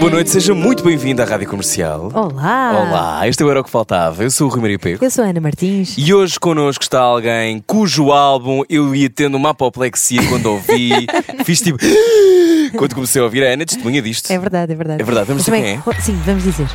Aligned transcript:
Boa 0.00 0.10
noite, 0.10 0.30
seja 0.30 0.52
muito 0.52 0.82
bem-vindo 0.82 1.22
à 1.22 1.24
Rádio 1.24 1.48
Comercial. 1.48 2.10
Olá! 2.12 2.88
Olá, 2.88 3.28
este 3.28 3.40
é 3.40 3.46
o 3.46 3.50
Era 3.50 3.60
o 3.60 3.64
que 3.64 3.70
Faltava. 3.70 4.24
Eu 4.24 4.30
sou 4.30 4.48
o 4.48 4.50
Rui 4.50 4.60
Maria 4.60 4.78
Pego. 4.80 5.04
Eu 5.04 5.08
sou 5.12 5.22
a 5.24 5.28
Ana 5.28 5.40
Martins. 5.40 5.94
E 5.96 6.12
hoje 6.12 6.40
connosco 6.40 6.82
está 6.82 7.00
alguém 7.00 7.62
cujo 7.64 8.10
álbum 8.10 8.64
eu 8.68 8.92
ia 8.96 9.08
tendo 9.08 9.36
uma 9.36 9.50
apoplexia 9.50 10.26
quando 10.28 10.46
ouvi. 10.46 10.90
Fiz 11.46 11.60
tipo. 11.60 11.78
Quando 12.76 12.94
comecei 12.96 13.20
a 13.22 13.24
ouvir, 13.24 13.44
a 13.46 13.52
Ana 13.52 13.64
testemunha 13.64 14.02
disto. 14.02 14.28
É 14.32 14.38
verdade, 14.38 14.72
é 14.72 14.74
verdade. 14.74 15.00
É 15.00 15.04
verdade, 15.04 15.26
vamos 15.28 15.44
dizer 15.44 15.56
também- 15.56 16.00
Sim, 16.00 16.20
vamos 16.26 16.42
dizer. 16.42 16.66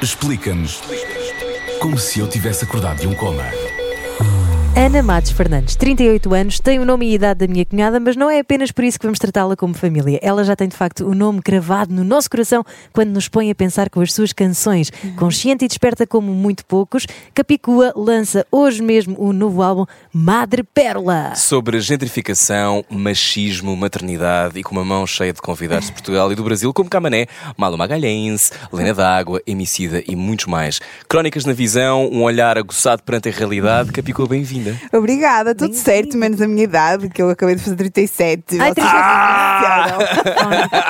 Explica-nos 0.00 0.80
como 1.78 1.98
se 1.98 2.20
eu 2.20 2.26
tivesse 2.26 2.64
acordado 2.64 3.00
de 3.00 3.06
um 3.06 3.12
coma. 3.12 3.44
Ana 4.84 5.02
Matos 5.02 5.30
Fernandes, 5.30 5.76
38 5.76 6.34
anos, 6.34 6.60
tem 6.60 6.78
o 6.78 6.84
nome 6.84 7.06
e 7.06 7.12
a 7.12 7.14
idade 7.14 7.38
da 7.38 7.50
minha 7.50 7.64
cunhada, 7.64 7.98
mas 7.98 8.16
não 8.16 8.28
é 8.30 8.40
apenas 8.40 8.70
por 8.70 8.84
isso 8.84 9.00
que 9.00 9.06
vamos 9.06 9.18
tratá-la 9.18 9.56
como 9.56 9.72
família. 9.72 10.20
Ela 10.22 10.44
já 10.44 10.54
tem 10.54 10.68
de 10.68 10.76
facto 10.76 11.06
o 11.06 11.14
nome 11.14 11.40
cravado 11.40 11.94
no 11.94 12.04
nosso 12.04 12.28
coração 12.28 12.62
quando 12.92 13.08
nos 13.08 13.26
põe 13.26 13.50
a 13.50 13.54
pensar 13.54 13.88
com 13.88 14.02
as 14.02 14.12
suas 14.12 14.34
canções. 14.34 14.92
Consciente 15.16 15.64
e 15.64 15.68
desperta 15.68 16.06
como 16.06 16.34
muito 16.34 16.66
poucos, 16.66 17.06
Capicua 17.32 17.94
lança 17.96 18.46
hoje 18.52 18.82
mesmo 18.82 19.16
o 19.18 19.32
novo 19.32 19.62
álbum 19.62 19.86
Madre 20.12 20.62
Pérola. 20.62 21.34
Sobre 21.34 21.80
gentrificação, 21.80 22.84
machismo, 22.90 23.74
maternidade 23.74 24.58
e 24.58 24.62
com 24.62 24.72
uma 24.72 24.84
mão 24.84 25.06
cheia 25.06 25.32
de 25.32 25.40
convidados 25.40 25.86
de 25.86 25.92
Portugal 25.92 26.30
e 26.30 26.34
do 26.34 26.44
Brasil, 26.44 26.74
como 26.74 26.90
Camané, 26.90 27.26
Malo 27.56 27.78
Magalhães, 27.78 28.52
Lena 28.70 28.92
D'Água, 28.92 29.40
Emicida 29.46 30.04
e 30.06 30.14
muitos 30.14 30.44
mais. 30.44 30.78
Crónicas 31.08 31.46
na 31.46 31.54
visão, 31.54 32.06
um 32.12 32.22
olhar 32.22 32.58
aguçado 32.58 33.02
perante 33.02 33.30
a 33.30 33.32
realidade. 33.32 33.90
Capicua, 33.90 34.28
bem-vinda. 34.28 34.73
Obrigada, 34.92 35.54
tudo 35.54 35.74
certo, 35.74 36.16
menos 36.16 36.40
a 36.40 36.46
minha 36.48 36.64
idade, 36.64 37.08
que 37.08 37.20
eu 37.22 37.30
acabei 37.30 37.54
de 37.56 37.62
fazer 37.62 37.76
37. 37.76 38.58
Ai, 38.60 38.72
Vocês 38.74 38.86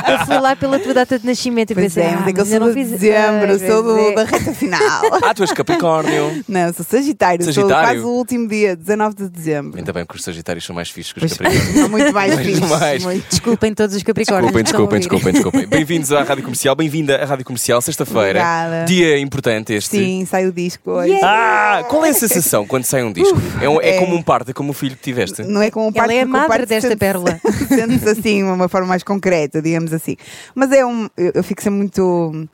Eu 0.09 0.27
fui 0.27 0.39
lá 0.39 0.57
pela 0.57 0.79
tua 0.79 0.95
data 0.95 1.19
de 1.19 1.27
nascimento 1.27 1.71
e 1.71 1.75
pensei, 1.75 2.03
é, 2.05 2.09
ah, 2.15 2.23
mas 2.25 2.27
é 2.27 2.31
eu 2.31 2.35
mas 2.37 2.39
eu 2.39 2.47
sou 2.47 2.61
não 2.61 2.69
de 2.69 2.75
fiz. 2.75 2.91
dezembro, 2.91 3.53
Ah, 3.53 3.59
sou 3.59 3.83
do- 3.83 4.15
da 4.15 4.25
reta 4.25 4.53
final. 4.55 4.81
Ah, 5.23 5.35
tu 5.35 5.43
és 5.43 5.53
Capricórnio. 5.53 6.45
Não, 6.49 6.73
sou 6.73 6.85
Sagitário, 6.85 7.45
sou 7.45 7.53
Sagitário? 7.53 8.01
quase 8.03 8.07
o 8.07 8.09
último 8.17 8.49
dia, 8.49 8.77
19 8.77 9.15
de 9.17 9.29
dezembro. 9.29 9.79
Ainda 9.79 9.93
bem 9.93 10.05
que 10.05 10.15
os 10.17 10.23
Sagitários 10.23 10.65
são 10.65 10.75
mais 10.75 10.91
fixos 10.91 11.13
que 11.13 11.25
os 11.25 11.33
Pois, 11.37 11.39
Capricórnios. 11.39 11.75
são 11.81 11.89
muito 11.89 12.13
mais 12.13 12.35
fixos. 12.35 13.25
Desculpem 13.31 13.75
todos 13.75 13.97
os 13.97 14.03
Capricórnios. 14.03 14.53
Desculpem, 14.53 15.01
desculpem, 15.01 15.33
desculpem, 15.33 15.33
desculpem. 15.63 15.67
Bem-vindos 15.67 16.13
à 16.13 16.23
Rádio 16.23 16.43
Comercial, 16.45 16.75
bem-vinda 16.75 17.17
à 17.23 17.25
Rádio 17.25 17.45
Comercial, 17.45 17.81
sexta-feira. 17.81 18.41
Obrigada. 18.41 18.85
Dia 18.87 19.19
importante 19.19 19.73
este. 19.73 19.91
Sim, 19.97 20.27
sai 20.29 20.47
o 20.47 20.53
disco 20.53 20.91
hoje. 20.91 21.19
Ah, 21.23 21.85
qual 21.89 22.05
é 22.05 22.11
a 22.11 22.15
sensação 22.15 22.67
quando 22.67 22.85
sai 22.85 23.03
um 23.03 23.13
disco? 23.13 23.41
é, 23.61 23.69
um- 23.69 23.74
é 23.81 23.97
é- 23.97 24.01
como 24.01 24.15
um 24.15 24.23
parto, 24.23 24.51
é 24.51 24.55
como 24.55 24.71
um 24.71 24.73
filho 24.73 24.97
que 24.97 25.03
tiveste. 25.03 25.43
Não 25.43 25.63
é 25.63 25.71
como 25.71 25.87
um 25.87 25.89
Ela 25.89 25.99
parto, 25.99 26.13
é 26.13 26.23
a 26.23 26.25
o 26.25 26.29
madre 26.29 26.49
parto 26.49 26.67
desta 26.67 26.97
pérola. 26.97 27.41
Sente-se 27.69 28.09
assim, 28.09 28.39
de 28.39 28.43
uma 28.45 28.69
forma 28.69 28.89
mais 28.89 29.03
concreta, 29.03 29.61
digamos 29.63 29.93
assim. 29.93 30.17
Mas 30.55 30.71
é 30.73 30.85
um. 30.85 31.09
Eu, 31.17 31.33
eu 31.35 31.45
fico 31.45 31.63
sempre 31.63 31.79
muito. 31.79 32.49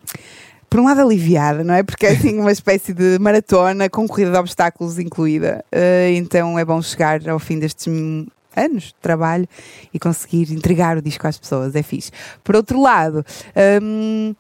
Por 0.69 0.79
um 0.79 0.85
lado, 0.85 1.01
aliviada, 1.01 1.65
não 1.65 1.75
é? 1.75 1.83
Porque 1.83 2.07
é 2.07 2.11
assim 2.11 2.39
uma 2.39 2.53
espécie 2.53 2.93
de 2.93 3.19
maratona 3.19 3.89
com 3.91 4.07
corrida 4.07 4.31
de 4.31 4.39
obstáculos 4.39 4.99
incluída. 5.01 5.65
Eh, 5.73 6.13
então 6.15 6.57
é 6.57 6.65
bom 6.65 6.81
chegar 6.81 7.29
ao 7.29 7.41
fim 7.41 7.59
destes 7.59 7.89
anos 8.57 8.85
de 8.85 8.95
trabalho 9.03 9.49
e 9.93 9.99
conseguir 9.99 10.53
entregar 10.53 10.97
o 10.97 11.03
disco 11.03 11.27
às 11.27 11.37
pessoas. 11.37 11.75
É 11.75 11.83
fixe. 11.83 12.13
Por 12.45 12.55
outro 12.55 12.81
lado. 12.81 13.25
hum, 13.83 14.35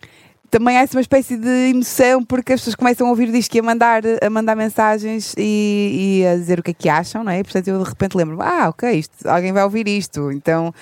também 0.50 0.76
há 0.76 0.84
uma 0.92 1.00
espécie 1.00 1.36
de 1.36 1.70
emoção 1.70 2.24
porque 2.24 2.52
as 2.52 2.60
pessoas 2.60 2.74
começam 2.74 3.06
a 3.06 3.10
ouvir 3.10 3.28
o 3.28 3.32
disco 3.32 3.56
e 3.56 3.60
a 3.60 3.62
mandar, 3.62 4.02
a 4.20 4.28
mandar 4.28 4.56
mensagens 4.56 5.34
e, 5.38 6.22
e 6.22 6.26
a 6.26 6.34
dizer 6.34 6.58
o 6.58 6.62
que 6.62 6.72
é 6.72 6.74
que 6.74 6.88
acham, 6.88 7.22
não 7.22 7.30
é? 7.30 7.42
Portanto, 7.42 7.68
eu 7.68 7.82
de 7.82 7.88
repente 7.88 8.16
lembro-me, 8.16 8.42
ah, 8.42 8.68
ok, 8.68 8.90
isto, 8.90 9.28
alguém 9.28 9.52
vai 9.52 9.62
ouvir 9.62 9.86
isto, 9.86 10.32
então 10.32 10.74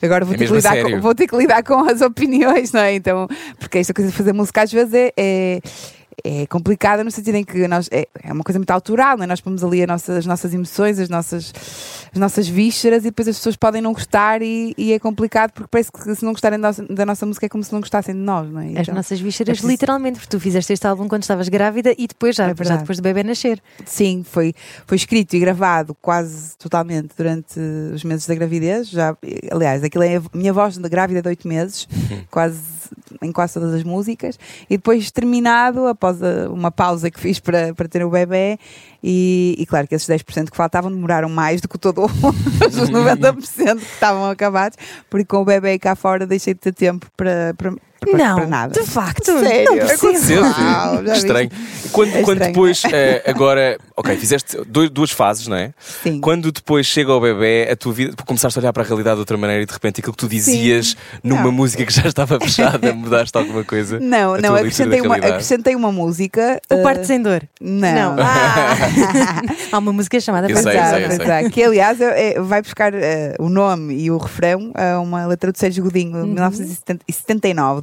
agora 0.00 0.24
vou, 0.24 0.34
É 0.34 0.38
ter 0.38 0.46
que 0.46 0.54
lidar 0.54 0.82
com, 0.82 1.00
vou 1.00 1.14
ter 1.14 1.26
que 1.26 1.36
lidar 1.36 1.62
com 1.64 1.88
as 1.88 2.00
opiniões, 2.02 2.72
não 2.72 2.80
é? 2.80 2.94
Então, 2.94 3.26
porque 3.58 3.78
esta 3.78 3.92
coisa 3.92 4.10
de 4.10 4.16
fazer 4.16 4.32
música 4.32 4.62
às 4.62 4.72
vezes 4.72 4.94
é. 4.94 5.12
é 5.16 5.60
é 6.24 6.46
complicada 6.46 7.04
no 7.04 7.10
sentido 7.10 7.34
em 7.36 7.44
que 7.44 7.68
nós, 7.68 7.88
é, 7.92 8.08
é 8.22 8.32
uma 8.32 8.42
coisa 8.42 8.58
muito 8.58 8.70
autoral, 8.70 9.16
não 9.16 9.24
é? 9.24 9.26
nós 9.26 9.40
pomos 9.40 9.62
ali 9.62 9.82
a 9.82 9.86
nossa- 9.86 10.14
as 10.16 10.26
nossas 10.26 10.52
emoções, 10.54 10.98
as 10.98 11.08
nossas, 11.08 11.52
as 12.12 12.18
nossas 12.18 12.48
vísceras 12.48 13.00
e 13.02 13.10
depois 13.10 13.28
as 13.28 13.36
pessoas 13.36 13.54
podem 13.56 13.82
não 13.82 13.92
gostar 13.92 14.40
e, 14.42 14.74
e 14.78 14.92
é 14.92 14.98
complicado 14.98 15.52
porque 15.52 15.68
parece 15.70 15.92
que 15.92 16.14
se 16.14 16.24
não 16.24 16.32
gostarem 16.32 16.58
da 16.58 16.68
nossa, 16.68 16.82
da 16.84 17.06
nossa 17.06 17.26
música 17.26 17.46
é 17.46 17.48
como 17.48 17.62
se 17.62 17.72
não 17.72 17.80
gostassem 17.80 18.14
de 18.14 18.20
nós, 18.20 18.50
não 18.50 18.60
é? 18.60 18.66
As 18.72 18.80
Então- 18.80 18.94
nossas 18.94 19.20
vísceras, 19.20 19.48
é 19.48 19.52
preciso- 19.52 19.68
literalmente, 19.70 20.18
porque 20.18 20.30
tu 20.36 20.40
fizeste 20.40 20.72
este 20.72 20.86
álbum 20.86 21.06
quando 21.06 21.22
estavas 21.22 21.48
grávida 21.48 21.94
e 21.96 22.06
depois 22.06 22.34
já, 22.34 22.48
É 22.50 22.54
já 22.64 22.76
depois 22.76 22.98
do 22.98 23.02
bebê 23.02 23.22
nascer. 23.22 23.62
Sim, 23.84 24.24
foi, 24.28 24.54
foi 24.86 24.96
escrito 24.96 25.34
e 25.34 25.38
gravado 25.40 25.94
quase 26.00 26.56
totalmente 26.56 27.10
durante 27.16 27.60
os 27.94 28.02
meses 28.04 28.26
da 28.26 28.34
gravidez. 28.34 28.88
Já, 28.88 29.16
aliás, 29.50 29.84
aquilo 29.84 30.04
é 30.04 30.16
a 30.16 30.22
minha 30.34 30.52
voz 30.52 30.78
da 30.78 30.88
grávida 30.88 31.20
de 31.22 31.28
oito 31.28 31.46
meses, 31.46 31.86
quase 32.30 32.58
em 33.20 33.32
quase 33.32 33.54
todas 33.54 33.74
as 33.74 33.82
músicas. 33.82 34.38
E 34.70 34.76
depois 34.76 35.10
terminado, 35.10 35.86
após 35.88 36.05
a- 36.06 36.48
uma 36.50 36.70
pausa 36.70 37.10
que 37.10 37.18
fiz 37.20 37.38
para, 37.40 37.74
para 37.74 37.88
ter 37.88 38.04
o 38.04 38.10
bebê, 38.10 38.58
e, 39.02 39.54
e 39.58 39.66
claro 39.66 39.86
que 39.86 39.94
esses 39.94 40.08
10% 40.08 40.50
que 40.50 40.56
faltavam 40.56 40.90
demoraram 40.90 41.28
mais 41.28 41.60
do 41.60 41.68
que 41.68 41.78
todo 41.78 42.02
o- 42.02 42.06
os 42.66 42.90
90% 42.90 43.78
que 43.78 43.84
estavam 43.84 44.30
acabados, 44.30 44.78
porque 45.10 45.24
com 45.24 45.38
o 45.38 45.44
bebê 45.44 45.78
cá 45.78 45.94
fora 45.94 46.26
deixei 46.26 46.54
de 46.54 46.60
ter 46.60 46.72
tempo 46.74 47.06
para, 47.16 47.54
para, 47.56 47.74
para, 48.10 48.18
não, 48.28 48.36
para 48.36 48.46
nada. 48.46 48.80
de 48.80 48.86
facto. 48.88 49.24
Sério? 49.40 49.64
Não 49.64 49.76
percebo. 49.78 50.06
Aconteceu. 50.06 50.42
Uau, 50.42 51.04
estranho. 51.14 51.50
Quando, 51.92 52.08
É 52.10 52.22
quando 52.22 52.32
estranho. 52.38 52.52
depois, 52.52 52.82
eh, 52.92 53.22
agora, 53.26 53.78
ok, 53.96 54.16
fizeste 54.16 54.56
dois- 54.66 54.90
duas 54.90 55.10
fases, 55.10 55.46
não 55.46 55.56
é? 55.56 55.72
Sim. 56.02 56.20
Quando 56.20 56.50
depois 56.52 56.86
chega 56.86 57.12
ao 57.12 57.20
bebê, 57.20 57.68
a 57.70 57.76
tua 57.76 57.92
vida, 57.92 58.14
começaste 58.26 58.58
a 58.58 58.60
olhar 58.62 58.72
para 58.72 58.82
a 58.82 58.86
realidade 58.86 59.16
de 59.16 59.20
outra 59.20 59.36
maneira 59.36 59.62
e 59.62 59.66
de 59.66 59.72
repente 59.72 60.00
aquilo 60.00 60.12
que 60.12 60.18
tu 60.18 60.28
dizias 60.28 60.96
numa 61.22 61.44
Não. 61.44 61.52
música 61.52 61.84
que 61.86 61.92
já 61.92 62.06
estava 62.06 62.38
fechada, 62.40 62.92
mudaste 62.92 63.36
alguma 63.38 63.64
coisa? 63.64 63.98
Não, 64.00 64.36
não, 64.36 64.54
acrescentei 64.56 65.00
uma, 65.00 65.16
acrescentei 65.16 65.74
uma 65.76 65.92
música. 65.92 66.60
O 66.70 66.74
eh, 66.74 66.82
parto 66.82 67.04
sem 67.06 67.22
dor. 67.22 67.42
Não. 67.60 68.16
Não. 68.16 68.22
Ah. 68.22 68.76
Há 69.72 69.78
uma 69.78 69.92
música 69.92 70.18
chamada 70.20 70.46
sei, 70.48 70.56
sem 70.56 71.18
Dor. 71.18 71.50
que 71.50 71.62
aliás 71.62 72.00
é- 72.00 72.34
é- 72.34 72.40
vai 72.40 72.60
buscar 72.62 72.92
eh, 72.94 73.34
o 73.38 73.48
nome 73.48 73.94
e 73.94 74.10
o 74.10 74.18
refrão 74.18 74.72
a 74.74 74.98
uma 75.00 75.26
letra 75.26 75.52
do 75.52 75.58
Sérgio 75.58 75.84
Godinho, 75.84 76.12
de 76.22 76.28
1979, 76.28 77.82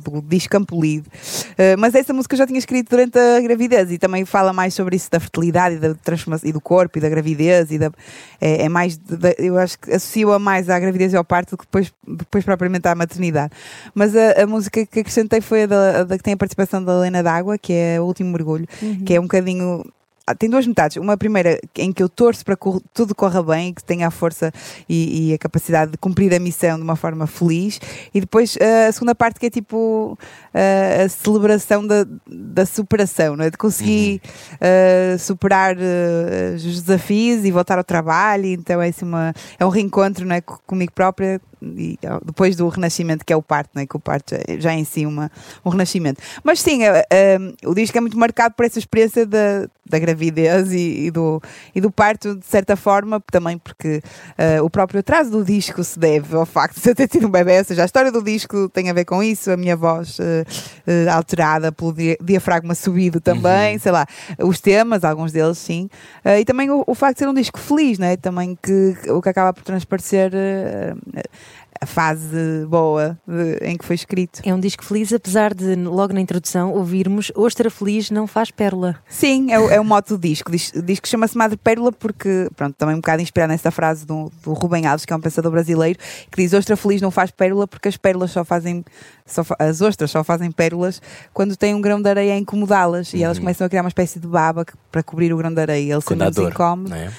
Campo 0.50 0.80
Lido. 0.82 1.10
Eh, 1.58 1.76
mas 1.78 1.96
essa 1.96 2.14
música 2.14 2.34
eu 2.36 2.38
já 2.38 2.46
tinha 2.48 2.60
escrito 2.60 2.90
durante 2.90 3.18
a 3.18 3.40
gravidez 3.42 3.92
e 3.92 3.98
também 3.98 4.26
fala 4.26 4.52
mais 4.54 4.74
sobre 4.74 4.96
isso 4.96 5.10
da 5.12 5.20
fertilidade 5.20 5.76
e 5.76 5.80
da 5.80 5.94
transformação 5.96 6.50
e 6.50 6.52
do 6.54 6.62
corpo 6.62 6.98
e 6.98 7.02
da 7.02 7.10
gravidez 7.10 7.72
e 7.72 7.78
da, 7.78 7.92
é, 8.42 8.66
é 8.66 8.70
mais 8.70 8.98
de- 8.98 9.36
eu 9.40 9.58
acho 9.58 9.80
que 9.80 9.92
associo-a 9.94 10.38
mais 10.40 10.70
à 10.70 10.80
gravidez 10.80 11.14
e 11.14 11.18
ao 11.18 11.24
parto 11.24 11.52
do 11.52 11.58
que 11.58 11.66
depois, 11.66 11.92
depois 12.08 12.44
propriamente 12.44 12.88
à 12.88 12.96
maternidade. 12.96 13.52
Mas 13.94 14.16
a, 14.16 14.44
a 14.44 14.48
música 14.48 14.86
que 14.86 15.00
acrescentei 15.00 15.42
foi 15.42 15.64
a 15.64 15.68
da, 15.68 16.00
a 16.02 16.04
da 16.04 16.18
que 16.18 16.24
tem 16.24 16.34
a 16.34 16.38
participação 16.38 16.84
da 16.84 16.94
Helena 16.94 17.24
D'Água, 17.24 17.58
que 17.58 17.74
é 17.74 18.00
o 18.00 18.04
último 18.06 18.32
mergulho, 18.32 18.68
que 19.06 19.14
é 19.16 19.20
um 19.20 19.24
bocadinho 19.24 19.84
tem 20.38 20.50
duas 20.50 20.66
metades. 20.66 20.98
Uma 20.98 21.18
primeira 21.18 21.60
em 21.78 21.92
que 21.92 22.02
eu 22.02 22.08
torço 22.08 22.46
para 22.46 22.56
que 22.56 22.70
tudo 22.94 23.14
corra 23.14 23.44
bem 23.44 23.70
e 23.70 23.74
que 23.74 23.84
tenha 23.84 24.08
a 24.08 24.12
força 24.12 24.52
e, 24.88 25.30
e 25.30 25.34
a 25.34 25.38
capacidade 25.38 25.92
de 25.92 25.98
cumprir 25.98 26.34
a 26.34 26.40
missão 26.40 26.78
de 26.78 26.84
uma 26.84 26.96
forma 26.96 27.28
feliz. 27.28 27.80
E 28.14 28.22
depois 28.22 28.58
ah, 28.62 28.88
a 28.88 28.92
segunda 28.92 29.14
parte 29.14 29.40
que 29.40 29.48
é 29.48 29.50
tipo 29.50 30.18
ah, 30.54 31.04
a 31.04 31.10
celebração 31.10 31.86
da, 31.86 32.06
da 32.28 32.66
superação, 32.66 33.36
não 33.36 33.44
é? 33.44 33.50
de 33.50 33.58
conseguir 33.58 34.22
ah, 34.62 35.18
superar 35.18 35.76
ah, 35.78 36.56
os 36.56 36.82
desafios 36.82 37.44
e 37.44 37.52
voltar 37.52 37.78
ao 37.78 37.84
trabalho. 37.84 38.46
Então 38.46 38.82
é, 38.82 38.88
assim 38.90 39.04
uma, 39.06 39.34
é 39.60 39.66
um 39.66 39.70
reencontro 39.70 40.26
não 40.26 40.36
é? 40.36 40.42
co- 40.42 40.62
comigo 40.66 40.92
própria. 40.94 41.42
E, 41.78 41.98
depois 42.26 42.56
do 42.56 42.68
renascimento, 42.68 43.26
que 43.26 43.32
é 43.34 43.36
o 43.36 43.42
parto, 43.42 43.72
não 43.74 43.82
é? 43.82 43.86
que 43.86 43.96
o 43.96 44.00
parto 44.00 44.36
é 44.36 44.60
já 44.60 44.72
é 44.74 44.76
em 44.76 44.84
si 44.86 45.06
uma, 45.06 45.32
um 45.64 45.70
renascimento. 45.70 46.22
Mas 46.44 46.60
sim, 46.62 46.84
ah, 46.86 47.04
ah, 47.12 47.68
o 47.68 47.74
disco 47.74 47.98
é 47.98 48.02
muito 48.02 48.18
marcado 48.18 48.54
por 48.56 48.66
essa 48.66 48.80
experiência 48.80 49.26
da, 49.26 49.68
da 49.90 50.00
gravidez 50.00 50.72
e, 50.72 51.06
e 51.08 51.12
do, 51.12 51.42
e 51.74 51.82
do 51.82 51.92
parto, 51.92 52.36
de 52.36 52.46
certa 52.46 52.76
forma, 52.76 53.22
também 53.32 53.58
porque 53.58 54.02
ah, 54.38 54.62
o 54.64 54.70
próprio 54.70 55.00
atraso 55.00 55.32
do 55.32 55.44
disco 55.44 55.84
se 55.84 55.98
deve 56.00 56.36
ao 56.36 56.46
facto 56.46 56.82
de 56.82 56.90
eu 56.90 56.96
ter 56.96 57.08
tido 57.08 57.28
um 57.28 57.32
bebê, 57.32 57.60
ou 57.60 57.64
seja, 57.66 57.82
a 57.84 57.86
história 57.86 58.12
do 58.12 58.22
disco 58.22 58.70
tem 58.70 58.90
a 58.90 58.94
ver 58.94 59.06
com 59.06 59.22
isso, 59.24 59.52
a 59.52 59.58
minha 59.58 59.76
voz 59.76 60.18
ah, 60.20 60.44
ah, 61.10 61.16
alterada 61.16 61.72
pelo 61.72 61.94
dia- 61.94 62.18
diafragma 62.22 62.76
subido 62.76 63.20
também, 63.22 63.78
sei 63.80 63.92
lá, 63.92 64.06
os 64.40 64.60
temas, 64.60 65.04
alguns 65.04 65.32
deles 65.32 65.58
sim, 65.58 65.90
Ah, 66.24 66.40
e 66.40 66.46
também 66.46 66.70
o, 66.70 66.84
o 66.88 66.96
facto 66.96 67.16
de 67.16 67.20
ser 67.20 67.28
um 67.30 67.34
disco 67.34 67.60
feliz, 67.60 67.98
não 68.00 68.08
é? 68.08 68.18
Também 68.18 68.58
que 68.62 68.96
o 69.10 69.22
que 69.22 69.30
acaba 69.30 69.54
por 69.54 69.64
transparecer. 69.64 70.32
A 71.84 71.86
fase 71.86 72.66
boa 72.68 73.18
de- 73.28 73.58
em 73.66 73.78
que 73.78 73.86
foi 73.86 73.96
escrito. 73.96 74.42
É 74.44 74.54
um 74.54 74.60
disco 74.60 74.84
feliz, 74.84 75.12
apesar 75.14 75.54
de 75.54 75.76
logo 75.76 76.14
na 76.14 76.20
introdução 76.22 76.72
ouvirmos 76.74 77.32
Ostra 77.36 77.70
Feliz 77.70 78.10
não 78.10 78.26
faz 78.28 78.52
pérola. 78.52 78.96
Sim, 79.08 79.52
é 79.52 79.60
o, 79.60 79.70
é 79.70 79.80
o 79.80 79.86
moto 79.86 80.18
do 80.18 80.18
disco. 80.18 80.52
Diz- 80.52 80.72
O 80.76 80.82
disco 80.82 81.08
chama-se 81.08 81.38
Madre 81.38 81.58
Pérola 81.58 81.92
porque, 81.92 82.50
pronto, 82.56 82.76
também 82.76 82.96
um 82.96 83.00
bocado 83.00 83.22
inspirado 83.22 83.52
nessa 83.52 83.72
frase 83.72 84.06
do, 84.06 84.32
do 84.44 84.54
Rubem 84.54 84.86
Alves, 84.86 85.06
que 85.06 85.14
é 85.14 85.16
um 85.16 85.22
pensador 85.22 85.52
brasileiro, 85.52 86.00
que 86.32 86.42
diz: 86.42 86.54
Ostra 86.54 86.76
feliz 86.76 87.02
não 87.02 87.12
faz 87.12 87.32
pérola 87.32 87.68
porque 87.68 87.88
as 87.88 87.98
pérolas 87.98 88.32
só 88.32 88.44
fazem. 88.44 88.84
Só 89.26 89.44
fa- 89.44 89.56
as 89.60 89.80
ostras 89.82 90.12
só 90.12 90.24
fazem 90.24 90.52
pérolas 90.52 91.02
quando 91.34 91.56
tem 91.56 91.74
um 91.74 91.80
grão 91.82 92.02
de 92.02 92.10
areia 92.10 92.34
a 92.34 92.38
incomodá-las 92.38 93.14
e 93.14 93.24
elas 93.24 93.40
começam 93.40 93.66
a 93.66 93.70
criar 93.70 93.82
uma 93.82 93.88
espécie 93.90 94.20
de 94.20 94.28
baba 94.28 94.66
que- 94.66 94.74
para 94.92 95.02
cobrir 95.02 95.34
o 95.34 95.38
grão 95.38 95.54
de 95.54 95.62
areia. 95.62 95.94
Ele 95.94 96.02
sendo 96.02 96.30
dor. 96.32 96.50
incómodo 96.52 96.90
Não 96.90 96.98
é? 96.98 97.12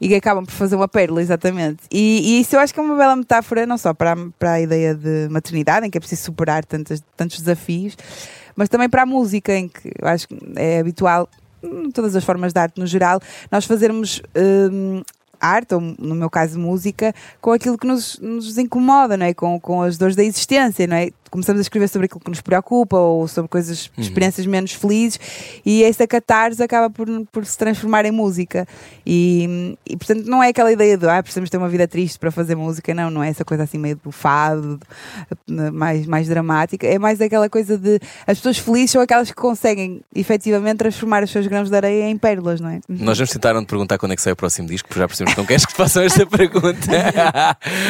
E 0.00 0.08
que 0.08 0.14
acabam 0.14 0.44
por 0.44 0.52
fazer 0.52 0.76
uma 0.76 0.88
pérola, 0.88 1.20
exatamente. 1.20 1.82
E, 1.90 2.20
e 2.22 2.40
isso 2.40 2.56
eu 2.56 2.60
acho 2.60 2.72
que 2.72 2.80
é 2.80 2.82
uma 2.82 2.96
bela 2.96 3.16
metáfora, 3.16 3.66
não 3.66 3.78
só 3.78 3.92
para 3.92 4.12
a, 4.12 4.16
para 4.38 4.52
a 4.52 4.60
ideia 4.60 4.94
de 4.94 5.28
maternidade, 5.30 5.86
em 5.86 5.90
que 5.90 5.98
é 5.98 6.00
preciso 6.00 6.22
superar 6.22 6.64
tantos, 6.64 7.02
tantos 7.16 7.38
desafios, 7.38 7.96
mas 8.54 8.68
também 8.68 8.88
para 8.88 9.02
a 9.02 9.06
música, 9.06 9.54
em 9.54 9.68
que 9.68 9.92
eu 10.00 10.08
acho 10.08 10.28
que 10.28 10.36
é 10.56 10.80
habitual, 10.80 11.28
em 11.62 11.90
todas 11.90 12.14
as 12.14 12.24
formas 12.24 12.52
de 12.52 12.60
arte 12.60 12.78
no 12.78 12.86
geral, 12.86 13.20
nós 13.50 13.64
fazermos. 13.64 14.22
hum, 14.36 15.02
arte, 15.40 15.74
ou 15.74 15.80
no 15.80 16.14
meu 16.14 16.28
caso 16.28 16.58
música, 16.58 17.14
com 17.40 17.52
aquilo 17.52 17.78
que 17.78 17.86
nos, 17.86 18.18
nos 18.18 18.58
incomoda, 18.58 19.16
não 19.16 19.26
é? 19.26 19.34
com, 19.34 19.58
com 19.60 19.82
as 19.82 19.96
dores 19.96 20.16
da 20.16 20.24
existência, 20.24 20.86
não 20.86 20.96
é? 20.96 21.10
Começamos 21.30 21.60
a 21.60 21.62
escrever 21.62 21.88
sobre 21.88 22.06
aquilo 22.06 22.20
que 22.20 22.30
nos 22.30 22.40
preocupa 22.40 22.96
ou 22.96 23.26
sobre 23.28 23.48
coisas, 23.48 23.90
experiências 23.98 24.46
menos 24.46 24.72
felizes 24.72 25.18
e 25.64 25.82
essa 25.84 26.06
catarse 26.06 26.62
acaba 26.62 26.88
por, 26.90 27.06
por 27.30 27.44
se 27.44 27.56
transformar 27.56 28.04
em 28.04 28.10
música. 28.10 28.66
E, 29.06 29.76
e 29.88 29.96
portanto 29.96 30.24
não 30.26 30.42
é 30.42 30.48
aquela 30.48 30.72
ideia 30.72 30.96
de 30.96 31.06
ah, 31.08 31.22
precisamos 31.22 31.50
ter 31.50 31.56
uma 31.56 31.68
vida 31.68 31.86
triste 31.88 32.18
para 32.18 32.30
fazer 32.30 32.54
música, 32.54 32.92
não, 32.94 33.10
não 33.10 33.22
é 33.22 33.28
essa 33.28 33.44
coisa 33.44 33.64
assim 33.64 33.78
meio 33.78 33.96
do 34.02 34.10
fado, 34.12 34.80
de- 35.46 35.70
mais, 35.70 36.06
mais 36.06 36.28
dramática, 36.28 36.86
é 36.86 36.98
mais 36.98 37.20
aquela 37.20 37.48
coisa 37.48 37.76
de 37.78 37.98
as 38.26 38.38
pessoas 38.38 38.58
felizes 38.58 38.90
são 38.92 39.00
aquelas 39.02 39.28
que 39.30 39.36
conseguem 39.36 40.00
efetivamente 40.14 40.78
transformar 40.78 41.22
os 41.22 41.30
seus 41.30 41.46
grãos 41.46 41.70
de 41.70 41.76
areia 41.76 42.08
em 42.08 42.16
pérolas, 42.16 42.60
não 42.60 42.70
é? 42.70 42.80
Nós 42.88 43.18
vamos 43.18 43.30
tentar 43.30 43.52
não 43.54 43.64
te 43.64 43.68
perguntar 43.68 43.98
quando 43.98 44.12
é 44.12 44.16
que 44.16 44.22
sai 44.22 44.32
o 44.32 44.36
próximo 44.36 44.68
disco, 44.68 44.88
porque 44.88 45.00
já 45.00 45.06
percebemos 45.08 45.34
que 45.34 45.40
não 45.40 45.46
queres 45.46 45.64
que 45.66 45.72
te 45.72 45.76
façam 45.76 46.02
esta 46.02 46.24
pergunta. 46.26 46.86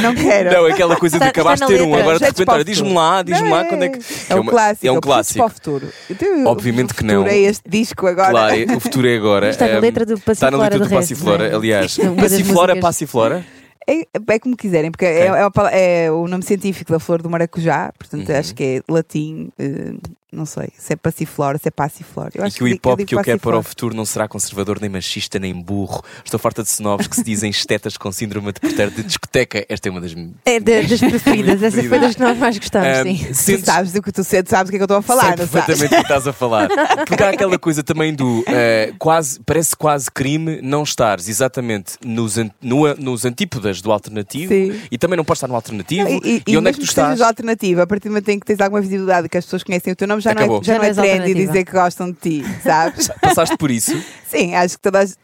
Não 0.03 0.15
quero. 0.15 0.53
Não, 0.53 0.67
aquela 0.67 0.97
coisa 0.97 1.19
de 1.19 1.25
acabaste 1.25 1.67
de 1.67 1.73
ter 1.75 1.83
um, 1.83 1.95
agora 1.95 2.19
de 2.19 2.25
repente, 2.25 2.51
olha, 2.51 2.65
diz-me 2.65 2.93
lá, 2.93 3.23
lá 3.51 3.65
quando 3.65 3.83
é 3.85 3.89
que. 3.89 3.99
É 4.29 4.35
um 4.35 4.41
uma- 4.41 4.51
clássico. 4.51 4.87
É 4.87 4.91
um 4.93 4.95
preciso 4.95 5.01
clássico. 5.01 5.39
Para 5.39 5.47
o 5.47 5.51
futuro. 5.51 5.89
Então, 6.11 6.47
Obviamente 6.47 6.93
o 6.93 6.95
que 6.95 7.05
não. 7.05 7.23
futuro 7.23 7.35
É 7.35 7.39
este 7.39 7.69
disco 7.69 8.07
agora. 8.07 8.31
Claro, 8.31 8.55
é- 8.55 8.77
o 8.77 8.81
futuro 8.81 9.09
é 9.09 9.17
agora. 9.17 9.51
Está 9.51 9.69
na 9.69 9.79
letra 9.79 10.05
do 10.07 10.15
Está 10.15 10.51
na 10.51 10.59
Passiflora, 10.59 10.63
letra 10.63 10.79
do 10.79 10.95
Passiflora, 10.95 11.47
é? 11.49 11.55
aliás. 11.55 11.97
Passiflora, 11.97 12.75
músicas- 12.75 12.81
Passiflora? 12.81 13.47
É, 13.91 14.03
é 14.35 14.39
como 14.39 14.55
quiserem, 14.57 14.91
porque 14.91 15.07
é, 15.07 15.29
é, 15.73 16.05
é 16.05 16.13
o 16.13 16.29
nome 16.29 16.43
científico 16.45 16.93
da 16.93 16.99
flor 16.99 17.23
do 17.23 17.31
maracujá, 17.31 17.91
portanto 17.99 18.29
Uhum. 18.29 18.37
acho 18.37 18.55
que 18.55 18.63
é 18.87 18.93
latim, 18.93 19.49
eh, 19.59 19.95
não 20.31 20.45
sei, 20.45 20.69
se 20.77 20.93
é 20.93 20.97
passiflora, 20.97 21.57
se 21.59 21.69
é 21.69 21.71
passiflora. 21.71 22.31
Eu 22.35 22.45
E 22.45 22.47
acho 22.47 22.57
que 22.57 22.65
o 22.65 22.69
hip 22.69 22.87
hop 22.87 22.99
digo 22.99 23.09
que 23.09 23.15
eu 23.15 23.23
quero 23.23 23.39
para 23.41 23.59
o 23.59 23.63
futuro 23.63 23.95
não 23.95 24.05
será 24.05 24.29
conservador, 24.29 24.79
nem 24.81 24.91
machista, 24.91 25.39
nem 25.39 25.55
burro. 25.55 26.03
Estou 26.25 26.39
farta 26.39 26.63
de 26.63 26.69
snobs 26.69 27.07
que 27.07 27.17
se 27.17 27.23
dizem 27.25 27.51
estetas 27.51 27.97
com 27.97 28.13
síndrome 28.13 28.53
de 28.53 28.61
porteiro 28.61 28.91
de 28.91 29.03
discoteca. 29.03 29.65
Esta 29.69 29.89
é 29.89 29.91
uma 29.91 30.01
das. 30.01 30.15
É 30.45 30.61
da- 30.61 30.83
das 30.83 31.01
preferidas, 31.01 31.63
essa 31.63 31.83
foi 31.83 31.99
das 31.99 32.15
que 32.15 32.21
nós 32.21 32.37
mais 32.37 32.59
gostamos, 32.59 32.89
Ahm, 32.89 33.05
sim. 33.17 33.25
Tu 33.29 33.35
sentes- 33.35 33.65
sabes 33.65 33.93
do 33.93 34.03
que 34.03 34.13
tu 34.13 34.23
sentes, 34.23 34.51
sabes 34.51 34.69
o 34.69 34.71
que 34.71 34.77
é 34.77 34.79
que 34.79 34.83
eu 34.83 34.85
estou 34.87 34.99
a 34.99 35.03
falar, 35.03 35.29
Sei 35.29 35.47
perfeitamente 35.47 35.87
o 35.95 35.97
que 35.97 36.03
estás 36.03 36.27
a 36.27 36.33
falar. 36.33 36.69
Porque 37.07 37.23
há 37.23 37.31
aquela 37.31 37.59
coisa 37.59 37.83
também 37.83 38.15
do 38.15 38.45
eh, 38.47 38.93
quase, 38.99 39.41
parece 39.47 39.75
quase 39.77 40.11
crime 40.11 40.61
não 40.63 40.83
estares 40.83 41.29
exatamente 41.29 41.95
nos, 42.05 42.37
an- 42.37 42.51
no- 42.61 42.95
nos 42.97 43.25
antípodas 43.25 43.81
do 43.81 43.91
alternativo 43.91 44.53
Sim. 44.53 44.79
e 44.91 44.99
também 44.99 45.17
não 45.17 45.25
podes 45.25 45.39
estar 45.39 45.49
no 45.49 45.55
alternativo. 45.55 46.09
Não, 46.09 46.21
E, 46.23 46.57
onde 46.57 46.69
é 46.69 46.73
que 46.73 46.79
tu 46.81 46.85
estás? 46.85 47.21
alternativa, 47.23 47.83
a 47.83 47.87
partir 47.87 48.09
do 48.09 48.11
momento 48.13 48.29
em 48.29 48.39
que 48.39 48.45
tens 48.47 48.61
alguma 48.61 48.81
visibilidade 48.81 49.27
e 49.27 49.29
que 49.31 49.39
as 49.39 49.45
pessoas 49.45 49.63
conhecem 49.63 49.93
o 49.93 49.97
teu 49.97 50.07
nome, 50.07 50.18
já 50.21 50.35
não 50.35 50.43
Acabou. 50.43 50.61
é, 50.61 50.65
já 50.65 50.73
Já 50.75 50.79
não 50.79 50.85
é 50.85 50.93
não 50.93 51.03
trendy 51.03 51.35
dizer 51.35 51.65
que 51.65 51.73
gostam 51.73 52.11
de 52.11 52.17
ti, 52.19 52.45
sabes? 52.63 53.09
Passaste 53.21 53.57
por 53.57 53.71
isso? 53.71 53.93
Sim, 54.29 54.55
acho 54.55 54.77
que 54.77 54.83
todas, 54.83 55.17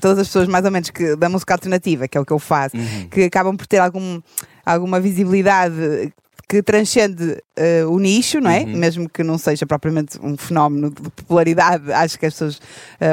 todas 0.00 0.18
as 0.20 0.26
pessoas, 0.28 0.48
mais 0.48 0.64
ou 0.64 0.70
menos, 0.70 0.90
que, 0.90 1.16
da 1.16 1.28
música 1.28 1.54
alternativa, 1.54 2.06
que 2.08 2.16
é 2.16 2.20
o 2.20 2.24
que 2.24 2.32
eu 2.32 2.38
faço, 2.38 2.76
Uhum. 2.76 3.08
que 3.10 3.22
acabam 3.24 3.56
por 3.56 3.66
ter 3.66 3.78
algum, 3.78 4.20
alguma 4.64 4.98
visibilidade 5.00 6.12
que 6.48 6.62
transcende 6.62 7.38
eh, 7.56 7.84
o 7.86 7.98
nicho, 7.98 8.40
não 8.40 8.50
é? 8.50 8.60
Uhum. 8.60 8.76
Mesmo 8.76 9.08
que 9.08 9.22
não 9.22 9.36
seja 9.38 9.66
propriamente 9.66 10.18
um 10.22 10.36
fenómeno 10.36 10.90
de 10.90 11.02
popularidade, 11.10 11.92
acho 11.92 12.18
que 12.18 12.26
as 12.26 12.34
pessoas. 12.34 12.60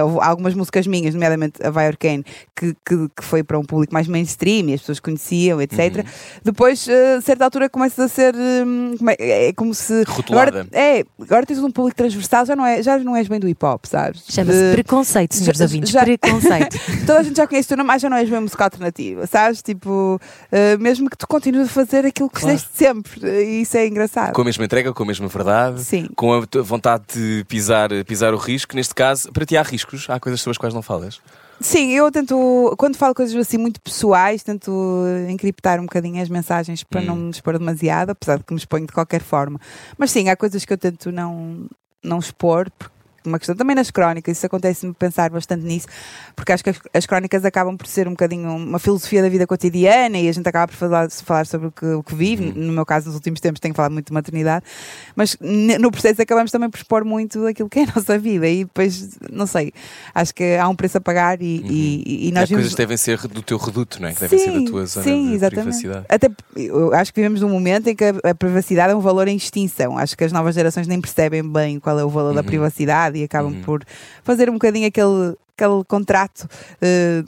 houve 0.04 0.20
algumas 0.22 0.54
músicas 0.54 0.86
minhas, 0.86 1.14
nomeadamente 1.14 1.66
a 1.66 1.70
Vai 1.70 1.88
que, 2.56 2.76
que, 2.86 3.10
que 3.16 3.24
foi 3.24 3.44
para 3.44 3.58
um 3.58 3.64
público 3.64 3.94
mais 3.94 4.08
mainstream 4.08 4.70
e 4.70 4.74
as 4.74 4.82
pessoas 4.82 5.00
conheciam, 5.00 5.62
etc. 5.62 5.98
Uhum. 5.98 6.04
Depois, 6.44 6.88
eh, 6.88 7.16
a 7.18 7.22
certa 7.22 7.46
altura, 7.46 7.70
começa 7.70 8.04
a 8.04 8.08
ser. 8.08 8.36
hum, 8.36 8.96
como 8.98 9.10
é, 9.10 9.16
é 9.20 9.54
como 9.54 9.74
se. 9.74 10.04
Rotulada. 10.04 10.62
Agora, 10.62 10.68
é, 10.72 11.04
agora 11.22 11.46
tens 11.46 11.60
um 11.60 11.72
público 11.72 11.96
transversal, 11.98 12.46
já 12.46 12.56
não, 12.56 12.66
é, 12.66 12.82
já 12.84 12.98
não 13.00 13.16
és 13.16 13.28
bem 13.28 13.40
do 13.40 13.48
hip 13.48 13.64
hop, 13.66 13.86
sabes? 13.86 14.24
Chama-se 14.30 14.72
preconceito, 14.74 15.36
senhores 15.36 15.58
já- 15.58 15.66
ouvintes. 15.66 15.90
já- 15.92 16.04
Preconceito. 16.04 16.78
Toda 17.06 17.20
a 17.20 17.24
gente 17.24 17.38
já 17.38 17.48
conhece 17.48 17.66
o 17.68 17.70
teu 17.70 17.78
nome, 17.78 17.88
mas 17.88 18.02
já 18.02 18.10
não 18.10 18.18
és 18.18 18.30
bem 18.30 18.40
música 18.40 18.64
alternativa, 18.64 19.26
sabes? 19.28 19.62
Tipo, 19.62 20.20
uh, 20.20 20.82
mesmo 20.82 21.10
que 21.10 21.18
tu 21.18 21.28
continues 21.28 21.68
a 21.68 21.72
fazer 21.72 22.06
aquilo 22.06 22.30
que 22.30 22.40
Claro. 22.40 22.58
fizeste 22.58 22.78
sempre, 22.78 23.20
uh, 23.20 23.23
isso 23.28 23.78
é 23.78 23.88
engraçado. 23.88 24.34
Com 24.34 24.42
a 24.42 24.46
mesma 24.46 24.66
entrega, 24.66 24.94
com 24.94 25.04
a 25.04 25.06
mesma 25.06 25.28
verdade, 25.28 25.84
Sim. 25.84 26.08
com 26.16 26.34
a 26.34 26.42
vontade 26.62 27.04
de 27.14 27.46
pisar, 27.48 27.90
pisar 28.06 28.34
o 28.34 28.38
risco. 28.38 28.76
Neste 28.76 28.94
caso, 28.94 29.32
para 29.32 29.46
ti 29.46 29.56
há 29.58 29.62
riscos, 29.64 30.10
há 30.10 30.20
coisas 30.20 30.42
sobre 30.42 30.52
as 30.52 30.58
quais 30.58 30.74
não 30.74 30.82
falas. 30.82 31.22
Sim, 31.62 31.92
eu 31.92 32.12
tento, 32.12 32.74
quando 32.78 32.98
falo 32.98 33.14
coisas 33.16 33.36
assim 33.36 33.58
muito 33.58 33.80
pessoais, 33.80 34.44
tento 34.44 34.72
encriptar 35.30 35.80
um 35.80 35.84
bocadinho 35.84 36.22
as 36.22 36.28
mensagens 36.28 36.84
para 36.84 37.00
Hum. 37.02 37.06
não 37.06 37.16
me 37.16 37.30
expor 37.30 37.58
demasiado, 37.58 38.10
apesar 38.10 38.38
de 38.38 38.44
que 38.44 38.54
me 38.54 38.60
exponho 38.60 38.86
de 38.88 38.92
qualquer 38.92 39.22
forma. 39.22 39.60
Mas 39.98 40.12
sim, 40.12 40.28
há 40.30 40.36
coisas 40.36 40.66
que 40.66 40.74
eu 40.74 40.78
tento 40.78 41.12
não, 41.12 41.66
não 42.04 42.20
expor, 42.20 42.70
porque 42.78 42.94
uma 43.26 43.40
questão 43.40 43.56
também 43.56 43.76
nas 43.76 43.90
crónicas, 43.92 44.38
isso 44.38 44.46
acontece-me 44.46 44.94
pensar 44.94 45.30
bastante 45.30 45.64
nisso, 45.64 45.88
porque 46.36 46.52
acho 46.52 46.64
que 46.64 46.70
as, 46.70 46.80
as 46.94 47.06
crónicas 47.06 47.44
acabam 47.46 47.76
por 47.78 47.88
ser 47.88 48.08
um 48.08 48.12
bocadinho 48.12 48.50
uma 48.56 48.80
filosofia 48.80 49.22
da 49.22 49.30
vida 49.30 49.46
cotidiana 49.48 50.18
e 50.18 50.28
a 50.28 50.32
gente 50.32 50.48
acaba 50.48 50.68
por 50.68 50.76
falar, 50.76 51.10
falar 51.10 51.46
sobre 51.46 51.68
o 51.68 51.72
que, 51.72 51.86
o 51.86 52.04
que 52.04 52.16
vive. 52.16 52.46
Uhum. 52.50 52.54
No 52.68 52.74
meu 52.74 52.86
caso, 52.86 53.08
nos 53.08 53.16
últimos 53.16 53.40
tempos, 53.40 53.60
tenho 53.60 53.74
falado 53.76 53.92
muito 53.92 54.08
de 54.08 54.14
maternidade, 54.14 54.66
mas 55.16 55.38
no 55.80 55.92
processo 55.92 56.22
acabamos 56.22 56.52
também 56.52 56.70
por 56.70 56.78
expor 56.78 57.04
muito 57.06 57.46
aquilo 57.48 57.70
que 57.70 57.80
é 57.80 57.84
a 57.84 57.88
nossa 57.96 58.18
vida 58.18 58.48
e 58.48 58.64
depois, 58.66 59.18
não 59.32 59.46
sei, 59.48 59.72
acho 60.14 60.34
que 60.34 60.56
há 60.56 60.68
um 60.68 60.76
preço 60.76 60.98
a 60.98 61.02
pagar 61.02 61.42
e, 61.42 61.46
e, 61.46 62.28
e 62.28 62.32
Há 62.32 62.40
nós 62.42 62.50
coisas 62.50 62.50
vimos- 62.50 62.70
que 62.72 62.78
devem 62.78 62.98
ser 62.98 63.18
do 63.28 63.42
teu 63.42 63.58
reduto, 63.58 64.02
não 64.02 64.10
é? 64.10 64.14
Que 64.14 64.22
devem 64.22 64.40
ser 64.40 64.52
da 64.60 64.66
tua 64.70 64.86
zona 64.86 65.04
sim, 65.06 65.30
de 65.30 65.36
exatamente. 65.36 65.64
privacidade. 65.82 66.06
Até 66.10 66.30
eu 66.56 66.94
acho 66.94 67.14
que 67.14 67.20
vivemos 67.22 67.42
num 67.42 67.50
momento 67.50 67.88
em 67.88 67.96
que 67.96 68.04
a, 68.04 68.32
a 68.32 68.36
privacidade 68.36 68.92
é 68.94 68.96
um 68.96 69.00
valor 69.00 69.28
em 69.28 69.36
extinção. 69.36 69.98
Acho 69.98 70.18
que 70.18 70.24
as 70.24 70.32
novas 70.32 70.56
gerações 70.56 70.88
nem 70.88 71.00
percebem 71.00 71.44
bem 71.44 71.80
qual 71.80 71.98
é 72.00 72.04
o 72.04 72.10
valor 72.10 72.34
da 72.34 72.42
Uhum. 72.42 72.48
E 73.16 73.24
acabam 73.24 73.54
Uhum. 73.54 73.62
por 73.62 73.84
fazer 74.24 74.50
um 74.50 74.54
bocadinho 74.54 74.88
aquele, 74.88 75.36
aquele 75.58 75.84
contrato 75.88 76.48
eh, 76.82 77.24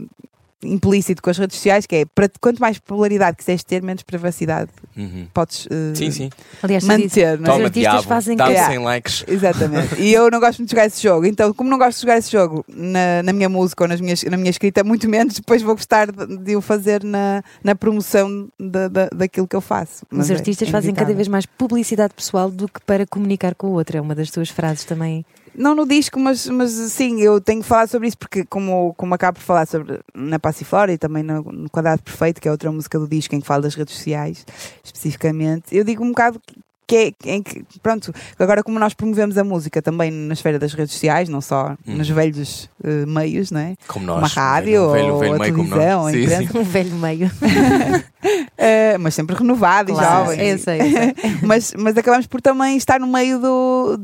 implícito 0.63 1.21
com 1.21 1.29
as 1.29 1.37
redes 1.37 1.57
sociais, 1.57 1.85
que 1.85 1.95
é 1.95 2.05
para 2.05 2.27
quanto 2.41 2.59
mais 2.59 2.79
popularidade 2.79 3.37
quiseres 3.37 3.63
ter, 3.63 3.83
menos 3.83 4.01
privacidade 4.01 4.71
Uhum. 4.97 5.27
podes 5.31 5.67
eh, 5.69 5.93
Sim, 5.93 6.09
sim. 6.09 6.29
Aliás, 6.63 6.83
manter. 6.85 7.21
é? 7.21 7.33
Os 7.35 7.49
artistas 7.49 7.71
diabo, 7.73 8.01
fazem 8.03 8.35
que- 8.37 8.43
100 8.65 8.79
likes. 8.79 9.23
Exatamente. 9.29 10.01
E 10.01 10.11
eu 10.11 10.31
não 10.31 10.39
gosto 10.39 10.59
muito 10.59 10.69
de 10.69 10.75
jogar 10.75 10.87
esse 10.87 11.03
jogo. 11.03 11.25
Então, 11.27 11.53
como 11.53 11.69
não 11.69 11.77
gosto 11.77 11.97
de 11.97 12.01
jogar 12.01 12.17
esse 12.17 12.31
jogo 12.31 12.65
na, 12.67 13.21
na 13.21 13.31
minha 13.33 13.49
música 13.49 13.83
ou 13.83 13.87
nas 13.87 14.01
minhas, 14.01 14.23
na 14.23 14.37
minha 14.37 14.49
escrita, 14.49 14.83
muito 14.83 15.07
menos 15.07 15.35
depois 15.35 15.61
vou 15.61 15.75
gostar 15.75 16.11
de, 16.11 16.37
de 16.37 16.55
o 16.55 16.61
fazer 16.61 17.03
na, 17.03 17.43
na 17.63 17.75
promoção 17.75 18.47
da, 18.59 18.87
da, 18.87 19.07
daquilo 19.09 19.47
que 19.47 19.55
eu 19.55 19.61
faço. 19.61 20.03
Os 20.09 20.17
Mas 20.17 20.31
é 20.31 20.33
artistas 20.33 20.67
fazem 20.69 20.95
cada 20.95 21.13
vez 21.13 21.27
mais 21.27 21.45
publicidade 21.45 22.13
pessoal 22.15 22.49
do 22.49 22.67
que 22.67 22.79
para 22.81 23.05
comunicar 23.05 23.53
com 23.53 23.67
o 23.67 23.71
outro. 23.73 23.97
É 23.97 24.01
uma 24.01 24.15
das 24.15 24.31
tuas 24.31 24.49
frases 24.49 24.83
também. 24.83 25.23
Não 25.57 25.73
no 25.73 25.87
disco, 25.87 26.19
mas, 26.19 26.47
mas 26.47 26.71
sim, 26.71 27.21
eu 27.21 27.39
tenho 27.39 27.61
que 27.61 27.67
falar 27.67 27.87
sobre 27.87 28.07
isso 28.07 28.17
porque, 28.17 28.43
como, 28.45 28.93
como 28.95 29.13
acabo 29.13 29.39
por 29.39 29.45
falar 29.45 29.65
sobre 29.65 30.01
na 30.13 30.37
Passiflora 30.37 30.91
e 30.91 30.97
também 30.97 31.23
no, 31.23 31.41
no 31.43 31.69
Quadrado 31.69 32.03
Perfeito, 32.03 32.41
que 32.41 32.47
é 32.47 32.51
outra 32.51 32.71
música 32.71 32.99
do 32.99 33.07
disco 33.07 33.33
em 33.33 33.39
que 33.39 33.47
falo 33.47 33.63
das 33.63 33.73
redes 33.73 33.95
sociais, 33.95 34.45
especificamente, 34.83 35.75
eu 35.75 35.83
digo 35.83 36.03
um 36.03 36.09
bocado 36.09 36.41
que 36.87 37.13
é 37.25 37.31
em 37.35 37.41
que, 37.41 37.63
pronto, 37.81 38.13
agora 38.39 38.63
como 38.63 38.79
nós 38.79 38.93
promovemos 38.93 39.37
a 39.37 39.43
música 39.43 39.81
também 39.81 40.11
na 40.11 40.33
esfera 40.33 40.59
das 40.59 40.73
redes 40.73 40.93
sociais, 40.93 41.29
não 41.29 41.41
só 41.41 41.75
Uhum. 41.87 41.97
nos 41.97 42.09
velhos 42.09 42.69
eh, 42.83 43.05
meios, 43.05 43.51
não 43.51 43.59
é? 43.59 43.75
Como 43.87 44.05
nós. 44.05 44.17
Uma 44.19 44.27
rádio 44.27 44.83
um 44.89 44.91
velho, 44.91 45.13
ou 45.13 45.19
velho 45.19 45.33
a 45.35 45.39
meio 45.39 45.53
como 45.55 45.69
televisão, 45.69 46.09
Sim, 46.11 46.47
sim. 46.47 46.57
Um 46.59 46.63
velho 46.63 46.95
meio. 46.95 47.31
Eh, 48.57 48.97
mas 48.97 49.13
sempre 49.13 49.35
renovado 49.35 49.91
e 49.91 49.95
jovem. 49.95 50.47
eu 50.49 50.57
sei, 50.57 50.81
eu 50.81 50.85
sei. 50.91 51.15
mas, 51.43 51.73
mas 51.77 51.95
acabamos 51.97 52.25
por 52.25 52.41
também 52.41 52.75
estar 52.77 52.99
no 52.99 53.05
meio 53.05 53.37
do, 53.37 53.99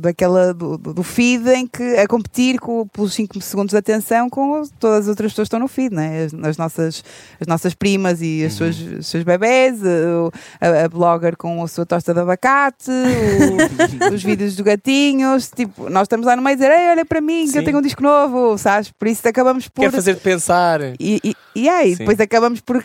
daquela, 0.00 0.52
do, 0.52 0.76
do 0.76 0.92
do 0.92 1.02
feed 1.02 1.48
em 1.50 1.66
que 1.66 1.82
a 1.96 2.06
competir 2.06 2.58
com, 2.58 2.86
pelos 2.88 3.14
5 3.14 3.40
segundos 3.40 3.70
de 3.72 3.78
atenção 3.78 4.28
com 4.28 4.62
todas 4.78 5.02
as 5.04 5.08
outras 5.08 5.32
pessoas 5.32 5.46
que 5.46 5.54
estão 5.54 5.60
no 5.60 5.68
feed, 5.68 5.94
né? 5.94 6.24
as, 6.24 6.34
as, 6.34 6.56
nossas, 6.58 7.04
as 7.40 7.46
nossas 7.46 7.72
primas 7.74 8.20
e 8.20 8.44
as 8.44 8.52
suas, 8.54 8.76
os 8.78 9.06
seus 9.06 9.22
bebés, 9.24 9.78
o- 9.82 10.30
a, 10.60 10.84
a 10.84 10.88
blogger 10.88 11.36
com 11.36 11.62
a 11.62 11.68
sua 11.68 11.86
tosta 11.86 12.05
de 12.14 12.20
abacate, 12.20 12.90
o- 12.90 14.14
os 14.14 14.22
vídeos 14.24 14.56
do 14.56 14.64
gatinhos. 14.64 15.50
Tipo, 15.54 15.88
nós 15.90 16.02
estamos 16.02 16.26
lá 16.26 16.36
no 16.36 16.42
meio 16.42 16.54
a 16.54 16.56
dizer: 16.58 16.70
Ei, 16.72 16.90
olha 16.90 17.04
para 17.04 17.20
mim, 17.20 17.44
que 17.44 17.52
Sim. 17.52 17.58
eu 17.58 17.64
tenho 17.64 17.78
um 17.78 17.82
disco 17.82 18.02
novo, 18.02 18.56
sabes? 18.58 18.90
Por 18.90 19.08
isso 19.08 19.26
acabamos 19.28 19.68
por. 19.68 19.82
Quer 19.82 19.92
fazer-te 19.92 20.20
pensar. 20.20 20.80
E, 20.98 21.20
e, 21.22 21.34
e 21.54 21.68
aí, 21.68 21.92
Sim. 21.92 21.98
depois 21.98 22.18
acabamos 22.20 22.60
por 22.60 22.84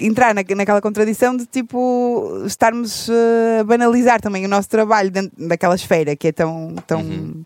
entrar 0.00 0.34
na, 0.34 0.42
naquela 0.56 0.80
contradição 0.80 1.36
de 1.36 1.44
tipo 1.44 2.42
estarmos 2.46 3.08
uh, 3.08 3.12
a 3.60 3.64
banalizar 3.64 4.20
também 4.20 4.44
o 4.44 4.48
nosso 4.48 4.68
trabalho 4.68 5.10
dentro 5.10 5.32
daquela 5.48 5.74
esfera 5.74 6.14
que 6.16 6.28
é 6.28 6.32
tão. 6.32 6.74
tão 6.86 7.00
Uhum. 7.00 7.42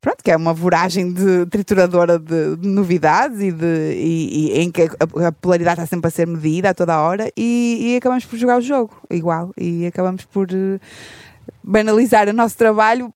Pronto, 0.00 0.24
que 0.24 0.30
é 0.30 0.36
uma 0.36 0.54
voragem 0.54 1.12
de 1.12 1.44
trituradora 1.46 2.18
de, 2.18 2.56
de 2.56 2.66
novidades 2.66 3.38
e, 3.40 3.52
de, 3.52 3.92
e, 3.94 4.52
e 4.52 4.60
em 4.60 4.70
que 4.70 4.82
a, 4.82 5.28
a 5.28 5.32
polaridade 5.32 5.80
está 5.80 5.86
sempre 5.86 6.08
a 6.08 6.10
ser 6.10 6.26
medida 6.26 6.70
a 6.70 6.74
toda 6.74 6.94
a 6.94 7.02
hora 7.02 7.30
e, 7.36 7.92
e 7.92 7.96
acabamos 7.96 8.24
por 8.24 8.38
jogar 8.38 8.58
o 8.58 8.62
jogo 8.62 8.96
igual 9.10 9.52
e 9.58 9.86
acabamos 9.86 10.24
por 10.24 10.48
eh, 10.50 10.80
banalizar 11.62 12.28
o 12.30 12.32
nosso 12.32 12.56
trabalho 12.56 13.12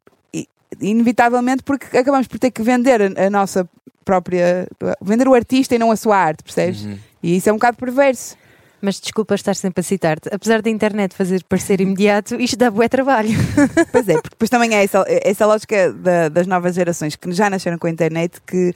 inevitavelmente 0.79 1.63
porque 1.63 1.97
acabamos 1.97 2.27
por 2.27 2.39
ter 2.39 2.51
que 2.51 2.63
vender 2.63 3.01
a, 3.01 3.27
a 3.27 3.31
nossa 3.31 3.67
própria 4.05 4.69
vender 5.01 5.27
o 5.27 5.35
artista 5.35 5.75
e 5.75 5.79
não 5.79 5.91
a 5.91 5.97
sua 5.97 6.19
arte, 6.19 6.43
percebes? 6.43 6.85
Uhum. 6.85 6.99
E 7.23 7.37
isso 7.37 7.49
é 7.49 7.53
um 7.53 7.57
bocado 7.57 7.79
perverso. 7.79 8.37
Mas 8.85 9.01
desculpa 9.01 9.35
estar 9.35 9.57
sempre 9.57 9.81
a 9.81 9.83
citar-te. 9.83 10.29
Apesar 10.31 10.61
da 10.61 10.69
internet 10.69 11.15
fazer 11.15 11.43
parecer 11.45 11.81
imediato, 11.81 12.35
isto 12.39 12.57
dá 12.59 12.71
bué 12.71 12.87
trabalho. 12.89 13.31
Pois 13.91 14.07
é, 14.09 14.13
porque 14.15 14.29
depois 14.31 14.51
também 14.51 14.75
é 14.75 14.85
essa, 14.85 15.05
essa 15.09 15.47
lógica 15.47 15.91
da- 15.93 16.29
das 16.29 16.47
novas 16.47 16.75
gerações 16.75 17.17
que 17.17 17.33
já 17.33 17.49
nasceram 17.49 17.79
com 17.79 17.87
a 17.87 17.91
internet 17.91 18.41
que. 18.47 18.73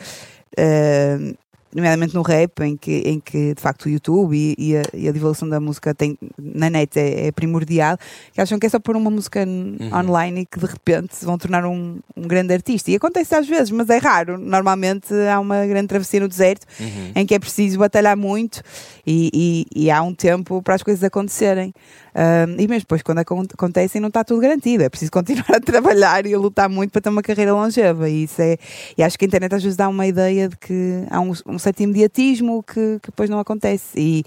eh, 0.56 1.34
nomeadamente 1.74 2.14
no 2.14 2.22
rap, 2.22 2.60
em 2.62 2.76
que, 2.76 3.02
em 3.04 3.20
que 3.20 3.54
de 3.54 3.60
facto 3.60 3.86
o 3.86 3.88
YouTube 3.88 4.34
e, 4.36 4.54
e 4.58 4.76
a, 4.76 4.82
e 4.94 5.08
a 5.08 5.12
divulgação 5.12 5.48
da 5.48 5.60
música 5.60 5.94
tem, 5.94 6.18
na 6.38 6.70
net 6.70 6.98
é, 6.98 7.26
é 7.26 7.32
primordial, 7.32 7.96
que 8.32 8.40
acham 8.40 8.58
que 8.58 8.66
é 8.66 8.68
só 8.68 8.78
pôr 8.78 8.96
uma 8.96 9.10
música 9.10 9.44
n- 9.44 9.76
online 9.92 10.40
e 10.42 10.46
que 10.46 10.58
de 10.58 10.66
repente 10.66 11.14
se 11.16 11.24
vão 11.26 11.36
tornar 11.36 11.64
um, 11.66 11.98
um 12.16 12.22
grande 12.22 12.54
artista. 12.54 12.90
E 12.90 12.96
acontece 12.96 13.34
às 13.34 13.46
vezes, 13.46 13.70
mas 13.70 13.88
é 13.90 13.98
raro. 13.98 14.38
Normalmente 14.38 15.12
há 15.32 15.38
uma 15.38 15.66
grande 15.66 15.88
travessia 15.88 16.20
no 16.20 16.28
deserto 16.28 16.66
Uhum. 16.80 17.12
em 17.14 17.26
que 17.26 17.34
é 17.34 17.38
preciso 17.38 17.78
batalhar 17.78 18.16
muito 18.16 18.62
e, 19.06 19.66
e- 19.74 19.84
e 19.84 19.90
há 19.90 20.02
um 20.02 20.14
tempo 20.14 20.62
para 20.62 20.74
as 20.74 20.82
coisas 20.82 21.02
acontecerem. 21.04 21.72
Um, 22.14 22.52
e 22.54 22.66
mesmo 22.66 22.80
depois, 22.80 23.02
quando 23.02 23.18
acon- 23.18 23.44
acontecem, 23.52 24.00
não 24.00 24.08
está 24.08 24.24
tudo 24.24 24.40
garantido. 24.40 24.82
É 24.82 24.88
preciso 24.88 25.10
continuar 25.12 25.44
a 25.56 25.60
trabalhar 25.60 26.26
e 26.26 26.34
a 26.34 26.38
lutar 26.38 26.68
muito 26.68 26.90
para 26.90 27.00
ter 27.00 27.08
uma 27.10 27.22
carreira 27.22 27.52
longeva. 27.52 28.08
E, 28.08 28.24
isso 28.24 28.40
é, 28.42 28.56
e 28.96 29.02
acho 29.02 29.18
que 29.18 29.24
a 29.24 29.28
internet 29.28 29.54
às 29.54 29.62
vezes 29.62 29.76
dá 29.76 29.88
uma 29.88 30.06
ideia 30.06 30.48
de 30.48 30.56
que 30.56 31.04
há 31.10 31.20
um, 31.20 31.32
um 31.46 31.58
certo 31.58 31.80
imediatismo 31.80 32.62
que, 32.62 32.98
que 33.02 33.10
depois 33.10 33.28
não 33.30 33.38
acontece. 33.38 33.88
E 33.96 34.24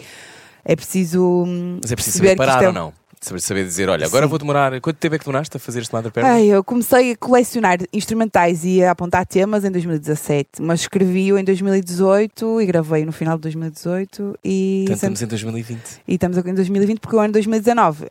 é 0.63 0.75
preciso. 0.75 1.43
hum, 1.45 1.79
Mas 1.81 1.91
é 1.91 1.95
preciso 1.95 2.17
saber 2.17 2.35
parar 2.35 2.63
é- 2.63 2.67
ou 2.67 2.73
não? 2.73 2.93
Saber, 3.23 3.39
saber 3.39 3.65
dizer, 3.65 3.87
olha, 3.87 4.07
agora 4.07 4.25
Sim. 4.25 4.29
vou 4.31 4.39
demorar. 4.39 4.81
Quanto 4.81 4.97
tempo 4.97 5.13
é 5.13 5.19
que 5.19 5.25
demoraste 5.25 5.55
a 5.55 5.59
fazer 5.59 5.81
este 5.81 5.93
Mother 5.93 6.11
Perna? 6.11 6.31
Ai, 6.31 6.47
eu 6.47 6.63
comecei 6.63 7.11
a 7.11 7.15
colecionar 7.15 7.77
instrumentais 7.93 8.65
e 8.65 8.83
a 8.83 8.89
apontar 8.89 9.27
temas 9.27 9.63
em 9.63 9.69
2017, 9.69 10.59
mas 10.59 10.79
escrevi-o 10.81 11.37
em 11.37 11.43
2018 11.43 12.61
e 12.61 12.65
gravei 12.65 13.05
no 13.05 13.11
final 13.11 13.35
de 13.37 13.43
2018 13.43 14.39
e, 14.43 14.85
sempre- 14.87 14.93
estamos 14.95 15.21
em 15.21 15.27
2020. 15.27 15.81
e 16.07 16.13
estamos 16.15 16.37
em 16.39 16.53
2020 16.55 16.99
porque 16.99 17.15
o 17.15 17.19
ano 17.19 17.27
de 17.27 17.33
2019, 17.33 18.05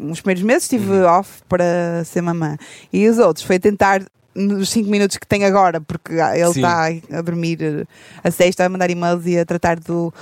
uns 0.00 0.20
primeiros 0.20 0.42
meses 0.42 0.64
estive 0.64 0.90
Uhum. 0.90 1.04
off 1.20 1.42
para 1.48 2.02
ser 2.04 2.20
mamã 2.22 2.56
e 2.92 3.08
os 3.08 3.18
outros 3.18 3.46
foi 3.46 3.60
tentar 3.60 4.02
nos 4.36 4.68
5 4.70 4.88
minutos 4.90 5.16
que 5.16 5.26
tem 5.26 5.44
agora, 5.44 5.80
porque 5.80 6.12
ele 6.12 6.52
Sim. 6.52 6.60
está 6.60 6.86
a 7.18 7.22
dormir 7.22 7.86
a 8.22 8.30
sexta, 8.30 8.64
a 8.64 8.68
mandar 8.68 8.90
e-mails 8.90 9.24
e 9.26 9.38
a 9.38 9.44
tratar 9.44 9.80
do, 9.80 10.12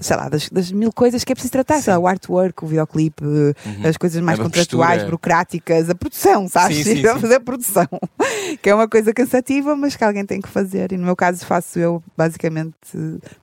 sei 0.00 0.16
lá, 0.16 0.28
das, 0.28 0.48
das 0.50 0.72
mil 0.72 0.92
coisas 0.92 1.22
que 1.24 1.32
é 1.32 1.34
preciso 1.34 1.52
tratar, 1.52 1.80
sei 1.80 1.92
lá, 1.92 1.98
o 1.98 2.06
artwork, 2.06 2.64
o 2.64 2.66
videoclipe, 2.66 3.22
eh, 3.84 3.88
as 3.88 3.96
coisas 3.96 4.20
mais 4.20 4.38
É 4.38 4.42
uma 4.42 4.48
contratuais, 4.50 4.90
postura. 4.94 5.06
burocráticas, 5.06 5.88
a 5.90 5.94
produção, 5.94 6.48
sabes? 6.48 6.78
Sim, 6.78 6.96
sim, 6.96 7.06
a 7.06 7.14
sim. 7.14 7.20
fazer 7.20 7.34
a 7.36 7.40
produção, 7.40 7.86
que 8.60 8.68
é 8.68 8.74
uma 8.74 8.88
coisa 8.88 9.12
cansativa, 9.14 9.76
mas 9.76 9.94
que 9.96 10.04
alguém 10.04 10.26
tem 10.26 10.40
que 10.40 10.48
fazer. 10.48 10.92
E 10.92 10.96
no 10.96 11.04
meu 11.04 11.14
caso 11.16 11.44
faço 11.46 11.78
eu 11.78 12.02
basicamente 12.16 12.74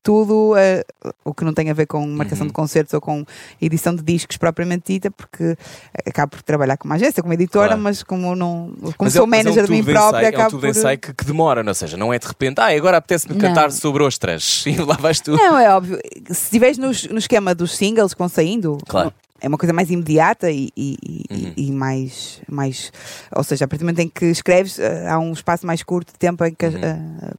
tudo 0.03 0.53
eh, 0.57 0.83
o 1.23 1.33
que 1.33 1.43
não 1.45 1.53
tem 1.53 1.69
a 1.69 1.73
ver 1.73 1.85
com 1.85 2.05
marcação 2.07 2.39
Uhum. 2.43 2.47
de 2.47 2.53
concertos 2.53 2.93
ou 2.93 3.01
com 3.01 3.25
edição 3.61 3.93
de 3.95 4.01
discos 4.01 4.37
propriamente 4.37 4.93
dita, 4.93 5.11
porque 5.11 5.57
acabo 6.05 6.31
por 6.31 6.41
trabalhar 6.41 6.77
com 6.77 6.87
uma 6.87 6.95
agência, 6.95 7.21
como 7.21 7.33
editora, 7.33 7.67
Claro. 7.69 7.81
mas 7.81 8.01
como 8.03 8.35
não 8.35 8.73
como 8.79 8.93
Mas 9.01 9.13
sou 9.13 9.23
é- 9.23 9.25
é 9.25 9.29
manager 9.29 9.65
de 9.65 9.71
mim 9.71 9.79
tubo 9.79 9.91
própria, 10.09 10.27
ensaio, 10.29 10.41
É 10.41 10.45
um 10.45 10.49
tubo 10.49 10.61
por. 10.61 10.69
ensaio 10.69 10.97
que, 10.99 11.13
que 11.13 11.25
demora, 11.25 11.63
ou 11.67 11.73
seja, 11.73 11.97
não 11.97 12.13
é 12.13 12.19
de 12.19 12.27
repente, 12.27 12.59
ah, 12.59 12.67
agora 12.75 12.97
apetece-me 12.97 13.33
Não. 13.35 13.41
cantar 13.41 13.71
sobre 13.71 14.03
ostras 14.03 14.63
e 14.67 14.75
lá 14.77 14.95
vais 14.95 15.19
tu. 15.19 15.31
Não, 15.31 15.57
é 15.57 15.73
óbvio. 15.75 15.99
Se 16.27 16.43
estiveres 16.45 16.77
no, 16.77 16.87
no 16.87 17.17
esquema 17.19 17.53
dos 17.55 17.75
singles 17.75 18.13
que 18.13 18.19
vão 18.19 18.29
saindo, 18.29 18.77
Claro. 18.87 19.13
é 19.41 19.47
uma 19.47 19.57
coisa 19.57 19.73
mais 19.73 19.89
imediata 19.89 20.49
e, 20.51 20.69
e- 20.75 20.97
Uhum. 21.31 21.53
e 21.55 21.71
mais, 21.71 22.41
mais. 22.49 22.91
Ou 23.35 23.43
seja, 23.43 23.65
a 23.65 23.67
partir 23.67 23.83
do 23.83 23.85
momento 23.85 23.99
em 23.99 24.09
que 24.09 24.25
escreves, 24.25 24.79
eh, 24.79 25.07
há 25.07 25.19
um 25.19 25.31
espaço 25.31 25.65
mais 25.65 25.83
curto 25.83 26.11
de 26.11 26.17
tempo 26.19 26.43
em 26.43 26.53
que. 26.53 26.65
Uhum. 26.65 26.83
eh, 26.83 27.31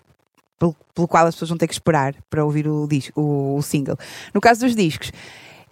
pelo, 0.58 0.76
pelo 0.94 1.08
qual 1.08 1.26
as 1.26 1.34
pessoas 1.34 1.48
vão 1.48 1.56
ter 1.58 1.66
que 1.66 1.72
esperar 1.72 2.14
para 2.28 2.44
ouvir 2.44 2.68
o, 2.68 2.86
disco, 2.86 3.18
o, 3.20 3.56
o 3.56 3.62
single. 3.62 3.96
No 4.34 4.40
caso 4.42 4.60
dos 4.60 4.76
discos, 4.76 5.10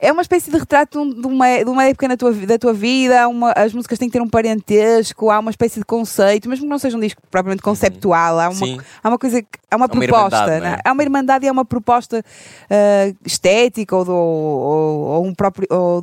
é 0.01 0.13
uma 0.13 0.23
espécie 0.23 0.51
de 0.51 0.57
retrato 0.57 1.13
de 1.15 1.27
uma, 1.27 1.59
de 1.59 1.65
uma 1.71 1.85
época 1.85 2.17
tua, 2.17 2.33
da 2.33 2.57
tua 2.59 2.73
vida. 2.73 3.27
Uma, 3.29 3.53
as 3.53 3.73
músicas 3.75 3.99
têm 3.99 4.09
que 4.09 4.13
ter 4.13 4.23
um 4.23 4.29
parentesco, 4.29 5.31
há 5.31 5.39
uma 5.41 5.51
espécie 5.51 5.81
de 5.81 5.85
conceito, 5.85 6.49
mesmo 6.49 6.65
que 6.67 6.71
não 6.71 6.79
seja 6.79 6.97
um 6.97 7.01
disco 7.01 7.21
propriamente 7.31 7.63
conceptual, 7.63 8.39
há 8.39 8.49
uma, 8.49 8.55
Sim. 8.67 8.79
há 9.03 9.09
uma 9.09 9.19
coisa, 9.19 9.43
que- 9.43 9.49
há 9.71 9.77
uma 9.77 9.87
Há 9.87 9.89
uma 9.93 10.01
proposta, 10.05 10.37
irmandade, 10.37 10.61
não 10.61 10.67
é? 10.67 10.71
né? 10.77 10.79
há 10.85 10.93
uma 10.93 11.03
irmandade 11.03 11.45
e 11.45 11.49
há 11.49 11.53
uma 11.53 11.65
proposta 11.65 12.25
ah, 12.71 13.13
estética 13.25 13.97
ou, 13.97 14.05
do- 14.05 14.13
ou- 14.13 15.01
ou 15.17 15.25
um 15.27 15.35
próprio 15.35 15.67
ou 15.71 16.03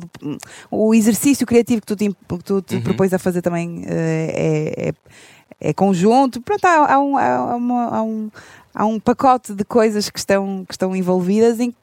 o 0.70 0.94
exercício 0.94 1.46
criativo 1.46 1.80
que 1.80 1.86
tu 1.86 1.96
te, 1.96 2.08
que 2.10 2.44
tu 2.44 2.60
te 2.62 2.74
Uhum. 2.76 2.82
propões 2.82 3.14
a 3.14 3.18
fazer 3.18 3.40
também 3.40 3.82
eh, 3.86 4.74
é, 4.76 4.88
é, 4.88 5.70
é 5.70 5.72
conjunto. 5.72 6.40
Pronto, 6.42 6.64
há, 6.66 6.92
há 6.94 6.98
um, 6.98 7.16
há, 7.16 7.56
uma- 7.56 7.88
há 7.96 8.02
um, 8.02 8.30
há 8.74 8.84
um 8.84 9.00
pacote 9.00 9.54
de 9.54 9.64
coisas 9.64 10.10
que 10.10 10.18
estão, 10.18 10.64
que 10.68 10.74
estão 10.74 10.94
envolvidas 10.94 11.58
em, 11.60 11.74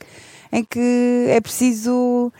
em 0.53 0.63
que 0.63 1.25
é 1.29 1.41
preciso 1.41 2.31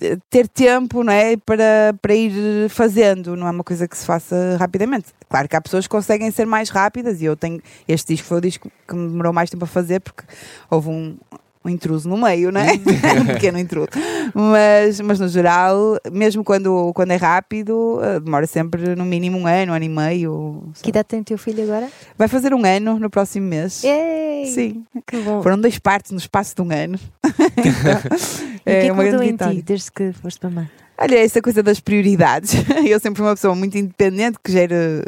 eh, 0.00 0.16
ter 0.30 0.48
tempo 0.48 1.04
não 1.04 1.12
é? 1.12 1.36
para, 1.36 1.94
para 2.00 2.14
ir 2.14 2.70
fazendo, 2.70 3.36
não 3.36 3.46
é 3.46 3.50
uma 3.50 3.62
coisa 3.62 3.86
que 3.86 3.96
se 3.96 4.06
faça 4.06 4.56
rapidamente. 4.58 5.08
Claro 5.28 5.46
que 5.46 5.54
há 5.54 5.60
pessoas 5.60 5.86
que 5.86 5.90
conseguem 5.90 6.30
ser 6.30 6.46
mais 6.46 6.70
rápidas 6.70 7.20
e 7.20 7.26
eu 7.26 7.36
tenho. 7.36 7.60
Este 7.86 8.14
disco 8.14 8.26
foi 8.26 8.38
o 8.38 8.40
disco 8.40 8.72
que 8.88 8.94
me 8.94 9.10
demorou 9.10 9.34
mais 9.34 9.50
tempo 9.50 9.64
a 9.64 9.68
fazer 9.68 10.00
porque 10.00 10.24
houve 10.70 10.88
um, 10.88 11.18
um 11.66 11.68
intruso 11.70 12.08
no 12.08 12.16
meio, 12.16 12.50
não 12.50 12.60
é? 12.60 12.72
um 13.20 13.26
pequeno 13.26 13.58
intruso. 13.58 13.88
Mas, 14.34 15.00
mas 15.00 15.20
no 15.20 15.28
geral, 15.28 15.98
mesmo 16.10 16.42
quando, 16.44 16.92
quando 16.94 17.10
é 17.10 17.16
rápido, 17.16 18.00
eh, 18.02 18.20
demora 18.20 18.46
sempre 18.46 18.94
no 18.94 19.04
mínimo 19.04 19.38
um 19.38 19.46
ano, 19.46 19.72
um 19.72 19.74
ano 19.74 19.84
e 19.84 19.88
meio. 19.88 20.62
sei 20.74 20.82
Que 20.84 20.90
idade 20.90 21.08
tem 21.08 21.20
o 21.20 21.24
teu 21.24 21.38
filho 21.38 21.64
agora? 21.64 21.88
Vai 22.16 22.28
fazer 22.28 22.54
um 22.54 22.64
ano 22.64 22.98
no 22.98 23.10
próximo 23.10 23.46
mês. 23.46 23.82
Ei! 23.84 24.46
Sim. 24.46 24.84
Que 25.06 25.18
bom. 25.18 25.42
Foram 25.42 25.58
dois 25.60 25.78
partes 25.78 26.12
no 26.12 26.18
espaço 26.18 26.54
de 26.54 26.62
um 26.62 26.70
ano. 26.72 26.98
E 28.66 28.68
o 28.68 28.72
que 28.72 28.78
é 28.78 28.84
que 28.86 28.90
uma 28.90 29.04
mudou 29.04 29.22
em 29.22 29.30
vitória. 29.30 29.54
ti 29.54 29.62
desde 29.62 29.92
que 29.92 30.12
foste 30.12 30.42
mamãe? 30.42 30.68
Olha, 30.98 31.24
essa 31.24 31.40
coisa 31.40 31.62
das 31.62 31.78
prioridades. 31.78 32.52
Eu 32.84 32.98
sempre 32.98 33.18
fui 33.18 33.26
uma 33.28 33.36
pessoa 33.36 33.54
muito 33.54 33.78
independente 33.78 34.38
que 34.42 34.50
gera 34.50 35.04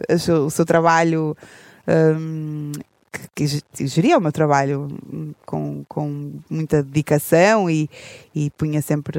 o 0.46 0.48
seu 0.48 0.64
trabalho. 0.64 1.36
hum, 1.88 2.70
que, 3.34 3.46
que 3.74 3.86
geria 3.86 4.18
o 4.18 4.20
meu 4.20 4.32
trabalho 4.32 4.88
hum, 5.12 5.32
com, 5.46 5.84
com 5.88 6.32
muita 6.50 6.82
dedicação 6.82 7.68
e, 7.70 7.88
e 8.34 8.50
punha 8.50 8.80
sempre 8.82 9.18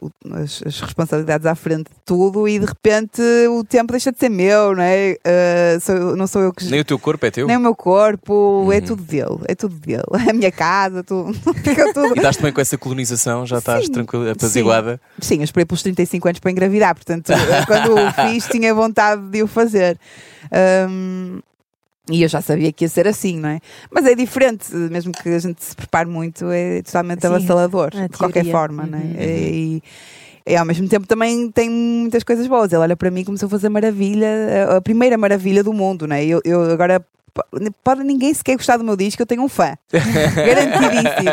o- 0.00 0.10
as, 0.34 0.62
as 0.66 0.80
responsabilidades 0.80 1.46
à 1.46 1.54
frente 1.54 1.84
de 1.90 1.96
tudo 2.04 2.46
e 2.48 2.58
de 2.58 2.66
repente 2.66 3.20
o 3.50 3.64
tempo 3.64 3.92
deixa 3.92 4.10
de 4.12 4.18
ser 4.18 4.28
meu, 4.28 4.74
não 4.74 4.82
é? 4.82 5.16
Eh, 5.24 5.78
sou- 5.80 6.16
não 6.16 6.26
sou 6.26 6.42
eu 6.42 6.52
que 6.52 6.64
Nem 6.66 6.80
o 6.80 6.84
teu 6.84 6.98
corpo 6.98 7.24
é 7.26 7.30
teu. 7.30 7.46
nem 7.46 7.56
o 7.56 7.60
meu 7.60 7.74
corpo, 7.74 8.68
é 8.72 8.76
Uhum. 8.78 8.84
tudo 8.84 9.02
dele, 9.02 9.38
é 9.48 9.54
tudo 9.54 9.74
dele. 9.76 10.02
A 10.28 10.32
minha 10.32 10.52
casa, 10.52 11.02
tudo, 11.02 11.32
tudo. 11.94 12.14
E 12.14 12.18
estás 12.18 12.36
também 12.36 12.52
com 12.52 12.60
essa 12.60 12.78
colonização, 12.78 13.46
já 13.46 13.58
estás 13.58 13.86
Sim. 13.86 13.92
tranquila, 13.92 14.32
apaziguada. 14.32 15.00
Sim, 15.20 15.38
eu 15.38 15.44
esperei 15.44 15.64
pelos 15.64 15.82
35 15.82 16.28
anos 16.28 16.40
para 16.40 16.50
engravidar, 16.50 16.94
portanto, 16.94 17.32
quando 17.66 17.94
o 17.94 18.12
fiz, 18.30 18.46
tinha 18.46 18.74
vontade 18.74 19.22
de 19.28 19.42
o 19.42 19.46
fazer. 19.46 19.98
Hum, 20.88 21.40
e 22.10 22.22
eu 22.22 22.28
já 22.28 22.40
sabia 22.42 22.70
que 22.72 22.84
ia 22.84 22.88
ser 22.88 23.06
assim, 23.08 23.38
não 23.38 23.48
é? 23.48 23.60
Mas 23.90 24.04
é 24.06 24.14
diferente, 24.14 24.74
mesmo 24.74 25.12
que 25.12 25.28
a 25.28 25.38
gente 25.38 25.64
se 25.64 25.74
prepare 25.74 26.08
muito, 26.08 26.50
é 26.50 26.82
totalmente 26.82 27.20
Sim, 27.22 27.26
avassalador, 27.28 27.90
de 27.90 28.18
qualquer 28.18 28.44
forma, 28.46 28.84
não 28.86 28.98
Uhum. 28.98 29.14
é? 29.16 29.24
E, 29.26 29.82
e 30.46 30.56
ao 30.56 30.66
mesmo 30.66 30.86
tempo 30.86 31.06
também 31.06 31.50
tem 31.50 31.70
muitas 31.70 32.22
coisas 32.22 32.46
boas. 32.46 32.70
Ele 32.72 32.82
olha 32.82 32.94
para 32.96 33.10
mim 33.10 33.24
como 33.24 33.38
se 33.38 33.44
eu 33.44 33.48
fosse 33.48 33.66
a 33.66 33.70
maravilha, 33.70 34.28
a 34.76 34.80
primeira 34.82 35.16
maravilha 35.16 35.64
do 35.64 35.72
mundo, 35.72 36.06
não 36.06 36.14
é? 36.16 36.24
Eu, 36.24 36.40
eu 36.44 36.70
agora. 36.70 37.04
Pode 37.82 38.04
ninguém 38.04 38.32
sequer 38.32 38.54
gostar 38.56 38.76
do 38.76 38.84
meu 38.84 38.94
disco, 38.96 39.20
eu 39.20 39.26
tenho 39.26 39.42
um 39.42 39.48
fã. 39.48 39.76
Garantidíssimo. 39.90 41.30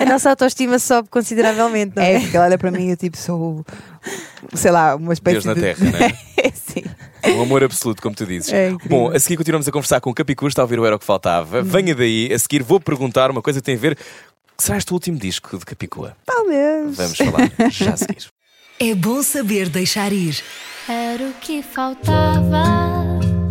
A 0.00 0.04
nossa 0.04 0.30
autoestima 0.30 0.78
sobe 0.80 1.08
consideravelmente, 1.10 1.94
não 1.94 2.02
é? 2.02 2.14
É, 2.14 2.20
porque 2.20 2.36
ela 2.36 2.46
olha 2.46 2.58
para 2.58 2.70
mim 2.72 2.86
e 2.88 2.90
eu 2.90 2.96
tipo 2.96 3.16
sou, 3.16 3.64
sei 4.54 4.70
lá, 4.72 4.96
uma 4.96 5.12
espécie 5.12 5.34
Deus 5.34 5.44
na 5.44 5.54
de... 5.54 5.60
terra, 5.60 5.78
não 5.92 5.98
é? 5.98 6.12
Sim. 6.54 6.82
Um 7.26 7.42
amor 7.42 7.62
absoluto, 7.64 8.02
como 8.02 8.14
tu 8.14 8.26
dizes. 8.26 8.52
É. 8.52 8.72
Bom, 8.86 9.10
a 9.10 9.18
seguir 9.18 9.36
continuamos 9.36 9.66
a 9.68 9.72
conversar 9.72 10.00
com 10.00 10.10
o 10.10 10.14
Capicua, 10.14 10.48
está 10.48 10.62
a 10.62 10.64
ouvir 10.64 10.78
o 10.78 10.86
Era 10.86 10.96
o 10.96 10.98
que 10.98 11.04
Faltava. 11.04 11.62
Venha 11.62 11.94
daí, 11.94 12.32
a 12.32 12.38
seguir 12.38 12.62
vou 12.62 12.80
perguntar 12.80 13.30
uma 13.30 13.42
coisa 13.42 13.60
que 13.60 13.66
tem 13.66 13.74
a 13.74 13.78
ver. 13.78 13.98
Será 14.58 14.78
este 14.78 14.90
o 14.90 14.94
último 14.94 15.18
disco 15.18 15.56
de 15.56 15.64
Capicua? 15.64 16.16
Talvez. 16.26 16.96
Vamos 16.96 17.16
falar 17.16 17.50
já 17.70 17.92
a 17.92 17.96
seguir. 17.96 18.26
É 18.80 18.94
bom 18.94 19.24
saber 19.24 19.68
deixar 19.68 20.12
ir. 20.12 20.40
Era 20.88 21.24
o 21.24 21.32
que 21.40 21.62
faltava. 21.64 22.62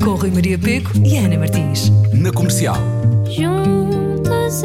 Com 0.01 0.15
Rui 0.15 0.31
Maria 0.31 0.57
Peco 0.57 0.91
e 1.05 1.17
Ana 1.17 1.37
Martins. 1.37 1.89
Na 2.13 2.31
comercial. 2.31 2.77
Juntos. 3.29 4.61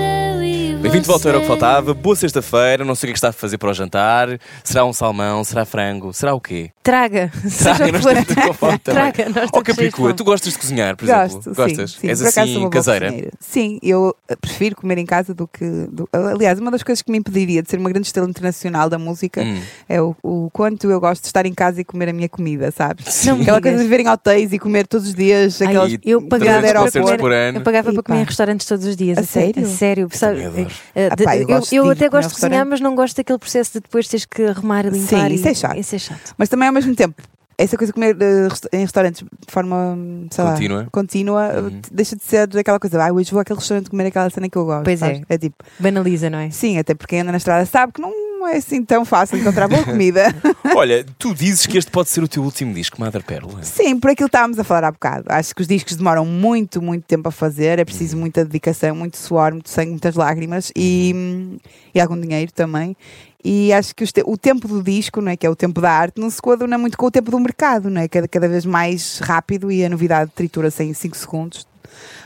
20 0.93 1.07
volta 1.07 1.29
era 1.29 1.39
o 1.39 1.41
que 1.41 1.47
faltava. 1.47 1.95
Boa 1.95 2.15
sexta-feira. 2.15 2.85
Não 2.85 2.95
sei 2.95 3.07
o 3.07 3.09
que 3.09 3.11
é 3.11 3.15
que 3.15 3.19
está 3.19 3.29
a 3.29 3.33
fazer 3.33 3.59
para 3.59 3.71
o 3.71 3.75
jantar. 3.75 4.39
Será 4.63 4.85
um 4.85 4.93
salmão? 4.93 5.43
Será 5.45 5.65
frango? 5.65 6.13
Será 6.13 6.35
o 6.35 6.41
quê? 6.41 6.71
Traga. 6.83 7.31
Traga, 7.59 7.93
nós 7.93 8.05
estamos 8.07 8.47
com 8.47 8.53
fome 8.55 8.79
também. 8.79 9.13
Traga, 9.13 9.29
nós 9.31 9.51
Capicua, 9.51 9.91
fome. 9.91 10.15
tu 10.15 10.25
gostas 10.25 10.53
de 10.53 10.59
cozinhar, 10.59 10.97
por 10.97 11.07
Gosto, 11.07 11.39
exemplo? 11.39 11.55
Gostas? 11.55 11.91
sim, 11.93 11.99
sim. 12.01 12.09
És 12.09 12.19
Por 12.21 12.29
acaso 12.29 12.53
sou 12.53 12.61
assim 12.63 12.71
caseira? 12.71 13.07
cozinheira. 13.07 13.31
Sim, 13.41 13.79
eu 13.83 14.15
eh, 14.29 14.37
prefiro 14.37 14.77
comer 14.77 14.99
em 14.99 15.07
casa 15.07 15.33
do 15.35 15.47
que. 15.49 15.65
do- 15.91 16.09
Aliás, 16.13 16.59
uma 16.59 16.71
das 16.71 16.83
coisas 16.83 17.01
que 17.03 17.11
me 17.11 17.19
impediria 17.19 17.63
de 17.63 17.71
ser 17.71 17.79
uma 17.79 17.89
grande 17.91 18.07
estrela 18.07 18.29
internacional 18.29 18.89
da 18.91 18.99
música 18.99 19.43
Hum. 19.43 19.61
é 19.89 20.01
o, 20.03 20.15
o 20.23 20.51
quanto 20.53 20.91
eu 20.91 21.01
gosto 21.01 21.23
de 21.23 21.27
estar 21.29 21.47
em 21.47 21.55
casa 21.55 21.81
e 21.81 21.85
comer 21.85 22.09
a 22.11 22.13
minha 22.13 22.29
comida, 22.29 22.71
sabes? 22.71 23.25
Não 23.25 23.37
me 23.37 23.43
Aquela 23.43 23.61
coisa 23.61 23.77
de 23.79 23.83
viver 23.85 24.01
em 24.01 24.09
hotéis 24.09 24.53
e 24.53 24.59
comer 24.59 24.87
todos 24.87 25.09
os 25.09 25.15
dias. 25.15 25.61
Ai, 25.63 25.69
Aquelas... 25.69 25.93
Eu 26.05 26.21
300 26.23 26.29
pagava 26.29 26.91
para 26.91 27.19
comer, 27.19 27.55
eu 27.55 27.61
pagava 27.63 27.93
para 27.93 28.03
comer 28.03 28.21
em 28.21 28.25
restaurantes 28.25 28.67
todos 28.67 28.85
os 28.87 28.97
dias. 28.97 29.19
A 29.19 29.21
A 29.23 29.25
sério? 29.25 29.67
sério? 29.67 30.09
A 30.11 30.17
sério. 30.17 30.43
Sabe, 30.53 30.67
Ah, 31.11 31.15
de- 31.15 31.25
pá, 31.25 31.37
eu 31.37 31.47
eu, 31.49 31.63
eu 31.73 31.91
até 31.91 32.09
gosto 32.09 32.29
de 32.29 32.35
cozinhar, 32.35 32.67
mas 32.67 32.81
não 32.81 32.95
gosto 32.95 33.17
daquele 33.17 33.39
processo 33.39 33.73
de 33.75 33.81
depois 33.81 34.09
teres 34.09 34.25
que 34.27 34.43
arrumar, 34.45 34.85
limpar. 34.87 35.29
Sim, 35.29 35.33
e- 35.33 35.35
isso 35.35 35.49
é 35.49 35.55
chato. 35.55 35.77
Isso 35.79 35.95
é 35.97 35.99
chato. 35.99 36.35
Mas 36.37 36.49
também 36.49 36.69
ao 36.69 36.75
mesmo 36.75 36.95
tempo, 36.95 37.21
essa 37.59 37.77
coisa 37.77 37.93
de 37.93 37.95
comer 37.95 38.17
eh, 38.21 38.49
em 38.77 38.81
restaurantes 38.81 39.23
de 39.23 39.53
forma 39.53 39.97
sei 40.31 40.43
lá, 40.45 40.53
Contínua. 40.53 40.89
contínua, 40.91 41.47
eh, 41.47 41.61
Uhum. 41.61 41.81
deixa 41.93 42.17
de 42.17 42.25
ser 42.25 42.49
aquela 42.59 42.81
coisa, 42.81 43.03
ah, 43.05 43.13
hoje 43.13 43.31
vou 43.31 43.41
àquele 43.41 43.59
restaurante 43.59 43.91
comer 43.91 44.07
aquela 44.07 44.29
cena 44.31 44.49
que 44.49 44.57
eu 44.59 44.65
gosto. 44.65 44.85
Pois 44.85 44.99
sabes? 45.01 45.21
é. 45.29 45.35
É 45.35 45.39
tipo, 45.39 45.57
Banaliza, 45.79 46.29
não 46.31 46.39
é? 46.39 46.51
sim, 46.51 46.79
até 46.79 46.95
porque 46.95 47.11
quem 47.15 47.21
anda 47.21 47.31
na 47.31 47.39
estrada 47.39 47.65
sabe 47.67 47.93
que 47.93 48.01
não 48.01 48.11
é 48.47 48.57
assim 48.57 48.85
tão 48.85 49.05
fácil 49.05 49.39
encontrar 49.39 49.69
boa 49.69 49.85
comida. 49.85 50.35
Olha, 50.75 51.05
tu 51.19 51.35
dizes 51.35 51.67
que 51.67 51.79
este 51.79 51.91
pode 51.91 52.09
ser 52.09 52.23
o 52.23 52.29
teu 52.29 52.43
último 52.43 52.75
disco, 52.75 53.01
Mother 53.01 53.23
Pérola. 53.23 53.63
Sim, 53.63 53.99
por 53.99 54.11
aquilo 54.11 54.29
que 54.29 54.37
estávamos 54.37 54.59
a 54.59 54.65
falar 54.65 54.85
há 54.85 54.91
bocado. 54.91 55.25
Acho 55.29 55.55
que 55.55 55.63
os 55.63 55.69
discos 55.69 55.97
demoram 55.97 56.25
muito, 56.25 56.81
muito 56.81 57.05
tempo 57.05 57.29
a 57.29 57.33
fazer. 57.33 57.79
É 57.79 57.85
preciso 57.85 58.17
muita 58.17 58.45
dedicação, 58.45 58.95
muito 58.95 59.17
suor, 59.17 59.53
muito 59.53 59.69
sangue, 59.69 59.91
muitas 59.91 60.15
lágrimas 60.15 60.73
e, 60.77 61.59
e 61.95 62.01
algum 62.01 62.19
dinheiro 62.19 62.53
também. 62.53 62.97
E 63.45 63.73
acho 63.73 63.95
que 63.95 64.05
o 64.25 64.37
tempo 64.37 64.69
do 64.69 64.83
disco, 64.83 65.21
não 65.21 65.33
é, 65.33 65.37
que 65.37 65.45
é 65.45 65.51
o 65.51 65.57
tempo 65.57 65.81
da 65.81 65.91
arte, 65.91 66.21
não 66.21 66.31
se 66.31 66.41
coaduna 66.41 66.79
muito 66.79 66.97
com 66.97 67.07
o 67.07 67.11
tempo 67.11 67.31
do 67.31 67.41
mercado, 67.41 67.91
não 67.91 68.01
é? 68.01 68.07
Cada, 68.07 68.29
cada 68.29 68.49
vez 68.49 68.65
mais 68.65 69.19
rápido 69.19 69.71
e 69.73 69.85
a 69.85 69.89
novidade 69.89 70.31
tritura-se 70.35 70.85
em 70.85 70.95
5 70.95 71.17
segundos. 71.17 71.72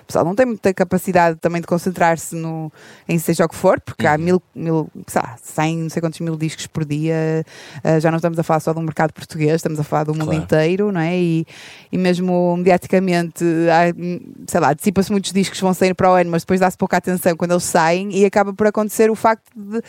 O 0.03 0.07
pessoal 0.07 0.25
não 0.25 0.35
tem 0.35 0.47
muita 0.47 0.73
capacidade 0.73 1.39
também 1.41 1.61
de 1.61 1.67
concentrar-se 1.67 2.37
no, 2.37 2.71
em 3.09 3.19
seja 3.19 3.45
o 3.45 3.49
que 3.49 3.55
for, 3.57 3.81
porque 3.81 4.07
há 4.07 4.17
mil, 4.17 4.41
mil 4.55 4.89
lá, 5.15 5.37
100, 5.43 5.79
não 5.79 5.91
sei 5.91 6.01
quantos 6.01 6.21
mil 6.21 6.37
discos 6.37 6.67
por 6.67 6.85
dia. 6.85 7.45
Uh, 7.85 8.01
já 8.01 8.11
não 8.11 8.17
estamos 8.17 8.39
a 8.39 8.43
falar 8.43 8.61
só 8.61 8.73
do 8.73 8.81
mercado 8.81 9.13
português, 9.13 9.57
estamos 9.57 9.81
a 9.81 9.85
falar 9.85 10.05
do 10.05 10.13
mundo 10.15 10.27
Claro. 10.27 10.43
inteiro, 10.43 10.93
não 10.93 11.01
é? 11.01 11.17
E, 11.17 11.47
e 11.91 11.99
mesmo 11.99 12.57
mediaticamente, 12.57 13.45
há, 13.71 13.95
sei 14.47 14.61
lá, 14.61 14.71
antecipa-se 14.73 15.11
muitos 15.11 15.33
discos 15.33 15.59
que 15.59 15.65
vão 15.65 15.75
sair 15.75 15.95
para 15.95 16.11
o 16.11 16.15
ano, 16.15 16.31
mas 16.31 16.43
depois 16.43 16.61
dá-se 16.61 16.77
pouca 16.77 16.97
atenção 16.97 17.37
quando 17.37 17.53
eles 17.53 17.65
saem 17.65 18.11
e 18.17 18.25
acaba 18.25 18.53
por 18.53 18.67
acontecer 18.67 19.11
o 19.11 19.15
facto 19.15 19.45
de 19.55 19.83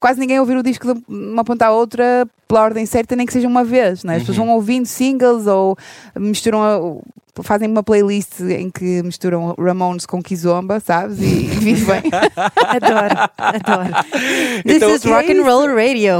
quase 0.00 0.18
ninguém 0.18 0.40
ouvir 0.40 0.56
o 0.56 0.62
disco 0.62 0.92
de 0.92 1.00
uma 1.08 1.44
ponta 1.44 1.66
à 1.66 1.70
outra 1.70 2.26
pela 2.52 2.64
ordem 2.64 2.84
certa, 2.84 3.16
nem 3.16 3.24
que 3.26 3.32
seja 3.32 3.48
uma 3.48 3.64
vez, 3.64 4.04
não 4.04 4.12
é? 4.12 4.16
As 4.16 4.22
pessoas 4.22 4.36
vão 4.36 4.50
ouvindo 4.50 4.84
singles 4.84 5.46
ou 5.46 5.74
misturam, 6.18 6.62
a- 6.62 7.42
fazem 7.42 7.66
uma 7.66 7.82
playlist 7.82 8.40
em 8.40 8.68
que 8.70 9.02
misturam 9.02 9.54
Ramones 9.58 10.04
com 10.04 10.22
Kizomba, 10.22 10.80
sabes? 10.80 11.18
E, 11.18 11.24
e 11.24 11.46
vivem. 11.46 12.02
Adoro, 12.36 13.30
adoro. 13.38 14.04
This 14.66 14.76
Então, 14.76 14.94
is 14.94 15.04
rock 15.04 15.32
and 15.32 15.42
roll 15.42 15.66
radio. 15.74 16.18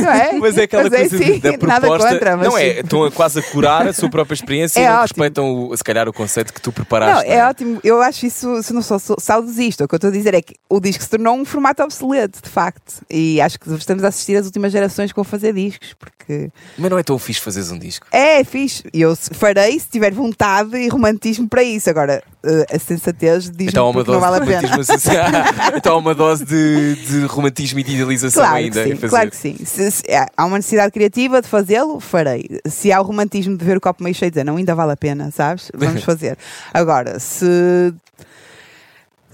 Não 0.00 0.10
é? 0.12 0.32
Mas 0.38 0.56
é 0.56 0.62
aquela 0.62 0.84
Mas 0.84 0.92
é 0.92 0.98
coisa 1.08 1.18
sim, 1.18 1.38
da 1.40 1.50
nada 1.66 1.80
proposta. 1.80 2.08
contra, 2.12 2.36
mas 2.36 2.46
não 2.48 2.56
é, 2.56 2.80
estão 2.80 3.04
a 3.04 3.10
quase 3.10 3.40
a 3.40 3.42
curar 3.42 3.88
a 3.88 3.92
sua 3.92 4.08
própria 4.08 4.34
experiência 4.34 4.78
É 4.80 4.84
e 4.84 4.86
não 4.86 4.94
ótimo. 4.94 5.02
respeitam, 5.24 5.70
se 5.76 5.82
calhar, 5.84 6.08
o 6.08 6.12
conceito 6.12 6.52
que 6.52 6.60
tu 6.60 6.68
Não, 6.68 6.72
preparaste. 6.74 7.28
é 7.28 7.44
ótimo. 7.44 7.80
Eu 7.82 8.00
acho 8.00 8.24
isso, 8.26 8.62
se 8.62 8.72
não 8.72 8.80
sou 8.82 8.98
sou 9.00 9.16
saudosista, 9.18 9.84
o 9.84 9.88
que 9.88 9.94
eu 9.94 9.98
estou 9.98 10.08
a 10.10 10.12
dizer 10.12 10.34
é 10.34 10.40
que 10.42 10.54
o 10.70 10.78
disco 10.80 11.02
se 11.02 11.10
tornou 11.10 11.34
um 11.34 11.44
formato 11.44 11.82
obsoleto, 11.82 12.40
de 12.42 12.48
facto. 12.48 13.02
E 13.10 13.40
acho 13.40 13.58
que 13.58 13.68
estamos 13.74 14.04
a 14.04 14.08
assistir 14.08 14.36
às 14.36 14.46
últimas 14.46 14.70
gerações 14.72 15.10
que 15.10 15.16
vão 15.16 15.24
fazer 15.24 15.47
discos, 15.52 15.94
porque 15.94 16.50
Mas 16.78 16.90
não 16.90 16.98
é 16.98 17.02
tão 17.02 17.18
fixe 17.18 17.40
fazeres 17.40 17.70
um 17.70 17.78
disco. 17.78 18.06
é 18.12 18.42
fixe. 18.44 18.84
E 18.92 19.00
eu 19.00 19.14
farei 19.16 19.78
se 19.78 19.88
tiver 19.88 20.12
vontade 20.12 20.76
e 20.76 20.88
romantismo 20.88 21.48
para 21.48 21.62
isso. 21.62 21.88
Agora, 21.90 22.22
eh, 22.44 22.66
a 22.74 22.78
sensatez 22.78 23.50
diz 23.50 23.68
Então 23.68 23.90
uma 23.90 24.04
que 24.04 24.10
não 24.10 24.20
dose 24.20 24.30
vale 24.30 24.36
a 24.42 24.46
pena. 24.60 24.68
romantismo. 24.68 25.12
então 25.76 25.94
há 25.94 25.98
uma 25.98 26.14
dose 26.14 26.44
de, 26.44 26.94
de 27.06 27.24
romantismo 27.26 27.78
e 27.80 27.82
de 27.82 27.92
idealização 27.94 28.42
Claro 28.42 28.56
ainda 28.56 28.82
que 28.82 28.88
sim, 28.90 28.94
fazer. 28.96 29.08
claro 29.10 29.30
que 29.30 29.36
sim. 29.36 29.56
Se, 29.64 29.90
se 29.90 30.02
há 30.36 30.44
uma 30.44 30.56
necessidade 30.58 30.92
criativa 30.92 31.40
de 31.42 31.48
fazê-lo, 31.48 32.00
farei. 32.00 32.48
Se 32.66 32.92
há 32.92 33.00
o 33.00 33.04
romantismo 33.04 33.56
de 33.56 33.64
ver 33.64 33.76
o 33.76 33.80
copo 33.80 34.02
meio 34.02 34.14
cheio 34.14 34.28
e 34.28 34.30
dizer 34.30 34.44
não, 34.44 34.56
ainda 34.56 34.74
vale 34.74 34.92
a 34.92 34.96
pena, 34.96 35.30
sabes? 35.30 35.70
Vamos 35.74 36.02
fazer. 36.04 36.36
Agora, 36.72 37.18
se, 37.18 37.46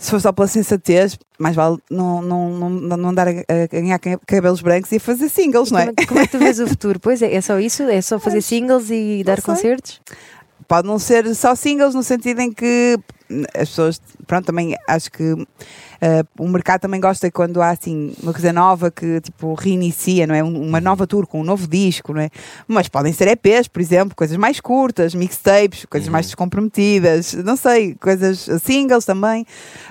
se 0.04 0.10
for 0.10 0.20
só 0.20 0.32
pela 0.32 0.46
sensatez, 0.46 1.18
mais 1.38 1.56
vale 1.56 1.78
não, 1.90 2.20
não, 2.20 2.50
não, 2.50 2.96
não 2.98 3.08
andar 3.08 3.26
a, 3.28 3.30
a 3.30 3.66
ganhar 3.70 3.98
ca- 3.98 4.20
cabelos 4.26 4.60
brancos 4.60 4.92
e 4.92 4.96
a 4.96 5.00
fazer 5.00 5.28
singles, 5.30 5.70
não 5.70 5.78
é? 5.78 5.86
Como, 5.86 5.94
é- 6.00 6.06
como 6.06 6.20
é 6.20 6.26
que 6.26 6.32
tu 6.32 6.38
vês 6.38 6.60
o 6.60 6.66
futuro? 6.66 7.00
Pois 7.00 7.22
é, 7.22 7.34
é 7.34 7.40
só 7.40 7.58
isso? 7.58 7.82
É 7.84 8.02
só 8.02 8.18
fazer 8.18 8.42
singles 8.42 8.90
e 8.90 9.22
dar 9.24 9.36
sei. 9.36 9.44
concertos? 9.44 10.00
Pode 10.68 10.86
não 10.86 10.98
ser 10.98 11.34
só 11.34 11.54
singles 11.54 11.94
no 11.94 12.02
sentido 12.02 12.40
em 12.40 12.52
que 12.52 12.98
as 13.54 13.68
pessoas, 13.70 14.00
pronto, 14.26 14.44
também 14.46 14.74
acho 14.86 15.10
que 15.10 15.34
eh, 16.00 16.22
o 16.38 16.46
mercado 16.48 16.80
também 16.82 17.00
gosta 17.00 17.30
quando 17.30 17.62
há 17.62 17.70
assim 17.70 18.14
uma 18.22 18.32
coisa 18.32 18.52
nova 18.52 18.90
que 18.90 19.20
tipo 19.20 19.54
reinicia, 19.54 20.26
não 20.26 20.34
é? 20.34 20.42
Um- 20.44 20.62
Uma 20.68 20.80
nova 20.80 21.06
tour 21.06 21.26
com 21.26 21.40
um 21.40 21.44
novo 21.44 21.66
disco, 21.66 22.12
não 22.12 22.20
é? 22.20 22.30
Mas 22.68 22.88
podem 22.88 23.12
ser 23.12 23.28
EPs, 23.28 23.68
por 23.68 23.80
exemplo, 23.80 24.14
coisas 24.14 24.36
mais 24.36 24.60
curtas, 24.60 25.14
mixtapes, 25.14 25.84
coisas 25.86 26.08
mais 26.08 26.26
descomprometidas, 26.26 27.32
não 27.34 27.56
sei, 27.56 27.94
coisas 27.94 28.46
singles 28.62 29.04
também. 29.04 29.46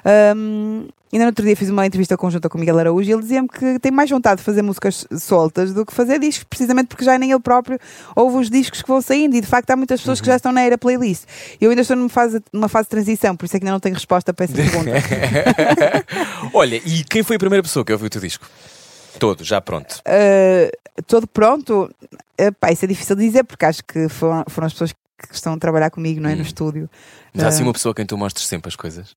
Ahm, 0.05 0.87
Ainda 1.11 1.25
no 1.25 1.29
outro 1.29 1.45
dia 1.45 1.55
fiz 1.55 1.69
uma 1.69 1.85
entrevista 1.85 2.17
conjunta 2.17 2.49
com 2.49 2.57
o 2.57 2.59
Miguel 2.59 2.79
Araújo 2.79 3.07
e 3.07 3.13
ele 3.13 3.21
dizia-me 3.21 3.47
que 3.47 3.77
tem 3.77 3.91
mais 3.91 4.09
vontade 4.09 4.37
de 4.37 4.43
fazer 4.43 4.63
músicas 4.63 5.05
soltas 5.19 5.71
do 5.71 5.85
que 5.85 5.93
fazer 5.93 6.17
discos, 6.17 6.43
precisamente 6.43 6.87
porque 6.87 7.05
já 7.05 7.19
nem 7.19 7.29
ele 7.29 7.39
próprio 7.39 7.77
ouve 8.15 8.37
os 8.37 8.49
discos 8.49 8.81
que 8.81 8.87
vão 8.87 8.99
saindo 8.99 9.35
e 9.35 9.39
de 9.41 9.45
facto 9.45 9.69
há 9.69 9.75
muitas 9.75 9.99
pessoas 10.01 10.19
que 10.19 10.25
já 10.25 10.35
estão 10.37 10.51
na 10.51 10.61
era 10.61 10.75
playlist. 10.75 11.25
Eu 11.61 11.69
ainda 11.69 11.83
estou 11.83 11.95
numa 11.95 12.09
fase, 12.09 12.41
numa 12.51 12.67
fase 12.67 12.87
de 12.87 12.89
transição, 12.89 13.22
por 13.37 13.45
isso 13.45 13.55
é 13.55 13.59
que 13.59 13.65
ainda 13.65 13.73
não 13.73 13.79
tenho 13.79 13.95
resposta 13.95 14.33
para 14.33 14.45
essa 14.45 14.53
pergunta. 14.53 14.91
Olha, 16.53 16.75
e 16.85 17.03
quem 17.03 17.23
foi 17.23 17.35
a 17.35 17.39
primeira 17.39 17.63
pessoa 17.63 17.85
que 17.85 17.91
ouviu 17.91 18.07
o 18.07 18.09
teu 18.09 18.21
disco? 18.21 18.45
Todo, 19.19 19.43
já 19.43 19.61
pronto. 19.61 20.01
Uh, 20.07 21.01
todo 21.05 21.27
pronto, 21.27 21.89
uh, 22.41 22.53
pá, 22.59 22.71
isso 22.71 22.85
é 22.85 22.87
difícil 22.87 23.15
de 23.15 23.25
dizer 23.25 23.43
porque 23.43 23.65
acho 23.65 23.83
que 23.83 24.09
foram, 24.09 24.43
foram 24.47 24.65
as 24.65 24.73
pessoas 24.73 24.91
que 24.91 25.35
estão 25.35 25.53
a 25.53 25.57
trabalhar 25.57 25.89
comigo, 25.89 26.19
não 26.19 26.29
é? 26.29 26.33
Hum. 26.33 26.37
No 26.37 26.41
estúdio. 26.41 26.89
Já 27.33 27.47
assim 27.47 27.63
Uh, 27.63 27.67
uma 27.67 27.73
pessoa 27.73 27.91
a 27.91 27.95
quem 27.95 28.05
tu 28.05 28.17
mostres 28.17 28.47
sempre 28.47 28.69
as 28.69 28.75
coisas. 28.75 29.15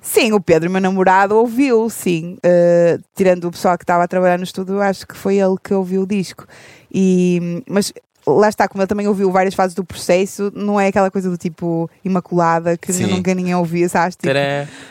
Sim, 0.00 0.32
o 0.32 0.40
Pedro, 0.40 0.68
meu 0.68 0.80
namorado, 0.80 1.36
ouviu, 1.36 1.88
sim. 1.88 2.36
Uh, 2.44 3.02
tirando 3.14 3.44
o 3.44 3.50
pessoal 3.52 3.78
que 3.78 3.84
estava 3.84 4.02
a 4.02 4.08
trabalhar 4.08 4.36
no 4.36 4.42
estúdio, 4.42 4.80
acho 4.80 5.06
que 5.06 5.16
foi 5.16 5.36
ele 5.36 5.54
que 5.62 5.72
ouviu 5.72 6.02
o 6.02 6.06
disco. 6.06 6.44
E, 6.92 7.62
mas 7.68 7.92
lá 8.26 8.48
está, 8.48 8.68
como 8.68 8.82
ele 8.82 8.86
também 8.86 9.08
ouviu 9.08 9.30
várias 9.30 9.54
fases 9.54 9.74
do 9.74 9.84
processo, 9.84 10.52
não 10.54 10.78
é 10.80 10.88
aquela 10.88 11.10
coisa 11.10 11.28
do 11.30 11.36
tipo 11.36 11.90
imaculada 12.04 12.76
que 12.76 12.92
Sim. 12.92 13.06
nunca 13.06 13.34
ninguém 13.34 13.54
ouvia, 13.54 13.88
sabes? 13.88 14.16
Tipo, 14.16 14.32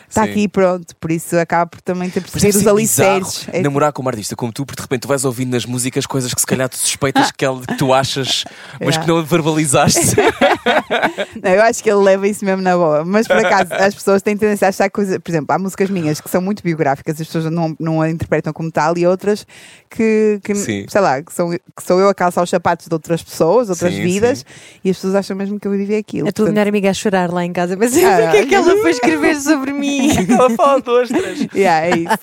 está 0.08 0.24
aqui, 0.24 0.48
pronto. 0.48 0.96
Por 0.98 1.12
isso 1.12 1.38
acaba 1.38 1.66
por 1.70 1.82
também 1.82 2.10
ter 2.10 2.22
percebido 2.22 2.60
os 2.60 2.68
alicerces. 2.68 3.48
É- 3.52 3.62
namorar 3.62 3.92
com 3.94 4.02
uma 4.02 4.12
artista 4.12 4.36
como 4.36 4.52
tu, 4.52 4.66
porque 4.66 4.82
de 4.82 4.84
repente 4.84 5.02
tu 5.02 5.08
vais 5.08 5.24
ouvindo 5.26 5.52
nas 5.52 5.66
músicas 5.66 6.06
coisas 6.06 6.34
que 6.34 6.42
se 6.42 6.46
calhar 6.48 6.68
tu 6.70 6.78
suspeitas 6.78 7.32
que, 7.32 7.46
ela- 7.46 7.62
que 7.62 7.76
tu 7.78 7.94
achas, 7.94 8.44
mas 8.84 8.98
que 8.98 9.08
não 9.08 9.24
verbalizaste. 9.24 10.16
Não, 11.42 11.52
eu 11.52 11.62
acho 11.64 11.82
que 11.84 11.90
ele 11.90 12.02
leva 12.02 12.28
isso 12.28 12.44
mesmo 12.46 12.62
na 12.62 12.76
boa. 12.76 13.04
Mas 13.06 13.28
por 13.28 13.38
acaso, 13.38 13.74
as 13.74 13.94
pessoas 13.96 14.22
têm 14.22 14.38
tendência 14.38 14.68
a 14.68 14.70
achar 14.70 14.90
coisas. 14.90 15.18
Por 15.18 15.32
exemplo, 15.32 15.54
há 15.56 15.60
músicas 15.60 15.90
minhas 15.90 16.20
que 16.22 16.30
são 16.30 16.42
muito 16.42 16.62
biográficas, 16.64 17.20
as 17.20 17.28
pessoas 17.28 17.46
não, 17.52 17.76
não 17.80 18.02
a 18.02 18.10
interpretam 18.10 18.54
como 18.54 18.72
tal, 18.72 18.98
e 18.98 19.06
outras 19.08 19.46
que, 19.90 20.40
que 20.44 20.56
Sim. 20.56 20.86
sei 20.88 21.02
lá, 21.02 21.22
que, 21.22 21.34
são, 21.34 21.50
que 21.52 21.84
sou 21.84 22.00
eu 22.00 22.10
a 22.10 22.14
calçar 22.14 22.44
os 22.44 22.50
sapatos 22.50 22.88
de 22.88 22.94
outras 22.94 23.21
pessoas, 23.24 23.70
outras 23.70 23.94
Sim, 23.94 24.04
vidas, 24.04 24.40
sim. 24.40 24.46
e 24.84 24.90
as 24.90 24.98
pessoas 24.98 25.16
acham 25.16 25.36
mesmo 25.36 25.60
que 25.60 25.68
eu 25.68 25.72
vivi 25.72 25.96
aquilo. 25.96 26.28
A 26.28 26.32
tua 26.32 26.46
Portanto, 26.46 26.54
melhor 26.56 26.68
amiga 26.70 26.90
a 26.90 26.94
chorar 26.94 27.32
lá 27.32 27.44
em 27.46 27.54
casa, 27.54 27.76
mas 27.78 27.96
Ah. 27.98 28.20
porque 28.24 28.38
é 28.38 28.46
que 28.46 28.56
ela 28.56 28.78
foi 28.82 28.92
escrever 28.92 29.36
sobre 29.40 29.74
mim? 29.74 30.10
Ela 30.30 30.50
fala 30.52 30.82
de 30.82 30.90
ostras. 30.90 31.40
yeah, 31.54 31.88
é 31.88 31.98
isso. 32.00 32.20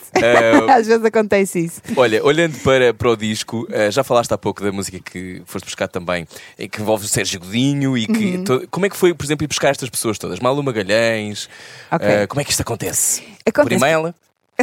Ah, 0.68 0.74
Às 0.76 0.86
vezes 0.86 1.04
acontece 1.04 1.58
isso. 1.64 1.80
Olha, 1.96 2.24
olhando 2.24 2.58
para, 2.60 2.92
para 2.94 3.10
o 3.10 3.16
disco, 3.16 3.66
eh, 3.70 3.90
já 3.90 4.02
falaste 4.04 4.32
há 4.32 4.38
pouco 4.38 4.62
da 4.62 4.72
música 4.72 4.98
que 4.98 5.42
foste 5.46 5.64
buscar 5.64 5.88
também, 5.88 6.26
em 6.58 6.68
que 6.68 6.80
envolve 6.80 7.04
o 7.04 7.08
Sérgio 7.08 7.40
Godinho 7.40 7.96
e 7.96 8.06
que. 8.06 8.36
Uhum. 8.36 8.44
to- 8.44 8.68
como 8.70 8.86
é 8.86 8.88
que 8.90 8.96
foi, 8.96 9.14
por 9.14 9.24
exemplo, 9.24 9.44
ir 9.44 9.48
buscar 9.48 9.70
estas 9.70 9.88
pessoas 9.88 10.18
todas? 10.18 10.38
Malu 10.40 10.62
Magalhães, 10.62 11.48
Ok. 11.90 12.06
eh, 12.06 12.26
como 12.26 12.40
é 12.40 12.44
que 12.44 12.50
isto 12.50 12.60
acontece? 12.62 13.22
Por 13.44 13.60
Acontece- 13.62 13.76
e-mail? 13.84 14.14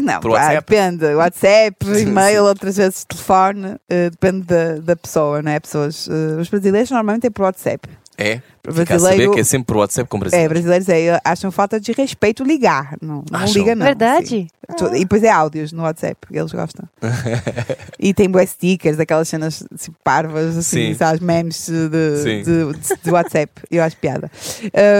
Não, 0.01 0.19
Por 0.19 0.31
WhatsApp? 0.31 0.55
depende. 0.69 1.05
WhatsApp, 1.15 1.75
e-mail, 2.01 2.43
outras 2.43 2.75
vezes 2.75 3.05
telefone, 3.05 3.77
eh, 3.89 4.09
depende 4.09 4.41
da, 4.45 4.75
da 4.79 4.95
pessoa, 4.95 5.41
não 5.41 5.51
é? 5.51 5.59
Pessoas, 5.59 6.09
eh, 6.09 6.39
os 6.41 6.49
brasileiros 6.49 6.91
normalmente 6.91 7.27
é 7.27 7.29
por 7.29 7.43
WhatsApp. 7.43 7.87
É? 8.17 8.41
Fica 8.73 8.81
a 8.95 8.99
saber 8.99 8.99
brasileiro. 8.99 9.31
que 9.33 9.39
é 9.39 9.43
sempre 9.43 9.65
por 9.67 9.77
WhatsApp 9.77 10.09
com 10.09 10.17
É, 10.17 10.19
brasileiros. 10.21 10.51
brasileiros 10.65 10.89
é, 10.89 11.21
acham 11.23 11.51
falta 11.51 11.79
de 11.79 11.91
respeito 11.91 12.43
ligar. 12.43 12.95
Não, 13.01 13.23
não 13.29 13.39
Acham? 13.39 13.61
liga, 13.61 13.75
não. 13.75 13.85
Verdade? 13.85 14.27
sim. 14.27 14.47
Tu- 14.77 14.95
E 14.95 14.99
depois 15.01 15.23
é 15.23 15.29
áudios 15.29 15.71
no 15.71 15.83
WhatsApp, 15.83 16.15
que 16.27 16.35
eles 16.37 16.51
gostam. 16.51 16.89
e 17.99 18.13
tem 18.15 18.27
bué 18.29 18.45
stickers, 18.47 18.99
aquelas 18.99 19.27
cenas 19.29 19.63
assim, 19.73 19.91
parvas, 20.03 20.57
assim, 20.57 20.87
Sim. 20.87 20.93
sabe, 20.95 21.23
memes 21.23 21.67
de, 21.67 22.17
Sim. 22.23 22.41
de, 22.41 22.73
de- 22.73 23.03
de 23.03 23.11
WhatsApp. 23.11 23.51
Eu 23.69 23.83
acho 23.83 23.95
piada. 23.97 24.31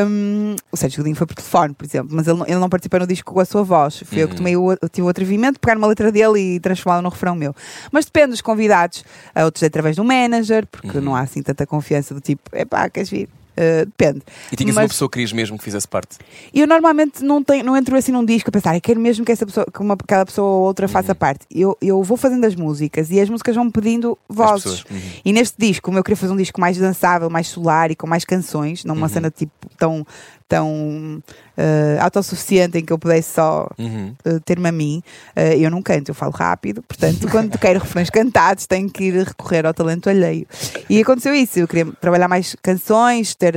Um, 0.08 0.56
o 0.71 0.78
Sérgio 0.78 0.99
Godinho 0.99 1.15
foi 1.15 1.25
por 1.28 1.36
telefone, 1.36 1.73
por 1.73 1.86
exemplo, 1.86 2.10
mas 2.15 2.28
ele, 2.28 2.38
não- 2.38 2.45
ele 2.45 2.60
não 2.60 2.69
participou 2.69 2.99
no 2.99 3.08
disco 3.08 3.34
com 3.34 3.39
a 3.39 3.45
sua 3.45 3.63
voz. 3.63 4.04
Fui 4.06 4.21
eu 4.21 4.28
que 4.28 4.34
Uhum. 4.34 4.38
tomei 4.38 4.56
o, 4.56 4.71
eu 4.73 4.89
tive 4.89 5.06
o 5.06 5.10
atrevimento 5.10 5.54
de 5.54 5.60
pegar 5.60 5.78
uma 5.78 5.88
letra 5.88 6.12
dele 6.12 6.39
e 6.56 6.60
transformá-la 6.60 7.01
num 7.01 7.10
refrão 7.10 7.36
meu. 7.36 7.56
Mas 7.91 8.06
depende 8.06 8.30
dos 8.32 8.41
convidados. 8.41 9.04
A 9.34 9.45
outros 9.45 9.63
é 9.63 9.65
através 9.67 9.95
do 9.95 10.04
manager, 10.04 10.65
porque 10.67 10.97
Uhum. 10.97 11.04
não 11.04 11.15
há 11.15 11.21
assim 11.21 11.41
tanta 11.41 11.65
confiança 11.65 12.13
do 12.13 12.21
tipo, 12.21 12.56
epá, 12.56 12.88
queres 12.89 13.10
vir? 13.10 13.28
Uh, 13.57 13.85
depende. 13.85 14.21
E 14.51 14.55
tinhas 14.55 14.75
uma 14.75 14.81
Mas- 14.81 14.91
pessoa 14.91 15.07
que 15.09 15.13
querias 15.13 15.31
mesmo 15.31 15.57
que 15.57 15.63
fizesse 15.63 15.87
parte. 15.87 16.17
eu 16.53 16.67
normalmente 16.67 17.23
não, 17.23 17.41
tenho, 17.43 17.63
não 17.63 17.75
entro 17.77 17.95
assim 17.95 18.11
num 18.11 18.25
disco 18.25 18.49
a 18.49 18.51
pensar, 18.51 18.71
"Ai, 18.71 18.81
quero 18.81 18.99
mesmo 18.99 19.23
que, 19.23 19.31
essa 19.31 19.45
pessoa, 19.45 19.65
que 19.73 19.79
uma, 19.81 19.93
aquela 19.93 20.25
pessoa 20.25 20.45
ou 20.47 20.61
outra 20.65 20.87
faça 20.87 21.13
Uhum. 21.13 21.15
parte. 21.15 21.45
Eu, 21.49 21.77
eu 21.81 22.03
vou 22.03 22.17
fazendo 22.17 22.43
as 22.45 22.53
músicas 22.55 23.09
e 23.11 23.19
as 23.19 23.29
músicas 23.29 23.55
vão-me 23.55 23.71
pedindo 23.71 24.17
vozes. 24.27 24.83
Uhum. 24.91 24.99
E 25.23 25.31
neste 25.33 25.55
disco, 25.57 25.85
como 25.85 25.97
eu 25.97 26.03
queria 26.03 26.17
fazer 26.17 26.33
um 26.33 26.37
disco 26.37 26.59
mais 26.59 26.77
dançável, 26.77 27.29
mais 27.29 27.47
solar 27.47 27.91
e 27.91 27.95
com 27.95 28.05
mais 28.07 28.25
canções, 28.25 28.83
não 28.83 28.93
uma 28.95 29.07
Uhum. 29.07 29.13
cena 29.13 29.31
tipo 29.31 29.53
tão, 29.77 30.05
tão 30.47 31.21
eh, 31.58 31.97
autossuficiente 31.99 32.77
em 32.77 32.86
que 32.86 32.93
eu 32.93 32.99
pudesse 32.99 33.34
só 33.34 33.67
Uhum. 33.79 34.13
eh, 34.23 34.39
ter-me 34.45 34.69
a 34.69 34.71
mim, 34.71 35.01
eh, 35.36 35.58
eu 35.58 35.71
não 35.71 35.81
canto, 35.81 36.10
eu 36.10 36.15
falo 36.15 36.31
rápido, 36.31 36.84
portanto, 36.84 37.27
quando 37.29 37.58
quero 37.60 37.79
refrões 37.79 38.10
cantados, 38.10 38.67
tenho 38.67 38.89
que 38.89 39.05
ir 39.05 39.23
recorrer 39.25 39.65
ao 39.65 39.73
talento 39.73 40.10
alheio. 40.10 40.45
E 40.89 41.01
aconteceu 41.01 41.34
isso, 41.34 41.60
eu 41.60 41.67
queria 41.67 41.91
trabalhar 41.99 42.27
mais 42.27 42.55
canções, 42.62 43.34
ter, 43.34 43.55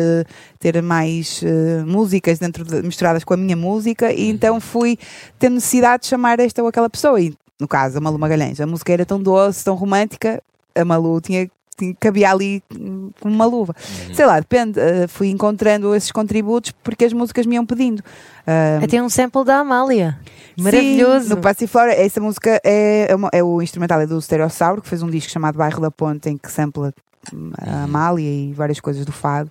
ter 0.58 0.82
mais 0.82 1.42
músicas 1.86 2.38
dentro 2.38 2.64
de- 2.64 2.82
misturadas 2.82 3.22
com 3.24 3.34
a 3.34 3.36
minha 3.36 3.56
música, 3.56 4.12
e 4.12 4.28
então 4.30 4.60
fui 4.60 4.98
ter 5.38 5.50
necessidade 5.50 6.02
de 6.04 6.08
chamar 6.08 6.40
esta 6.40 6.62
ou 6.62 6.68
aquela 6.68 6.88
pessoa. 6.88 7.20
E 7.20 7.34
no 7.60 7.68
caso, 7.68 7.98
a 7.98 8.00
Malu 8.00 8.18
Magalhães, 8.18 8.60
a 8.60 8.66
música 8.66 8.92
era 8.92 9.04
tão 9.04 9.20
doce, 9.22 9.64
tão 9.64 9.74
romântica, 9.74 10.42
a 10.74 10.84
Malu 10.84 11.20
tinha. 11.20 11.50
Cabia 12.00 12.30
ali 12.30 12.62
hum, 12.78 13.10
como 13.20 13.34
uma 13.34 13.44
luva. 13.46 13.74
Sei 14.14 14.24
lá, 14.26 14.38
depende. 14.40 14.78
eh, 14.80 15.06
fui 15.08 15.28
encontrando 15.28 15.94
esses 15.94 16.10
contributos 16.12 16.72
porque 16.82 17.04
as 17.04 17.12
músicas 17.12 17.46
me 17.46 17.54
iam 17.54 17.64
pedindo. 17.66 18.02
Ah, 18.46 18.80
Até 18.82 19.02
um 19.02 19.08
sample 19.08 19.44
da 19.44 19.58
Amália. 19.58 20.18
Maravilhoso. 20.58 21.24
Sim, 21.28 21.30
no 21.34 21.40
Passiflora, 21.40 21.92
essa 21.92 22.20
música 22.20 22.60
é, 22.64 23.06
é, 23.10 23.14
uma- 23.14 23.30
é 23.32 23.42
o 23.42 23.62
instrumental 23.62 24.00
é 24.00 24.06
do 24.06 24.20
Stereossauro, 24.20 24.82
que 24.82 24.88
fez 24.88 25.02
um 25.02 25.10
disco 25.10 25.30
chamado 25.30 25.56
Bairro 25.56 25.80
da 25.80 25.90
Ponte, 25.90 26.28
em 26.28 26.36
que 26.36 26.50
sampla 26.50 26.88
hum, 26.88 26.92
a 27.58 27.84
Amália 27.84 28.28
e 28.28 28.52
várias 28.52 28.80
coisas 28.80 29.04
do 29.04 29.12
fado. 29.12 29.50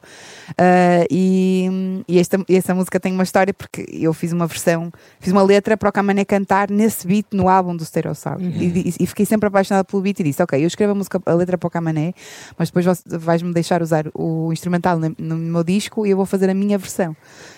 Ah, 0.57 1.05
e 1.09 2.03
e 2.07 2.19
esta, 2.19 2.37
e 2.47 2.55
essa 2.55 2.73
música 2.73 2.99
tem 2.99 3.11
uma 3.13 3.23
história 3.23 3.53
porque 3.53 3.85
eu 3.91 4.13
fiz 4.13 4.31
uma 4.31 4.47
versão, 4.47 4.91
fiz 5.19 5.31
uma 5.33 5.43
letra 5.43 5.75
para 5.77 5.89
o 5.89 5.91
Camané 5.91 6.23
cantar 6.25 6.69
nesse 6.69 7.05
beat 7.07 7.25
no 7.31 7.49
álbum 7.49 7.75
do 7.75 7.83
Stereossauro. 7.85 8.41
E, 8.41 8.89
e- 8.89 8.93
e 9.03 9.07
fiquei 9.07 9.25
sempre 9.25 9.47
apaixonada 9.47 9.83
pelo 9.83 10.01
beat 10.01 10.19
e 10.19 10.23
disse: 10.23 10.41
Ok, 10.41 10.61
eu 10.61 10.67
escrevo 10.67 10.91
a, 10.93 10.95
música, 10.95 11.21
a 11.25 11.33
letra 11.33 11.57
para 11.57 11.67
o 11.67 11.69
Camané, 11.69 12.13
mas 12.57 12.69
depois 12.69 12.85
vais-me 13.05 13.53
deixar 13.53 13.81
usar 13.81 14.05
o 14.13 14.51
instrumental 14.53 14.99
no, 14.99 15.13
no 15.17 15.35
meu 15.37 15.63
disco 15.63 16.05
e 16.05 16.11
eu 16.11 16.17
vou 16.17 16.25
fazer 16.25 16.49
a 16.49 16.53
minha 16.53 16.77
versão. 16.77 17.15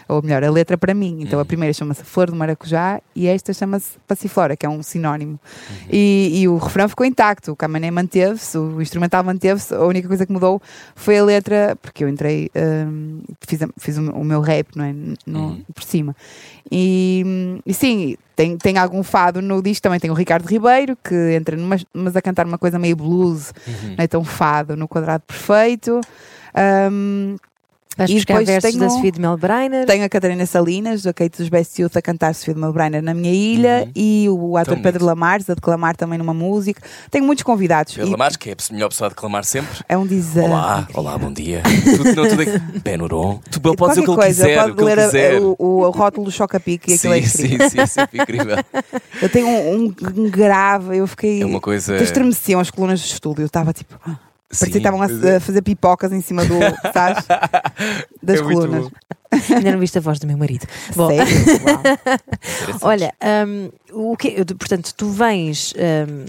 Ou 0.10 0.24
melhor, 0.24 0.44
a 0.44 0.50
letra 0.50 0.76
para 0.76 0.92
mim. 0.94 1.20
Então 1.22 1.40
a 1.40 1.46
primeira 1.46 1.72
chama-se 1.72 2.04
Flor 2.04 2.32
do 2.32 2.36
Maracujá 2.36 3.00
e 3.16 3.28
esta 3.28 3.54
chama-se 3.54 3.92
Passiflora, 4.08 4.58
que 4.58 4.66
é 4.66 4.70
um 4.70 4.82
sinónimo. 4.82 5.40
E, 5.90 6.32
e 6.42 6.48
o 6.48 6.58
refrão 6.58 6.90
ficou 6.90 7.06
intacto, 7.06 7.52
o 7.52 7.56
Camané 7.56 7.92
manteve-se, 7.92 8.58
o 8.58 8.82
instrumental 8.82 9.24
manteve-se, 9.24 9.72
a 9.74 9.82
única 9.86 10.08
coisa 10.08 10.26
que 10.26 10.32
mudou 10.34 10.60
foi 10.96 11.20
a 11.20 11.24
letra, 11.24 11.78
porque 11.80 12.04
eu 12.04 12.10
entrei, 12.10 12.50
hum, 12.56 13.22
fiz, 13.48 13.60
fiz 13.78 13.98
o, 13.98 14.02
meu- 14.02 14.14
o 14.16 14.24
meu 14.26 14.42
rap 14.42 14.68
não 14.76 14.84
é? 14.86 14.94
No- 15.28 15.40
Uhum. 15.50 15.64
por 15.74 15.84
cima. 15.84 16.16
E, 16.72 17.60
e 17.66 17.74
sim, 17.74 18.16
tem, 18.36 18.58
tem 18.58 18.78
algum 18.78 19.04
fado 19.04 19.42
no 19.42 19.62
disco, 19.62 19.84
também 19.84 20.00
tem 20.00 20.10
o 20.10 20.14
Ricardo 20.16 20.46
Ribeiro, 20.48 20.98
que 21.04 21.16
entra 21.36 21.56
numa, 21.56 21.78
mas 21.94 22.16
a 22.16 22.22
cantar 22.22 22.46
uma 22.48 22.58
coisa 22.58 22.80
meio 22.80 22.96
blues, 22.96 23.54
Uhum. 23.68 23.96
não 23.98 24.04
é 24.04 24.08
tão 24.08 24.24
fado, 24.24 24.76
no 24.76 24.88
quadrado 24.88 25.24
perfeito. 25.28 26.02
Hum, 26.92 27.36
Vais 27.98 28.10
E 28.12 28.14
buscar 28.14 28.36
depois 28.36 28.48
versos 28.48 28.72
tenho- 28.72 28.84
da 28.84 28.90
Sofia 28.92 29.12
de 29.12 29.20
Melbreiner. 29.20 29.86
tenho 29.86 30.06
a 30.06 30.10
Catarina 30.10 30.46
Salinas, 30.46 31.02
da 31.02 31.12
Kate 31.12 31.38
dos 31.40 31.50
Best 31.50 31.82
Youth, 31.82 31.98
a 31.98 32.02
cantar 32.02 32.34
Sofia 32.36 32.54
de 32.54 32.60
Melbreiner 32.60 33.02
na 33.02 33.14
minha 33.16 33.34
ilha 33.34 33.84
Uhum. 33.86 33.92
e 33.96 34.28
o 34.30 34.56
ator 34.58 34.78
Pedro. 34.80 35.04
Lamares 35.04 35.50
a 35.50 35.56
declamar 35.56 35.98
também 35.98 36.18
numa 36.18 36.34
música. 36.34 36.82
Tenho 37.12 37.26
muitos 37.26 37.44
convidados. 37.44 37.94
Pedro 37.96 38.08
e 38.08 38.12
Lamares, 38.12 38.38
que 38.38 38.52
é 38.52 38.54
a 38.54 38.74
melhor 38.74 38.90
pessoa 38.90 39.08
a 39.08 39.10
declamar 39.10 39.44
sempre. 39.44 39.80
é 39.90 39.98
um 39.98 40.06
desastre. 40.06 40.44
Olá, 40.44 40.88
olá, 40.94 41.18
bom 41.18 41.34
dia. 41.34 41.62
tudo, 41.98 42.14
não, 42.16 42.30
tudo 42.30 42.44
é... 42.86 42.98
Nuron. 42.98 43.40
Tu 43.52 43.60
pode 43.60 43.76
Qualquer 43.76 43.90
dizer 43.96 44.02
o 44.02 44.04
que 44.06 44.12
ele 44.12 44.18
coisa, 44.18 44.46
quiser. 44.48 44.62
pode 44.64 44.82
o 44.82 44.86
ler 44.86 44.98
quiser. 45.06 45.42
o, 45.42 45.56
o 45.60 45.90
rótulo 45.90 46.26
do 46.26 46.32
Choca-Pique 46.32 46.92
e 46.92 46.94
aquilo 46.94 47.14
é 47.16 47.22
Sim, 47.24 47.46
incrível. 47.46 47.70
sim, 47.70 47.80
sim, 47.80 47.86
sempre 47.88 48.22
incrível. 48.22 48.56
Eu 49.22 49.30
tenho 49.30 49.48
um, 49.48 49.86
um- 49.88 49.96
um 50.26 50.30
grave, 50.30 50.96
eu 50.98 51.08
fiquei. 51.08 51.42
É 51.42 51.46
uma 51.46 51.60
coisa. 51.60 51.98
Estremeciam 51.98 52.62
as 52.62 52.70
colunas 52.70 53.02
do 53.02 53.06
estúdio, 53.06 53.42
eu 53.42 53.48
estava 53.48 53.74
tipo. 53.74 54.00
ah, 54.08 54.16
Parecia 54.50 54.72
que 54.72 54.78
estavam 54.78 55.02
a, 55.02 55.06
é. 55.06 55.36
a 55.36 55.40
fazer 55.40 55.62
pipocas 55.62 56.12
em 56.12 56.22
cima 56.22 56.44
do. 56.44 56.56
sabes? 56.92 57.24
Das 58.22 58.40
É 58.40 58.44
colunas. 58.44 58.90
Ainda 59.56 59.72
não 59.72 59.80
viste 59.80 59.98
a 59.98 60.02
voz 60.02 60.18
do 60.20 60.26
meu 60.26 60.38
marido. 60.38 60.66
Bom, 60.96 61.08
Sério? 61.08 61.32
Olha, 62.82 63.14
hum, 63.48 63.70
o 63.94 64.18
que, 64.18 64.44
portanto, 64.56 64.94
tu 64.96 65.10
vens 65.10 65.74
hum, 65.78 66.26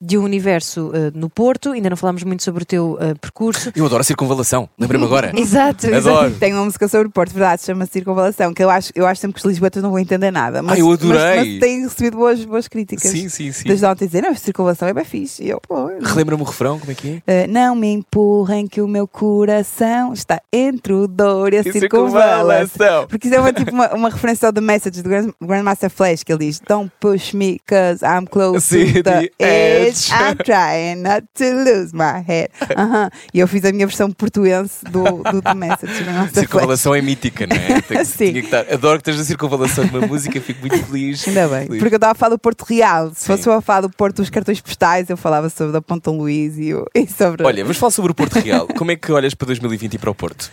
de 0.00 0.18
um 0.18 0.22
universo 0.24 0.88
uh, 0.88 1.12
no 1.14 1.28
Porto, 1.30 1.72
ainda 1.72 1.90
não 1.90 1.96
falámos 1.96 2.22
muito 2.22 2.42
sobre 2.42 2.62
o 2.62 2.66
teu 2.66 2.92
uh, 3.00 3.18
percurso. 3.20 3.70
Eu 3.74 3.86
adoro 3.86 4.00
a 4.00 4.04
circunvalação. 4.04 4.68
Lembra-me 4.78 5.04
agora. 5.04 5.32
Exato, 5.38 5.92
Adoro. 5.94 6.30
Tenho 6.38 6.56
uma 6.56 6.64
música 6.64 6.86
sobre 6.88 7.08
o 7.08 7.10
Porto, 7.10 7.32
verdade, 7.32 7.62
chama-se 7.62 7.92
Circunvalação, 7.92 8.52
que 8.52 8.62
eu 8.62 8.70
acho, 8.70 8.90
eu 8.94 9.06
acho 9.06 9.20
sempre 9.20 9.34
que 9.34 9.40
os 9.40 9.50
lisboetas 9.50 9.82
não 9.82 9.90
vão 9.90 9.98
entender 9.98 10.30
nada. 10.30 10.62
Mas, 10.62 10.76
Ah, 10.76 10.80
eu 10.80 10.90
adorei. 10.92 11.18
Mas, 11.20 11.48
mas 11.48 11.58
tem 11.58 11.82
recebido 11.82 12.16
boas, 12.16 12.44
boas 12.44 12.68
críticas. 12.68 13.10
Sim, 13.10 13.28
sim, 13.28 13.52
sim. 13.52 13.64
Desde 13.66 13.86
ontem 13.86 14.06
dizer, 14.06 14.22
não, 14.22 14.34
circunvalação 14.34 14.88
é 14.88 14.92
bem 14.94 15.04
fixe. 15.04 15.42
E 15.44 15.50
eu, 15.50 15.60
pô, 15.60 15.86
Relembra-me 16.02 16.42
o 16.42 16.44
refrão, 16.44 16.78
como 16.78 16.92
é 16.92 16.94
que 16.94 17.22
é? 17.26 17.44
Uh, 17.44 17.50
não 17.50 17.74
me 17.74 17.88
empurrem 17.92 18.66
que 18.66 18.80
o 18.80 18.88
meu 18.88 19.06
coração 19.08 20.12
está 20.12 20.40
entre 20.52 20.92
o 20.92 21.06
dor 21.06 21.52
e 21.52 21.58
a 21.58 21.60
E 21.60 21.72
circunvalação. 21.72 23.06
Porque 23.08 23.28
isso 23.28 23.36
é 23.36 23.40
uma, 23.40 23.52
tipo, 23.52 23.70
uma, 23.72 23.94
uma 23.94 24.10
referência 24.10 24.46
ao 24.46 24.52
The 24.52 24.60
Message 24.60 25.02
do 25.02 25.08
Grand, 25.08 25.30
Grandmaster 25.40 25.90
Flash, 25.90 26.22
que 26.22 26.32
ele 26.32 26.46
diz 26.46 26.60
Don't 26.60 26.90
push 27.00 27.32
me 27.32 27.60
cause 27.66 28.04
I'm 28.04 28.26
close 28.26 28.60
Sim, 28.66 28.92
to 28.94 29.02
the 29.02 29.02
the 29.02 29.30
edge. 29.38 29.85
Edge." 29.88 30.12
I'm 30.12 30.36
trying 30.44 31.02
not 31.02 31.26
to 31.34 31.44
lose 31.44 31.94
my 31.94 32.22
head. 32.26 32.50
Aham. 32.76 33.10
E 33.32 33.40
eu 33.40 33.48
fiz 33.48 33.64
a 33.64 33.72
minha 33.72 33.86
versão 33.86 34.10
portuense 34.10 34.84
do, 34.84 35.02
do 35.30 35.42
The 35.42 35.54
Message. 35.54 35.92
Circunvalação 36.32 36.94
é 36.94 37.00
mítica, 37.02 37.46
não 37.46 37.56
é? 37.56 37.80
Tem 37.80 38.04
Sim. 38.04 38.32
que 38.32 38.38
estar. 38.40 38.66
Adoro 38.72 38.98
que 38.98 39.02
esteja 39.10 39.22
a 39.22 39.24
circunvalação 39.24 39.84
de 39.84 39.96
uma 39.96 40.06
música, 40.06 40.40
fico 40.40 40.60
muito 40.60 40.78
feliz. 40.86 41.26
Ainda 41.26 41.48
bem, 41.48 41.66
Feliz. 41.66 41.78
porque 41.80 41.94
eu 41.94 41.98
estava 41.98 42.12
a 42.12 42.14
falar 42.14 42.30
do 42.30 42.38
Porto 42.38 42.62
Real. 42.64 43.10
Se 43.14 43.20
Sim. 43.20 43.26
fosse 43.26 43.48
eu 43.48 43.52
a 43.52 43.60
falar 43.60 43.82
do 43.82 43.90
Porto 43.90 44.16
dos 44.16 44.30
cartões 44.30 44.60
postais, 44.60 45.08
eu 45.10 45.16
falava 45.16 45.48
sobre 45.48 45.72
da 45.72 45.80
Ponta 45.82 46.10
Luís 46.10 46.56
e, 46.58 46.72
e 46.94 47.06
sobre. 47.06 47.44
Olha, 47.44 47.62
vamos 47.64 47.76
falar 47.76 47.90
sobre 47.90 48.12
o 48.12 48.14
Porto 48.14 48.38
Real. 48.38 48.66
Como 48.76 48.90
é 48.90 48.96
que 48.96 49.10
olhas 49.12 49.34
para 49.34 49.46
2020 49.46 49.94
e 49.94 49.98
para 49.98 50.10
o 50.10 50.14
Porto? 50.14 50.50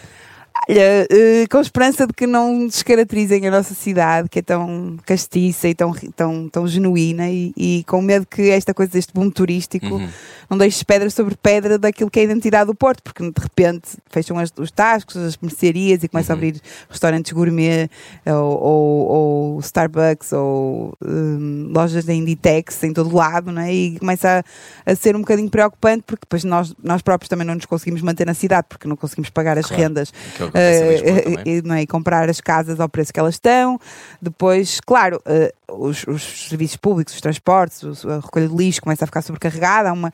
Olha, 0.70 1.08
eh, 1.10 1.46
com 1.50 1.60
esperança 1.60 2.08
de 2.08 2.14
que 2.14 2.26
não 2.26 2.68
descaracterizem 2.68 3.46
a 3.48 3.52
nossa 3.52 3.74
cidade, 3.74 4.30
que 4.30 4.40
é 4.40 4.42
tão 4.42 4.98
castiça 5.06 5.68
e 5.68 5.76
tão, 5.76 5.94
tão, 6.16 6.50
tão 6.50 6.68
genuína, 6.68 7.30
e, 7.30 7.54
e 7.58 7.84
com 7.86 8.02
medo 8.02 8.26
que 8.26 8.50
esta 8.50 8.74
coisa 8.74 8.94
deste 8.94 9.14
boom 9.14 9.30
turístico 9.30 9.84
Uhum. 9.84 10.10
Não 10.50 10.58
deixe 10.58 10.84
pedra 10.86 11.10
sobre 11.10 11.36
pedra 11.36 11.78
daquilo 11.78 12.10
que 12.10 12.20
é 12.20 12.22
a 12.24 12.26
identidade 12.26 12.68
do 12.68 12.76
Porto, 12.76 13.02
porque 13.04 13.24
de 13.24 13.42
repente 13.42 13.90
fecham 14.10 14.38
as- 14.38 14.52
os 14.58 14.72
tascos, 14.72 15.16
as 15.18 15.38
mercearias 15.38 16.04
e 16.04 16.08
começam 16.08 16.36
Uhum. 16.36 16.42
a 16.42 16.46
abrir 16.48 16.62
restaurantes 16.90 17.32
gourmet 17.32 17.90
ou, 18.26 18.34
ou- 18.62 19.08
ou 19.54 19.60
Starbucks 19.60 20.32
ou 20.34 20.94
hum, 21.06 21.72
lojas 21.74 22.06
da 22.06 22.14
Inditex 22.14 22.84
em 22.84 22.94
todo 22.94 23.16
lado, 23.16 23.52
não 23.52 23.62
é? 23.62 23.74
E 23.74 24.00
começa 24.00 24.44
a, 24.86 24.92
a 24.92 24.96
ser 24.96 25.16
um 25.16 25.20
bocadinho 25.20 25.50
preocupante 25.50 26.04
porque 26.06 26.22
depois 26.26 26.44
nós, 26.44 26.74
nós 26.84 27.02
próprios 27.02 27.30
também 27.30 27.46
não 27.46 27.56
nos 27.56 27.66
conseguimos 27.66 28.02
manter 28.02 28.26
na 28.26 28.34
cidade 28.34 28.68
porque 28.70 28.88
não 28.88 28.96
conseguimos 28.96 29.30
pagar 29.30 29.58
as 29.58 29.66
Claro. 29.66 29.82
rendas 29.84 30.14
é 30.54 30.96
eh, 30.96 31.22
também. 31.22 31.58
e, 31.58 31.62
não 31.62 31.76
é? 31.76 31.82
E 31.84 31.88
comprar 31.88 32.30
as 32.30 32.40
casas 32.42 32.80
ao 32.80 32.90
preço 32.90 33.14
que 33.14 33.20
elas 33.20 33.36
estão. 33.36 33.80
Depois, 34.22 34.80
claro, 34.80 35.22
eh, 35.26 35.54
os, 35.72 36.06
os 36.08 36.48
serviços 36.50 36.78
públicos, 36.78 37.14
os 37.16 37.22
transportes, 37.22 37.84
a 38.06 38.16
recolha 38.20 38.48
de 38.48 38.56
lixo 38.56 38.82
começa 38.82 39.04
a 39.04 39.08
ficar 39.08 39.22
sobrecarregada. 39.22 39.90
Há, 39.90 39.94
uma, 39.94 40.14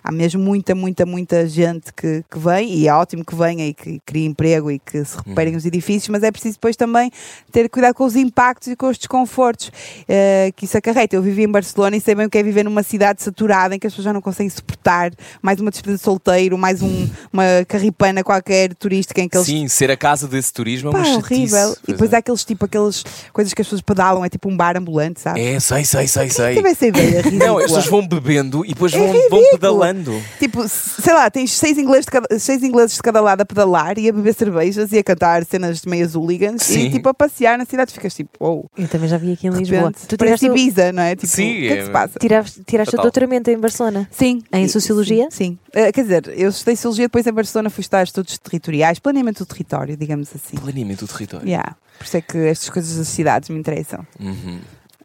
há 0.03 0.11
mesmo 0.11 0.41
muita, 0.41 0.73
muita, 0.75 1.05
muita 1.05 1.47
gente 1.47 1.93
que, 1.93 2.23
que 2.29 2.39
vem 2.39 2.73
e 2.73 2.87
é 2.87 2.93
ótimo 2.93 3.23
que 3.25 3.35
venha 3.35 3.67
e 3.67 3.73
que 3.73 3.99
crie 4.05 4.25
emprego 4.25 4.71
e 4.71 4.79
que 4.79 5.03
se 5.05 5.11
Uhum. 5.15 5.21
recuperem 5.23 5.55
os 5.55 5.65
edifícios, 5.65 6.07
mas 6.09 6.23
é 6.23 6.31
preciso 6.31 6.55
depois 6.55 6.75
também 6.75 7.11
ter 7.51 7.69
cuidado 7.69 7.93
com 7.93 8.03
os 8.05 8.15
impactos 8.15 8.69
e 8.69 8.75
com 8.75 8.87
os 8.87 8.97
desconfortos 8.97 9.71
eh, 10.07 10.51
que 10.55 10.65
isso 10.65 10.77
acarreta. 10.77 11.15
Eu 11.15 11.21
vivi 11.21 11.43
em 11.43 11.47
Barcelona 11.51 11.95
e 11.97 12.01
sei 12.01 12.15
bem 12.15 12.25
o 12.25 12.29
que 12.29 12.37
é 12.37 12.43
viver 12.43 12.63
numa 12.63 12.83
cidade 12.83 13.21
saturada 13.21 13.75
em 13.75 13.79
que 13.79 13.87
as 13.87 13.93
pessoas 13.93 14.05
já 14.05 14.13
não 14.13 14.21
conseguem 14.21 14.49
suportar 14.49 15.11
mais 15.41 15.59
uma 15.59 15.69
despedida 15.71 15.97
de 15.97 16.03
solteiro, 16.03 16.57
mais 16.57 16.81
um- 16.81 17.09
uma 17.31 17.43
carripana 17.67 18.23
qualquer 18.23 18.73
turística 18.75 19.21
em 19.21 19.27
que 19.29 19.37
eles 19.37 19.47
Sim, 19.47 19.67
ser 19.67 19.91
a 19.91 19.97
casa 19.97 20.27
desse 20.27 20.51
turismo 20.53 20.89
é 20.89 20.91
Pá, 20.91 20.97
uma 20.99 21.07
é 21.07 21.13
chatice. 21.13 21.33
horrível. 21.33 21.71
E 21.71 21.75
Pois 21.75 21.85
depois 21.87 22.13
é. 22.13 22.15
há 22.15 22.19
aqueles 22.19 22.45
tipo, 22.45 22.65
aquelas 22.65 23.03
coisas 23.33 23.53
que 23.53 23.61
as 23.61 23.67
pessoas 23.67 23.81
pedalam, 23.81 24.23
é 24.25 24.29
tipo 24.29 24.49
um 24.49 24.55
bar 24.57 24.77
ambulante, 24.77 25.19
sabe? 25.21 25.39
É, 25.41 25.59
sei, 25.59 25.83
sei, 25.85 26.07
sei, 26.07 26.23
Quem 26.27 26.29
sei. 26.31 26.57
essa 26.71 26.87
ideia 26.87 27.21
ridícula? 27.21 27.45
Não, 27.45 27.57
as 27.57 27.63
pessoas 27.65 27.85
vão 27.87 28.07
bebendo 28.07 28.63
e 28.65 28.69
depois 28.69 28.93
É 28.93 28.97
vão, 28.97 29.07
vão 29.07 29.15
ridículo. 29.15 29.49
Pedalando. 29.93 30.23
Tipo, 30.39 30.67
sei 30.67 31.13
lá, 31.13 31.29
tens 31.29 31.51
seis 31.57 31.77
ingleses, 31.77 32.05
de 32.05 32.11
cada, 32.11 32.39
seis 32.39 32.63
ingleses 32.63 32.95
de 32.95 33.01
cada 33.01 33.21
lado 33.21 33.41
a 33.41 33.45
pedalar 33.45 33.97
e 33.97 34.09
a 34.09 34.13
beber 34.13 34.33
cervejas 34.33 34.91
e 34.91 34.97
a 34.97 35.03
cantar 35.03 35.45
cenas 35.45 35.81
de 35.81 35.89
meias 35.89 36.15
hooligans 36.15 36.63
Sim. 36.63 36.85
e 36.87 36.91
tipo 36.91 37.09
a 37.09 37.13
passear 37.13 37.57
na 37.57 37.65
cidade. 37.65 37.91
Ficas 37.91 38.13
tipo, 38.13 38.31
oh, 38.39 38.65
Eu 38.77 38.87
também 38.87 39.07
já 39.07 39.17
vi 39.17 39.33
aqui 39.33 39.47
em 39.47 39.51
Lisboa. 39.51 39.81
repente, 39.81 40.07
Tu 40.07 40.17
tiraste, 40.17 40.49
o, 40.49 40.51
Ibiza, 40.57 40.91
não 40.91 41.03
é? 41.03 41.15
Tipo, 41.15 41.27
Sim, 41.33 41.49
o 41.49 41.59
que 41.59 41.67
é 41.67 41.73
que 41.75 41.79
é- 41.81 41.85
se 41.85 41.91
passa? 41.91 42.19
tiraste, 42.19 42.63
tiraste 42.65 42.95
o 42.95 43.01
doutoramento 43.01 43.49
em 43.49 43.57
Barcelona. 43.57 44.07
Sim. 44.11 44.41
Em 44.51 44.67
Sociologia? 44.67 45.27
Sim. 45.31 45.57
Eh, 45.73 45.91
quer 45.91 46.01
dizer, 46.03 46.33
eu 46.35 46.49
estudei 46.49 46.75
Sociologia, 46.75 47.05
depois 47.05 47.25
em 47.27 47.31
Barcelona 47.31 47.69
fui 47.69 47.81
estudar 47.81 48.03
estudos 48.03 48.37
territoriais, 48.37 48.99
planeamento 48.99 49.43
do 49.43 49.47
território, 49.47 49.95
digamos 49.97 50.29
assim. 50.35 50.57
Planeamento 50.57 51.05
do 51.05 51.11
território. 51.11 51.47
Yeah. 51.47 51.75
Por 51.97 52.05
isso 52.05 52.17
é 52.17 52.21
que 52.21 52.37
estas 52.37 52.69
coisas 52.69 52.97
das 52.97 53.07
cidades 53.07 53.49
me 53.49 53.59
interessam. 53.59 54.05
Uhum. 54.19 54.59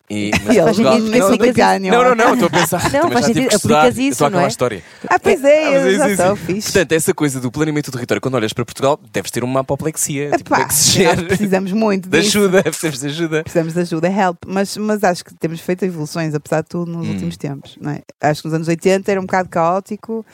E, 0.08 0.28
E 0.28 0.30
mas 0.44 0.56
eles 0.56 0.64
Portugal- 0.64 0.92
sentido 0.94 1.10
que 1.12 1.16
se 1.16 1.22
aplicas 1.34 1.56
ganham. 1.56 1.94
Não, 1.96 2.04
não, 2.04 2.14
não, 2.14 2.32
estou 2.34 2.46
a 2.46 2.50
pensar. 2.50 2.92
Não, 2.92 3.10
faz 3.10 3.26
sentido. 3.26 3.52
estudar. 3.52 3.78
Aplicas 3.80 3.98
isso, 3.98 4.12
Estou 4.12 4.26
a 4.26 4.30
não 4.30 4.38
aquela 4.38 4.46
é? 4.46 4.48
história. 4.48 4.82
Ah, 5.08 5.18
pois 5.18 5.44
é, 5.44 5.76
eu 5.98 6.02
é 6.04 6.14
já 6.16 6.36
sim. 6.36 6.42
fixe. 6.46 6.72
Portanto, 6.72 6.92
essa 6.92 7.14
coisa 7.14 7.40
do 7.40 7.50
planeamento 7.50 7.90
do 7.90 7.94
território, 7.94 8.20
quando 8.20 8.34
olhas 8.36 8.52
para 8.52 8.64
Portugal, 8.64 9.00
deves 9.12 9.30
ter 9.30 9.42
uma 9.42 9.60
apoplexia. 9.60 10.30
Tipo, 10.36 10.54
é 10.54 10.64
que 10.64 10.74
se 10.74 10.90
gera? 10.92 11.22
precisamos 11.24 11.72
muito 11.72 12.08
De 12.10 12.18
ajuda, 12.18 12.62
precisamos 12.62 13.00
de 13.00 13.06
ajuda. 13.06 13.42
Precisamos 13.42 13.74
de 13.74 13.80
ajuda, 13.80 14.08
help, 14.08 14.36
mas, 14.46 14.76
mas 14.76 15.02
acho 15.02 15.24
que 15.24 15.34
temos 15.34 15.60
feito 15.60 15.84
evoluções, 15.84 16.34
apesar 16.34 16.62
de 16.62 16.68
tudo, 16.68 16.90
nos 16.92 17.06
Hum. 17.06 17.10
últimos 17.10 17.36
tempos. 17.36 17.76
Não 17.80 17.90
é? 17.90 18.00
Acho 18.20 18.42
que 18.42 18.48
nos 18.48 18.54
anos 18.54 18.68
80 18.68 19.10
era 19.10 19.20
um 19.20 19.24
bocado 19.24 19.48
caótico 19.48 20.24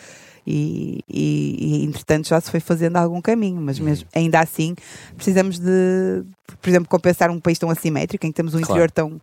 e, 0.47 1.01
e, 1.09 1.83
e, 1.83 1.85
entretanto 1.85 2.29
já 2.29 2.41
se 2.41 2.51
foi 2.51 2.59
fazendo 2.61 2.97
algum 2.97 3.21
caminho, 3.21 3.61
mas 3.61 3.79
Hum. 3.79 3.85
mesmo, 3.85 4.09
ainda 4.15 4.41
assim 4.41 4.75
precisamos 5.17 5.59
de, 5.59 6.25
por 6.61 6.69
exemplo, 6.69 6.89
compensar 6.89 7.31
um 7.31 7.39
país 7.41 7.59
tão 7.59 7.71
assimétrico, 7.71 8.27
em 8.27 8.31
que 8.31 8.37
temos 8.37 8.53
um 8.55 8.59
Claro. 8.59 8.73
interior 8.73 8.91
tão, 8.91 9.21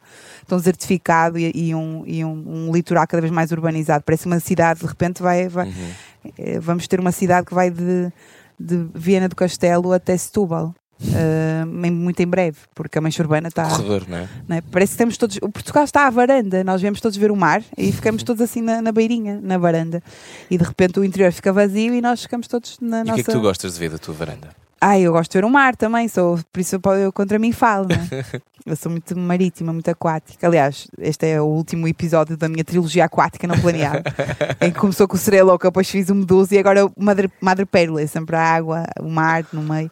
tão 0.47 0.57
desertificado 0.57 1.37
e, 1.37 1.51
e 1.53 1.75
um, 1.75 2.03
e 2.07 2.23
um, 2.23 2.67
um 2.67 2.71
litoral 2.73 3.05
cada 3.07 3.21
vez 3.21 3.31
mais 3.33 3.51
urbanizado. 3.51 4.03
Parece 4.05 4.25
uma 4.27 4.39
cidade, 4.39 4.79
de 4.79 4.85
repente, 4.85 5.21
vai, 5.21 5.47
vai, 5.49 5.67
Uhum. 5.67 5.91
eh, 6.37 6.59
vamos 6.59 6.87
ter 6.87 6.99
uma 6.99 7.11
cidade 7.11 7.45
que 7.47 7.53
vai 7.53 7.69
de, 7.69 8.11
de 8.59 8.87
Viena 8.95 9.27
do 9.27 9.35
Castelo 9.35 9.91
até 9.91 10.15
Setúbal. 10.17 10.73
Em- 11.01 11.91
muito 11.91 12.19
em 12.21 12.27
breve, 12.27 12.57
porque 12.75 12.97
a 12.97 13.01
mancha 13.01 13.21
urbana 13.23 13.47
está 13.47 13.63
Corredor, 13.69 14.03
não 14.07 14.17
é? 14.17 14.29
não 14.47 14.57
é? 14.57 14.61
Parece 14.61 14.91
que 14.91 14.95
estamos 14.95 15.17
todos. 15.17 15.37
O 15.41 15.49
Portugal 15.49 15.83
está 15.83 16.07
à 16.07 16.09
varanda, 16.09 16.63
nós 16.63 16.81
viemos 16.81 16.99
todos 16.99 17.17
ver 17.17 17.31
o 17.31 17.35
mar 17.35 17.63
e 17.77 17.91
ficamos 17.91 18.23
todos 18.23 18.41
assim 18.41 18.61
na, 18.61 18.81
na 18.81 18.91
beirinha, 18.91 19.39
na 19.41 19.57
varanda. 19.57 20.01
E 20.49 20.57
de 20.57 20.63
repente 20.63 20.99
o 20.99 21.03
interior 21.03 21.31
fica 21.31 21.51
vazio 21.53 21.93
e 21.93 22.01
nós 22.01 22.21
ficamos 22.21 22.47
todos 22.47 22.77
na 22.81 22.99
E 22.99 23.01
o 23.01 23.05
nossa. 23.05 23.15
que 23.15 23.21
é 23.21 23.23
que 23.23 23.31
tu 23.31 23.41
gostas 23.41 23.73
de 23.73 23.79
ver 23.79 23.89
da 23.89 23.97
tua 23.97 24.13
varanda? 24.13 24.49
Ah, 24.81 24.97
eu 24.97 25.11
gosto 25.11 25.31
de 25.33 25.37
ver 25.39 25.45
o 25.45 25.49
mar 25.49 25.75
também, 25.75 26.07
sou, 26.07 26.39
por 26.53 26.59
isso 26.61 26.79
eu, 27.01 27.11
contra 27.11 27.37
mim 27.37 27.51
falo, 27.51 27.87
não 27.89 27.95
é? 28.17 28.41
Eu 28.65 28.75
sou 28.75 28.91
muito 28.91 29.17
marítima, 29.17 29.73
muito 29.73 29.89
aquática. 29.89 30.45
Aliás, 30.45 30.85
este 30.99 31.25
é 31.25 31.41
o 31.41 31.45
último 31.45 31.87
episódio 31.87 32.37
da 32.37 32.47
minha 32.47 32.63
trilogia 32.63 33.05
aquática 33.05 33.47
não 33.47 33.57
planeada, 33.57 34.03
em 34.61 34.69
que 34.69 34.77
começou 34.77 35.07
com 35.07 35.15
o 35.15 35.17
Sereia 35.17 35.43
Louca, 35.43 35.69
depois 35.69 35.89
fiz 35.89 36.09
o 36.09 36.13
Medusa 36.15 36.53
e 36.53 36.59
agora 36.59 36.85
o 36.85 36.91
Madre, 36.97 37.31
Madre 37.41 37.65
Pérola, 37.65 38.01
é 38.01 38.05
sempre 38.05 38.35
a 38.35 38.41
água, 38.43 38.83
o 39.01 39.09
mar 39.09 39.43
no 39.53 39.63
meio. 39.63 39.89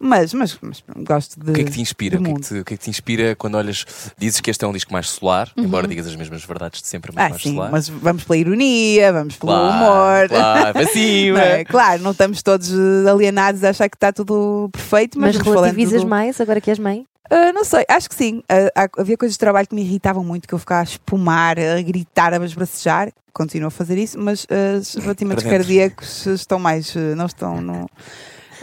Mas, 0.00 0.32
mas, 0.32 0.56
mas 0.62 0.82
gosto 0.98 1.40
de. 1.40 1.50
O 1.50 1.54
que 1.54 1.60
é 1.60 1.64
que 1.64 1.70
te 1.72 1.80
inspira? 1.80 2.18
O 2.18 2.22
que 2.22 2.30
é 2.30 2.34
que 2.34 2.40
te, 2.40 2.54
o 2.60 2.64
que 2.64 2.74
é 2.74 2.76
que 2.76 2.84
te 2.84 2.90
inspira 2.90 3.34
quando 3.36 3.56
olhas, 3.56 3.84
dizes 4.16 4.40
que 4.40 4.50
este 4.50 4.64
é 4.64 4.68
um 4.68 4.72
disco 4.72 4.92
mais 4.92 5.08
solar, 5.10 5.50
embora 5.56 5.88
digas 5.88 6.06
as 6.06 6.14
mesmas 6.14 6.44
verdades 6.44 6.80
de 6.80 6.88
sempre, 6.88 7.10
mas 7.14 7.22
Uhum. 7.22 7.26
Ah, 7.26 7.30
mais 7.30 7.42
sim, 7.42 7.54
solar? 7.54 7.70
mas 7.72 7.88
vamos 7.88 8.24
pela 8.24 8.36
ironia, 8.36 9.12
vamos 9.12 9.36
pelo 9.36 9.52
Claro, 9.52 9.68
humor. 9.74 10.28
Claro, 10.28 10.72
para 10.74 10.86
cima. 10.86 11.38
Não 11.38 11.44
é? 11.44 11.64
Claro, 11.64 12.02
não 12.02 12.10
estamos 12.12 12.42
todos 12.42 12.70
eh, 12.70 13.10
alienados 13.10 13.64
a 13.64 13.70
achar 13.70 13.88
que 13.88 13.96
está 13.96 14.12
tudo 14.12 14.68
perfeito, 14.72 15.18
mas, 15.18 15.36
Mas 15.36 15.44
relativizas 15.46 16.02
do- 16.02 16.08
mais 16.08 16.40
agora 16.40 16.60
que 16.60 16.70
és 16.70 16.78
mãe? 16.78 17.04
Ah, 17.30 17.52
não 17.52 17.62
sei, 17.64 17.84
acho 17.90 18.08
que 18.08 18.14
sim. 18.14 18.42
Há- 18.74 18.88
havia 18.98 19.16
coisas 19.16 19.34
de 19.34 19.38
trabalho 19.38 19.66
que 19.68 19.74
me 19.74 19.82
irritavam 19.82 20.24
muito, 20.24 20.46
que 20.48 20.54
eu 20.54 20.58
ficava 20.58 20.80
a 20.80 20.84
espumar, 20.84 21.58
a 21.58 21.82
gritar, 21.82 22.32
a 22.32 22.42
esbracejar. 22.44 23.10
Continuo 23.34 23.68
a 23.68 23.70
fazer 23.70 23.98
isso, 23.98 24.18
mas 24.18 24.46
ah, 24.50 24.78
os 24.78 24.94
batimentos 25.04 25.44
cardíacos 25.44 26.24
estão 26.26 26.58
mais. 26.58 26.94
não 27.16 27.26
estão. 27.26 27.60
Não... 27.60 27.86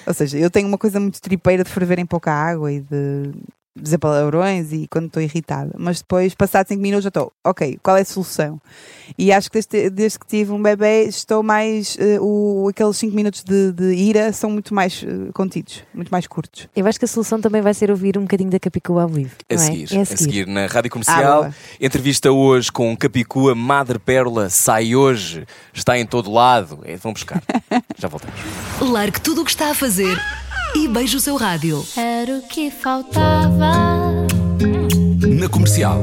Ou 0.06 0.14
seja, 0.14 0.38
eu 0.38 0.50
tenho 0.52 0.68
uma 0.68 0.78
coisa 0.78 1.00
muito 1.00 1.22
tripeira 1.22 1.64
de 1.64 1.70
ferver 1.70 2.00
em 2.00 2.06
pouca 2.06 2.32
água 2.32 2.72
e 2.72 2.82
de 2.82 3.32
palavrões 4.00 4.72
e 4.72 4.88
quando 4.88 5.08
estou 5.08 5.22
irritada. 5.22 5.72
Mas 5.78 6.00
depois, 6.00 6.34
passados 6.34 6.70
5 6.70 6.82
minutos, 6.82 7.04
já 7.04 7.10
estou, 7.10 7.32
ok, 7.44 7.78
qual 7.84 7.98
é 7.98 8.02
a 8.02 8.06
solução? 8.06 8.60
E 9.18 9.32
acho 9.32 9.50
que 9.52 9.56
desde, 9.60 9.90
desde 9.90 10.20
que 10.20 10.26
tive 10.28 10.52
um 10.52 10.62
bebê, 10.62 11.04
estou 11.04 11.44
mais. 11.44 11.98
eh, 12.00 12.18
o, 12.20 12.68
aqueles 12.70 12.96
5 12.98 13.16
minutos 13.16 13.44
de, 13.44 13.72
de 13.74 13.94
ira 13.94 14.32
são 14.34 14.50
muito 14.50 14.74
mais 14.74 15.04
eh, 15.06 15.32
contidos, 15.34 15.84
muito 15.94 16.10
mais 16.10 16.26
curtos. 16.26 16.68
Eu 16.76 16.88
acho 16.88 16.98
que 16.98 17.06
a 17.06 17.08
solução 17.08 17.40
também 17.42 17.62
vai 17.62 17.74
ser 17.74 17.92
ouvir 17.92 18.18
um 18.18 18.22
bocadinho 18.22 18.50
da 18.50 18.60
Capicua 18.60 19.04
ao 19.04 19.10
vivo. 19.10 19.36
A 19.50 19.56
não 19.56 19.62
é? 19.62 19.66
seguir, 19.66 19.96
É 19.96 20.02
a 20.02 20.06
seguir 20.06 20.48
na 20.48 20.66
Rádio 20.68 20.90
Ah, 20.90 20.94
Comercial. 20.94 21.42
boa. 21.44 21.56
Entrevista 21.80 22.32
hoje 22.32 22.72
com 22.72 22.96
Capicua, 22.96 23.54
Madre 23.54 24.00
Pérola, 24.00 24.50
sai 24.50 24.96
hoje, 24.96 25.46
está 25.74 25.98
em 26.00 26.06
todo 26.06 26.32
lado. 26.32 26.80
É, 26.84 26.96
vão 26.96 27.12
buscar. 27.14 27.42
Já 27.98 28.08
voltamos. 28.08 28.36
Largue 28.82 29.20
tudo 29.22 29.42
o 29.42 29.46
que 29.46 29.52
está 29.52 29.72
a 29.72 29.76
fazer 29.76 30.18
e 30.76 30.88
beije 30.90 31.16
o 31.16 31.20
seu 31.20 31.36
rádio. 31.38 31.86
Era 31.96 32.38
o 32.38 32.42
que 32.42 32.70
faltava. 32.70 33.72
Na 35.28 35.50
comercial. 35.50 36.02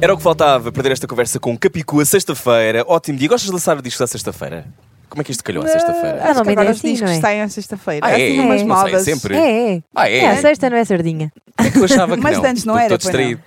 Era 0.00 0.14
o 0.14 0.16
que 0.16 0.22
faltava 0.22 0.70
perder 0.72 0.92
esta 0.92 1.06
conversa 1.06 1.38
com 1.40 1.56
Capicua, 1.58 2.04
sexta-feira. 2.04 2.84
Ótimo 2.86 3.18
dia. 3.18 3.28
Gostas 3.28 3.46
de 3.46 3.52
lançar 3.52 3.76
o 3.76 3.82
disco 3.82 4.02
à 4.02 4.06
sexta-feira? 4.06 4.64
Como 5.08 5.20
é 5.20 5.24
que 5.24 5.32
isto 5.32 5.42
calhou 5.42 5.64
à 5.64 5.68
sexta-feira? 5.68 6.18
Ah, 6.18 6.20
que 6.20 6.26
Normalmente 6.26 6.52
agora 6.52 6.68
é 6.68 6.70
os 6.70 6.78
assim, 6.78 6.92
discos 6.92 7.10
não 7.10 7.16
é? 7.16 7.20
saem 7.20 7.40
à 7.42 7.48
sexta-feira. 7.48 8.06
Ah, 8.06 8.12
é? 8.12 8.14
assim 8.14 8.40
umas 8.40 8.62
Não 8.62 8.88
sei, 8.88 8.98
sempre. 9.00 9.36
É, 9.36 9.74
é. 9.74 9.82
Ah, 9.94 10.08
é? 10.08 10.18
É, 10.18 10.26
a 10.28 10.36
sexta 10.36 10.70
não 10.70 10.76
é 10.76 10.84
sardinha. 10.84 11.32
É 11.58 11.68
que 11.68 11.78
eu 11.78 11.84
achava 11.84 12.16
que 12.16 12.22
Mas 12.22 12.38
não. 12.38 12.44
antes 12.44 12.64
não 12.64 12.74
Estou 12.74 12.84
era, 12.86 12.98
todo 12.98 13.12
pois 13.12 13.30
não. 13.30 13.38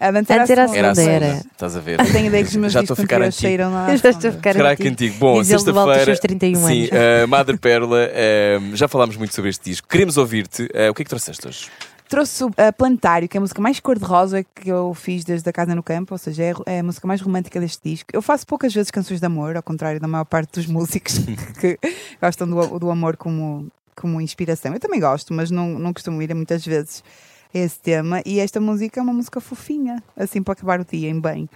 A 0.00 0.08
antes 0.08 0.30
era 0.30 0.40
a 0.40 0.44
a 0.44 0.46
segunda. 0.46 0.78
Era 0.78 0.92
a 0.92 1.28
era. 1.28 1.42
Estás 1.52 1.76
a 1.76 1.80
ver? 1.80 2.00
Eu 2.00 2.10
tenho 2.10 2.26
ideia 2.28 2.42
que 2.42 2.48
os 2.48 2.56
meus 2.56 2.72
Já 2.72 2.80
estou 2.80 2.94
a 2.94 2.96
discos 2.96 3.04
ficar 3.04 3.22
antigo. 3.22 3.42
saíram 3.42 3.70
lá. 3.72 3.86
à 3.86 3.96
Já 3.96 4.08
estou 4.10 4.30
a 4.30 4.32
ficar 4.32 4.52
Será 4.54 4.70
antigo. 4.70 4.88
antigo? 4.88 5.16
Bom, 5.18 5.44
sexta-feira. 5.44 6.04
seus 6.06 6.18
31 6.20 6.66
Sim, 6.66 6.82
anos. 6.84 6.90
uh, 7.24 7.28
Madre 7.28 7.56
Pérola, 7.58 7.98
uh, 8.08 8.76
já 8.76 8.88
falámos 8.88 9.16
muito 9.16 9.34
sobre 9.34 9.50
este 9.50 9.70
disco. 9.70 9.86
Queremos 9.86 10.16
ouvir-te. 10.16 10.62
Uh, 10.62 10.90
o 10.90 10.94
que 10.94 11.02
é 11.02 11.04
que 11.04 11.10
trouxeste 11.10 11.46
hoje? 11.46 11.68
Trouxe 12.08 12.42
o 12.42 12.48
uh, 12.48 12.52
Planetário, 12.76 13.28
que 13.28 13.36
é 13.36 13.38
a 13.38 13.40
música 13.40 13.60
mais 13.60 13.78
cor-de-rosa 13.78 14.42
que 14.42 14.68
eu 14.68 14.94
fiz 14.94 15.22
desde 15.22 15.48
a 15.48 15.52
Casa 15.52 15.74
no 15.74 15.82
Campo, 15.82 16.14
ou 16.14 16.18
seja, 16.18 16.42
é, 16.42 16.54
é 16.66 16.78
a 16.80 16.82
música 16.82 17.06
mais 17.06 17.20
romântica 17.20 17.60
deste 17.60 17.88
disco. 17.88 18.08
Eu 18.12 18.22
faço 18.22 18.46
poucas 18.46 18.72
vezes 18.74 18.90
canções 18.90 19.20
de 19.20 19.26
amor, 19.26 19.54
ao 19.54 19.62
contrário 19.62 20.00
da 20.00 20.08
maior 20.08 20.24
parte 20.24 20.54
dos 20.54 20.66
músicos 20.66 21.18
que 21.60 21.78
gostam 22.20 22.48
do, 22.48 22.78
do 22.80 22.90
amor 22.90 23.16
como, 23.18 23.68
como 23.94 24.20
inspiração. 24.20 24.72
Eu 24.72 24.80
também 24.80 24.98
gosto, 24.98 25.32
mas 25.34 25.50
não, 25.50 25.78
não 25.78 25.92
costumo 25.92 26.20
ir 26.22 26.32
a 26.32 26.34
muitas 26.34 26.64
vezes 26.64 27.04
a 27.04 27.29
esse 27.52 27.78
tema. 27.78 28.22
E 28.24 28.40
esta 28.40 28.60
música 28.60 29.00
é 29.00 29.02
uma 29.02 29.12
música 29.12 29.40
fofinha, 29.40 30.02
assim 30.16 30.42
para 30.42 30.52
acabar 30.52 30.80
o 30.80 30.84
dia 30.84 31.08
em 31.08 31.20
bem. 31.20 31.48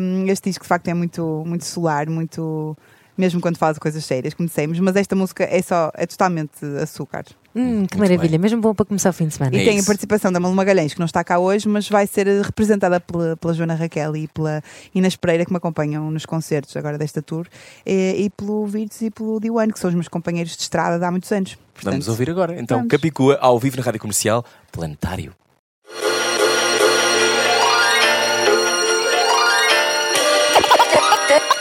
Um, 0.00 0.26
este 0.26 0.50
disco, 0.50 0.64
de 0.64 0.68
facto, 0.68 0.88
é 0.88 0.94
muito, 0.94 1.42
muito 1.46 1.64
solar, 1.64 2.08
muito. 2.08 2.76
Mesmo 3.18 3.40
quando 3.40 3.56
fala 3.58 3.74
de 3.74 3.80
coisas 3.80 4.04
sérias, 4.04 4.32
como 4.32 4.48
dissemos, 4.48 4.78
mas 4.78 4.94
esta 4.94 5.16
música 5.16 5.42
é 5.44 5.60
só, 5.60 5.90
é 5.94 6.06
totalmente 6.06 6.64
açúcar. 6.80 7.24
Hum, 7.56 7.86
que 7.86 7.96
Muito 7.96 7.98
maravilha, 7.98 8.30
bem. 8.30 8.38
mesmo 8.38 8.60
bom 8.60 8.72
para 8.72 8.86
começar 8.86 9.10
o 9.10 9.12
fim 9.12 9.26
de 9.26 9.34
semana. 9.34 9.56
É 9.56 9.60
E 9.60 9.64
tem 9.64 9.74
isso. 9.76 9.84
a 9.84 9.86
participação 9.86 10.30
da 10.30 10.38
Malu 10.38 10.54
Magalhães, 10.54 10.94
que 10.94 11.00
não 11.00 11.06
está 11.06 11.24
cá 11.24 11.40
hoje, 11.40 11.68
mas 11.68 11.88
vai 11.88 12.06
ser 12.06 12.28
representada 12.42 13.00
pela, 13.00 13.36
pela 13.36 13.52
Joana 13.52 13.74
Raquel 13.74 14.14
e 14.16 14.28
pela 14.28 14.62
Inês 14.94 15.16
Pereira, 15.16 15.44
que 15.44 15.50
me 15.50 15.56
acompanham 15.56 16.08
nos 16.10 16.24
concertos 16.24 16.76
agora 16.76 16.96
desta 16.96 17.20
tour, 17.20 17.48
e, 17.84 18.14
e 18.26 18.30
pelo 18.30 18.64
Virtus 18.66 19.02
e 19.02 19.10
pelo 19.10 19.40
Diwan, 19.40 19.68
que 19.68 19.78
são 19.80 19.88
os 19.88 19.94
meus 19.94 20.06
companheiros 20.06 20.56
de 20.56 20.62
estrada 20.62 20.98
de 20.98 21.04
há 21.04 21.10
muitos 21.10 21.32
anos. 21.32 21.56
Portanto, 21.74 21.92
Vamos 21.94 22.08
ouvir 22.08 22.30
agora. 22.30 22.60
Então, 22.60 22.78
vamos. 22.78 22.90
Capicua, 22.90 23.36
ao 23.40 23.58
vivo 23.58 23.76
na 23.76 23.82
Rádio 23.82 24.00
Comercial, 24.00 24.44
Planetário. 24.70 25.32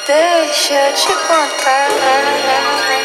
Deixa 0.07 0.73
eu 0.73 0.93
te 0.93 1.07
contar. 1.07 2.96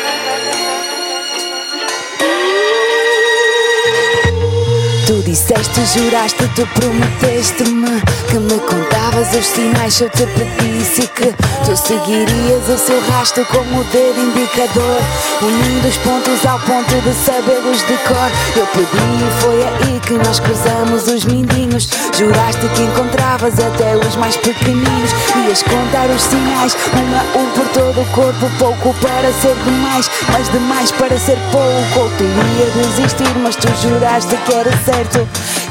Disseste, 5.33 5.81
juraste, 5.87 6.47
tu 6.55 6.67
prometeste-me 6.75 8.03
que 8.29 8.39
me 8.39 8.59
contavas 8.61 9.33
os 9.35 9.47
sinais 9.47 9.95
se 9.95 10.05
eu 10.05 10.11
te 10.11 10.27
pedisse 10.27 11.07
que 11.09 11.33
tu 11.65 11.75
seguirias 11.75 12.69
o 12.69 12.77
seu 12.77 13.01
rastro 13.09 13.43
como 13.47 13.81
o 13.81 13.85
dedo 13.85 14.21
indicador, 14.21 15.01
unindo 15.41 15.89
os 15.89 15.97
pontos 15.99 16.45
ao 16.45 16.59
ponto 16.61 16.95
de 17.01 17.15
sabê-los 17.15 17.79
de 17.79 17.97
cor. 18.07 18.31
Eu 18.57 18.67
pedi 18.67 18.85
e 18.85 19.41
foi 19.41 19.63
aí 19.65 20.01
que 20.01 20.13
nós 20.13 20.39
cruzamos 20.39 21.09
os 21.09 21.25
mindinhos. 21.25 21.89
Juraste 22.15 22.69
que 22.75 22.83
encontravas 22.83 23.59
até 23.59 23.97
os 23.97 24.17
mais 24.17 24.37
pequeninos, 24.37 25.13
ias 25.47 25.63
contar 25.63 26.11
os 26.11 26.23
sinais, 26.23 26.77
um 26.93 27.17
a 27.17 27.41
um 27.41 27.51
por 27.53 27.67
todo 27.69 28.03
o 28.03 28.07
corpo, 28.13 28.51
pouco 28.59 28.95
para 29.01 29.33
ser 29.41 29.55
demais, 29.65 30.11
mas 30.31 30.49
demais 30.51 30.93
para 30.93 31.19
ser 31.19 31.39
pouco. 31.51 32.01
Ou 32.01 32.11
tu 32.19 32.25
ia 32.25 32.67
desistir, 32.83 33.35
mas 33.43 33.57
tu 33.57 33.69
juraste 33.81 34.37
que 34.37 34.53
era 34.53 34.71
certo 34.85 35.22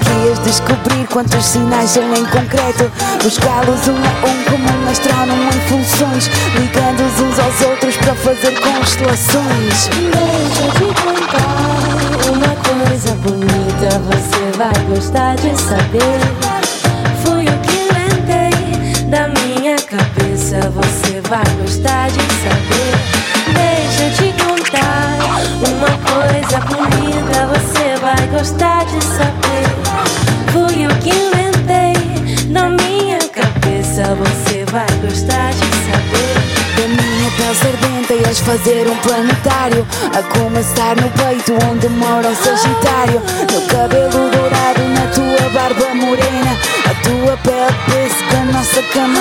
Que 0.02 0.28
ias 0.28 0.40
descobrir 0.40 1.08
quantos 1.08 1.46
sinais 1.46 1.90
são 1.92 2.04
em 2.14 2.26
concreto 2.26 2.92
Buscá-los 3.24 3.88
um 3.88 3.96
a 3.96 4.28
um 4.28 4.44
como 4.44 4.86
um 4.86 4.90
astrónomo 4.90 5.50
em 5.50 5.62
funções 5.70 6.30
Ligando-os 6.56 7.20
uns 7.20 7.40
aos 7.40 7.62
outros 7.62 7.98
para 7.98 8.16
fazer 8.16 8.60
constelações 8.60 9.90
Deixa 9.90 10.64
eu 10.64 10.72
te 10.72 11.02
contar 11.02 11.92
uma 12.30 12.56
coisa 12.56 13.16
bonita. 13.16 14.00
Você 14.12 14.58
vai 14.58 14.86
gostar 14.86 15.36
de 15.36 15.60
saber. 15.60 16.20
Foi 17.24 17.44
o 17.44 17.60
que 17.60 17.78
inventei 17.90 19.04
da 19.06 19.28
minha 19.28 19.76
cabeça. 19.78 20.60
vai 21.30 21.44
gostar 21.62 22.10
de 22.10 22.20
saber. 22.44 22.94
Deixa 23.54 24.04
eu 24.04 24.12
te 24.14 24.44
contar 24.44 25.18
uma 25.68 25.94
coisa 26.10 26.60
bonita, 26.66 27.48
você 27.48 27.71
vai 28.22 28.28
gostar 28.28 28.86
de 28.86 29.04
saber. 29.04 29.66
Fui 30.52 30.86
eu 30.86 30.90
que 31.00 31.10
inventei 31.10 32.50
na 32.50 32.70
minha 32.70 33.18
cabeça, 33.20 34.16
você 34.16 34.66
vai 34.72 34.88
gostar 35.02 35.52
de 35.52 35.60
saber. 35.60 36.52
Da 36.76 36.88
minha 36.88 37.32
pele 37.32 37.56
sardenta 37.56 38.14
ias 38.14 38.40
fazer 38.40 38.88
um 38.88 38.96
planetário 38.98 39.86
A 40.18 40.24
começar 40.24 40.96
no 40.96 41.10
peito 41.12 41.54
onde 41.70 41.90
mora 41.90 42.30
o 42.30 42.36
Sagitário 42.36 43.22
No 43.52 43.62
cabelo 43.68 44.10
dourado, 44.10 44.82
na 44.94 45.08
tua 45.14 45.50
barba 45.50 45.94
morena 45.94 46.81
tua 47.12 47.38
pele 47.38 47.76
pêssega, 47.88 48.38
a 48.38 48.46
nossa 48.46 48.82
cama 48.94 49.20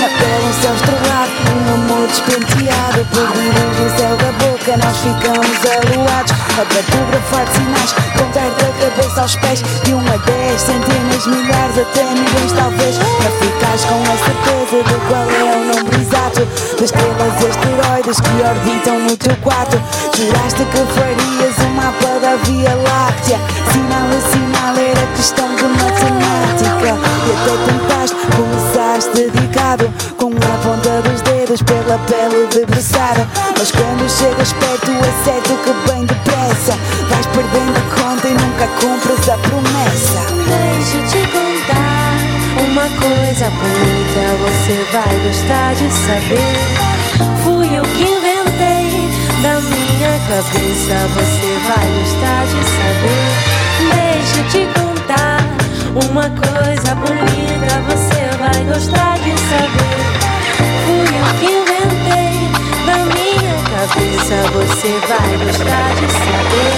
Na 0.00 0.08
pele 0.18 0.46
um 0.48 0.60
céu 0.60 0.74
estrelado, 0.74 1.30
um 1.54 1.74
amor 1.74 2.08
despenteado. 2.08 3.06
Perdidos 3.14 3.78
no 3.78 3.88
céu 3.96 4.16
da 4.16 4.32
boca, 4.42 4.76
nós 4.76 4.96
ficamos 4.98 5.58
aluados. 5.70 6.32
A 6.50 6.64
cartografar 6.66 7.46
sinais, 7.54 7.92
contar-te 8.18 8.64
a 8.64 8.90
cabeça 8.90 9.20
aos 9.22 9.36
pés. 9.36 9.62
De 9.84 9.94
um 9.94 10.00
a 10.00 10.16
dez, 10.16 10.60
centenas, 10.60 11.26
milhares, 11.26 11.78
até 11.78 12.02
milhões 12.04 12.52
talvez. 12.52 12.96
Para 12.98 13.30
ficares 13.38 13.84
com 13.84 14.02
a 14.02 14.16
certeza 14.26 14.82
de 14.82 14.96
qual 15.06 15.30
é 15.30 15.42
o 15.44 15.64
nome 15.70 15.90
exato. 15.94 16.42
Das 16.74 16.90
estrelas 16.90 17.34
e 17.40 17.46
asteroides 17.46 18.20
que 18.20 18.34
orbitam 18.42 18.98
no 18.98 19.16
teu 19.16 19.36
quarto. 19.36 19.80
Juraste 20.16 20.64
que 20.64 20.82
farias 20.94 21.40
o 21.40 21.49
da 22.30 22.36
Via 22.44 22.74
Láctea. 22.76 23.38
Sinal 23.72 24.06
a 24.06 24.20
sinal 24.30 24.76
era 24.76 25.06
questão 25.16 25.48
de 25.56 25.64
matemática. 25.64 26.94
E 27.26 27.32
até 27.32 27.54
tentaste, 27.66 28.16
começaste 28.36 29.10
dedicado 29.14 29.92
Com 30.16 30.28
a 30.28 30.54
ponta 30.62 31.02
dos 31.02 31.20
dedos 31.22 31.62
pela 31.62 31.98
pele 32.06 32.48
debruçada 32.52 33.26
Mas 33.56 33.70
quando 33.70 34.08
chegas 34.08 34.52
perto 34.54 34.90
é 34.90 35.24
certo 35.24 35.58
que 35.64 35.90
bem 35.90 36.04
depressa. 36.06 36.78
Vais 37.08 37.26
perdendo 37.26 37.76
a 37.76 38.00
conta 38.00 38.28
e 38.28 38.34
nunca 38.34 38.66
cumpres 38.80 39.28
a 39.28 39.36
promessa. 39.38 40.20
Deixa 40.46 40.96
eu 40.96 41.06
te 41.08 41.32
contar 41.32 42.14
uma 42.62 42.88
coisa 43.00 43.50
bonita, 43.50 44.22
você 44.44 44.86
vai 44.92 45.14
gostar 45.26 45.74
de 45.74 45.90
saber. 45.90 46.99
Cabeça, 50.30 50.94
você 51.12 51.58
vai 51.66 51.86
gostar 51.98 52.46
de 52.46 52.60
saber. 52.70 53.26
Deixa 53.90 54.38
eu 54.38 54.44
te 54.48 54.62
contar 54.78 55.40
uma 56.06 56.30
coisa 56.30 56.94
bonita, 56.94 57.72
você 57.88 58.20
vai 58.38 58.64
gostar 58.64 59.18
de 59.18 59.34
saber. 59.50 59.98
Fui 60.86 61.08
eu 61.18 61.26
que 61.40 61.46
inventei 61.46 62.46
da 62.86 62.98
minha 63.12 63.54
cabeça, 63.74 64.36
você 64.52 64.90
vai 65.08 65.30
gostar 65.46 65.88
de 65.96 66.06
saber. 66.22 66.74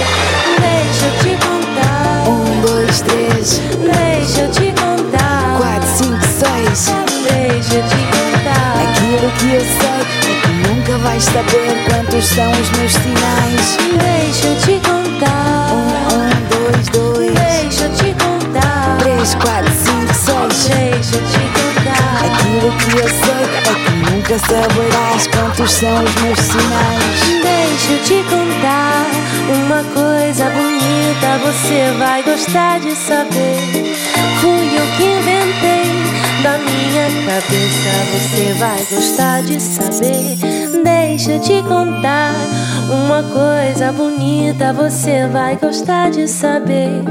Deixa 0.59 1.05
eu 1.05 1.13
te 1.19 1.45
contar. 1.45 2.27
Um, 2.27 2.61
dois, 2.61 3.01
três, 3.01 3.61
Deixa 3.77 4.41
eu 4.41 4.51
te 4.51 4.73
contar. 4.81 5.57
quatro, 5.59 5.89
cinco, 5.89 6.25
seis 6.25 6.91
Deixa 7.29 7.75
eu 7.75 7.83
te 7.83 8.01
contar. 8.17 8.81
Aquilo 8.81 9.31
que 9.37 9.53
eu 9.53 9.61
sei 9.61 10.31
é 10.31 10.41
que 10.41 10.51
nunca 10.67 10.97
vais 10.97 11.23
saber 11.23 12.02
quantos 12.13 12.29
são 12.29 12.51
os 12.51 12.69
meus 12.77 12.91
sinais. 12.93 13.77
Deixa 13.97 14.47
eu 14.47 14.55
te 14.59 14.87
contar. 14.87 15.67
Um, 15.71 16.13
um, 16.13 16.29
dois, 16.49 16.87
dois, 16.89 17.33
Deixa 17.33 17.85
eu 17.85 17.93
te 17.95 18.13
contar. 18.23 18.97
três, 18.99 19.33
quatro, 19.35 19.73
cinco, 19.73 20.53
seis. 20.53 21.09
Deixa 21.09 21.15
eu 21.15 21.23
te 21.27 21.41
contar. 21.57 22.25
Aquilo 22.25 22.71
que 22.77 22.91
eu 22.97 23.09
sei 23.09 23.43
é 23.57 23.73
que 23.73 24.11
nunca 24.11 24.37
saberás 24.39 25.27
quantos 25.27 25.71
são 25.71 26.03
os 26.03 26.15
meus 26.21 26.39
sinais. 26.39 27.19
Deixa 27.41 27.93
eu 27.93 28.03
te 28.03 28.29
contar 28.29 29.05
uma 29.49 29.83
coisa 29.83 30.45
bonita, 30.51 31.39
você 31.43 31.97
vai 31.97 32.21
gostar 32.21 32.79
de 32.79 32.95
saber. 32.95 33.97
Fui 34.39 34.77
eu 34.77 34.85
que 34.97 35.03
inventei 35.03 36.13
da 36.43 36.57
minha 36.59 37.07
cabeça, 37.25 37.89
você 38.11 38.53
vai 38.59 38.85
gostar 38.91 39.41
de 39.41 39.59
saber. 39.59 40.62
Deixa 40.83 41.33
eu 41.33 41.41
te 41.41 41.61
contar 41.63 42.33
uma 42.91 43.23
coisa 43.23 43.91
bonita, 43.93 44.73
você 44.73 45.27
vai 45.27 45.55
gostar 45.55 46.11
de 46.11 46.27
saber. 46.27 47.01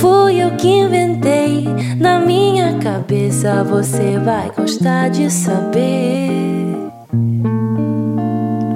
Fui 0.00 0.42
eu 0.42 0.56
que 0.56 0.66
inventei 0.68 1.64
da 2.00 2.18
minha 2.18 2.78
cabeça, 2.78 3.62
você 3.62 4.18
vai 4.18 4.50
gostar 4.50 5.10
de 5.10 5.30
saber. 5.30 6.74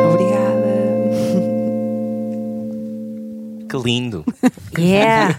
Obrigada. 0.00 0.68
Que 3.68 3.76
lindo. 3.76 4.24
Yeah! 4.78 5.34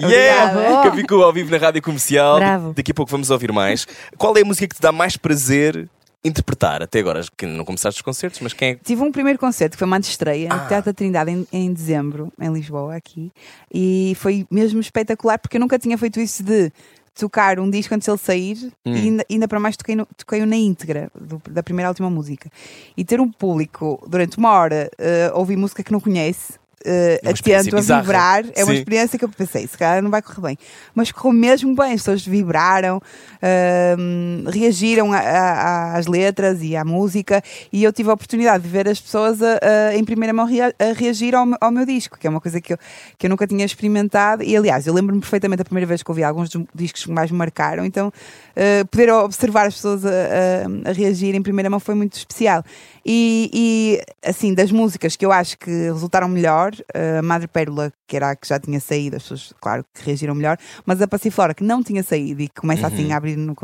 yeah! 0.00 0.82
Que 0.82 0.96
ficou 0.96 1.22
ao 1.22 1.32
vivo 1.32 1.52
na 1.52 1.58
rádio 1.58 1.80
comercial. 1.80 2.38
Bravo. 2.38 2.72
Daqui 2.74 2.90
a 2.90 2.94
pouco 2.94 3.12
vamos 3.12 3.30
ouvir 3.30 3.52
mais. 3.52 3.86
Qual 4.18 4.36
é 4.36 4.40
a 4.40 4.44
música 4.44 4.66
que 4.66 4.74
te 4.74 4.82
dá 4.82 4.90
mais 4.90 5.16
prazer 5.16 5.88
interpretar? 6.24 6.82
Até 6.82 7.00
agora, 7.00 7.20
que 7.36 7.46
não 7.46 7.64
começaste 7.64 7.98
os 7.98 8.02
concertos, 8.02 8.40
mas 8.40 8.52
quem 8.52 8.70
é 8.70 8.74
que. 8.74 8.84
Tive 8.84 9.02
um 9.02 9.10
primeiro 9.12 9.38
concerto 9.38 9.72
que 9.76 9.78
foi 9.78 9.86
uma 9.86 9.98
estreia 9.98 10.48
Ah. 10.50 10.56
no 10.56 10.68
Teatro 10.68 10.92
da 10.92 10.96
Trindade 10.96 11.30
em, 11.30 11.46
em 11.52 11.72
dezembro, 11.72 12.32
em 12.40 12.52
Lisboa, 12.52 12.94
aqui. 12.96 13.32
E 13.72 14.14
foi 14.18 14.46
mesmo 14.50 14.80
espetacular 14.80 15.38
porque 15.38 15.56
eu 15.56 15.60
nunca 15.60 15.78
tinha 15.78 15.96
feito 15.98 16.20
isso 16.20 16.42
de 16.42 16.72
tocar 17.14 17.60
um 17.60 17.68
disco 17.68 17.94
antes 17.94 18.06
de 18.06 18.10
ele 18.10 18.18
sair 18.18 18.72
Hum. 18.86 18.94
e 18.94 18.98
ainda, 19.00 19.26
ainda 19.30 19.48
para 19.48 19.60
mais 19.60 19.76
toquei, 19.76 19.94
no, 19.94 20.06
toquei 20.16 20.44
na 20.46 20.56
íntegra 20.56 21.10
do- 21.14 21.42
da 21.50 21.62
primeira 21.62 21.88
à 21.88 21.90
última 21.90 22.08
música. 22.08 22.50
E 22.96 23.04
ter 23.04 23.20
um 23.20 23.30
público 23.30 24.02
durante 24.08 24.38
uma 24.38 24.50
hora 24.52 24.90
eh, 24.98 25.30
ouvir 25.34 25.56
música 25.56 25.82
que 25.82 25.92
não 25.92 26.00
conhece. 26.00 26.54
Eh, 26.84 27.20
É 27.22 27.28
uma 27.28 27.32
experiência 27.32 27.62
atento 27.70 27.76
a 27.76 27.80
bizarra. 27.80 28.02
vibrar, 28.02 28.44
é 28.54 28.64
uma 28.64 28.72
Sim. 28.72 28.78
experiência 28.78 29.18
que 29.18 29.24
eu 29.24 29.28
pensei, 29.28 29.66
se 29.66 29.76
calhar 29.78 30.02
não 30.02 30.10
vai 30.10 30.22
correr 30.22 30.40
bem, 30.40 30.58
mas 30.94 31.10
correu 31.12 31.32
mesmo 31.38 31.74
bem. 31.74 31.92
As 31.94 32.00
pessoas 32.00 32.26
vibraram, 32.26 33.00
ahm, 33.42 34.44
reagiram 34.48 35.12
a- 35.12 35.18
a- 35.18 35.96
às 35.96 36.06
letras 36.06 36.58
e 36.62 36.76
à 36.76 36.84
música, 36.84 37.42
e 37.72 37.82
eu 37.84 37.92
tive 37.92 38.10
a 38.10 38.14
oportunidade 38.14 38.62
de 38.62 38.68
ver 38.68 38.88
as 38.88 39.00
pessoas 39.00 39.40
a- 39.42 39.94
em 39.94 40.04
primeira 40.04 40.32
mão 40.32 40.46
rea- 40.46 40.74
a 40.78 40.92
reagir 40.94 41.34
ao, 41.34 41.44
meu- 41.46 41.58
ao 41.60 41.70
meu 41.70 41.84
disco, 41.84 42.18
que 42.18 42.26
é 42.26 42.30
uma 42.30 42.40
coisa 42.40 42.60
que 42.60 42.72
eu, 42.72 42.78
que 43.18 43.26
eu 43.26 43.30
nunca 43.30 43.46
tinha 43.46 43.64
experimentado. 43.64 44.42
E 44.42 44.56
aliás, 44.56 44.86
eu 44.86 44.94
lembro-me 44.94 45.20
perfeitamente 45.20 45.58
da 45.58 45.64
primeira 45.64 45.86
vez 45.86 46.02
que 46.02 46.10
ouvi 46.10 46.22
alguns 46.24 46.48
dos 46.50 46.64
discos 46.74 47.04
que 47.04 47.10
mais 47.10 47.30
me 47.30 47.36
marcaram, 47.38 47.84
então 47.84 48.12
ah, 48.56 48.84
poder 48.90 49.10
observar 49.12 49.66
as 49.66 49.74
pessoas 49.74 50.02
a 50.04 50.92
reagir 50.92 51.34
em 51.34 51.42
primeira 51.42 51.68
mão 51.70 51.80
foi 51.80 51.94
muito 51.94 52.14
especial. 52.16 52.62
E, 53.04 53.50
e, 53.52 54.28
assim, 54.28 54.54
das 54.54 54.70
músicas 54.70 55.16
que 55.16 55.26
eu 55.26 55.32
acho 55.32 55.58
que 55.58 55.70
resultaram 55.70 56.28
melhor, 56.28 56.71
a 57.18 57.22
Madre 57.22 57.48
Pérola, 57.48 57.92
que 58.06 58.16
era 58.16 58.30
a 58.30 58.36
que 58.36 58.48
já 58.48 58.58
tinha 58.58 58.80
saído, 58.80 59.16
as 59.16 59.22
pessoas, 59.22 59.52
claro, 59.60 59.84
que 59.94 60.04
reagiram 60.04 60.34
melhor, 60.34 60.56
mas 60.86 61.00
a 61.02 61.08
Passiflora, 61.08 61.54
que 61.54 61.64
não 61.64 61.82
tinha 61.82 62.02
saído 62.02 62.42
e 62.42 62.48
que 62.48 62.60
começa 62.60 62.86
assim 62.86 63.12
a 63.12 63.16
abrir 63.16 63.36
no 63.36 63.54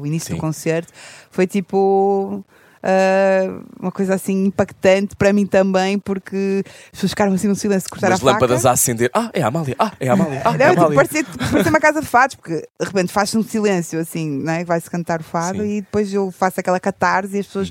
o 0.00 0.06
início 0.06 0.30
Uhum. 0.30 0.34
Sim. 0.34 0.34
do 0.36 0.40
concerto, 0.40 0.92
foi 1.30 1.46
tipo. 1.46 2.44
Ah, 2.82 3.60
uma 3.78 3.92
coisa 3.92 4.14
assim 4.14 4.46
impactante 4.46 5.14
para 5.16 5.32
mim 5.32 5.46
também, 5.46 5.98
porque 5.98 6.62
as 6.86 6.90
pessoas 6.92 7.10
ficaram 7.10 7.32
assim 7.32 7.48
no 7.48 7.54
silêncio, 7.54 7.88
cortaram 7.90 8.12
Umas 8.14 8.20
a 8.20 8.24
faca. 8.24 8.32
lâmpadas 8.32 8.66
a 8.66 8.70
acender. 8.72 9.10
Ah, 9.12 9.30
é 9.32 9.42
a 9.42 9.48
Amália. 9.48 9.76
Ah, 9.78 9.92
é 10.00 10.08
a 10.08 10.12
Amália. 10.14 10.42
Ah, 10.44 10.56
é 10.58 10.64
a 10.64 10.70
tipo, 10.70 10.80
Amália. 10.80 10.96
parecia, 10.96 11.24
parecia 11.50 11.70
uma 11.70 11.80
casa 11.80 12.00
de 12.00 12.06
fados, 12.06 12.36
porque 12.36 12.54
de 12.54 12.86
repente 12.86 13.12
faz-se 13.12 13.36
um 13.36 13.42
silêncio 13.42 14.00
assim, 14.00 14.30
né? 14.42 14.64
vai-se 14.64 14.90
cantar 14.90 15.20
o 15.20 15.24
fado 15.24 15.62
Sim. 15.62 15.76
e 15.76 15.80
depois 15.82 16.12
eu 16.12 16.30
faço 16.30 16.60
aquela 16.60 16.80
catarse 16.80 17.36
e 17.36 17.40
as 17.40 17.46
pessoas 17.46 17.68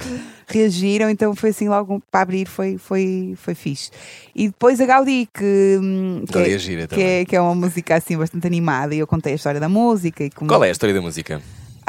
reagiram, 0.47 1.09
então 1.09 1.35
foi 1.35 1.49
assim 1.51 1.69
logo 1.69 2.01
para 2.11 2.21
abrir, 2.21 2.47
foi, 2.47 2.77
foi, 2.77 3.35
foi 3.37 3.55
fixe. 3.55 3.91
E 4.35 4.47
depois 4.47 4.79
a 4.81 4.85
Gaudí, 4.85 5.27
que, 5.33 5.77
hum, 5.81 6.23
que, 6.25 6.33
Gaudí 6.33 6.51
é, 6.51 6.55
é 6.55 6.57
gira 6.57 6.87
que, 6.87 7.01
é, 7.01 7.25
que 7.25 7.35
é 7.35 7.41
uma 7.41 7.55
música 7.55 7.95
assim 7.95 8.17
bastante 8.17 8.45
animada 8.47 8.93
e 8.93 8.99
eu 8.99 9.07
contei 9.07 9.33
a 9.33 9.35
história 9.35 9.59
da 9.59 9.69
música 9.69 10.23
e 10.23 10.29
como 10.29 10.49
Qual 10.49 10.63
é 10.63 10.69
a 10.69 10.71
história 10.71 10.93
da 10.93 11.01
música? 11.01 11.41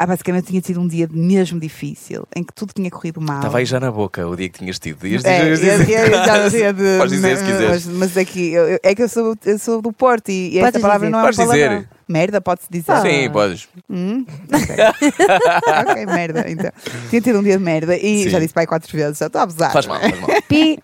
Ah, 0.03 0.07
basicamente 0.07 0.47
tinha 0.47 0.61
sido 0.63 0.81
um 0.81 0.87
dia 0.87 1.07
mesmo 1.11 1.59
difícil, 1.59 2.27
em 2.35 2.43
que 2.43 2.51
tudo 2.53 2.73
tinha 2.73 2.89
corrido 2.89 3.21
mal. 3.21 3.37
Estava 3.37 3.59
aí 3.59 3.65
já 3.65 3.79
na 3.79 3.91
boca 3.91 4.27
o 4.27 4.35
dia 4.35 4.49
que 4.49 4.57
tinhas 4.59 4.79
tido. 4.79 5.05
Ias 5.05 5.23
É, 5.23 5.51
eu 5.51 5.55
já 5.55 6.49
sei 6.49 6.73
de- 6.73 6.97
Podes 6.97 7.13
dizer 7.13 7.37
se 7.37 7.43
mas- 7.43 7.51
quiseres. 7.51 7.85
Mas, 7.85 7.97
mas 7.97 8.17
aqui, 8.17 8.51
eu- 8.51 8.67
eu- 8.67 8.79
é 8.81 8.95
que 8.95 9.03
eu 9.03 9.09
sou, 9.09 9.35
eu 9.45 9.59
sou 9.59 9.81
do 9.81 9.93
Porto 9.93 10.29
e, 10.29 10.55
e 10.55 10.59
esta 10.59 10.79
palavra 10.79 11.07
dizer. 11.07 11.11
não 11.11 11.19
é 11.19 11.21
uma 11.21 11.27
Podes 11.27 11.37
palavra. 11.37 11.75
dizer. 11.79 11.89
Merda, 12.07 12.41
pode-se 12.41 12.67
dizer. 12.69 12.97
Sim, 13.01 13.29
podes. 13.31 13.67
Hum? 13.89 14.25
Ok. 14.51 14.75
ok, 15.91 16.05
merda. 16.07 16.45
Então, 16.49 16.71
tinha 17.09 17.21
tido 17.21 17.39
um 17.39 17.43
dia 17.43 17.57
de 17.57 17.63
merda 17.63 17.95
e 17.95 18.23
Sim. 18.23 18.29
já 18.29 18.39
disse 18.39 18.53
pai 18.53 18.65
quatro 18.67 18.91
vezes, 18.97 19.17
já 19.19 19.27
estou 19.27 19.39
a 19.39 19.43
abusar. 19.43 19.71
Faz 19.71 19.85
mal, 19.85 19.99
faz 20.01 20.19
mal. 20.19 20.29
Pi! 20.49 20.77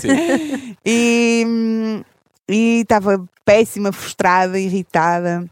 Sim. 0.00 0.76
Hum, 1.46 2.02
e 2.48 2.80
estava 2.80 3.22
péssima, 3.44 3.92
frustrada, 3.92 4.58
irritada. 4.58 5.44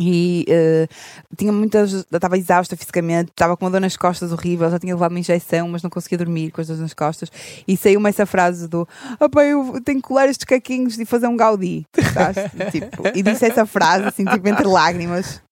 E 0.00 0.46
eh, 0.48 0.88
tinha 1.36 1.52
muitas. 1.52 1.92
Estava 2.10 2.38
exausta 2.38 2.74
fisicamente, 2.74 3.30
estava 3.30 3.54
com 3.54 3.66
uma 3.66 3.70
dor 3.70 3.80
nas 3.82 3.98
costas 3.98 4.32
horrível, 4.32 4.70
já 4.70 4.78
tinha 4.78 4.94
levado 4.94 5.10
uma 5.10 5.18
injeção, 5.18 5.68
mas 5.68 5.82
não 5.82 5.90
conseguia 5.90 6.16
dormir 6.16 6.50
com 6.50 6.60
as 6.60 6.66
dores 6.66 6.80
nas 6.80 6.94
costas. 6.94 7.30
E 7.68 7.76
saiu-me 7.76 8.08
essa 8.08 8.24
frase 8.24 8.66
do 8.66 8.88
ah, 9.20 9.28
pá, 9.28 9.44
eu 9.44 9.78
tenho 9.84 10.00
que 10.00 10.08
colar 10.08 10.26
estes 10.28 10.46
caquinhos 10.46 10.98
e 10.98 11.04
fazer 11.04 11.26
um 11.26 11.36
gaudi. 11.36 11.86
tipo, 12.72 13.02
e 13.14 13.22
disse 13.22 13.44
essa 13.44 13.66
frase, 13.66 14.06
assim, 14.06 14.24
tipo, 14.24 14.48
entre 14.48 14.66
lágrimas. 14.66 15.42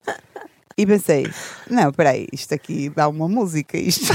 E 0.79 0.87
pensei, 0.87 1.29
não, 1.69 1.93
peraí, 1.93 2.29
isto 2.33 2.55
aqui 2.55 2.89
dá 2.89 3.09
uma 3.09 3.29
música, 3.29 3.77
isto. 3.77 4.13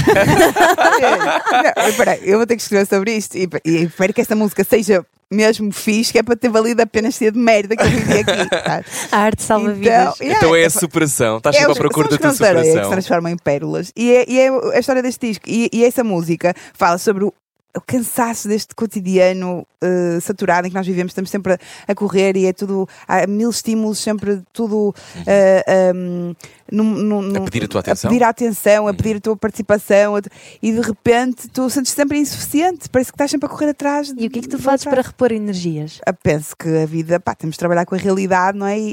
não, 1.76 1.92
peraí, 1.94 2.20
eu 2.22 2.38
vou 2.38 2.46
ter 2.46 2.56
que 2.56 2.62
escrever 2.62 2.86
sobre 2.86 3.14
isto. 3.14 3.36
E, 3.36 3.46
e 3.64 3.84
espero 3.84 4.14
que 4.14 4.22
esta 4.22 4.34
música 4.34 4.64
seja 4.64 5.04
mesmo 5.34 5.72
fixe, 5.72 6.12
que 6.12 6.18
é 6.18 6.22
para 6.22 6.36
ter 6.36 6.48
valido 6.48 6.80
a 6.82 6.86
pena 6.86 7.10
ser 7.10 7.32
de 7.32 7.38
merda 7.38 7.76
que 7.76 7.82
eu 7.82 7.90
vivi 7.90 8.12
aqui. 8.20 8.48
A 9.12 9.18
arte 9.18 9.42
salva 9.42 9.64
Então, 9.72 9.74
vidas. 9.76 10.20
yeah, 10.20 10.38
Então 10.38 10.54
é 10.56 10.62
a 10.62 10.66
é- 10.66 10.68
superação. 10.70 11.36
Estás 11.38 11.56
é 11.56 11.58
sempre 11.60 11.72
à 11.72 11.76
procura 11.76 12.08
da 12.08 12.16
tua 12.18 12.32
de 12.32 12.44
areia 12.44 12.54
que 12.60 12.64
se 12.64 12.68
superação. 12.70 12.90
transformam 12.92 13.32
em 13.32 13.36
pérolas. 13.36 13.92
E 13.96 14.12
é, 14.12 14.24
e 14.28 14.38
é 14.40 14.48
a 14.74 14.78
história 14.78 15.02
deste 15.02 15.26
disco. 15.26 15.44
E, 15.48 15.68
e 15.72 15.84
essa 15.84 16.02
música 16.04 16.54
fala 16.74 16.96
sobre 16.98 17.24
o, 17.24 17.32
o 17.76 17.80
cansaço 17.80 18.46
deste 18.48 18.74
cotidiano 18.74 19.66
eh, 19.82 20.18
saturado 20.20 20.66
em 20.66 20.70
que 20.70 20.76
nós 20.76 20.86
vivemos. 20.86 21.10
Estamos 21.10 21.30
sempre 21.30 21.54
a, 21.54 21.58
a 21.88 21.94
correr 21.94 22.36
e 22.36 22.46
é 22.46 22.52
tudo. 22.52 22.88
Há 23.08 23.26
mil 23.26 23.50
estímulos, 23.50 23.98
sempre 23.98 24.42
tudo. 24.52 24.94
eh, 25.26 25.92
um, 25.94 26.34
num- 26.72 26.84
num- 26.94 27.18
Uhum. 27.20 27.30
A 27.36 27.38
num- 27.40 27.44
pedir 27.44 27.64
a 27.64 27.68
tua 27.68 27.80
atenção. 27.80 28.08
Uhum. 28.10 28.14
A 28.14 28.18
pedir 28.18 28.24
a 28.24 28.28
atenção, 28.28 28.88
a 28.88 28.94
pedir 28.94 29.16
a 29.16 29.20
tua 29.20 29.36
participação. 29.36 30.16
a- 30.16 30.20
e 30.62 30.72
de 30.72 30.80
repente 30.80 31.48
tu 31.48 31.68
sentes 31.70 31.92
sempre 31.92 32.18
insuficiente. 32.18 32.88
Parece 32.90 33.10
que 33.10 33.16
estás 33.16 33.30
sempre 33.30 33.46
a 33.46 33.48
correr 33.48 33.70
atrás. 33.70 34.12
E 34.16 34.26
o 34.26 34.30
que 34.30 34.38
é 34.38 34.42
que 34.42 34.48
tu 34.48 34.58
fazes 34.58 34.86
atrás. 34.86 35.02
para 35.02 35.10
repor 35.10 35.32
energias? 35.32 36.00
Ah, 36.06 36.12
penso 36.12 36.56
que 36.56 36.68
a 36.68 36.86
vida, 36.86 37.18
pá, 37.20 37.34
temos 37.34 37.54
de 37.54 37.58
trabalhar 37.58 37.84
com 37.86 37.94
a 37.94 37.98
realidade, 37.98 38.56
não 38.58 38.66
é? 38.66 38.78
E, 38.78 38.84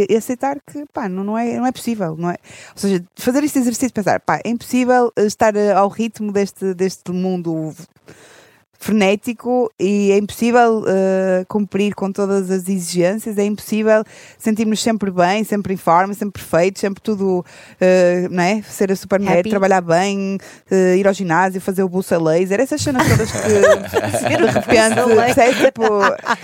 e- 0.00 0.06
e 0.10 0.16
aceitar 0.16 0.58
que, 0.66 0.84
pá, 0.92 1.08
não, 1.08 1.22
não, 1.24 1.36
é, 1.38 1.56
não 1.58 1.66
é 1.66 1.72
possível, 1.72 2.16
não 2.18 2.30
é? 2.30 2.36
Ou 2.74 2.80
seja, 2.80 3.04
fazer 3.16 3.42
este 3.44 3.58
exercício 3.58 3.88
de 3.88 3.92
pensar, 3.94 4.20
pá, 4.20 4.40
é 4.44 4.48
impossível 4.48 5.12
eh, 5.16 5.26
estar 5.26 5.54
eh, 5.56 5.72
ao 5.72 5.88
ritmo 5.88 6.32
deste, 6.32 6.72
deste 6.74 7.10
mundo 7.12 7.74
frenético 8.86 9.72
e 9.80 10.12
é 10.12 10.16
impossível 10.18 10.84
eh, 10.86 11.44
cumprir 11.48 11.92
com 11.92 12.12
todas 12.12 12.48
as 12.52 12.68
exigências, 12.68 13.36
é 13.36 13.44
impossível 13.44 14.04
sentirmos 14.38 14.80
sempre 14.80 15.10
bem, 15.10 15.42
sempre 15.42 15.74
em 15.74 15.76
forma, 15.76 16.14
sempre 16.14 16.40
perfeitos, 16.40 16.80
sempre 16.80 17.02
tudo, 17.02 17.44
eh, 17.80 18.28
não 18.30 18.42
é? 18.44 18.62
Ser 18.62 18.92
a 18.92 18.96
super 18.96 19.18
mulher, 19.18 19.44
trabalhar 19.44 19.80
bem, 19.80 20.38
eh, 20.70 20.96
ir 20.98 21.08
ao 21.08 21.12
ginásio, 21.12 21.60
fazer 21.60 21.82
o 21.82 21.88
buça 21.88 22.16
laser, 22.16 22.60
essas 22.60 22.80
cenas 22.80 23.06
todas 23.08 23.30
que 23.32 23.38
de 24.36 24.46
repente, 24.46 24.94
percebes? 25.34 25.56
Tipo, 25.66 25.82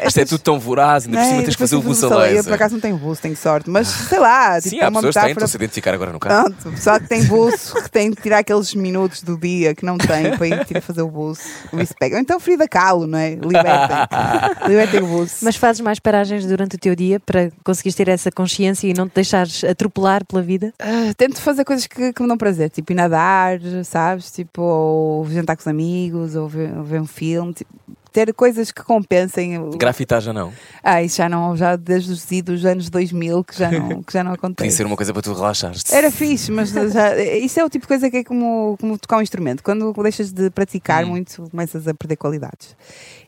Isto 0.04 0.20
é 0.20 0.24
tudo 0.24 0.40
tão 0.40 0.58
voraz, 0.58 1.04
ainda 1.06 1.18
por 1.18 1.24
cima 1.24 1.36
Não, 1.36 1.44
tens 1.44 1.54
que 1.54 1.60
fazer 1.62 1.76
o 1.76 1.78
depois 1.78 1.98
buço 1.98 2.08
fazer 2.08 2.22
a 2.24 2.26
Eu 2.30 2.32
por 2.32 2.36
laser. 2.38 2.54
acaso 2.54 2.74
não 2.74 2.80
tenho 2.80 2.96
buço, 2.96 3.22
tenho 3.22 3.36
sorte, 3.36 3.70
mas 3.70 3.86
sei 4.10 4.18
lá, 4.18 4.56
tipo, 4.56 4.70
Sim, 4.70 4.80
é 4.80 4.84
há 4.84 4.88
uma 4.88 5.00
pessoas 5.00 5.14
que 5.14 5.20
têm, 5.20 5.28
metáfora. 5.28 5.30
estão-se 5.30 5.56
a 5.56 5.58
identificar 5.58 5.94
agora 5.94 6.12
no 6.12 6.18
carro. 6.18 6.44
Pronto, 6.50 6.70
pessoal 6.76 6.98
que 6.98 7.06
tem 7.08 7.24
buço, 7.24 7.74
que 7.82 7.90
tem 7.90 8.10
que 8.10 8.20
tirar 8.20 8.38
aqueles 8.38 8.74
minutos 8.74 9.22
do 9.22 9.36
dia 9.38 9.76
que 9.76 9.84
não 9.84 9.96
tem 9.96 10.32
para 10.36 10.46
ir 10.48 10.64
tirar 10.64 10.80
fazer 10.80 11.02
o 11.02 11.08
buço, 11.08 11.42
o 11.72 11.80
isso 11.80 11.94
pega. 11.98 12.16
Ou 12.16 12.31
então 12.32 12.40
Frida 12.40 12.66
Kahlo, 12.66 13.06
não 13.06 13.18
é? 13.18 13.34
Libertem. 13.34 13.96
Libertem 14.66 15.02
o 15.02 15.06
buço. 15.06 15.44
Mas 15.44 15.56
fazes 15.56 15.82
mais 15.82 15.98
paragens 15.98 16.46
durante 16.46 16.76
o 16.76 16.78
teu 16.78 16.94
dia 16.94 17.20
para 17.20 17.50
conseguires 17.62 17.94
ter 17.94 18.08
essa 18.08 18.32
consciência 18.32 18.88
e 18.88 18.94
não 18.94 19.06
te 19.06 19.16
deixares 19.16 19.62
atropelar 19.64 20.24
pela 20.24 20.40
vida? 20.40 20.72
Ah, 20.78 21.12
tento 21.14 21.38
fazer 21.42 21.62
coisas 21.64 21.86
que, 21.86 22.12
que 22.12 22.22
me 22.22 22.28
dão 22.28 22.38
prazer, 22.38 22.70
tipo 22.70 22.90
ir 22.92 22.94
nadar, 22.94 23.60
sabes? 23.84 24.30
Tipo, 24.30 24.62
ou 24.62 25.28
jantar 25.28 25.56
com 25.56 25.60
os 25.60 25.66
amigos, 25.66 26.34
ou 26.34 26.48
ver, 26.48 26.74
ou 26.74 26.82
ver 26.82 27.02
um 27.02 27.06
filme. 27.06 27.52
tipo, 27.52 27.70
ter 28.12 28.32
coisas 28.34 28.70
que 28.70 28.82
compensem. 28.82 29.58
o- 29.58 29.70
Grafitar 29.70 30.20
já 30.20 30.32
não. 30.32 30.52
Ah, 30.82 31.02
isso 31.02 31.16
já 31.16 31.28
não, 31.28 31.56
já 31.56 31.76
desde 31.76 32.12
os 32.12 32.30
idos 32.30 32.64
anos 32.64 32.90
2000 32.90 33.42
que 33.42 33.58
já 33.58 33.70
não, 33.70 34.02
que 34.02 34.12
já 34.12 34.22
não 34.22 34.32
acontece. 34.34 34.56
Podia 34.66 34.70
ser 34.76 34.86
uma 34.86 34.96
coisa 34.96 35.12
para 35.12 35.22
tu 35.22 35.32
relaxares. 35.32 35.82
Era 35.92 36.10
fixe, 36.10 36.52
mas 36.52 36.70
já, 36.70 37.16
isso 37.36 37.58
é 37.58 37.64
o 37.64 37.70
tipo 37.70 37.82
de 37.84 37.88
coisa 37.88 38.10
que 38.10 38.18
é 38.18 38.24
como, 38.24 38.76
como 38.80 38.98
tocar 38.98 39.16
um 39.16 39.22
instrumento. 39.22 39.62
Quando 39.62 39.92
deixas 40.02 40.30
de 40.32 40.50
praticar 40.50 41.04
Hum. 41.04 41.08
muito, 41.08 41.48
começas 41.50 41.88
a 41.88 41.94
perder 41.94 42.16
qualidades. 42.16 42.76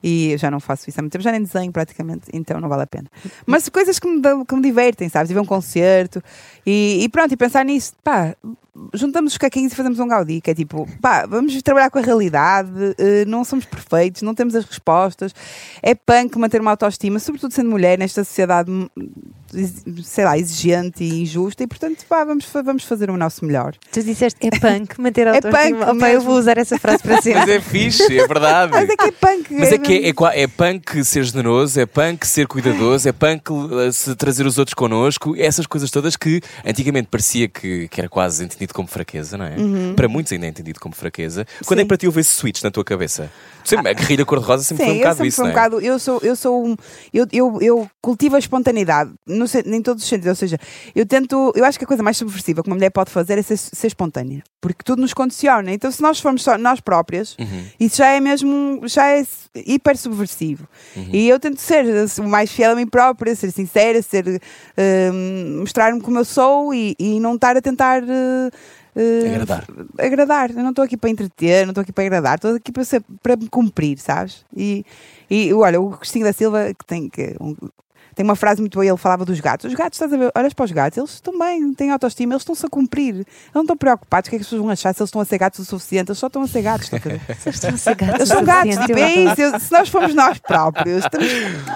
E 0.02 0.32
eu 0.32 0.38
já 0.38 0.50
não 0.50 0.60
faço 0.60 0.88
isso 0.90 1.00
há 1.00 1.02
muito 1.02 1.12
tempo, 1.12 1.24
já 1.24 1.32
nem 1.32 1.42
desenho 1.42 1.72
praticamente, 1.72 2.24
então 2.32 2.60
não 2.60 2.68
vale 2.68 2.82
a 2.82 2.86
pena. 2.86 3.08
Mas 3.46 3.68
coisas 3.68 3.98
que 3.98 4.06
me, 4.06 4.20
dão- 4.20 4.44
que 4.44 4.54
me 4.54 4.60
divertem, 4.62 5.08
sabes? 5.08 5.30
Ir 5.30 5.34
ver 5.34 5.40
um 5.40 5.44
concerto 5.46 6.22
e, 6.66 7.00
e 7.02 7.08
pronto, 7.08 7.32
e 7.32 7.36
pensar 7.36 7.64
nisso, 7.64 7.94
pá, 8.04 8.34
juntamos 8.92 9.32
os 9.32 9.38
caquinhos 9.38 9.72
e 9.72 9.76
fazemos 9.76 9.98
um 9.98 10.08
Gaudí, 10.08 10.40
que 10.40 10.50
é 10.50 10.54
tipo, 10.54 10.88
pá, 11.00 11.26
vamos 11.26 11.60
trabalhar 11.62 11.90
com 11.90 11.98
a 11.98 12.02
realidade, 12.02 12.94
eh, 12.98 13.24
não 13.26 13.44
somos 13.44 13.64
perfeitos, 13.64 14.22
não 14.22 14.34
temos 14.34 14.54
as 14.54 14.64
respostas, 14.64 15.34
é 15.82 15.94
punk 15.94 16.36
manter 16.38 16.60
uma 16.60 16.72
autoestima, 16.72 17.18
sobretudo 17.18 17.52
sendo 17.52 17.70
mulher 17.70 17.98
nesta 17.98 18.24
sociedade, 18.24 18.70
sei 20.02 20.24
lá, 20.24 20.38
exigente 20.38 21.02
e 21.04 21.22
injusta, 21.22 21.62
e 21.62 21.66
portanto, 21.66 22.04
pá, 22.08 22.24
vamos, 22.24 22.46
vamos 22.64 22.84
fazer 22.84 23.10
o 23.10 23.16
nosso 23.16 23.44
melhor. 23.44 23.74
Tu 23.92 24.02
disseste 24.02 24.38
é 24.46 24.50
punk 24.50 25.00
manter 25.00 25.28
a 25.28 25.32
É 25.34 25.36
autoestima. 25.36 25.86
punk 25.86 25.96
Opa, 25.96 26.10
eu 26.10 26.20
vou 26.20 26.38
usar 26.38 26.58
essa 26.58 26.78
frase 26.78 27.02
para 27.02 27.14
Mas 27.16 27.24
sempre. 27.24 27.52
é 27.52 27.60
fixe, 27.60 28.18
é 28.18 28.26
verdade. 28.26 28.72
Mas 28.72 28.88
é 28.88 28.96
que 28.96 29.04
é 29.04 29.12
punk. 29.12 29.46
Mas 29.50 29.72
é 29.72 29.78
que 29.78 29.92
é, 29.92 30.08
é, 30.08 30.42
é 30.42 30.46
punk 30.46 31.04
ser 31.04 31.24
generoso, 31.24 31.80
é 31.80 31.86
punk 31.86 32.26
ser 32.26 32.46
cuidadoso, 32.46 33.08
é 33.08 33.12
punk 33.12 33.50
uh, 33.50 33.92
se 33.92 34.14
trazer 34.16 34.46
os 34.46 34.58
outros 34.58 34.74
connosco, 34.74 35.34
essas 35.36 35.66
coisas 35.66 35.90
todas 35.90 36.16
que 36.16 36.40
antigamente 36.64 37.08
parecia 37.10 37.48
que, 37.48 37.88
que 37.88 38.00
era 38.00 38.08
quase 38.08 38.44
entendido 38.44 38.72
como 38.74 38.88
fraqueza, 38.88 39.36
não 39.36 39.44
é? 39.44 39.54
Para 39.94 40.08
muitos 40.08 40.32
ainda 40.32 40.46
é 40.46 40.48
entendido 40.48 40.80
como 40.80 40.94
fraqueza. 40.94 41.46
Quando 41.66 41.80
é 41.80 41.82
que 41.82 41.88
para 41.88 41.96
ti 41.96 42.06
houve 42.06 42.20
esse 42.20 42.30
switch 42.30 42.62
na 42.62 42.70
tua 42.70 42.84
cabeça? 42.84 43.30
Sempre, 43.64 43.90
a 43.90 43.94
guerrilha 43.94 44.24
cor-de-rosa 44.24 44.62
sempre 44.62 44.84
Sim, 44.84 44.90
foi 44.90 44.96
um 44.96 45.02
bocado 45.02 45.26
isso, 45.26 45.40
um 45.40 45.44
não 45.44 45.50
é? 45.50 45.54
bocado. 45.54 45.80
Eu 45.80 45.98
sou, 45.98 46.20
eu 46.22 46.36
sou 46.36 46.66
um. 46.66 46.76
Eu, 47.12 47.26
eu, 47.32 47.58
eu 47.62 47.90
cultivo 48.00 48.36
a 48.36 48.38
espontaneidade, 48.38 49.10
no, 49.26 49.43
sen- 49.46 49.62
em 49.66 49.82
todos 49.82 50.02
os 50.02 50.08
sentidos. 50.08 50.28
Ou 50.30 50.34
seja, 50.34 50.58
eu 50.94 51.04
tento. 51.06 51.52
Eu 51.54 51.64
acho 51.64 51.78
que 51.78 51.84
a 51.84 51.88
coisa 51.88 52.02
mais 52.02 52.16
subversiva 52.16 52.62
que 52.62 52.68
uma 52.68 52.76
mulher 52.76 52.90
pode 52.90 53.10
fazer 53.10 53.38
é 53.38 53.42
ser, 53.42 53.56
ser 53.56 53.86
espontânea. 53.88 54.42
Porque 54.60 54.82
tudo 54.84 55.02
nos 55.02 55.12
condiciona. 55.14 55.72
Então, 55.72 55.90
se 55.90 56.00
nós 56.00 56.18
formos 56.20 56.42
só 56.42 56.56
nós 56.58 56.80
próprias, 56.80 57.36
Uhum. 57.38 57.64
isso 57.78 57.96
já 57.98 58.08
é 58.08 58.20
mesmo. 58.20 58.80
já 58.86 59.08
é 59.10 59.24
hiper 59.54 59.96
subversivo. 59.96 60.66
Uhum. 60.96 61.08
E 61.12 61.28
eu 61.28 61.38
tento 61.38 61.58
ser 61.60 61.84
o 62.18 62.24
mais 62.28 62.50
fiel 62.50 62.72
a 62.72 62.74
mim 62.74 62.86
própria, 62.86 63.34
ser 63.36 63.50
sincera, 63.50 64.00
ser. 64.02 64.40
hum, 64.78 65.58
mostrar-me 65.60 66.00
como 66.00 66.18
eu 66.18 66.24
sou 66.24 66.72
e, 66.74 66.94
e 66.98 67.20
não 67.20 67.34
estar 67.34 67.56
a 67.56 67.60
tentar. 67.62 68.02
eh, 68.02 68.50
eh, 68.96 69.26
Agradar. 69.28 69.64
agradar. 69.98 70.50
Eu 70.50 70.62
não 70.62 70.70
estou 70.70 70.84
aqui 70.84 70.96
para 70.96 71.10
entreter, 71.10 71.66
não 71.66 71.72
estou 71.72 71.82
aqui 71.82 71.92
para 71.92 72.04
agradar, 72.04 72.36
estou 72.36 72.54
aqui 72.54 72.70
para, 72.72 72.84
ser, 72.84 73.02
para 73.22 73.36
me 73.36 73.48
cumprir, 73.48 73.98
sabes? 73.98 74.44
E, 74.56 74.84
e 75.28 75.52
olha, 75.52 75.80
o 75.80 75.90
Cristinho 75.90 76.24
da 76.24 76.32
Silva, 76.32 76.72
que 76.78 76.84
tem, 76.86 77.08
que, 77.08 77.34
um- 77.40 77.56
tem 78.14 78.24
uma 78.24 78.36
frase 78.36 78.60
muito 78.60 78.74
boa, 78.74 78.86
ele 78.86 78.96
falava 78.96 79.24
dos 79.24 79.40
gatos. 79.40 79.66
Os 79.66 79.74
gatos, 79.74 79.96
estás 79.96 80.12
a 80.12 80.16
ver, 80.16 80.30
olhas 80.34 80.52
para 80.52 80.64
os 80.64 80.72
gatos, 80.72 80.98
eles 80.98 81.10
estão 81.10 81.38
bem, 81.38 81.74
têm 81.74 81.90
autoestima, 81.90 82.34
eles 82.34 82.42
estão-se 82.42 82.64
a 82.64 82.68
cumprir. 82.68 83.14
Eles 83.14 83.26
não 83.54 83.62
estão 83.62 83.76
preocupados, 83.76 84.28
o 84.28 84.30
que 84.30 84.36
é 84.36 84.38
que 84.38 84.42
as 84.42 84.46
pessoas 84.46 84.62
vão 84.62 84.70
achar 84.70 84.94
se 84.94 85.00
eles 85.00 85.08
estão 85.08 85.20
a 85.20 85.24
ser 85.24 85.38
gatos 85.38 85.60
o 85.60 85.64
suficiente? 85.64 86.10
Eles 86.10 86.18
só 86.18 86.26
estão 86.26 86.42
a 86.42 86.46
ser 86.46 86.62
gatos. 86.62 86.92
estão 86.92 87.12
a? 87.12 87.14
Eles 87.44 87.54
estão 87.54 87.70
a 87.70 87.76
ser 87.76 87.94
gatos 87.94 88.14
Eles 88.14 88.28
são 88.28 88.44
gatos, 88.44 88.76
tipo, 88.86 88.98
é 88.98 89.14
isso. 89.14 89.60
Se 89.60 89.72
nós 89.72 89.88
formos 89.88 90.14
nós 90.14 90.38
próprios, 90.38 91.04
estamos, 91.04 91.28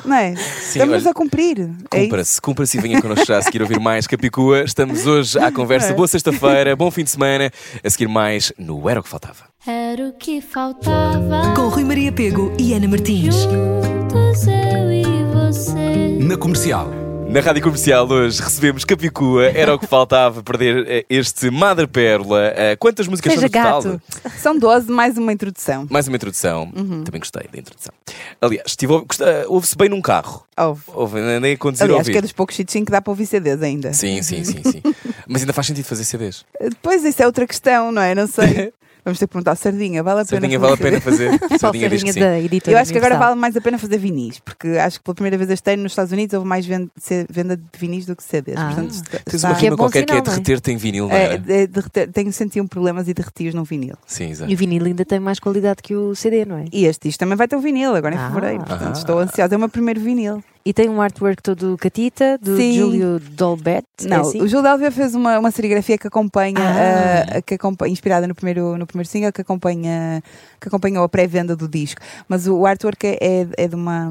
não 0.04 0.16
é? 0.16 0.32
estamos 0.32 1.02
olha, 1.02 1.10
a 1.10 1.14
cumprir. 1.14 1.70
É. 1.90 2.02
Cumpra-se, 2.02 2.40
cumpra-se 2.40 2.78
e 2.78 2.80
venha 2.80 3.02
connosco 3.02 3.26
já 3.26 3.38
a 3.38 3.42
seguir 3.42 3.62
ouvir 3.62 3.80
mais 3.80 4.06
Capicua. 4.06 4.62
Estamos 4.62 5.06
hoje 5.06 5.38
à 5.38 5.50
conversa. 5.50 5.90
É. 5.90 5.92
Boa 5.92 6.08
sexta-feira, 6.08 6.76
bom 6.76 6.90
fim 6.90 7.04
de 7.04 7.10
semana. 7.10 7.50
A 7.82 7.90
seguir 7.90 8.08
mais 8.08 8.52
no 8.58 8.88
Era 8.88 9.00
o 9.00 9.02
que 9.02 9.08
Faltava. 9.08 9.48
Era 9.66 10.08
o 10.08 10.12
que 10.12 10.40
faltava. 10.40 11.52
Com 11.54 11.68
Rui 11.68 11.84
Maria 11.84 12.12
Pego 12.12 12.52
e 12.58 12.72
Ana 12.74 12.86
Martins. 12.86 13.34
Juntos 13.34 14.46
eu 14.46 14.92
e 14.92 15.17
você. 15.52 16.18
Na 16.20 16.36
comercial. 16.36 16.88
Na 17.28 17.40
Rádio 17.40 17.62
Comercial 17.62 18.06
hoje 18.08 18.40
recebemos 18.42 18.84
Capicua, 18.84 19.46
era 19.46 19.74
o 19.74 19.78
que 19.78 19.86
faltava 19.86 20.42
perder 20.42 20.86
eh, 20.88 21.06
este 21.10 21.50
Madre 21.50 21.86
Pérola. 21.86 22.52
Eh, 22.56 22.76
Quantas 22.76 23.06
músicas 23.08 23.34
Seja 23.34 23.48
são 23.48 23.60
no 23.62 23.64
total? 23.82 23.82
gato. 24.22 24.38
São 24.38 24.58
12 24.58 24.90
mais 24.90 25.16
uma 25.18 25.30
introdução. 25.32 25.86
Mais 25.90 26.06
uma 26.08 26.16
introdução. 26.16 26.70
Uhum. 26.74 27.02
Também 27.04 27.18
gostei 27.18 27.46
da 27.52 27.58
introdução. 27.58 27.92
Aliás, 28.40 28.74
ouvir- 28.82 29.04
gosta- 29.06 29.44
ouve-se 29.48 29.76
bem 29.76 29.88
num 29.90 30.00
carro. 30.00 30.42
Ouve. 30.58 30.82
Ouve, 30.88 31.18
andei 31.20 31.52
a 31.52 31.58
conduzir 31.58 31.82
a 31.84 31.86
Aliás, 31.86 32.06
que 32.06 32.12
é 32.12 32.16
ouvir. 32.16 32.22
dos 32.22 32.32
poucos 32.32 32.56
sítios 32.56 32.76
em 32.76 32.84
que 32.84 32.90
dá 32.92 33.00
para 33.02 33.10
ouvir 33.10 33.26
CDs 33.26 33.62
ainda. 33.62 33.92
Sim, 33.92 34.22
sim, 34.22 34.42
sim, 34.44 34.62
sim. 34.64 34.82
Mas 35.28 35.42
ainda 35.42 35.52
faz 35.52 35.66
sentido 35.66 35.84
fazer 35.84 36.04
CDs. 36.04 36.44
Depois 36.60 37.04
isso 37.04 37.22
é 37.22 37.26
outra 37.26 37.46
questão, 37.46 37.92
não 37.92 38.00
é? 38.02 38.14
Não 38.14 38.26
sei. 38.26 38.72
Vamos 39.08 39.18
ter 39.18 39.26
que 39.26 39.32
perguntar 39.32 39.56
Sardinha, 39.56 40.02
vale 40.02 40.20
a 40.20 40.24
pena 40.26 40.40
Sardinha 40.40 40.58
vale 40.58 40.74
a 40.74 40.76
pena 40.76 41.00
fazer. 41.00 41.30
Sardinha 41.58 41.88
diz 41.88 42.02
que 42.02 42.12
sardinha 42.12 42.12
sim. 42.12 42.20
da 42.20 42.38
editora 42.38 42.76
Eu 42.76 42.80
acho 42.82 42.92
que 42.92 42.98
agora 42.98 43.16
vale 43.16 43.34
mais 43.36 43.56
a 43.56 43.60
pena 43.62 43.78
fazer 43.78 43.96
vinis, 43.96 44.38
porque 44.38 44.68
acho 44.68 44.98
que 44.98 45.04
pela 45.04 45.14
primeira 45.14 45.38
vez 45.38 45.48
este 45.48 45.72
ano 45.72 45.84
nos 45.84 45.92
Estados 45.92 46.12
Unidos 46.12 46.34
houve 46.34 46.46
mais 46.46 46.66
venda 46.66 47.56
de 47.56 47.62
vinis 47.78 48.04
do 48.04 48.14
que 48.14 48.22
CDs. 48.22 48.56
Ah. 48.58 48.66
Portanto, 48.66 48.90
está- 48.90 49.18
Tens 49.24 49.44
uma 49.44 49.52
é 49.52 49.58
rima 49.58 49.76
bom 49.76 49.84
qualquer 49.84 50.04
que 50.04 50.12
é 50.12 50.16
sinal, 50.16 50.26
não 50.26 50.32
é? 50.32 50.36
derreter-te 50.36 50.70
em 50.72 50.76
vinil, 50.76 51.08
não 51.08 51.16
é, 51.16 51.24
é? 51.24 51.42
é, 51.62 51.66
derreter- 51.66 52.12
tenho 52.12 52.32
sentido 52.32 52.68
problemas 52.68 53.08
e 53.08 53.14
derretios 53.14 53.54
no 53.54 53.64
vinil. 53.64 53.94
Sim, 54.06 54.30
exato. 54.30 54.50
E 54.50 54.54
o 54.54 54.56
vinil 54.58 54.84
ainda 54.84 55.04
tem 55.04 55.18
mais 55.18 55.38
qualidade 55.40 55.82
que 55.82 55.94
o 55.94 56.14
CD, 56.14 56.44
não 56.44 56.58
é? 56.58 56.66
E 56.70 56.84
este 56.84 57.08
disco 57.08 57.18
também 57.20 57.36
vai 57.36 57.48
ter 57.48 57.56
um 57.56 57.60
vinil 57.60 57.94
agora 57.94 58.14
em 58.14 58.18
Ah. 58.18 58.28
fevereiro. 58.28 58.64
Portanto, 58.64 58.88
Ah. 58.96 58.98
estou 58.98 59.18
ansiosa. 59.18 59.54
É 59.54 59.56
o 59.56 59.58
meu 59.60 59.68
primeiro 59.70 60.00
vinil. 60.00 60.42
E 60.68 60.72
tem 60.74 60.86
um 60.90 61.00
artwork 61.00 61.42
todo 61.42 61.78
catita, 61.78 62.36
do 62.36 62.54
Sim. 62.54 62.74
Júlio 62.74 63.18
Dolbert. 63.18 63.84
é 64.02 64.06
Não, 64.06 64.20
assim? 64.20 64.42
o 64.42 64.46
Gil 64.46 64.60
Delvia 64.60 64.90
fez 64.90 65.14
uma, 65.14 65.38
uma 65.38 65.50
serigrafia 65.50 65.96
que 65.96 66.06
acompanha, 66.06 66.58
Ah. 66.60 67.38
uh, 67.38 67.42
que 67.42 67.54
acompanha 67.54 67.90
inspirada 67.90 68.26
no 68.28 68.34
primeiro, 68.34 68.76
no 68.76 68.86
primeiro 68.86 69.08
single, 69.08 69.32
que, 69.32 69.40
acompanha, 69.40 70.22
que 70.60 70.68
acompanhou 70.68 71.02
a 71.02 71.08
pré-venda 71.08 71.56
do 71.56 71.66
disco. 71.66 72.02
Mas 72.28 72.46
o, 72.46 72.54
o 72.54 72.66
artwork 72.66 73.06
é, 73.06 73.16
é, 73.18 73.48
é 73.56 73.66
de, 73.66 73.74
uma, 73.74 74.10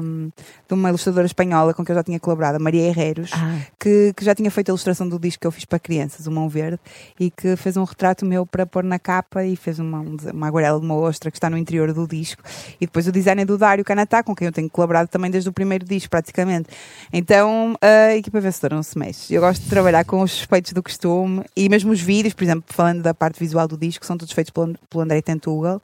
de 0.66 0.74
uma 0.74 0.88
ilustradora 0.88 1.26
espanhola 1.26 1.72
com 1.72 1.84
que 1.84 1.92
eu 1.92 1.94
já 1.94 2.02
tinha 2.02 2.18
colaborado, 2.18 2.58
Maria 2.58 2.88
Herreros. 2.88 3.30
Ah, 3.34 3.60
que, 3.78 4.12
que 4.16 4.24
já 4.24 4.34
tinha 4.34 4.50
feito 4.50 4.70
a 4.70 4.72
ilustração 4.72 5.08
do 5.08 5.16
disco 5.16 5.42
que 5.42 5.46
eu 5.46 5.52
fiz 5.52 5.64
para 5.64 5.78
crianças, 5.78 6.26
o 6.26 6.32
Mão 6.32 6.48
Verde, 6.48 6.80
e 7.20 7.30
que 7.30 7.54
fez 7.54 7.76
um 7.76 7.84
retrato 7.84 8.26
meu 8.26 8.44
para 8.44 8.66
pôr 8.66 8.82
na 8.82 8.98
capa 8.98 9.44
e 9.44 9.54
fez 9.54 9.78
uma, 9.78 10.00
um 10.00 10.16
uma 10.34 10.48
aguarela 10.48 10.80
de 10.80 10.84
uma 10.84 10.96
ostra 10.96 11.30
que 11.30 11.36
está 11.36 11.48
no 11.48 11.56
interior 11.56 11.92
do 11.92 12.04
disco. 12.08 12.42
E 12.80 12.86
depois 12.86 13.06
o 13.06 13.12
design 13.12 13.42
é 13.42 13.44
do 13.44 13.56
Dário 13.56 13.84
Canatá, 13.84 14.24
com 14.24 14.34
quem 14.34 14.46
eu 14.46 14.52
tenho 14.52 14.68
colaborado 14.68 15.08
também 15.08 15.30
desde 15.30 15.48
o 15.48 15.52
primeiro 15.52 15.84
disco, 15.84 16.10
praticamente. 16.10 16.47
Exatamente. 16.48 16.68
Então 17.12 17.76
a 17.80 18.14
equipa 18.14 18.40
vencedora 18.40 18.76
não 18.76 18.82
se 18.82 18.98
mexe. 18.98 19.32
Eu 19.34 19.40
gosto 19.40 19.62
de 19.62 19.68
trabalhar 19.70 20.04
com 20.04 20.20
os 20.20 20.32
suspeitos 20.32 20.72
do 20.72 20.82
costume 20.82 21.44
e 21.56 21.68
mesmo 21.68 21.92
os 21.92 22.00
vídeos, 22.00 22.34
por 22.34 22.44
exemplo, 22.44 22.64
falando 22.68 23.02
da 23.02 23.14
parte 23.14 23.38
visual 23.38 23.66
do 23.68 23.76
disco, 23.76 24.04
são 24.04 24.16
todos 24.16 24.32
feitos 24.32 24.50
pelo, 24.50 24.74
pelo 24.90 25.02
André 25.02 25.20
Tentugal 25.22 25.80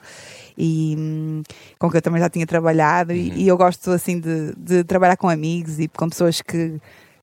e 0.56 0.94
hum, 0.98 1.42
com 1.78 1.90
quem 1.90 1.98
eu 1.98 2.02
também 2.02 2.20
já 2.20 2.28
tinha 2.28 2.46
trabalhado 2.46 3.12
e, 3.12 3.30
Uhum. 3.30 3.36
e 3.36 3.48
eu 3.48 3.56
gosto 3.56 3.90
assim 3.90 4.20
de, 4.20 4.54
de 4.56 4.84
trabalhar 4.84 5.16
com 5.16 5.28
amigos 5.28 5.78
e 5.80 5.88
com 5.88 6.08
pessoas 6.08 6.40
que, 6.42 6.80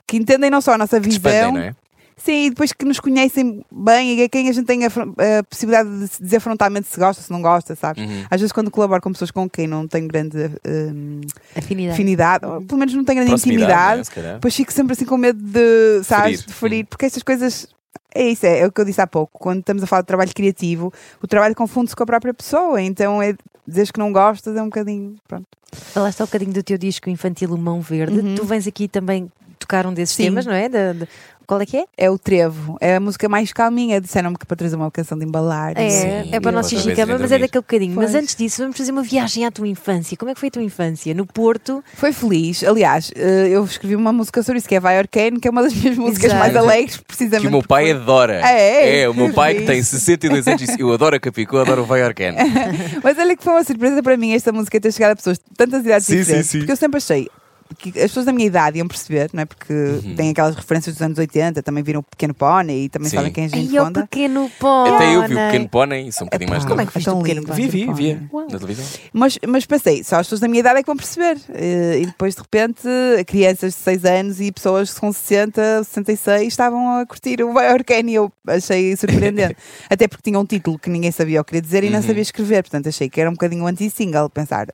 que 0.08 0.18
entendem 0.18 0.50
não 0.50 0.62
só 0.62 0.74
a 0.74 0.78
nossa 0.78 1.00
visão, 1.00 1.50
Expandem, 1.52 1.64
é? 1.70 1.76
Sim, 2.24 2.46
e 2.46 2.50
depois 2.52 2.72
que 2.72 2.86
nos 2.86 3.00
conhecem 3.00 3.66
bem 3.72 4.20
e 4.20 4.24
a 4.24 4.30
quem 4.30 4.48
a 4.48 4.52
gente 4.52 4.66
tem 4.66 4.86
a, 4.86 4.88
a 4.90 5.44
possibilidade 5.44 5.90
de 6.00 6.08
se 6.08 6.22
dizer 6.24 6.40
frontalmente 6.40 6.88
se 6.88 7.00
gosta, 7.00 7.22
se 7.22 7.32
não 7.32 7.42
gosta, 7.42 7.76
sabes? 7.76 8.04
Uhum. 8.04 8.26
Às 8.30 8.40
vezes 8.42 8.52
quando 8.52 8.70
colaboro 8.70 9.02
com 9.02 9.12
pessoas 9.12 9.32
com 9.32 9.50
quem 9.50 9.66
não 9.66 9.88
tenho 9.88 10.08
grande 10.08 10.38
hum, 10.68 11.22
Afinidade. 11.56 11.94
afinidade, 11.94 12.46
ou 12.46 12.62
pelo 12.62 12.78
menos 12.80 12.94
não 12.94 13.04
tenho 13.04 13.18
grande 13.18 13.32
Proximidade, 13.32 14.02
intimidade, 14.02 14.28
né, 14.28 14.34
depois 14.36 14.56
fico 14.56 14.72
sempre 14.72 14.94
assim 14.94 15.06
com 15.06 15.18
medo 15.18 15.40
de, 15.42 16.04
sabes, 16.04 16.42
Ferir. 16.42 16.48
de 16.48 16.54
ferir, 16.54 16.80
Uhum. 16.82 16.86
porque 16.86 17.06
estas 17.06 17.24
coisas. 17.24 17.68
É 18.14 18.28
isso, 18.28 18.46
é, 18.46 18.60
é 18.60 18.68
o 18.68 18.72
que 18.74 18.82
eu 18.82 18.84
disse 18.86 19.00
há 19.00 19.08
pouco. 19.08 19.40
Quando 19.40 19.62
estamos 19.62 19.82
a 19.82 19.88
falar 19.88 20.02
de 20.02 20.08
trabalho 20.08 20.32
criativo, 20.34 20.92
o 21.24 21.28
trabalho 21.28 21.56
confunde-se 21.56 21.96
com 21.96 22.04
a 22.04 22.06
própria 22.06 22.34
pessoa. 22.34 22.82
Então, 22.82 23.22
é 23.22 23.34
dizeres 23.66 23.90
que 23.90 24.00
não 24.00 24.12
gostas 24.12 24.54
é 24.58 24.62
um 24.62 24.66
bocadinho. 24.66 25.16
Pronto. 25.28 25.46
Falaste 25.72 26.22
um 26.22 26.26
bocadinho 26.26 26.52
do 26.52 26.62
teu 26.62 26.78
disco 26.78 27.10
infantil 27.10 27.54
O 27.54 27.58
Mão 27.58 27.80
Verde. 27.80 28.20
Uhum. 28.20 28.36
Tu 28.36 28.44
vens 28.46 28.68
aqui 28.68 28.90
também 28.90 29.32
tocar 29.58 29.86
um 29.88 29.94
desses 29.94 30.14
Sim. 30.16 30.24
temas, 30.24 30.46
não 30.46 30.52
é? 30.54 30.68
Da- 30.68 30.92
da- 30.92 31.08
Qual 31.48 31.60
é 31.62 31.66
que 31.66 31.78
é? 31.78 31.86
É 31.98 32.10
o 32.10 32.18
trevo, 32.18 32.78
é 32.80 32.96
a 32.96 33.00
música 33.00 33.28
mais 33.28 33.52
calminha. 33.52 34.00
Disseram-me 34.00 34.38
que 34.38 34.46
para 34.46 34.56
trazer 34.58 34.76
uma 34.76 34.90
canção 34.90 35.18
de 35.18 35.26
embalar. 35.26 35.74
É, 35.76 35.90
Sim, 35.90 36.30
é 36.32 36.40
para 36.40 36.52
vez 36.52 36.70
Gigicama, 36.70 37.12
irem 37.14 37.18
mas 37.22 37.32
é 37.32 37.38
daquele 37.40 37.62
bocadinho. 37.62 37.96
Mas 37.96 38.12
Pois. 38.12 38.24
antes 38.24 38.36
disso, 38.36 38.62
vamos 38.62 38.78
fazer 38.78 38.92
uma 38.92 39.04
viagem 39.04 39.46
à 39.46 39.52
tua 39.52 39.68
infância. 39.68 40.16
Como 40.18 40.32
é 40.32 40.34
que 40.34 40.40
foi 40.40 40.48
a 40.48 40.52
tua 40.52 40.64
infância? 40.64 41.14
No 41.14 41.26
Porto? 41.26 41.84
Foi 41.96 42.14
feliz. 42.14 42.64
Aliás, 42.64 43.12
eh, 43.16 43.48
eu 43.50 43.64
escrevi 43.66 43.96
uma 43.96 44.14
música 44.14 44.42
sobre 44.44 44.60
isso, 44.60 44.68
que 44.70 44.76
é 44.76 44.80
Vai 44.80 44.98
Arcane, 44.98 45.40
que 45.40 45.48
é 45.48 45.52
uma 45.52 45.62
das 45.64 45.74
minhas 45.74 45.98
músicas 45.98 46.26
Exato. 46.32 46.40
mais 46.40 46.56
alegres, 46.56 46.98
precisamente. 46.98 47.42
Que 47.42 47.48
o 47.48 47.52
meu 47.52 47.60
porque 47.60 47.68
pai 47.70 47.84
foi- 47.86 47.92
adora. 47.94 48.42
É, 48.50 49.02
é? 49.02 49.10
o 49.10 49.14
meu 49.14 49.34
pai 49.34 49.56
que 49.56 49.66
tem 49.66 49.82
62 49.84 50.48
anos 50.48 50.62
disse: 50.62 50.80
Eu 50.80 50.92
adoro 50.94 51.16
a 51.16 51.20
Capicua, 51.20 51.60
eu 51.60 51.64
adoro 51.64 51.82
o 51.82 51.86
Vai 51.86 52.02
Arcane. 52.02 52.38
Mas 53.04 53.18
olha 53.18 53.36
que 53.36 53.44
foi 53.44 53.54
uma 53.54 53.64
surpresa 53.64 54.02
para 54.02 54.16
mim 54.16 54.34
esta 54.34 54.52
música 54.52 54.80
ter 54.80 54.92
chegado 54.94 55.12
a 55.12 55.16
pessoas 55.16 55.38
de 55.38 55.44
tantas 55.58 55.84
idades 55.84 56.08
Sim, 56.08 56.18
diferentes. 56.18 56.46
sim, 56.48 56.52
sim. 56.52 56.58
Porque 56.60 56.72
eu 56.72 56.76
sempre 56.78 56.98
achei 56.98 57.30
que 57.76 57.90
as 57.90 57.96
pessoas 58.10 58.26
da 58.26 58.32
minha 58.34 58.46
idade 58.48 58.78
iam 58.78 58.88
perceber, 58.88 59.30
não 59.34 59.42
é? 59.42 59.46
Porque 59.46 59.74
Uhum. 59.74 60.16
têm 60.16 60.30
aquelas 60.32 60.56
referências 60.56 60.96
dos 60.96 61.02
anos 61.02 61.18
80, 61.18 61.62
também 61.64 61.84
viram 61.84 62.00
o 62.00 62.04
Pequeno 62.04 62.34
Pony 62.34 62.86
e 62.86 62.90
também 62.90 63.10
Sim. 63.10 63.16
sabem 63.18 63.32
quem 63.32 63.46
é 63.46 63.50
Gente 63.50 63.70
Ai, 63.72 63.78
é 63.78 63.82
o 63.84 63.92
pequeno 63.92 64.52
pó. 64.60 64.86
Até 64.96 65.16
eu 65.16 65.22
vi 65.28 65.34
o 65.34 65.38
Pequeno 65.70 65.96
e 65.96 66.12
sou 66.12 66.24
um 66.24 66.26
bocadinho 66.28 66.50
mais 66.50 66.66
Como 66.66 66.82
é 66.82 66.86
que 66.86 66.94
viste 66.94 67.06
tão 67.06 67.20
o 67.20 67.24
Pequeno 67.24 67.46
Pony? 67.46 67.62
Vi, 67.68 67.68
vi, 67.94 68.16
Pony. 68.28 68.48
na 68.52 68.58
televisão. 68.60 68.86
Mas, 69.14 69.40
mas 69.48 69.66
pensei, 69.66 70.04
só 70.04 70.18
as 70.18 70.28
pessoas 70.28 70.42
da 70.42 70.48
minha 70.48 70.60
idade 70.60 70.80
é 70.80 70.84
que 70.84 70.88
vão 70.88 70.98
perceber. 70.98 71.38
Eh, 71.54 72.00
E 72.02 72.06
depois, 72.06 72.36
de 72.36 72.42
repente, 72.42 72.82
crianças 73.28 73.74
de 73.74 73.80
6 73.82 74.06
anos 74.06 74.40
e 74.42 74.52
pessoas 74.52 74.98
com 74.98 75.12
60, 75.12 75.84
66 75.84 76.48
estavam 76.48 77.00
a 77.00 77.06
curtir 77.06 77.42
o 77.44 77.58
Arcane 77.58 78.12
e 78.12 78.16
eu 78.16 78.32
achei 78.48 78.96
surpreendente. 78.96 79.56
Até 79.90 80.08
porque 80.08 80.24
tinha 80.24 80.40
um 80.40 80.46
título 80.46 80.80
que 80.80 80.90
ninguém 80.90 81.12
sabia 81.12 81.42
o 81.42 81.44
que 81.44 81.50
queria 81.50 81.62
dizer 81.62 81.84
e 81.84 81.90
não 81.90 82.00
Uhum. 82.00 82.06
sabia 82.08 82.22
escrever. 82.22 82.64
Portanto, 82.64 82.88
achei 82.90 83.10
que 83.10 83.20
era 83.20 83.30
um 83.30 83.34
bocadinho 83.34 83.66
anti-single. 83.68 84.30
Pensar, 84.30 84.68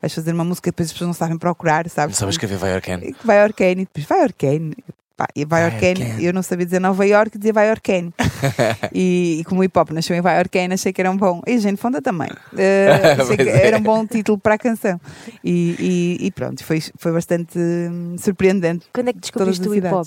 vais 0.00 0.14
fazer 0.14 0.32
uma 0.32 0.44
música 0.44 0.68
e 0.68 0.72
depois 0.72 0.88
as 0.88 0.92
pessoas 0.92 1.06
não 1.08 1.14
sabem 1.14 1.38
procurar, 1.38 1.84
Não 1.84 1.90
sabes? 1.90 2.16
sabes 2.16 2.34
escrever 2.34 2.58
Vai 2.58 2.74
Arcane. 2.74 3.08
E 3.08 3.12
que 3.12 3.26
Vai 3.26 3.38
Arcane, 3.38 3.82
e 3.82 3.84
depois 3.84 4.06
Vai. 4.06 4.20
Pá, 5.16 5.26
e 5.34 5.46
vai 5.46 5.64
eu 6.20 6.30
não 6.34 6.42
sabia 6.42 6.66
dizer 6.66 6.78
Nova 6.78 7.06
York, 7.06 7.38
dizia 7.38 7.52
Vai 7.52 7.70
e, 8.92 9.38
e 9.40 9.44
como 9.44 9.62
o 9.62 9.64
hip 9.64 9.78
hop 9.78 9.90
nasceu 9.90 10.14
em 10.14 10.20
Vai 10.20 10.36
achei 10.74 10.92
que 10.92 11.00
era 11.00 11.10
um 11.10 11.16
bom. 11.16 11.40
E 11.46 11.58
Jane 11.58 11.78
Fonda 11.78 12.02
também. 12.02 12.28
Eh, 12.58 13.16
achei 13.18 13.36
que 13.36 13.48
é. 13.48 13.66
era 13.66 13.78
um 13.78 13.82
bom 13.82 14.06
título 14.06 14.38
para 14.38 14.54
a 14.54 14.58
canção. 14.58 15.00
E, 15.42 16.18
e- 16.20 16.26
e 16.26 16.30
pronto, 16.30 16.62
foi, 16.62 16.82
foi 16.98 17.12
bastante 17.12 17.58
hum, 17.58 18.16
surpreendente. 18.18 18.86
Quando 18.92 19.08
é 19.08 19.12
que 19.14 19.20
descobriste 19.20 19.66
o 19.66 19.74
hip 19.74 19.86
hop? 19.86 20.06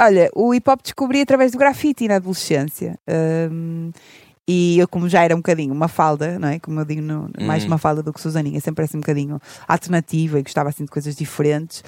Olha, 0.00 0.28
o 0.34 0.52
hip 0.54 0.68
hop 0.68 0.80
descobri 0.82 1.20
através 1.20 1.52
do 1.52 1.58
grafite 1.58 2.08
na 2.08 2.16
adolescência. 2.16 2.98
Hum, 3.08 3.92
e 4.52 4.78
eu, 4.78 4.86
como 4.88 5.08
já 5.08 5.22
era 5.22 5.34
um 5.34 5.38
bocadinho 5.38 5.72
uma 5.72 5.88
falda, 5.88 6.38
não 6.38 6.48
é? 6.48 6.58
Como 6.58 6.78
eu 6.80 6.84
digo, 6.84 7.00
no- 7.02 7.30
mais 7.40 7.64
Hum. 7.64 7.68
uma 7.68 7.78
falda 7.78 8.02
do 8.02 8.12
que 8.12 8.20
Susaninha, 8.20 8.60
sempre 8.60 8.84
assim 8.84 8.98
um 8.98 9.00
bocadinho 9.00 9.40
alternativa 9.66 10.38
e 10.38 10.42
gostava 10.42 10.68
assim 10.68 10.84
de 10.84 10.90
coisas 10.90 11.16
diferentes. 11.16 11.82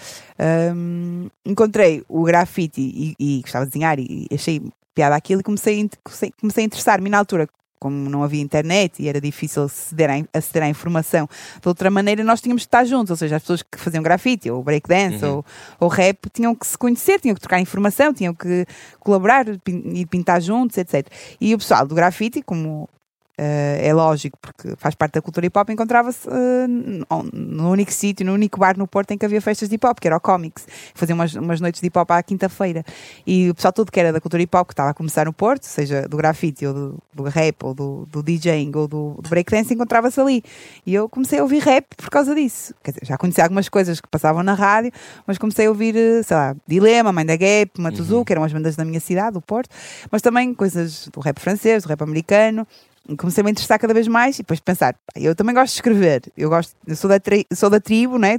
hum, 0.75 1.29
encontrei 1.45 2.03
o 2.09 2.23
grafite 2.25 2.81
e, 2.81 3.15
e 3.19 3.41
gostava 3.43 3.65
de 3.65 3.71
desenhar 3.73 3.99
e, 3.99 4.27
achei 4.33 4.63
piada 4.95 5.15
aquilo 5.17 5.41
e 5.41 5.45
comecei, 5.45 5.89
comecei, 6.03 6.33
comecei 6.41 6.65
a 6.65 6.67
interessar-me 6.67 7.09
na 7.11 7.19
altura. 7.19 7.49
Como 7.85 8.09
não 8.09 8.23
havia 8.23 8.41
internet 8.41 9.03
e 9.03 9.11
era 9.11 9.21
difícil 9.21 9.65
aceder 9.65 10.09
à, 10.09 10.39
aceder 10.39 10.63
à 10.63 10.69
informação 10.71 11.29
de 11.61 11.69
outra 11.69 11.91
maneira, 11.91 12.25
nós 12.25 12.41
tínhamos 12.41 12.63
de 12.63 12.67
estar 12.69 12.83
juntos, 12.87 13.11
ou 13.11 13.17
seja, 13.19 13.37
as 13.37 13.43
pessoas 13.43 13.63
que 13.63 13.79
faziam 13.79 14.03
grafite 14.03 14.51
ou 14.51 14.63
breakdance 14.63 15.23
Uhum. 15.23 15.33
ou, 15.37 15.45
ou 15.81 15.89
rap 15.89 16.31
tinham 16.33 16.55
que 16.55 16.67
se 16.67 16.79
conhecer, 16.79 17.21
tinham 17.21 17.35
que 17.35 17.43
trocar 17.43 17.61
informação, 17.61 18.15
tinham 18.15 18.33
que 18.33 18.65
colaborar 18.99 19.45
e 19.67 20.07
pintar 20.07 20.41
juntos, 20.41 20.79
etc. 20.79 21.07
E 21.39 21.55
o 21.55 21.59
pessoal 21.59 21.87
do 21.87 21.95
grafite, 21.95 22.41
como 22.41 22.89
eh, 23.37 23.81
é 23.89 23.93
lógico, 23.93 24.39
porque 24.41 24.75
faz 24.77 24.95
parte 24.95 25.15
da 25.15 25.23
cultura 25.23 25.47
hip 25.47 25.59
hop, 25.59 25.71
encontrava-se 25.71 26.29
eh, 26.29 26.67
no- 26.69 27.71
único 27.71 27.93
sítio, 27.93 28.25
no 28.25 28.33
único 28.33 28.59
bar 28.61 28.77
no 28.79 28.87
Porto 28.87 29.11
em 29.11 29.19
que 29.19 29.25
havia 29.27 29.41
festas 29.41 29.69
de 29.69 29.75
hip 29.75 29.87
hop, 29.87 29.99
que 29.99 30.07
era 30.07 30.17
o 30.17 30.21
Comics. 30.21 30.67
Faziam 30.95 31.17
umas, 31.17 31.35
umas 31.35 31.61
noites 31.61 31.81
de 31.81 31.87
hip 31.89 31.99
hop 31.99 32.11
à 32.13 32.23
quinta-feira. 32.23 32.85
E 33.27 33.51
o 33.51 33.55
pessoal 33.55 33.73
todo 33.73 33.91
que 33.91 33.99
era 33.99 34.13
da 34.13 34.21
cultura 34.21 34.43
hip 34.43 34.57
hop, 34.57 34.67
que 34.69 34.73
estava 34.73 34.91
a 34.91 34.95
começar 34.95 35.27
no 35.27 35.33
Porto, 35.33 35.65
seja 35.65 36.07
do 36.09 36.17
grafite 36.17 36.67
ou 36.67 36.73
do, 36.75 36.99
do 37.13 37.23
rap 37.25 37.57
ou 37.65 37.75
do, 37.75 38.07
do 38.11 38.23
DJing 38.23 38.71
ou 38.77 38.87
do, 38.87 39.19
do 39.21 39.29
breakdance, 39.29 39.73
encontrava-se 39.75 40.21
ali. 40.21 40.43
E 40.87 40.95
eu 40.95 41.09
comecei 41.09 41.39
a 41.39 41.43
ouvir 41.43 41.59
rap 41.63 41.87
por 41.97 42.11
causa 42.11 42.35
disso. 42.35 42.75
Dizer, 42.85 43.01
já 43.03 43.17
conhecia 43.19 43.43
algumas 43.45 43.69
coisas 43.69 44.01
que 44.01 44.09
passavam 44.09 44.43
na 44.43 44.55
rádio, 44.55 44.93
mas 45.27 45.39
comecei 45.39 45.67
a 45.67 45.71
ouvir, 45.71 45.97
eh, 45.97 46.23
sei 46.23 46.37
lá, 46.37 46.55
Dilema, 46.69 47.13
Mãe 47.13 47.27
da 47.27 47.37
Gap, 47.37 47.81
Matuzu, 47.81 48.19
Uhum. 48.19 48.25
que 48.25 48.33
eram 48.33 48.45
as 48.45 48.53
bandas 48.53 48.77
da 48.77 48.85
minha 48.85 49.01
cidade, 49.01 49.35
do 49.35 49.41
Porto, 49.41 49.71
mas 50.11 50.23
também 50.23 50.55
coisas 50.55 51.09
do 51.13 51.19
rap 51.21 51.41
francês, 51.41 51.83
do 51.83 51.89
rap 51.89 52.01
americano. 52.03 52.67
E 53.09 53.17
comecei 53.17 53.43
a 53.43 53.45
me 53.45 53.51
interessar 53.51 53.79
cada 53.79 53.93
vez 53.93 54.09
mais 54.09 54.37
e 54.37 54.43
depois 54.43 54.61
pensar, 54.61 54.95
eu 55.15 55.35
também 55.35 55.55
gosto 55.55 55.73
de 55.73 55.79
escrever, 55.79 56.23
eu 56.37 56.49
gosto, 56.49 56.75
eu 56.87 56.97
sou 56.97 57.09
da, 57.09 57.21
tri- 57.21 57.47
sou 57.53 57.69
da 57.69 57.79
tribo, 57.79 58.19
né? 58.19 58.39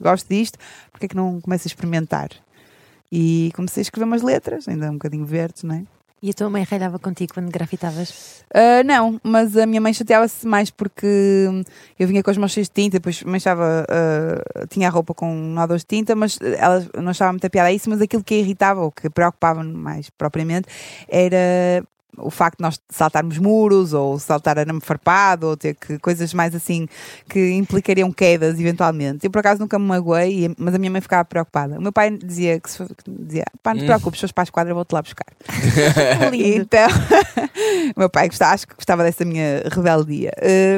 gosto 0.00 0.28
disto, 0.28 0.58
porque 0.90 1.06
é 1.06 1.08
que 1.08 1.16
não 1.16 1.40
começo 1.40 1.66
a 1.66 1.70
experimentar? 1.70 2.30
E 3.10 3.52
comecei 3.54 3.80
a 3.80 3.82
escrever 3.82 4.06
umas 4.06 4.22
letras, 4.22 4.66
ainda 4.66 4.90
um 4.90 4.94
bocadinho 4.94 5.24
verdes, 5.24 5.62
não 5.62 5.76
é? 5.76 5.82
E 6.22 6.30
a 6.30 6.32
tua 6.32 6.48
mãe 6.48 6.62
ralhava 6.62 7.00
contigo 7.00 7.34
quando 7.34 7.50
grafitavas? 7.50 8.44
Ah, 8.54 8.84
não, 8.84 9.20
mas 9.24 9.56
a 9.56 9.66
minha 9.66 9.80
mãe 9.80 9.92
chateava-se 9.92 10.46
mais 10.46 10.70
porque 10.70 11.06
eu 11.98 12.06
vinha 12.06 12.22
com 12.22 12.30
as 12.30 12.38
mãos 12.38 12.52
cheias 12.52 12.68
de 12.68 12.74
tinta, 12.74 12.98
depois 12.98 13.22
manchava, 13.24 13.84
ah, 13.88 14.66
tinha 14.68 14.86
a 14.86 14.90
roupa 14.90 15.12
com 15.14 15.34
nódulos 15.34 15.82
de 15.82 15.88
tinta, 15.88 16.14
mas 16.14 16.38
ela 16.40 16.86
não 16.96 17.10
achava 17.10 17.32
muita 17.32 17.50
piada 17.50 17.68
a 17.68 17.72
isso, 17.72 17.90
mas 17.90 18.00
aquilo 18.00 18.22
que 18.22 18.34
a 18.34 18.38
irritava 18.38 18.80
ou 18.80 18.92
que 18.92 19.10
preocupava 19.10 19.64
mais 19.64 20.10
propriamente 20.10 20.68
era 21.08 21.84
o 22.18 22.30
facto 22.30 22.58
de 22.58 22.62
nós 22.62 22.78
saltarmos 22.90 23.38
muros 23.38 23.92
ou 23.94 24.18
saltar 24.18 24.58
arame 24.58 24.80
farpado 24.82 25.46
ou 25.48 25.56
ter 25.56 25.74
que 25.74 25.98
coisas 25.98 26.34
mais 26.34 26.54
assim 26.54 26.86
que 27.28 27.52
implicariam 27.52 28.12
quedas 28.12 28.58
eventualmente. 28.60 29.24
Eu 29.24 29.30
por 29.30 29.38
acaso 29.38 29.60
nunca 29.60 29.78
me 29.78 29.86
magoei, 29.86 30.54
mas 30.58 30.74
a 30.74 30.78
minha 30.78 30.90
mãe 30.90 31.00
ficava 31.00 31.24
preocupada. 31.24 31.78
O 31.78 31.82
meu 31.82 31.92
pai 31.92 32.10
dizia 32.10 32.60
que 32.60 32.70
se, 32.70 32.84
dizia, 33.08 33.44
pá, 33.62 33.72
não 33.72 33.80
te 33.80 33.84
Hum. 33.84 33.86
preocupes, 33.86 34.18
se 34.18 34.22
fores 34.22 34.32
para 34.32 34.42
a 34.42 34.44
esquadra, 34.44 34.74
vou-te 34.74 34.92
lá 34.92 35.00
buscar. 35.02 35.26
Então, 36.34 36.88
o 37.96 38.00
meu 38.00 38.10
pai 38.10 38.28
gostava, 38.28 38.52
acho 38.54 38.66
que 38.66 38.74
gostava 38.74 39.02
dessa 39.02 39.24
minha 39.24 39.62
rebeldia. 39.72 40.32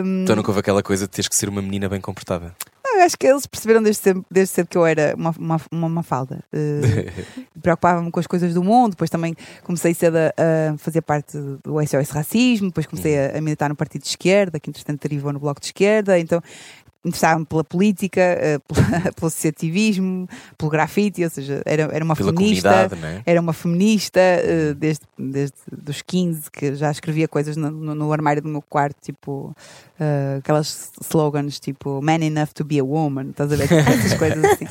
Hum, 0.05 0.22
Então 0.22 0.37
nunca 0.37 0.51
houve 0.51 0.61
aquela 0.61 0.82
coisa 0.82 1.05
de 1.07 1.11
teres 1.11 1.28
que 1.28 1.35
ser 1.37 1.49
uma 1.49 1.61
menina 1.62 1.89
bem 1.89 2.01
comportada. 2.01 2.55
Eu 2.95 3.03
acho 3.03 3.16
que 3.18 3.26
eles 3.26 3.47
perceberam 3.47 3.82
desde 3.82 4.03
cedo, 4.03 4.24
desde 4.30 4.55
cedo 4.55 4.68
que 4.68 4.76
eu 4.76 4.86
era 4.86 5.14
uma, 5.16 5.34
uma, 5.38 5.61
uma, 5.70 6.03
falda. 6.03 6.42
Uh, 6.53 7.34
Preocupava-me 7.61 8.11
com 8.11 8.20
as 8.20 8.26
coisas 8.26 8.55
do 8.55 8.62
mundo, 8.62 8.90
depois 8.90 9.11
também 9.11 9.34
comecei 9.62 9.95
cedo 9.95 10.16
a, 10.16 10.32
a 10.72 10.78
fazer 10.78 11.03
parte 11.03 11.36
do 11.36 11.80
SOS 11.86 12.11
Racismo, 12.11 12.68
depois 12.68 12.86
comecei 12.86 13.18
a, 13.18 13.38
a 13.38 13.40
militar 13.40 13.68
no 13.68 13.76
Partido 13.76 14.03
de 14.03 14.09
Esquerda, 14.09 14.59
que 14.61 14.70
entretanto 14.70 15.01
derivou 15.01 15.32
no 15.32 15.38
Bloco 15.38 15.61
de 15.61 15.66
Esquerda, 15.66 16.18
então 16.18 16.42
interessava-me 17.05 17.45
pela 17.45 17.63
política, 17.63 18.21
eh, 18.21 18.59
pela- 18.67 19.13
pelo 19.13 19.27
associativismo, 19.27 20.29
pelo 20.57 20.71
grafite, 20.71 21.23
ou 21.23 21.31
seja, 21.31 21.63
era, 21.67 21.83
era 21.93 22.05
uma 22.05 22.17
Pela 22.17 22.33
feminista. 22.33 22.69
comunidade, 22.69 23.01
não 23.01 23.09
é? 23.09 23.23
Era 23.27 23.41
uma 23.41 23.53
feminista 23.53 24.21
eh, 24.21 24.75
desde, 24.75 25.03
desde 25.19 25.57
dos 25.71 26.01
15 26.03 26.51
que 26.51 26.75
já 26.75 26.91
escrevia 26.91 27.29
coisas 27.29 27.57
no, 27.57 27.71
no- 27.71 27.95
no 27.95 28.13
armário 28.13 28.41
do 28.43 28.49
meu 28.49 28.63
quarto, 28.63 28.97
tipo 29.03 29.55
eh, 30.01 30.37
aquelas 30.39 30.91
slogans 31.03 31.61
tipo 31.61 32.01
Man 32.03 32.23
enough 32.25 32.49
to 32.55 32.65
be 32.65 32.79
a 32.81 32.85
woman, 32.85 33.31
estás 33.31 33.53
a 33.53 33.57
ver? 33.57 33.69
Essas 33.73 34.15
coisas 34.15 34.43
assim. 34.45 34.67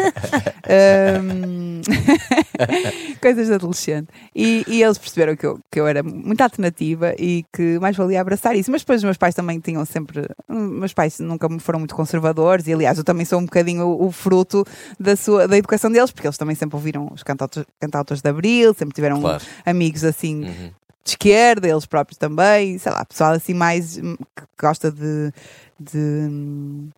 Ahm, 0.68 1.82
coisas 3.22 3.48
de 3.48 3.54
adolescente. 3.54 4.08
E, 4.36 4.64
e 4.68 4.82
eles 4.84 4.98
perceberam 4.98 5.36
que 5.36 5.46
eu, 5.46 5.60
que 5.72 5.80
eu 5.80 5.88
era 5.88 6.02
muito 6.04 6.42
alternativa 6.42 7.14
e 7.18 7.44
que 7.54 7.80
mais 7.80 7.96
valia 7.96 8.22
abraçar 8.22 8.56
isso. 8.56 8.72
Mas 8.72 8.82
depois 8.82 9.00
os 9.00 9.04
meus 9.04 9.18
pais 9.18 9.36
também 9.36 9.60
tinham 9.60 9.84
sempre. 9.86 10.28
Meus 10.48 10.94
pais 10.94 11.20
nunca 11.20 11.48
me 11.50 11.60
foram 11.60 11.80
muito 11.80 11.96
conservadores 11.96 12.68
e, 12.68 12.74
aliás, 12.74 12.98
eu 12.98 13.04
também 13.04 13.26
sou 13.26 13.40
um 13.40 13.46
bocadinho 13.46 13.86
o, 13.86 14.08
o 14.08 14.12
fruto 14.12 14.66
da, 15.00 15.16
sua, 15.16 15.48
da 15.48 15.58
educação 15.58 15.92
deles, 15.92 16.12
porque 16.12 16.28
eles 16.28 16.38
também 16.38 16.56
sempre 16.56 16.76
ouviram 16.76 17.10
os 17.14 17.24
cantautores, 17.24 17.68
cantautores 17.80 18.22
de 18.22 18.30
Abril, 18.30 18.74
sempre 18.74 18.94
tiveram 18.96 19.20
Claro. 19.22 19.44
amigos 19.66 20.04
assim 20.04 20.44
Uhum. 20.44 20.72
de 21.04 21.10
esquerda, 21.12 21.68
eles 21.68 21.86
próprios 21.86 22.18
também, 22.18 22.78
sei 22.78 22.92
lá, 22.92 23.04
pessoal 23.06 23.32
assim 23.34 23.54
mais 23.54 23.98
hum, 23.98 24.16
que 24.36 24.44
gosta 24.60 24.92
de, 24.92 25.32
de, 25.80 25.98
hum, 25.98 26.90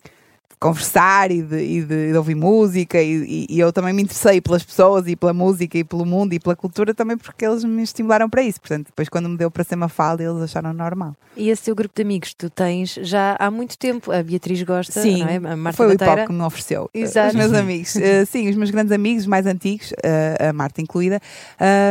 conversar 0.66 1.32
e 1.32 1.42
de, 1.42 1.58
e 1.60 1.82
de- 1.84 2.12
de 2.12 2.18
ouvir 2.18 2.36
música 2.36 3.02
e, 3.02 3.46
e- 3.50 3.60
eu 3.60 3.72
também 3.72 3.94
me 3.94 4.02
interessei 4.02 4.42
pelas 4.42 4.64
pessoas 4.64 5.08
e 5.08 5.16
pela 5.16 5.34
música 5.34 5.78
e 5.78 5.84
pelo 5.84 6.06
mundo 6.06 6.34
e 6.34 6.40
pela 6.40 6.56
cultura 6.56 6.94
também 6.94 7.18
porque 7.18 7.46
eles 7.46 7.64
me 7.64 7.84
estimularam 7.84 8.30
para 8.30 8.42
isso. 8.42 8.60
Portanto, 8.60 8.88
depois 8.88 9.08
quando 9.10 9.30
me 9.30 9.38
deu 9.38 9.52
para 9.52 9.64
ser 9.64 9.76
Mafalda, 9.76 10.24
eles 10.24 10.42
acharam 10.42 10.74
normal. 10.74 11.16
E 11.38 11.50
esse 11.50 11.64
teu 11.64 11.76
grupo 11.76 11.94
de 11.96 12.02
amigos 12.02 12.34
tu 12.34 12.50
tens 12.50 12.98
já 13.02 13.36
há 13.40 13.52
muito 13.52 13.78
tempo, 13.78 14.12
a 14.12 14.24
Beatriz 14.24 14.62
gosta, 14.64 15.02
Sim, 15.02 15.20
não 15.20 15.28
é? 15.30 15.36
a 15.54 15.56
Marta 15.56 15.78
foi 15.78 15.88
o 15.88 15.94
hip 15.94 16.26
que 16.28 16.34
me 16.34 16.42
ofereceu. 16.42 16.84
Uh, 16.86 16.90
Exato. 16.98 17.30
Os 17.30 17.36
meus 17.36 17.54
amigos. 17.54 17.96
Uh, 17.96 18.26
sim, 18.26 18.50
os 18.50 18.56
meus 18.56 18.72
grandes 18.72 18.92
amigos, 18.92 19.24
os 19.24 19.28
mais 19.28 19.46
antigos, 19.46 19.92
uh, 19.92 20.50
a 20.50 20.54
Marta 20.54 20.82
incluída. 20.82 21.22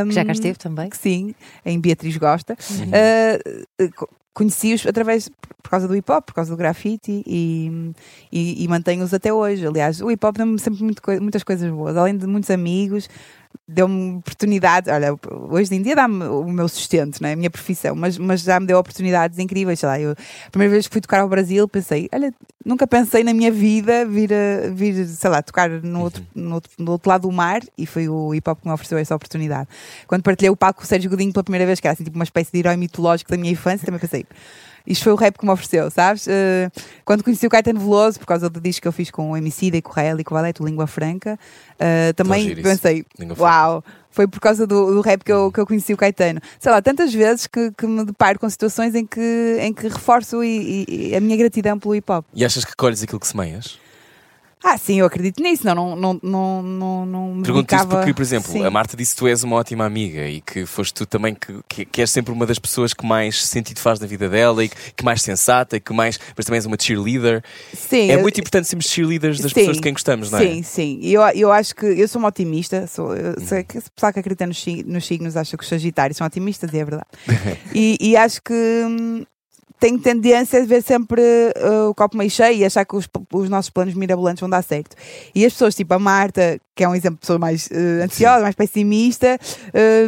Um, 0.05 0.09
Que 0.09 0.15
já 0.15 0.25
cá 0.25 0.33
esteve 0.33 0.59
também. 0.59 0.89
que 0.89 0.97
sim, 0.97 1.35
em 1.65 1.79
Beatriz 1.79 2.17
Gosta. 2.17 2.55
Uh, 2.55 4.05
Conheci-os 4.35 4.85
através, 4.87 5.31
por 5.63 5.71
causa 5.71 5.87
do 5.87 5.97
hip 5.97 6.11
hop, 6.11 6.25
por 6.27 6.35
causa 6.35 6.51
do 6.51 6.57
grafite 6.57 7.23
e, 7.25 7.95
e, 8.33 8.65
e 8.65 8.69
mantenho-os 8.69 9.15
até 9.15 9.33
hoje. 9.33 9.67
Aliás, 9.67 10.01
o 10.01 10.11
hip 10.11 10.27
hop 10.27 10.37
deu-me 10.37 10.59
sempre 10.59 10.83
muito 10.83 11.01
muitas 11.21 11.45
coisas 11.45 11.71
boas, 11.71 11.97
além 11.97 12.17
de 12.17 12.27
muitos 12.27 12.51
amigos, 12.51 13.09
deu-me 13.67 14.17
oportunidades. 14.19 14.93
Olha, 14.93 15.17
hoje 15.51 15.75
em 15.75 15.83
dia 15.83 15.97
dá-me 15.97 16.25
o 16.25 16.45
meu 16.45 16.69
sustento, 16.69 17.21
não 17.21 17.29
é? 17.29 17.33
a 17.33 17.37
minha 17.37 17.51
profissão, 17.51 17.95
mas, 17.95 18.19
mas 18.19 18.43
já 18.43 18.61
me 18.61 18.67
deu 18.67 18.79
oportunidades 18.79 19.39
incríveis. 19.39 19.81
Sei 19.81 19.89
lá, 19.89 19.99
eu, 19.99 20.13
a 20.13 20.51
primeira 20.51 20.73
vez 20.73 20.87
que 20.87 20.93
fui 20.93 21.01
tocar 21.01 21.21
ao 21.21 21.29
Brasil, 21.29 21.67
pensei, 21.67 22.09
olha, 22.13 22.33
nunca 22.65 22.87
pensei 22.87 23.25
na 23.25 23.33
minha 23.33 23.51
vida 23.51 24.05
vir, 24.05 24.31
a, 24.33 24.71
vir 24.71 25.07
sei 25.07 25.31
lá, 25.31 25.43
tocar 25.43 25.71
no 25.71 26.03
outro, 26.03 26.25
no, 26.35 26.55
outro, 26.55 26.73
no 26.79 26.93
outro 26.93 27.09
lado 27.09 27.23
do 27.23 27.33
mar 27.33 27.61
e 27.77 27.87
foi 27.87 28.09
o 28.09 28.35
hip 28.35 28.49
hop 28.49 28.61
que 28.61 28.67
me 28.69 28.75
ofereceu 28.75 28.99
essa 28.99 29.15
oportunidade. 29.15 29.69
Quando 30.07 30.23
partilhei 30.23 30.51
o 30.51 30.57
palco 30.57 30.81
com 30.81 30.85
o 30.85 30.87
Sérgio 30.87 31.11
Godinho 31.11 31.33
pela 31.33 31.45
primeira 31.45 31.67
vez, 31.67 31.81
que 31.81 31.87
era 31.87 31.95
assim, 31.95 32.05
tipo 32.05 32.17
uma 32.17 32.25
espécie 32.25 32.53
de 32.53 32.59
herói 32.59 32.77
mitológico 32.77 33.31
da 33.31 33.37
minha 33.37 33.53
infância, 33.53 33.87
também 33.87 34.01
pensei. 34.01 34.27
Isto 34.87 35.05
foi 35.05 35.13
o 35.13 35.17
rap 35.17 35.39
que 35.39 35.45
me 35.47 35.51
ofereceu, 35.51 35.91
sabes? 35.91 36.27
Eh, 36.29 36.71
quando 37.05 37.25
conheci 37.25 37.47
o 37.47 37.51
Caetano 37.51 37.81
Veloso, 37.81 38.19
por 38.19 38.27
causa 38.27 38.51
do 38.51 38.61
disco 38.61 38.83
que 38.83 38.89
eu 38.89 38.93
fiz 38.93 39.11
com 39.11 39.31
o 39.31 39.37
MC, 39.37 39.81
com 39.81 39.91
o 39.91 39.95
Rael 39.95 40.21
e 40.21 40.25
com 40.25 40.35
o 40.35 40.37
Valete, 40.37 40.63
o 40.63 40.67
Língua 40.67 40.87
Franca, 40.87 41.39
eh, 41.79 42.13
também 42.13 42.53
isso. 42.53 42.63
pensei, 42.63 43.05
uau, 43.43 43.83
foi 44.11 44.27
por 44.29 44.41
causa 44.41 44.67
do, 44.67 44.95
do 44.95 45.01
rap 45.01 45.25
que 45.25 45.33
eu, 45.33 45.51
que 45.51 45.59
eu 45.59 45.67
conheci 45.67 45.93
o 45.95 45.97
Caetano. 45.97 46.41
Sei 46.61 46.71
lá, 46.71 46.83
tantas 46.83 47.13
vezes 47.15 47.47
que, 47.47 47.71
que 47.73 47.87
me 47.87 48.05
deparo 48.05 48.39
com 48.39 48.49
situações 48.51 48.95
em 48.95 49.07
que, 49.07 49.57
em 49.61 49.73
que 49.73 49.89
reforço 49.89 50.45
e, 50.45 50.85
e- 50.87 51.09
e 51.11 51.17
a 51.17 51.21
minha 51.21 51.37
gratidão 51.37 51.79
pelo 51.79 51.95
hip 51.95 52.13
hop. 52.13 52.25
E 52.35 52.45
achas 52.45 52.65
que 52.65 52.77
colhes 52.77 53.03
aquilo 53.03 53.19
que 53.21 53.27
semeias? 53.27 53.79
Ah, 54.67 54.79
sim, 54.79 54.99
eu 55.01 55.05
acredito 55.05 55.43
nisso, 55.43 55.63
não, 55.67 55.75
não, 55.75 55.95
não, 55.95 56.15
não, 56.23 56.63
não, 56.63 57.07
não 57.07 57.35
me 57.35 57.43
Pergunto 57.43 57.67
dedicava- 57.67 57.97
porque, 57.99 58.15
por 58.15 58.23
exemplo, 58.23 58.51
Sim. 58.51 58.65
a 58.65 58.71
Marta 58.71 58.97
disse 58.97 59.13
que 59.15 59.19
tu 59.19 59.29
és 59.29 59.43
uma 59.45 59.57
ótima 59.57 59.85
amiga 59.85 60.27
e 60.27 60.41
que 60.41 60.65
foste 60.65 60.95
tu 60.95 61.05
também 61.05 61.35
que, 61.35 61.55
que, 61.69 61.85
que 61.85 62.01
és 62.01 62.11
sempre 62.11 62.33
uma 62.33 62.47
das 62.47 62.59
pessoas 62.59 62.95
que 62.95 63.05
mais 63.05 63.45
sentido 63.45 63.79
faz 63.79 64.01
na 64.01 64.07
vida 64.07 64.27
dela 64.27 64.65
e 64.65 64.71
que, 64.71 64.77
que 64.97 65.05
mais 65.05 65.21
sensata 65.21 65.77
e 65.77 65.81
que 65.81 65.93
mais. 65.93 66.19
Mas 66.35 66.47
também 66.47 66.57
és 66.57 66.65
uma 66.65 66.79
cheerleader. 66.81 67.45
Sim, 67.75 68.11
É 68.11 68.15
eu- 68.15 68.21
muito 68.23 68.41
importante 68.41 68.67
sermos 68.67 68.87
cheerleaders 68.87 69.39
das 69.39 69.51
Sim, 69.53 69.55
pessoas 69.57 69.77
de 69.77 69.83
quem 69.83 69.93
gostamos, 69.93 70.31
não 70.31 70.39
é? 70.39 70.43
Sim, 70.43 70.63
sim. 70.63 71.01
Eu, 71.03 71.21
eu 71.35 71.53
acho 71.53 71.75
que 71.77 71.85
eu 71.85 72.09
sou 72.09 72.19
uma 72.19 72.29
otimista. 72.29 72.87
Sou, 72.87 73.15
eu 73.15 73.35
Uhum. 73.39 73.47
sei 73.47 73.65
que 73.65 73.77
o 73.77 73.83
pessoal 73.95 74.15
que 74.15 74.21
acredita 74.21 74.47
nos, 74.47 74.65
nos 74.87 75.05
signos 75.07 75.37
acha 75.37 75.59
que 75.59 75.63
os 75.63 75.69
Sagitários 75.69 76.17
são 76.17 76.27
otimistas 76.27 76.73
e 76.73 76.79
é 76.79 76.85
verdade. 76.87 77.07
e, 77.75 77.99
e 78.01 78.17
acho 78.17 78.41
que 78.43 78.55
hum, 78.55 79.25
tenho 79.81 79.99
tendência 79.99 80.63
a 80.63 80.65
ver 80.65 80.83
sempre 80.83 81.21
uh, 81.21 81.91
o 81.91 81.95
copo 81.95 82.17
meio 82.17 82.31
cheio 82.31 82.59
e 82.59 82.65
achar 82.65 82.85
que 82.85 82.97
os, 82.97 83.09
os 83.33 83.49
nossos 83.51 83.71
planos 83.71 83.95
mirabolantes 83.95 84.41
vão 84.41 84.49
dar 84.49 84.63
certo. 84.63 84.97
E 85.35 85.45
as 85.45 85.53
pessoas, 85.53 85.75
tipo 85.75 85.93
a 85.93 85.99
Marta, 85.99 86.59
que 86.75 86.83
é 86.85 86.89
um 86.89 86.95
exemplo 86.95 87.17
de 87.17 87.21
pessoa 87.21 87.39
mais 87.39 87.67
uh, 87.67 88.05
ansiosa, 88.05 88.43
mais 88.43 88.55
pessimista, 88.55 89.39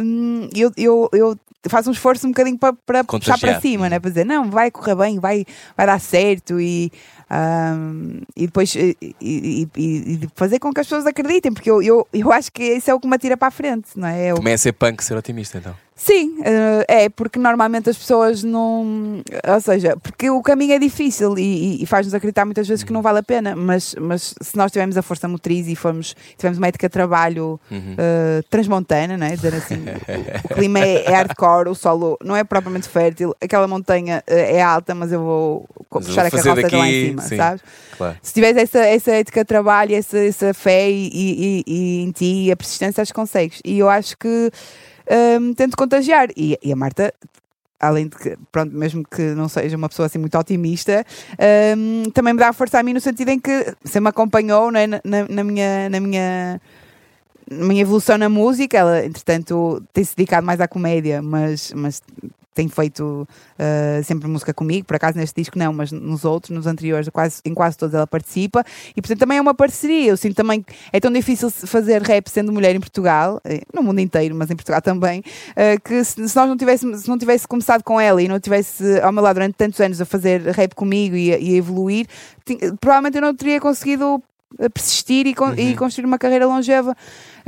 hum, 0.03 0.49
eu, 0.55 0.71
eu, 0.75 1.09
eu 1.13 1.37
faço 1.69 1.89
um 1.89 1.91
esforço 1.93 2.25
um 2.25 2.31
bocadinho 2.31 2.57
para, 2.57 2.73
para 2.85 3.03
puxar 3.03 3.33
para 3.39 3.61
cima, 3.61 3.89
né? 3.89 3.99
para 3.99 4.09
dizer 4.09 4.25
não, 4.25 4.49
vai 4.49 4.71
correr 4.71 4.95
bem, 4.95 5.19
vai, 5.19 5.45
vai 5.75 5.85
dar 5.85 5.99
certo 5.99 6.59
e, 6.59 6.91
hum, 7.29 8.21
e 8.35 8.45
depois 8.47 8.73
e, 8.75 8.97
e- 9.01 9.67
e- 9.75 10.19
e 10.23 10.29
fazer 10.35 10.59
com 10.59 10.71
que 10.73 10.79
as 10.79 10.87
pessoas 10.87 11.05
acreditem, 11.05 11.53
porque 11.53 11.69
eu, 11.69 11.81
eu, 11.83 12.07
eu 12.13 12.31
acho 12.31 12.51
que 12.51 12.63
isso 12.63 12.89
é 12.89 12.93
o 12.93 12.99
que 12.99 13.07
me 13.07 13.15
atira 13.15 13.35
para 13.37 13.49
a 13.49 13.51
frente, 13.51 13.89
não 13.95 14.07
é? 14.07 14.31
Eu- 14.31 14.35
Também 14.37 14.53
é 14.53 14.57
ser 14.57 14.71
punk 14.73 15.03
ser 15.03 15.15
otimista, 15.17 15.57
então. 15.57 15.75
Sim, 15.99 16.37
eh, 16.45 16.85
é, 17.05 17.09
porque 17.09 17.39
normalmente 17.39 17.89
as 17.89 17.97
pessoas 17.97 18.43
não. 18.43 19.23
Ou 19.51 19.59
seja, 19.61 19.97
porque 19.97 20.29
o 20.29 20.43
caminho 20.43 20.73
é 20.73 20.79
difícil 20.79 21.35
e, 21.39 21.81
e- 21.81 21.85
faz-nos 21.87 22.13
acreditar 22.13 22.45
muitas 22.45 22.67
vezes 22.67 22.83
que 22.83 22.93
não 22.93 23.01
vale 23.01 23.17
a 23.17 23.23
pena, 23.23 23.55
mas, 23.55 23.95
mas 23.99 24.35
se 24.39 24.55
nós 24.55 24.71
tivermos 24.71 24.95
a 24.95 25.01
força 25.01 25.27
motriz 25.27 25.67
e 25.67 25.75
formos, 25.75 26.15
tivermos 26.37 26.59
uma 26.59 26.67
ética 26.67 26.87
de 26.87 26.93
trabalho 26.93 27.59
Uhum. 27.71 27.95
eh, 27.97 28.43
transmontana, 28.47 29.17
não 29.17 29.25
é? 29.25 29.35
Dizer 29.35 29.55
assim, 29.55 29.75
o, 30.45 30.51
o 30.51 30.55
clima 30.55 30.79
é, 30.79 31.03
é 31.05 31.09
hardcore, 31.15 31.67
o 31.69 31.73
solo 31.73 32.15
não 32.23 32.35
é 32.35 32.43
propriamente 32.43 32.87
fértil, 32.87 33.33
aquela 33.41 33.67
montanha 33.67 34.23
eh, 34.27 34.57
é 34.57 34.61
alta, 34.61 34.93
mas 34.93 35.11
eu 35.11 35.21
vou 35.21 35.65
Mas 35.91 36.03
eu 36.03 36.09
puxar 36.09 36.21
vou 36.21 36.27
a 36.27 36.31
carroça 36.43 36.67
até 36.67 36.77
lá 36.77 36.87
em 36.87 36.91
daqui, 36.91 37.07
cima, 37.09 37.21
sim. 37.23 37.37
sabes? 37.37 37.63
Claro. 37.97 38.17
Se 38.21 38.33
tiveres 38.35 38.57
essa, 38.61 38.79
essa 38.85 39.11
ética 39.13 39.39
de 39.41 39.47
trabalho, 39.47 39.95
essa, 39.95 40.19
essa 40.19 40.53
fé 40.53 40.91
e, 40.91 41.09
e- 41.11 41.63
e 41.65 42.01
em 42.03 42.11
ti 42.11 42.45
e 42.45 42.51
a 42.51 42.55
persistência, 42.55 43.01
acho 43.01 43.11
que 43.11 43.19
consegues. 43.19 43.59
E 43.65 43.79
eu 43.79 43.89
acho 43.89 44.15
que 44.15 44.51
hum, 45.39 45.53
tento 45.53 45.75
contagiar. 45.77 46.29
E, 46.35 46.57
e 46.63 46.71
a 46.71 46.75
Marta, 46.75 47.13
além 47.79 48.07
de 48.07 48.17
que, 48.17 48.37
pronto, 48.51 48.75
mesmo 48.75 49.03
que 49.05 49.21
não 49.35 49.47
seja 49.49 49.77
uma 49.77 49.89
pessoa 49.89 50.05
assim 50.07 50.17
muito 50.17 50.37
otimista, 50.37 51.05
hum, 51.77 52.03
também 52.13 52.33
me 52.33 52.39
dá 52.39 52.51
força 52.53 52.79
a 52.79 52.83
mim 52.83 52.93
no 52.93 53.01
sentido 53.01 53.29
em 53.29 53.39
que 53.39 53.75
você 53.83 53.99
me 53.99 54.09
acompanhou 54.09 54.69
é, 54.75 54.87
na, 54.87 55.01
na- 55.29 55.43
minha. 55.43 55.89
Na 55.89 55.99
minha 55.99 56.61
minha 57.49 57.81
evolução 57.81 58.17
na 58.17 58.27
música, 58.27 58.77
ela 58.77 59.05
entretanto 59.05 59.81
tem-se 59.93 60.13
dedicado 60.15 60.45
mais 60.45 60.59
à 60.59 60.67
comédia, 60.67 61.21
mas, 61.21 61.71
mas 61.73 62.01
tem 62.57 62.67
feito 62.67 63.27
uh, 63.59 64.03
sempre 64.03 64.27
música 64.27 64.51
comigo, 64.51 64.85
por 64.87 64.95
acaso 64.95 65.15
neste 65.17 65.39
disco 65.39 65.57
não, 65.59 65.71
mas 65.71 65.91
nos 65.91 66.25
outros, 66.25 66.49
nos 66.49 66.65
anteriores, 66.65 67.07
quase, 67.09 67.39
em 67.45 67.53
quase 67.53 67.77
todos 67.77 67.93
ela 67.93 68.07
participa, 68.07 68.63
e 68.95 69.01
portanto 69.01 69.19
também 69.19 69.37
é 69.37 69.41
uma 69.41 69.53
parceria. 69.53 70.09
Eu 70.09 70.17
sinto 70.17 70.35
também 70.35 70.63
que 70.63 70.73
é 70.91 70.99
tão 70.99 71.11
difícil 71.11 71.51
fazer 71.51 72.01
rap 72.01 72.27
sendo 72.29 72.51
mulher 72.51 72.75
em 72.75 72.79
Portugal, 72.79 73.39
eh, 73.45 73.61
no 73.71 73.83
mundo 73.83 73.99
inteiro, 73.99 74.35
mas 74.35 74.49
em 74.49 74.55
Portugal 74.55 74.81
também, 74.81 75.19
uh, 75.19 75.79
que 75.83 76.03
se, 76.03 76.27
se 76.27 76.35
nós 76.35 76.49
não 76.49 76.57
tivéssemos, 76.57 77.01
se 77.01 77.07
não 77.07 77.17
tivesse 77.17 77.47
começado 77.47 77.83
com 77.83 78.01
ela 78.01 78.19
e 78.21 78.27
não 78.27 78.39
tivesse 78.39 78.99
ao 79.01 79.11
meu 79.11 79.23
lado 79.23 79.35
durante 79.35 79.53
tantos 79.53 79.79
anos 79.79 80.01
a 80.01 80.05
fazer 80.05 80.41
rap 80.47 80.73
comigo 80.73 81.15
e 81.15 81.31
a, 81.33 81.37
e 81.37 81.53
a 81.53 81.57
evoluir, 81.57 82.07
provavelmente 82.81 83.17
eu 83.17 83.21
não 83.21 83.35
teria 83.35 83.61
conseguido 83.61 84.19
eh, 84.59 84.69
persistir 84.69 85.27
e, 85.27 85.33
con- 85.35 85.53
e 85.53 85.75
construir 85.75 86.05
uma 86.05 86.17
carreira 86.17 86.47
longeva 86.47 86.95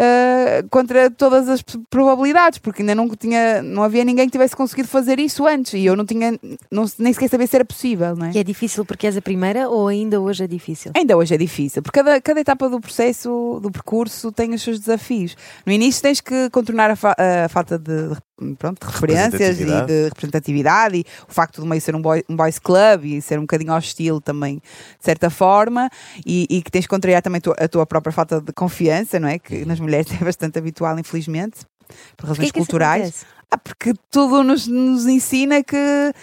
eh, 0.01 0.63
contra 0.69 1.11
todas 1.11 1.49
as 1.49 1.61
probabilidades, 1.89 2.57
porque 2.57 2.81
ainda 2.81 2.95
não 2.95 3.09
tinha, 3.09 3.61
não 3.61 3.83
havia 3.83 4.05
ninguém 4.05 4.25
que 4.27 4.31
tivesse 4.31 4.55
conseguido 4.55 4.87
fazer 4.87 5.19
isso 5.19 5.45
antes 5.45 5.73
e 5.73 5.85
eu 5.85 5.93
não 5.95 6.05
tinha, 6.05 6.39
não, 6.71 6.85
nem 6.97 7.11
sequer 7.11 7.29
sabia 7.29 7.45
se 7.47 7.55
era 7.57 7.65
possível, 7.65 8.15
não 8.15 8.27
é? 8.27 8.31
E 8.33 8.37
é 8.39 8.43
difícil 8.43 8.85
porque 8.85 9.05
és 9.07 9.17
a 9.17 9.21
primeira 9.21 9.67
ou 9.67 9.89
ainda 9.89 10.21
hoje 10.21 10.45
é 10.45 10.47
difícil? 10.47 10.93
Ainda 10.95 11.17
hoje 11.17 11.35
é 11.35 11.37
difícil, 11.37 11.81
porque 11.83 11.99
cada, 11.99 12.21
cada 12.21 12.39
etapa 12.39 12.69
do 12.69 12.79
processo, 12.79 13.59
do 13.61 13.69
percurso, 13.69 14.31
tem 14.31 14.53
os 14.53 14.61
seus 14.61 14.79
desafios. 14.79 15.35
No 15.65 15.73
início 15.73 16.01
tens 16.01 16.21
que 16.21 16.49
contornar 16.49 16.89
a, 16.91 16.95
fa- 16.95 17.15
a 17.45 17.49
falta 17.49 17.77
de, 17.77 18.15
pronto, 18.57 18.79
de 18.79 18.87
referências 18.93 19.57
e 19.59 19.85
de 19.87 20.03
representatividade 20.05 20.95
e 20.97 21.05
o 21.27 21.33
facto 21.33 21.59
do 21.59 21.67
meio 21.67 21.81
ser 21.81 21.93
um, 21.95 22.01
boy, 22.01 22.23
um 22.29 22.35
boys 22.37 22.57
club 22.57 23.03
e 23.03 23.21
ser 23.21 23.37
um 23.37 23.41
bocadinho 23.41 23.73
hostil 23.73 24.21
também, 24.21 24.55
de 24.99 25.03
certa 25.05 25.29
forma, 25.29 25.89
e, 26.25 26.47
e 26.49 26.61
que 26.61 26.71
tens 26.71 26.83
que 26.85 26.87
contrariar 26.89 27.21
também 27.21 27.41
tu- 27.41 27.53
a 27.57 27.67
tua 27.67 27.85
própria 27.85 28.13
falta 28.13 28.39
de 28.39 28.53
confiança, 28.53 29.19
não 29.19 29.27
é? 29.27 29.37
Que 29.37 29.65
nas 29.65 29.77
mulheres 29.79 29.88
é 30.19 30.23
bastante 30.23 30.57
habitual, 30.57 30.97
infelizmente, 30.99 31.59
por 32.15 32.29
razões 32.29 32.51
que 32.51 32.59
isso 32.59 32.67
culturais. 32.67 33.25
Ah, 33.51 33.57
porque 33.57 33.93
tudo 34.11 34.43
nos, 34.43 34.67
nos 34.67 35.07
ensina 35.07 35.63
que 35.63 35.75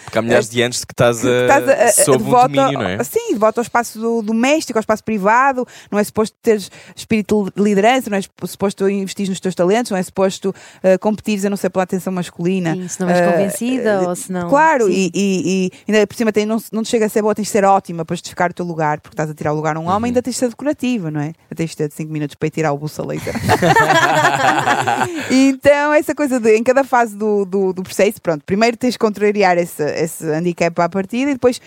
Porque 0.05 0.17
há 0.17 0.21
milhares 0.21 0.49
de 0.49 0.61
anos 0.61 0.85
que 0.85 0.93
estás 0.93 1.19
que 1.19 1.27
a, 1.27 1.41
estás 1.41 1.99
a- 1.99 2.03
sob 2.05 2.19
de 2.19 2.23
um 2.23 2.27
volta- 2.31 2.47
domínio, 2.47 2.79
não 2.79 2.87
é? 2.87 3.03
Sim, 3.03 3.33
de 3.33 3.39
volta 3.39 3.59
ao 3.59 3.63
espaço 3.63 3.99
do- 3.99 4.21
doméstico, 4.21 4.77
ao 4.77 4.81
espaço 4.81 5.03
privado. 5.03 5.67
Não 5.91 5.99
é 5.99 6.03
suposto 6.05 6.37
teres 6.41 6.71
espírito 6.95 7.51
de 7.53 7.61
liderança, 7.61 8.09
não 8.09 8.17
é 8.17 8.21
suposto 8.21 8.89
investir 8.89 9.27
nos 9.27 9.41
teus 9.41 9.53
talentos, 9.55 9.91
não 9.91 9.97
é 9.97 10.03
suposto 10.03 10.49
uh, 10.51 10.97
competires 11.01 11.43
a 11.43 11.49
não 11.49 11.57
ser 11.57 11.69
pela 11.69 11.83
atenção 11.83 12.13
masculina. 12.13 12.73
Sim, 12.75 12.87
se 12.87 13.01
não 13.01 13.09
és 13.09 13.19
Ah, 13.19 13.31
convencida 13.33 13.99
ah, 13.99 14.07
ou 14.09 14.15
se 14.15 14.31
não. 14.31 14.47
Claro, 14.49 14.89
e, 14.89 15.11
e, 15.13 15.69
e 15.87 15.91
ainda 15.93 16.07
por 16.07 16.15
cima 16.15 16.31
tem, 16.31 16.45
não, 16.45 16.63
não 16.71 16.81
te 16.81 16.87
chega 16.89 17.07
a 17.07 17.09
ser 17.09 17.21
boa, 17.21 17.35
tens 17.35 17.47
de 17.47 17.51
ser 17.51 17.65
ótima 17.65 18.05
para 18.05 18.15
justificar 18.15 18.51
o 18.51 18.53
teu 18.53 18.65
lugar, 18.65 19.01
porque 19.01 19.15
estás 19.15 19.29
a 19.29 19.33
tirar 19.33 19.51
o 19.51 19.55
lugar 19.57 19.75
a 19.75 19.79
um 19.81 19.87
Uhum. 19.87 19.91
homem, 19.91 20.09
ainda 20.11 20.21
tens 20.21 20.33
de 20.35 20.39
ser 20.39 20.47
decorativa, 20.49 21.11
não 21.11 21.19
é? 21.19 21.25
Ainda 21.25 21.55
tens 21.57 21.71
de 21.71 21.75
ter 21.75 21.91
5 21.91 22.09
minutos 22.09 22.35
para 22.35 22.47
ir 22.47 22.51
tirar 22.51 22.71
o 22.71 22.77
buça 22.77 23.05
leite. 23.05 23.25
então, 25.29 25.93
essa 25.93 26.15
coisa 26.15 26.39
de 26.39 26.55
em 26.55 26.63
cada 26.63 26.83
fase 26.85 27.16
do, 27.17 27.45
do, 27.45 27.73
do 27.73 27.83
processo, 27.83 28.21
pronto, 28.21 28.43
primeiro 28.45 28.77
tens 28.77 28.93
de 28.93 28.99
contrariar 28.99 29.57
esse, 29.57 29.83
esse 29.83 30.25
handicap 30.31 30.79
à 30.81 30.87
partida 30.89 31.31
e 31.31 31.33
depois. 31.33 31.59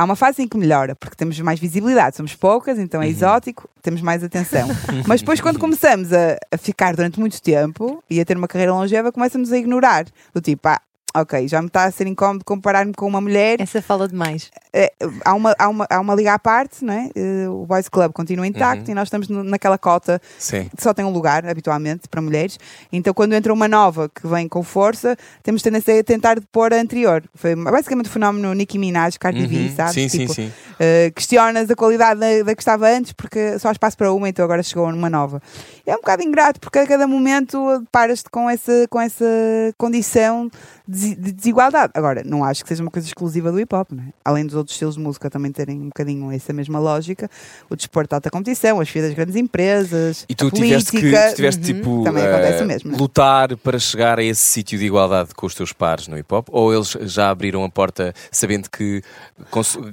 Há 0.00 0.04
uma 0.04 0.14
fase 0.14 0.42
em 0.42 0.46
que 0.46 0.56
melhora, 0.56 0.94
porque 0.94 1.16
temos 1.16 1.40
mais 1.40 1.58
visibilidade, 1.58 2.14
somos 2.16 2.32
poucas, 2.32 2.78
então 2.78 3.02
é 3.02 3.06
Uhum. 3.06 3.10
exótico, 3.10 3.68
temos 3.82 4.00
mais 4.00 4.22
atenção. 4.22 4.68
Mas 5.08 5.20
depois, 5.22 5.40
quando 5.40 5.58
começamos 5.58 6.12
a, 6.12 6.36
a 6.52 6.56
ficar 6.56 6.94
durante 6.94 7.18
muito 7.18 7.42
tempo 7.42 8.00
e 8.08 8.20
a 8.20 8.24
ter 8.24 8.36
uma 8.36 8.46
carreira 8.46 8.72
longeva, 8.72 9.10
começam-nos 9.10 9.50
a 9.52 9.58
ignorar. 9.58 10.06
Do 10.32 10.40
tipo, 10.40 10.68
ah, 10.68 10.80
ok, 11.22 11.46
já 11.48 11.60
me 11.60 11.68
está 11.68 11.84
a 11.84 11.90
ser 11.90 12.06
incómodo 12.06 12.44
comparar-me 12.44 12.92
com 12.92 13.06
uma 13.06 13.20
mulher. 13.20 13.60
Essa 13.60 13.80
fala 13.82 14.08
demais. 14.08 14.50
É, 14.72 14.92
há, 15.24 15.34
uma, 15.34 15.54
há, 15.58 15.68
uma, 15.68 15.86
há 15.88 16.00
uma 16.00 16.14
liga 16.14 16.34
à 16.34 16.38
parte, 16.38 16.84
não 16.84 16.92
é? 16.92 17.08
Eh, 17.14 17.48
o 17.48 17.64
Boys 17.66 17.88
Club 17.88 18.12
continua 18.12 18.46
intacto 18.46 18.84
Uhum. 18.84 18.90
e 18.92 18.94
nós 18.94 19.08
estamos 19.08 19.28
naquela 19.28 19.78
cota 19.78 20.20
Sim. 20.38 20.68
que 20.76 20.82
só 20.82 20.92
tem 20.92 21.04
um 21.04 21.10
lugar, 21.10 21.46
habitualmente, 21.46 22.08
para 22.08 22.20
mulheres. 22.20 22.58
Então, 22.92 23.14
quando 23.14 23.32
entra 23.32 23.52
uma 23.52 23.66
nova 23.66 24.08
que 24.08 24.26
vem 24.26 24.46
com 24.48 24.62
força, 24.62 25.16
temos 25.42 25.62
tendência 25.62 25.98
a 25.98 26.04
tentar 26.04 26.36
pôr 26.52 26.72
a 26.72 26.76
anterior. 26.76 27.24
Foi 27.34 27.54
basicamente 27.56 28.06
o 28.06 28.10
fenómeno 28.10 28.52
Nicki 28.52 28.78
Minaj, 28.78 29.16
Cardi 29.18 29.46
B, 29.46 29.56
Uhum. 29.56 29.74
sabes? 29.76 29.94
Sim, 29.94 30.08
sim, 30.08 30.18
Tipo, 30.18 30.34
sim. 30.34 30.52
Uh, 30.74 31.12
questionas 31.14 31.70
a 31.70 31.74
qualidade 31.74 32.20
da, 32.20 32.42
da 32.44 32.54
que 32.54 32.62
estava 32.62 32.88
antes 32.88 33.12
porque 33.12 33.58
só 33.58 33.68
há 33.68 33.72
espaço 33.72 33.96
para 33.96 34.12
uma, 34.12 34.28
então 34.28 34.44
agora 34.44 34.62
chegou 34.62 34.90
numa 34.92 35.10
nova. 35.10 35.42
É 35.86 35.92
um 35.94 35.96
bocado 36.00 36.22
ingrato 36.22 36.60
porque 36.60 36.78
a 36.78 36.86
cada 36.86 37.06
momento 37.06 37.58
paras-te 37.90 38.28
com 38.30 38.48
essa, 38.48 38.86
com 38.88 39.00
essa 39.00 39.24
condição 39.76 40.50
de, 40.86 41.07
de 41.14 41.32
desigualdade. 41.32 41.92
Agora, 41.94 42.22
não 42.24 42.44
acho 42.44 42.62
que 42.62 42.68
seja 42.68 42.82
uma 42.82 42.90
coisa 42.90 43.06
exclusiva 43.06 43.50
do 43.52 43.60
hip 43.60 43.74
hop, 43.74 43.90
não 43.92 44.02
é? 44.02 44.06
além 44.24 44.44
dos 44.44 44.54
outros 44.54 44.74
estilos 44.74 44.96
de 44.96 45.00
música 45.00 45.30
também 45.30 45.50
terem 45.52 45.80
um 45.80 45.86
bocadinho 45.86 46.30
essa 46.32 46.52
mesma 46.52 46.78
lógica. 46.78 47.30
O 47.70 47.76
desporto 47.76 48.10
de 48.10 48.14
alta 48.14 48.30
competição, 48.30 48.80
as 48.80 48.88
filhas 48.88 49.08
das 49.08 49.16
grandes 49.16 49.36
empresas, 49.36 50.24
E 50.28 50.34
tu 50.34 50.50
tiveste 50.50 50.90
que 50.90 50.98
política, 51.00 51.32
tiveste, 51.34 51.60
uhum, 51.60 51.66
tipo 51.66 52.04
também 52.04 52.24
eh, 52.24 52.32
acontece 52.32 52.62
o 52.62 52.66
mesmo. 52.66 52.90
não 52.90 52.96
é? 52.96 53.00
lutar 53.00 53.56
para 53.56 53.78
chegar 53.78 54.18
a 54.18 54.22
esse 54.22 54.40
sítio 54.40 54.78
de 54.78 54.86
igualdade 54.86 55.34
com 55.34 55.46
os 55.46 55.54
teus 55.54 55.72
pares 55.72 56.08
no 56.08 56.18
hip 56.18 56.32
hop? 56.32 56.48
Ou 56.50 56.74
eles 56.74 56.96
já 57.02 57.30
abriram 57.30 57.64
a 57.64 57.68
porta 57.68 58.14
sabendo 58.30 58.68
que, 58.70 59.02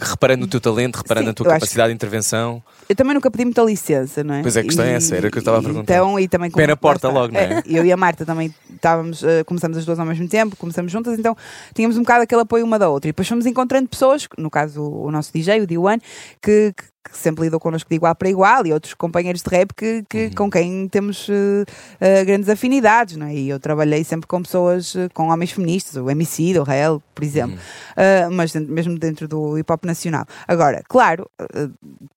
reparando 0.01 0.41
no 0.41 0.47
teu 0.47 0.59
talento, 0.59 0.97
reparando 0.97 1.25
Sim, 1.25 1.29
na 1.29 1.33
tua 1.33 1.47
capacidade 1.47 1.89
de 1.89 1.95
intervenção, 1.95 2.61
Eu 2.87 2.95
também 2.95 3.13
nunca 3.13 3.31
pedi 3.31 3.45
muita 3.45 3.61
licença, 3.63 4.23
não 4.23 4.35
é? 4.35 4.41
Pois 4.41 4.55
é, 4.55 4.59
a 4.59 4.63
questão 4.63 4.85
é 4.85 4.93
essa, 4.93 5.15
era 5.15 5.27
o 5.27 5.31
que 5.31 5.37
eu 5.37 5.39
estava 5.39 5.59
a 5.59 5.61
perguntar. 5.61 5.93
Então, 5.93 6.19
e 6.19 6.27
também 6.27 6.51
Pé 6.51 6.67
na 6.67 6.77
porta 6.77 7.09
logo, 7.09 7.33
não 7.33 7.39
é? 7.39 7.63
Eu 7.65 7.85
e 7.85 7.91
a 7.91 7.97
Marta 7.97 8.25
também 8.25 8.53
estávamos, 8.73 9.23
eh, 9.23 9.43
começamos 9.43 9.77
as 9.77 9.85
duas 9.85 9.99
ao 9.99 10.05
mesmo 10.05 10.27
tempo, 10.27 10.55
começamos 10.55 10.93
juntas, 10.95 11.19
então 11.19 11.35
tínhamos 11.73 11.97
um 11.97 12.01
bocado 12.01 12.23
aquele 12.23 12.41
apoio 12.41 12.65
uma 12.65 12.79
da 12.79 12.89
outra. 12.89 13.09
E 13.09 13.11
depois 13.11 13.27
fomos 13.27 13.45
encontrando 13.45 13.87
pessoas, 13.89 14.27
no 14.37 14.49
caso 14.49 14.81
o, 14.81 15.11
nosso 15.11 15.31
DJ, 15.33 15.61
o 15.61 15.67
D1, 15.67 16.01
que, 16.41 16.73
que- 16.75 16.94
que 17.11 17.17
sempre 17.17 17.43
lidou 17.45 17.59
connosco 17.59 17.89
de 17.89 17.95
igual 17.95 18.15
para 18.15 18.29
igual, 18.29 18.65
e 18.65 18.73
outros 18.73 18.93
companheiros 18.93 19.41
de 19.41 19.49
rap 19.49 19.73
que, 19.75 20.03
que- 20.09 20.25
Uhum. 20.25 20.31
com 20.35 20.49
quem 20.51 20.87
temos 20.87 21.27
eh, 21.29 21.65
eh, 21.99 22.25
grandes 22.25 22.49
afinidades, 22.49 23.15
não 23.15 23.27
é? 23.27 23.35
E 23.35 23.49
eu 23.49 23.59
trabalhei 23.59 24.03
sempre 24.03 24.27
com 24.27 24.41
pessoas, 24.41 24.95
eh, 24.95 25.07
com 25.13 25.29
homens 25.29 25.51
feministas, 25.51 25.95
o 25.95 26.09
MC, 26.09 26.57
o 26.59 26.63
Rael, 26.63 27.01
por 27.13 27.23
exemplo, 27.23 27.57
Uh, 27.95 28.29
mas 28.31 28.51
dentro- 28.51 28.73
mesmo 28.73 28.99
dentro 28.99 29.25
do 29.25 29.57
hip 29.57 29.71
hop 29.71 29.85
nacional. 29.85 30.25
Agora, 30.45 30.83
claro, 30.89 31.29
uh, 31.41 31.71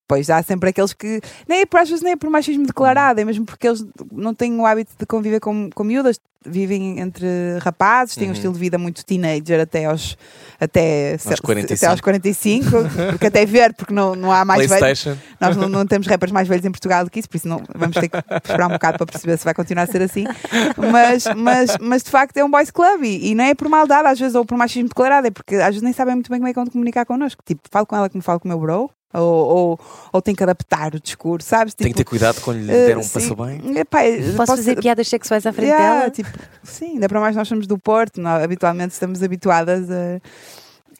pois 0.09 0.29
há 0.29 0.43
sempre 0.43 0.71
aqueles 0.71 0.93
que, 0.93 1.21
nem 1.49 1.61
é 1.61 1.67
por, 1.67 1.79
às 1.79 1.89
vezes 1.89 2.03
nem 2.03 2.15
é 2.15 2.17
por 2.17 2.29
machismo 2.29 2.67
declarado, 2.67 3.21
é 3.21 3.25
mesmo 3.25 3.45
porque 3.47 3.69
eles 3.69 3.85
não 4.11 4.35
têm 4.35 4.59
o 4.59 4.67
hábito 4.67 4.91
de 4.99 5.07
conviver 5.07 5.39
com, 5.39 5.71
com 5.73 5.85
miúdas, 5.85 6.19
vivem 6.45 6.99
entre 6.99 7.27
rapazes, 7.61 8.15
têm 8.17 8.25
um 8.25 8.31
Uhum. 8.31 8.35
estilo 8.35 8.53
de 8.55 8.59
vida 8.59 8.77
muito 8.79 9.05
teenager 9.05 9.61
até 9.61 9.85
aos, 9.85 10.17
até, 10.59 11.17
se- 11.19 11.29
se- 11.37 11.43
45. 11.43 11.75
até 11.79 11.87
aos 11.87 12.01
45, 12.01 12.67
porque 13.11 13.27
até 13.27 13.45
ver, 13.47 13.75
porque 13.75 13.93
não, 13.95 14.17
não 14.17 14.33
há 14.33 14.45
mais 14.45 14.63
Nós 15.41 15.57
não, 15.57 15.69
não 15.69 15.87
temos 15.87 16.07
rappers 16.07 16.33
mais 16.33 16.47
velhos 16.49 16.65
em 16.65 16.71
Portugal 16.71 17.05
do 17.05 17.11
que 17.11 17.19
isso, 17.21 17.29
por 17.29 17.37
isso 17.37 17.49
não, 17.49 17.63
vamos 17.75 17.97
ter 17.97 18.09
que 18.09 18.17
esperar 18.17 18.67
um 18.67 18.73
bocado 18.73 18.99
para 18.99 19.07
perceber 19.07 19.37
se 19.39 19.45
vai 19.45 19.55
continuar 19.55 19.85
a 19.85 19.87
ser 19.87 20.03
assim. 20.03 20.25
Mas, 20.77 21.25
mas, 21.37 21.77
mas 21.81 22.03
de 22.03 22.11
facto 22.11 22.37
é 22.37 22.45
um 22.45 22.51
boys 22.51 22.71
club 22.71 23.03
e, 23.05 23.31
e 23.31 23.35
não 23.35 23.45
é 23.45 23.55
por 23.55 23.69
maldade, 23.69 24.09
às 24.09 24.19
vezes, 24.19 24.35
ou 24.35 24.45
por 24.45 24.57
machismo 24.57 24.89
declarado, 24.89 25.27
é 25.27 25.31
porque 25.31 25.57
às 25.57 25.67
vezes 25.69 25.83
nem 25.83 25.93
sabem 25.93 26.15
muito 26.15 26.31
bem 26.31 26.39
como 26.39 26.49
é 26.49 26.53
que 26.53 26.61
vão 26.61 26.67
comunicar 26.67 27.05
connosco. 27.05 27.43
Tipo, 27.45 27.63
falo 27.71 27.87
com 27.87 27.97
ela 27.97 28.09
como 28.09 28.23
falo 28.23 28.41
com 28.41 28.49
o 28.49 28.51
meu 28.51 28.59
bro, 28.61 28.91
ou, 29.15 29.23
ou, 29.23 29.81
ou 30.13 30.21
tem 30.23 30.35
que 30.35 30.43
adaptar 30.43 30.95
o 30.95 31.01
discurso, 31.01 31.49
sabes? 31.49 31.73
Tem 31.75 31.87
Tipo, 31.87 31.97
que 31.99 32.05
ter 32.05 32.09
cuidado 32.11 32.41
quando 32.43 32.59
lhe 32.59 32.71
eh, 32.71 32.87
deram 32.89 33.01
um 33.01 33.03
sim. 33.03 33.11
passo 33.15 33.37
bem. 33.37 33.79
Epá, 33.79 34.01
Posso, 34.37 34.57
fazer 34.57 34.77
piadas 34.81 35.09
sexuais 35.09 35.47
à 35.47 35.53
frente 35.53 35.69
Yeah, 35.71 36.01
dela? 36.01 36.11
tipo, 36.11 36.29
sim, 36.63 36.93
ainda 36.95 37.09
para 37.09 37.19
mais 37.21 37.35
nós 37.35 37.49
somos 37.49 37.67
do 37.67 37.79
Porto, 37.79 38.21
nós, 38.21 38.43
habitualmente 38.43 38.93
estamos 38.93 39.23
habituadas 39.23 39.91
a, 39.91 40.21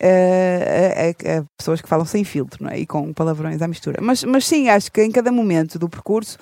a- 0.01 1.35
a- 1.35 1.39
a 1.41 1.45
pessoas 1.57 1.81
que 1.81 1.89
falam 1.89 2.07
sem 2.07 2.25
filtro 2.25 2.65
não 2.65 2.71
é? 2.71 2.79
e 2.79 2.87
com 2.87 3.13
palavrões 3.13 3.61
à 3.63 3.69
mistura. 3.69 3.99
Mas, 4.03 4.25
mas 4.25 4.47
sim, 4.47 4.69
acho 4.69 4.91
que 4.93 5.03
em 5.03 5.11
cada 5.11 5.31
momento 5.33 5.79
do 5.79 5.89
percurso, 5.89 6.39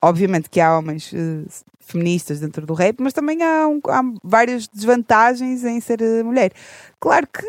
obviamente 0.00 0.48
que 0.50 0.60
há 0.60 0.76
homens 0.78 1.12
eh, 1.14 1.42
feministas 1.80 2.40
dentro 2.40 2.66
do 2.66 2.74
rap, 2.74 2.96
mas 3.00 3.12
também 3.12 3.42
há, 3.42 3.68
um- 3.68 3.80
há 3.88 4.02
várias 4.24 4.66
desvantagens 4.66 5.62
em 5.64 5.80
ser 5.80 6.00
eh, 6.02 6.22
mulher. 6.22 6.50
Claro 6.98 7.26
que 7.28 7.46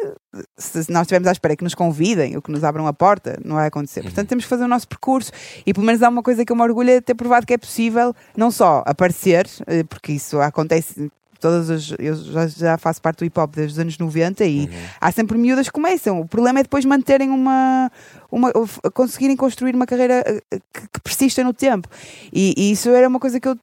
se 0.58 0.91
nós 0.91 1.04
estivermos 1.04 1.28
à 1.28 1.32
espera 1.32 1.56
que 1.56 1.64
nos 1.64 1.74
convidem 1.74 2.36
ou 2.36 2.41
que 2.41 2.52
nos 2.52 2.64
abram 2.64 2.86
a 2.86 2.93
porta, 2.93 3.39
não 3.43 3.56
vai 3.56 3.68
acontecer. 3.68 4.04
Portanto, 4.04 4.30
temos 4.30 4.43
que 4.43 4.50
fazer 4.50 4.64
o 4.66 4.68
nosso 4.68 4.88
percurso 4.88 5.32
e 5.66 5.74
pelo 5.74 5.86
menos 5.86 6.04
há 6.04 6.10
uma 6.10 6.22
coisa 6.22 6.45
que 6.45 6.52
eu 6.52 6.56
me 6.56 6.62
orgulho 6.62 6.91
é 6.91 7.02
ter 7.02 7.16
provado 7.16 7.45
que 7.48 7.54
é 7.54 7.58
possível 7.58 8.14
não 8.36 8.52
só 8.52 8.84
aparecer, 8.86 9.48
eh, 9.66 9.84
porque 9.84 10.12
isso 10.12 10.39
acontece 10.39 11.10
todas 11.40 11.70
as, 11.70 11.94
eu 12.00 12.16
já, 12.16 12.48
já 12.48 12.78
faço 12.78 13.02
parte 13.02 13.20
do 13.20 13.26
hip 13.26 13.40
hop 13.40 13.54
desde 13.56 13.74
os 13.74 13.80
anos 13.80 13.98
90 13.98 14.46
e 14.46 14.70
há 15.00 15.12
sempre 15.12 15.38
miúdas 15.38 15.68
que 15.68 15.74
começam. 15.74 16.20
O 16.22 16.28
problema 16.28 16.60
é 16.60 16.64
depois 16.64 16.84
manterem 16.86 17.30
uma, 17.30 17.92
uma 18.32 18.52
conseguirem 18.94 19.36
construir 19.36 19.76
uma 19.76 19.86
carreira 19.86 20.24
eh, 20.26 20.42
que, 20.74 20.82
que 20.94 21.00
persista 21.02 21.44
no 21.44 21.54
tempo. 21.54 21.88
E, 22.34 22.54
e 22.58 22.72
isso 22.72 22.90
era 22.90 23.08
uma 23.08 23.20
coisa 23.20 23.40
que 23.40 23.48
eu 23.48 23.58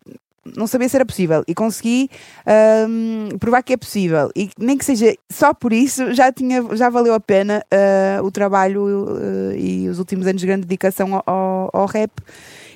não 0.56 0.66
sabia 0.66 0.86
se 0.90 0.94
era 0.96 1.06
possível 1.06 1.42
e 1.48 1.54
consegui 1.54 2.10
ahm, 2.46 3.38
provar 3.38 3.62
que 3.62 3.72
é 3.72 3.76
possível 3.78 4.30
e 4.36 4.50
nem 4.58 4.76
que 4.76 4.84
seja 4.84 5.14
só 5.30 5.54
por 5.54 5.72
isso 5.72 6.12
já 6.12 6.30
tinha 6.30 6.62
já 6.76 6.90
valeu 6.90 7.14
a 7.14 7.20
pena 7.20 7.64
ah, 7.70 8.20
o 8.22 8.30
trabalho 8.30 9.06
ah, 9.08 9.56
e 9.56 9.88
os 9.88 9.98
últimos 9.98 10.26
anos 10.26 10.40
de 10.42 10.46
grande 10.46 10.66
dedicação 10.66 11.14
ao, 11.14 11.22
ao- 11.26 11.70
ao 11.72 11.86
rap 11.86 12.10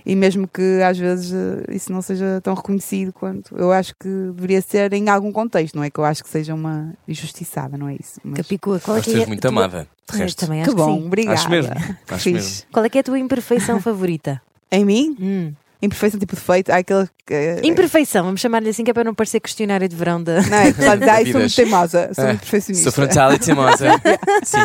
e 0.09 0.17
mesmo 0.17 0.49
que 0.49 0.81
às 0.83 0.97
vezes 0.99 1.33
ah, 1.35 1.63
isso 1.73 1.93
não 1.93 2.01
seja 2.01 2.41
tão 2.43 2.55
reconhecido 2.55 3.13
quanto 3.13 3.55
eu 3.57 3.71
acho 3.71 3.95
que 4.01 4.09
deveria 4.35 4.63
ser 4.63 4.93
em 4.95 5.09
algum 5.11 5.31
contexto 5.31 5.75
não 5.77 5.85
é 5.85 5.91
que 5.91 6.01
eu 6.01 6.05
acho 6.05 6.25
que 6.25 6.31
seja 6.31 6.55
uma 6.55 6.95
injustiçada 7.07 7.77
não 7.77 7.89
é 7.89 7.97
isso 8.01 8.19
Mas- 8.25 8.39
Capicua, 8.39 8.81
qual 8.81 8.97
é 8.97 9.01
que 9.03 9.11
tu 9.13 9.17
é 9.23 9.27
muito 9.27 9.41
tua- 9.41 9.51
amada. 9.51 9.87
De 10.11 10.15
Eu 10.17 10.19
resto. 10.21 10.39
também 10.47 10.63
que 10.63 10.69
acho 10.69 10.77
bom 10.77 10.95
que 10.95 11.01
sim. 11.03 11.07
obrigada 11.07 11.35
Acho 11.35 11.51
mesmo, 11.51 11.73
acho 12.09 12.31
mesmo. 12.33 12.67
Qual 12.73 12.85
é 12.85 12.89
que 12.89 12.97
é 12.97 13.01
a 13.03 13.05
tua 13.05 13.19
imperfeição 13.19 13.79
favorita? 13.83 14.41
em 14.73 14.85
mim 14.85 15.17
Hum. 15.21 15.53
Imperfeição 15.81 16.19
tipo 16.19 16.35
defeito 16.35 16.71
há 16.71 16.77
aquele 16.79 17.09
que- 17.27 17.61
Imperfeição, 17.63 18.25
vamos 18.25 18.41
chamar-lhe 18.41 18.69
assim 18.69 18.83
que 18.85 18.91
é 18.91 18.95
para 18.95 19.05
não 19.05 19.15
parecer 19.15 19.39
questionário 19.41 19.89
de 19.89 19.95
verão 19.95 20.23
da. 20.23 20.41
não 20.43 20.57
é 20.59 20.73
diz, 20.99 21.09
ai, 21.09 21.27
sou 21.31 21.41
muito 21.41 21.55
teimosa 21.55 22.11
sou 22.15 22.25
Ah, 22.25 22.29
muito 22.29 22.41
perfeccionista 22.41 22.91
Sou 22.91 22.93
frontal 22.93 23.39
teimosa. 23.39 23.87
Sim. 24.45 24.59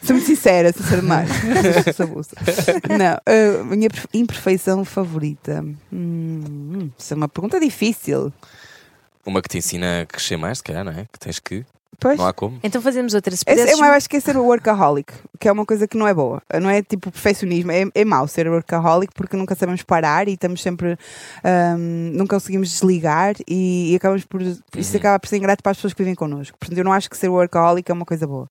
Sou 0.06 0.16
muito 0.16 0.26
sincera, 0.26 0.72
sou 0.72 0.84
ser 0.86 1.00
demais. 1.00 1.28
Não, 2.88 3.60
a 3.60 3.64
minha 3.76 3.88
perfe- 3.90 4.08
imperfeição 4.14 4.84
favorita. 4.84 5.64
Hum, 5.92 6.90
isso 6.98 7.12
é 7.14 7.16
uma 7.16 7.28
pergunta 7.28 7.60
difícil. 7.60 8.32
Uma 9.24 9.42
que 9.42 9.48
te 9.48 9.58
ensina 9.58 10.02
a 10.02 10.06
crescer 10.06 10.36
mais, 10.36 10.58
se 10.58 10.64
calhar, 10.64 10.84
não 10.84 10.92
é? 10.92 11.06
Que 11.12 11.18
tens 11.18 11.38
que. 11.38 11.64
Pois. 11.98 12.18
Não 12.18 12.26
há 12.26 12.32
como. 12.32 12.58
Então 12.62 12.80
fazemos 12.80 13.12
outra. 13.12 13.30
Se 13.36 13.42
Esse- 13.46 13.60
pudesses... 13.60 13.78
eu 13.78 13.84
acho 13.92 14.08
que 14.08 14.16
é 14.16 14.20
ser 14.20 14.36
o 14.36 14.42
workaholic, 14.44 15.12
que 15.38 15.46
é 15.48 15.52
uma 15.52 15.66
coisa 15.66 15.86
que 15.86 15.98
não 15.98 16.08
é 16.08 16.14
boa. 16.14 16.40
Não 16.60 16.70
é 16.70 16.82
tipo 16.82 17.10
perfeccionismo, 17.10 17.70
é, 17.70 17.84
é 17.94 18.04
mau 18.06 18.26
ser 18.26 18.48
workaholic 18.48 19.12
porque 19.14 19.36
nunca 19.36 19.54
sabemos 19.54 19.82
parar 19.82 20.26
e 20.28 20.32
estamos 20.32 20.62
sempre. 20.62 20.96
hum, 21.44 22.12
nunca 22.14 22.36
conseguimos 22.36 22.70
desligar 22.70 23.34
e, 23.46 23.92
e 23.92 23.96
acabamos 23.96 24.24
por. 24.24 24.40
Isto 24.40 24.96
acaba 24.96 25.18
por 25.18 25.28
ser 25.28 25.36
ingrato 25.36 25.62
para 25.62 25.72
as 25.72 25.76
pessoas 25.76 25.92
que 25.92 26.02
vivem 26.02 26.14
connosco. 26.14 26.56
Portanto, 26.58 26.78
eu 26.78 26.84
não 26.84 26.92
acho 26.92 27.10
que 27.10 27.16
ser 27.18 27.28
workaholic 27.28 27.90
é 27.90 27.94
uma 27.94 28.06
coisa 28.06 28.26
boa. 28.26 28.48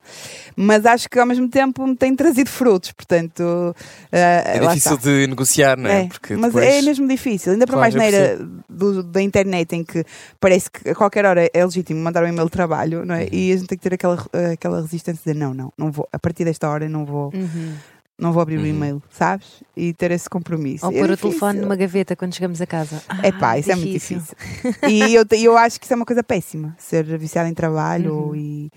Mas 0.55 0.85
acho 0.85 1.09
que 1.09 1.17
ao 1.17 1.25
mesmo 1.25 1.49
tempo 1.49 1.87
me 1.87 1.95
tem 1.95 2.15
trazido 2.15 2.49
frutos. 2.49 2.91
Portanto. 2.91 3.75
É 4.11 4.57
é 4.57 4.59
difícil 4.59 4.97
de 4.97 5.25
negociar, 5.27 5.77
não 5.77 5.89
é? 5.89 6.07
Porque 6.07 6.35
mas 6.35 6.53
depois... 6.53 6.65
é 6.75 6.81
mesmo 6.81 7.07
difícil, 7.07 7.53
ainda 7.53 7.65
para 7.65 7.77
Claro, 7.77 7.93
mais 7.93 7.95
na 7.95 8.03
era 8.17 8.37
do- 8.69 9.01
da 9.03 9.21
internet 9.21 9.73
em 9.75 9.83
que 9.83 10.05
parece 10.39 10.69
que 10.69 10.89
a 10.89 10.95
qualquer 10.95 11.25
hora 11.25 11.49
é 11.53 11.65
legítimo 11.65 11.99
mandar 12.01 12.23
um 12.23 12.27
e-mail 12.27 12.45
de 12.45 12.51
trabalho, 12.51 13.05
não 13.05 13.15
é? 13.15 13.27
E 13.31 13.51
a 13.51 13.57
gente 13.57 13.67
tem 13.67 13.77
que 13.77 13.83
ter 13.83 13.93
aquela, 13.93 14.17
aquela 14.53 14.81
resistência 14.81 15.33
de 15.33 15.37
não, 15.39 15.53
não, 15.53 15.73
não 15.77 15.91
vou, 15.91 16.07
a 16.11 16.19
partir 16.19 16.45
desta 16.45 16.69
hora 16.69 16.87
não 16.89 17.05
vou, 17.05 17.31
Uhum. 17.33 17.75
não 18.17 18.33
vou 18.33 18.41
abrir 18.41 18.57
o 18.57 18.59
Uhum. 18.61 18.65
e-mail, 18.67 19.03
sabes? 19.09 19.63
E 19.75 19.93
ter 19.93 20.11
esse 20.11 20.29
compromisso. 20.29 20.85
Ou 20.85 20.91
É 20.91 20.95
pôr 20.99 21.05
o 21.05 21.07
difícil. 21.15 21.29
telefone 21.29 21.59
numa 21.61 21.75
gaveta 21.75 22.15
quando 22.15 22.33
chegamos 22.33 22.61
a 22.61 22.65
casa. 22.65 23.01
Ah, 23.07 23.19
É 23.23 23.31
pá, 23.31 23.57
isso 23.57 23.71
é 23.71 23.75
muito 23.75 23.91
difícil. 23.91 24.35
e 24.89 25.13
eu, 25.15 25.25
eu 25.31 25.57
acho 25.57 25.79
que 25.79 25.85
isso 25.85 25.93
é 25.93 25.95
uma 25.95 26.05
coisa 26.05 26.23
péssima. 26.23 26.75
Ser 26.77 27.03
viciado 27.17 27.47
em 27.49 27.53
trabalho 27.53 28.13
Uhum. 28.29 28.35
e, 28.35 28.71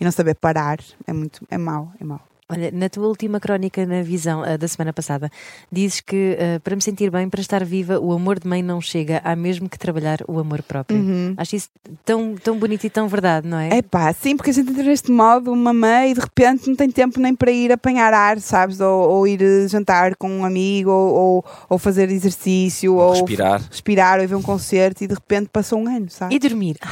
e 0.00 0.04
não 0.04 0.10
saber 0.12 0.34
parar 0.34 0.78
é 1.06 1.12
muito, 1.12 1.44
é 1.50 1.58
mau, 1.58 1.92
é 2.00 2.04
mau. 2.04 2.20
Olha, 2.48 2.70
na 2.72 2.88
tua 2.88 3.08
última 3.08 3.40
crónica 3.40 3.84
na 3.84 4.02
visão 4.02 4.44
ah, 4.44 4.56
da 4.56 4.68
semana 4.68 4.92
passada, 4.92 5.28
dizes 5.70 6.00
que 6.00 6.38
ah, 6.38 6.60
para 6.60 6.76
me 6.76 6.82
sentir 6.82 7.10
bem, 7.10 7.28
para 7.28 7.40
estar 7.40 7.64
viva, 7.64 7.98
o 7.98 8.12
amor 8.12 8.38
de 8.38 8.46
mãe 8.46 8.62
não 8.62 8.80
chega, 8.80 9.20
há 9.24 9.34
mesmo 9.34 9.68
que 9.68 9.76
trabalhar 9.76 10.20
o 10.28 10.38
amor 10.38 10.62
próprio. 10.62 10.96
Uhum. 10.96 11.34
Acho 11.36 11.56
isso 11.56 11.68
tão, 12.04 12.36
tão 12.36 12.56
bonito 12.56 12.84
e 12.84 12.90
tão 12.90 13.08
verdade, 13.08 13.48
não 13.48 13.58
é? 13.58 13.78
É 13.78 13.82
pá, 13.82 14.12
sim, 14.12 14.36
porque 14.36 14.50
a 14.50 14.52
gente 14.52 14.70
entra 14.70 14.84
neste 14.84 15.10
modo, 15.10 15.52
uma 15.52 15.72
mãe, 15.72 16.12
e 16.12 16.14
de 16.14 16.20
repente 16.20 16.68
não 16.68 16.76
tem 16.76 16.88
tempo 16.88 17.18
nem 17.18 17.34
para 17.34 17.50
ir 17.50 17.72
apanhar 17.72 18.14
ar, 18.14 18.38
sabes? 18.38 18.78
Ou, 18.78 19.10
ou 19.10 19.26
ir 19.26 19.42
eh, 19.42 19.66
jantar 19.66 20.14
com 20.14 20.30
um 20.30 20.44
amigo, 20.44 20.90
ou, 20.90 21.44
ou, 21.68 21.78
fazer 21.78 22.08
exercício, 22.10 22.94
Ou 22.94 23.00
ou 23.00 23.10
respirar. 23.12 23.60
respirar, 23.68 24.18
ou 24.18 24.24
ir 24.24 24.28
ver 24.28 24.36
um 24.36 24.42
concerto 24.42 25.02
e 25.02 25.08
de 25.08 25.14
repente 25.14 25.48
passou 25.52 25.80
um 25.80 25.88
ano, 25.88 26.08
sabes? 26.10 26.36
E 26.36 26.38
dormir. 26.38 26.76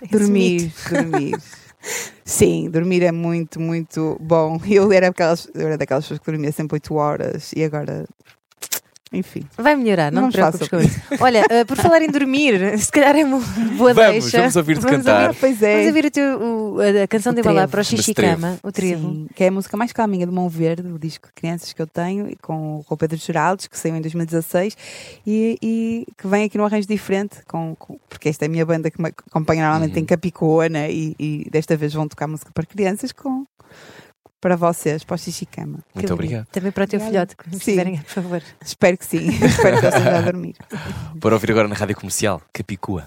Ah, 0.00 0.06
dormir, 0.12 0.72
dormir. 0.88 1.40
Sim, 2.24 2.70
dormir 2.70 3.02
é 3.02 3.12
muito, 3.12 3.60
muito 3.60 4.16
bom. 4.20 4.58
Eu 4.68 4.92
era, 4.92 5.08
aquelas, 5.08 5.48
eu 5.54 5.66
era 5.66 5.78
daquelas 5.78 6.04
pessoas 6.04 6.20
que 6.20 6.26
dormia 6.30 6.52
sempre 6.52 6.76
8 6.76 6.94
horas 6.94 7.52
e 7.54 7.64
agora 7.64 8.06
enfim. 9.12 9.42
Vai 9.56 9.74
melhorar, 9.74 10.12
não, 10.12 10.22
não 10.22 10.30
te 10.30 10.34
preocupes 10.34 10.68
com 10.68 10.78
isso. 10.78 11.00
Olha, 11.20 11.42
uh, 11.42 11.66
por 11.66 11.76
falar 11.76 12.02
em 12.02 12.10
dormir, 12.10 12.58
se 12.78 12.92
calhar 12.92 13.16
é 13.16 13.24
uma 13.24 13.40
boa 13.76 13.94
vamos, 13.94 14.12
deixa. 14.24 14.38
Vamos 14.38 14.56
ouvir-te 14.56 14.86
cantar. 14.86 15.28
Ouvir, 15.28 15.40
pois 15.40 15.62
é. 15.62 15.72
Vamos 15.72 15.86
ouvir 15.88 16.10
teu, 16.10 16.38
o, 16.38 16.76
a 16.80 17.06
canção 17.06 17.32
o 17.32 17.34
de 17.34 17.40
Embalá 17.40 17.66
para 17.66 17.80
o 17.80 17.84
Xixi 17.84 18.12
Cama, 18.12 18.58
o 18.62 18.70
Trevo. 18.70 19.08
Sim, 19.08 19.26
que 19.34 19.44
é 19.44 19.48
a 19.48 19.50
música 19.50 19.76
mais 19.76 19.92
calminha 19.92 20.26
do 20.26 20.32
Mão 20.32 20.48
Verde, 20.48 20.86
o 20.92 20.98
disco 20.98 21.28
de 21.28 21.34
Crianças 21.34 21.72
que 21.72 21.80
eu 21.80 21.86
tenho, 21.86 22.30
com 22.42 22.84
o 22.88 22.96
Pedro 22.96 23.16
Geraldes, 23.16 23.66
que 23.66 23.78
saiu 23.78 23.96
em 23.96 24.00
2016, 24.00 24.76
e, 25.26 25.58
e, 25.62 26.06
que 26.16 26.26
vem 26.26 26.44
aqui 26.44 26.58
num 26.58 26.64
arranjo 26.64 26.86
diferente, 26.86 27.38
com, 27.46 27.74
com, 27.78 27.98
porque 28.08 28.28
esta 28.28 28.44
é 28.44 28.46
a 28.46 28.50
minha 28.50 28.66
banda 28.66 28.90
que 28.90 29.00
me 29.00 29.08
acompanha 29.08 29.62
normalmente 29.62 29.94
uhum. 29.94 30.02
em 30.02 30.04
Capicona, 30.04 30.88
e, 30.88 31.14
e 31.18 31.48
desta 31.50 31.76
vez 31.76 31.94
vão 31.94 32.06
tocar 32.06 32.26
música 32.26 32.50
para 32.52 32.66
crianças 32.66 33.12
com 33.12 33.46
para 34.40 34.56
vocês, 34.56 35.04
para 35.04 35.14
o 35.14 35.18
Xixicama. 35.18 35.78
Muito 35.94 36.12
obrigado. 36.12 36.46
Também 36.46 36.70
para 36.70 36.84
o 36.84 36.86
teu 36.86 37.00
filhote, 37.00 37.34
se 37.50 37.56
estiverem, 37.56 37.98
por 37.98 38.10
favor. 38.10 38.42
Espero 38.64 38.96
que 38.96 39.04
sim. 39.04 39.28
Espero 39.44 39.76
que 39.80 39.90
vocês 39.90 40.04
vá 40.04 40.20
dormir. 40.20 40.54
Para 41.20 41.34
ouvir 41.34 41.50
agora 41.50 41.68
na 41.68 41.74
Rádio 41.74 41.96
Comercial, 41.96 42.40
Capicua. 42.52 43.06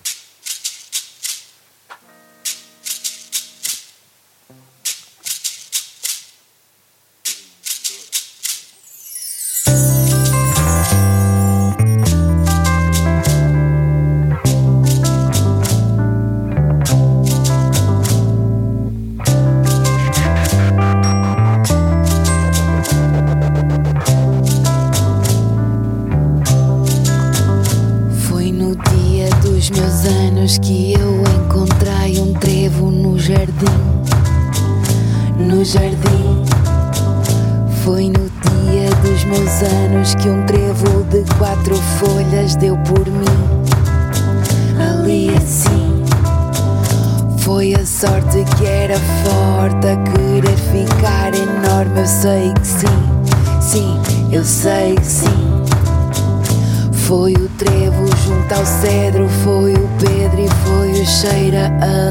Uh 61.81 62.10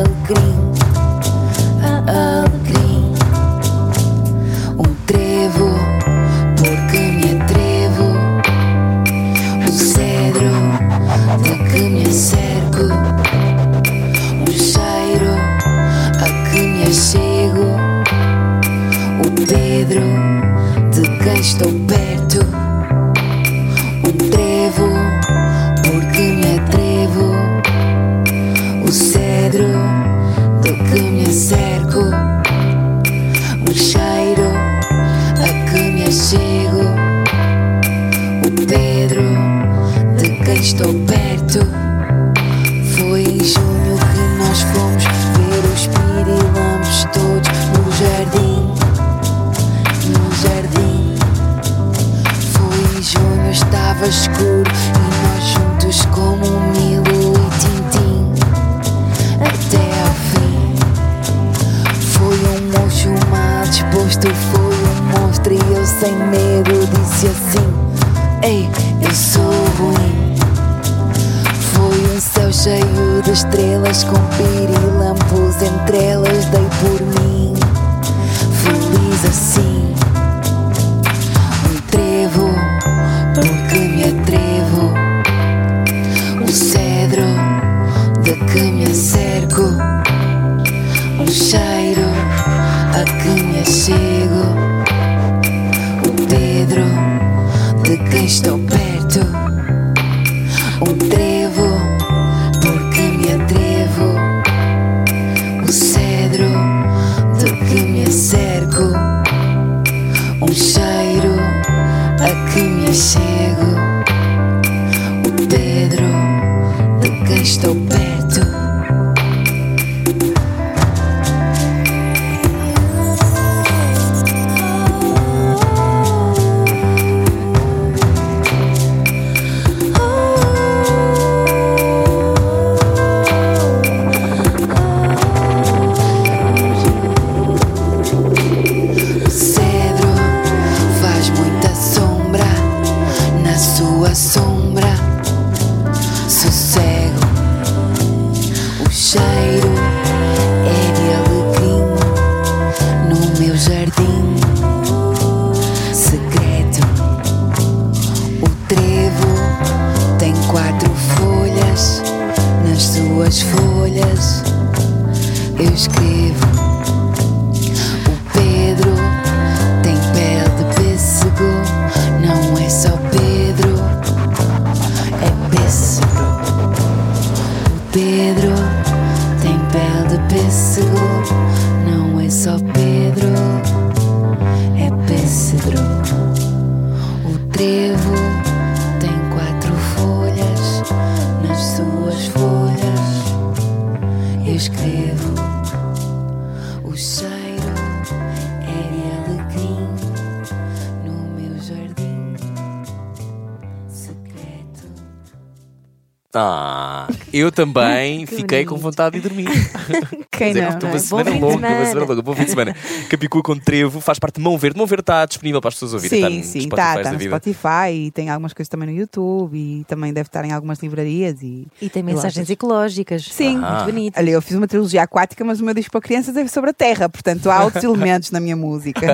também 207.61 208.25
Que 208.27 208.37
fiquei 208.37 208.65
com 208.65 208.77
vontade 208.77 209.21
de 209.21 209.29
dormir. 209.29 209.49
Quem 210.41 210.55
dizer, 210.55 210.63
não? 210.63 210.71
estou 210.71 210.89
uma 210.89 210.97
é? 210.97 210.99
semana 210.99 211.31
Bom 211.33 211.33
fim 211.33 211.39
de 211.39 211.45
longa, 211.45 211.59
uma 211.59 211.69
semana. 211.69 211.87
semana 211.87 212.07
longa, 212.07 212.23
bom 212.23 212.35
fim 212.35 212.45
de 212.45 212.51
semana. 212.51 212.77
Capicua 213.11 213.43
com 213.43 213.59
trevo 213.59 214.01
faz 214.01 214.19
parte 214.19 214.37
de 214.37 214.41
Mão 214.41 214.57
Verde. 214.57 214.79
Mão 214.79 214.87
Verde 214.87 215.03
está 215.03 215.27
disponível 215.27 215.61
para 215.61 215.69
as 215.69 215.75
pessoas 215.75 215.93
ouvirem. 215.93 216.19
Sim, 216.21 216.39
está 216.41 216.51
sim, 216.51 216.59
está 216.61 216.95
tá 216.95 217.03
da 217.03 217.13
no. 217.13 217.21
Spotify 217.21 217.93
e 217.93 218.11
tem 218.11 218.31
algumas 218.31 218.55
coisas 218.55 218.71
também 218.71 218.89
no 218.89 218.95
YouTube 218.99 219.55
e 219.55 219.85
também 219.85 220.15
deve 220.15 220.29
estar 220.29 220.43
em 220.47 220.53
algumas 220.53 220.79
livrarias 220.79 221.43
e, 221.43 221.67
E 221.81 221.91
tem 221.91 222.03
mensagens 222.03 222.49
ecológicas. 222.49 223.25
Sim. 223.25 223.59
Muito 223.59 223.85
bonito. 223.85 224.17
Olha, 224.17 224.31
eu 224.31 224.41
fiz 224.41 224.57
uma 224.57 224.67
trilogia 224.67 225.03
aquática, 225.03 225.45
mas 225.45 225.61
o 225.61 225.65
meu 225.65 225.75
disco 225.75 225.93
para 225.93 226.01
crianças 226.01 226.35
é 226.35 226.47
sobre 226.49 226.71
a 226.71 226.73
terra, 226.73 227.07
portanto 227.07 227.51
há 227.51 227.63
outros 227.63 227.85
elementos 227.85 228.31
na 228.31 228.41
minha 228.41 228.57
música. 228.57 229.07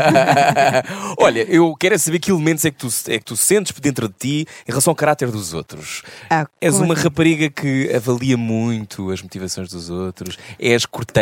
Olha, 1.18 1.40
eu 1.42 1.74
quero 1.74 1.96
é 1.96 1.98
saber 1.98 2.20
que 2.20 2.30
elementos 2.30 2.64
é 2.64 2.70
que, 2.70 2.76
tu, 2.78 2.88
é 3.08 3.18
que 3.18 3.24
tu 3.24 3.36
sentes 3.36 3.72
por 3.72 3.80
dentro 3.80 4.08
de 4.08 4.14
ti 4.14 4.46
em 4.66 4.70
relação 4.70 4.92
ao 4.92 4.94
caráter 4.94 5.30
dos 5.30 5.52
outros. 5.52 6.02
Ah, 6.30 6.46
És 6.60 6.76
uma 6.78 6.94
assim? 6.94 7.02
rapariga 7.02 7.50
que 7.50 7.92
avalia 7.92 8.36
muito 8.36 9.10
as 9.10 9.20
motivações 9.22 9.68
dos 9.68 9.90
outros, 9.90 10.38
és 10.58 10.86
cortante. 10.86 11.15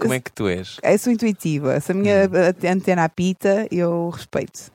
Como 0.00 0.14
é 0.14 0.20
que 0.20 0.32
tu 0.32 0.48
és? 0.48 0.78
Eu 0.82 0.98
sou 0.98 1.12
intuitiva. 1.12 1.78
Se 1.80 1.92
a 1.92 1.94
minha 1.94 2.24
Hum. 2.24 2.70
antena 2.70 3.04
apita, 3.04 3.66
eu 3.70 4.08
respeito. 4.10 4.70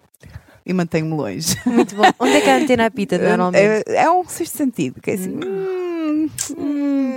E 0.66 0.74
mantenho-me 0.74 1.14
longe. 1.16 1.58
Muito 1.66 1.96
bom. 1.96 2.04
Onde 2.20 2.38
é 2.38 2.42
que 2.42 2.50
a 2.50 2.58
antena 2.58 2.86
apita 2.86 3.18
normalmente? 3.20 3.84
É, 3.88 4.04
é 4.04 4.12
um 4.12 4.24
sexto 4.28 4.58
sentido, 4.58 5.02
que 5.02 5.12
é 5.12 5.14
assim. 5.16 5.32
hum, 5.32 6.30
hum, 6.58 7.12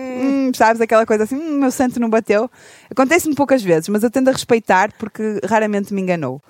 hum, 0.48 0.52
sabes 0.54 0.80
aquela 0.80 1.04
coisa 1.04 1.24
assim, 1.24 1.36
hum, 1.36 1.58
meu 1.60 1.70
santo 1.70 2.00
não 2.00 2.08
bateu. 2.08 2.50
Acontece-me 2.90 3.34
poucas 3.34 3.62
vezes, 3.62 3.88
mas 3.90 4.02
eu 4.02 4.10
tendo 4.10 4.28
a 4.28 4.32
respeitar 4.32 4.90
porque 4.98 5.40
raramente 5.44 5.92
me 5.92 6.00
enganou. 6.00 6.40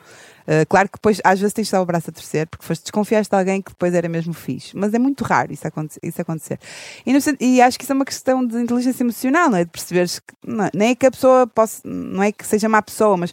Uh, 0.47 0.67
claro 0.69 0.89
que 0.89 0.97
depois 0.97 1.21
às 1.25 1.41
vezes 1.41 1.55
tens 1.55 1.71
dar 1.71 1.81
o 1.81 1.87
braço 1.87 2.11
a 2.11 2.13
torcer 2.13 2.47
porque 2.47 2.67
foste 2.67 2.83
desconfiaste 2.83 3.31
de 3.31 3.37
alguém 3.37 3.63
que 3.63 3.71
depois 3.71 3.95
era 3.95 4.09
mesmo 4.09 4.35
fixe, 4.35 4.77
mas 4.77 4.93
é 4.93 4.99
muito 4.99 5.25
raro 5.25 5.53
isso, 5.53 5.67
aconte 5.67 5.99
isso 6.03 6.21
acontecer. 6.21 6.59
E, 7.07 7.13
no 7.13 7.19
e 7.41 7.63
acho 7.63 7.79
que 7.79 7.85
isso 7.85 7.93
é 7.93 7.97
uma 7.97 8.05
questão 8.05 8.47
de 8.47 8.59
inteligência 8.59 9.03
emocional, 9.03 9.49
não 9.49 9.59
é? 9.59 9.65
De 9.65 9.71
perceberes 9.71 10.19
que 10.19 10.35
não, 10.47 10.69
nem 10.75 10.91
é 10.91 10.95
que 10.95 11.07
a 11.07 11.11
pessoa 11.11 11.47
possa, 11.47 11.81
não 11.85 12.23
é 12.23 12.31
que 12.31 12.47
seja 12.47 12.69
má 12.69 12.83
pessoa, 12.83 13.17
mas 13.17 13.33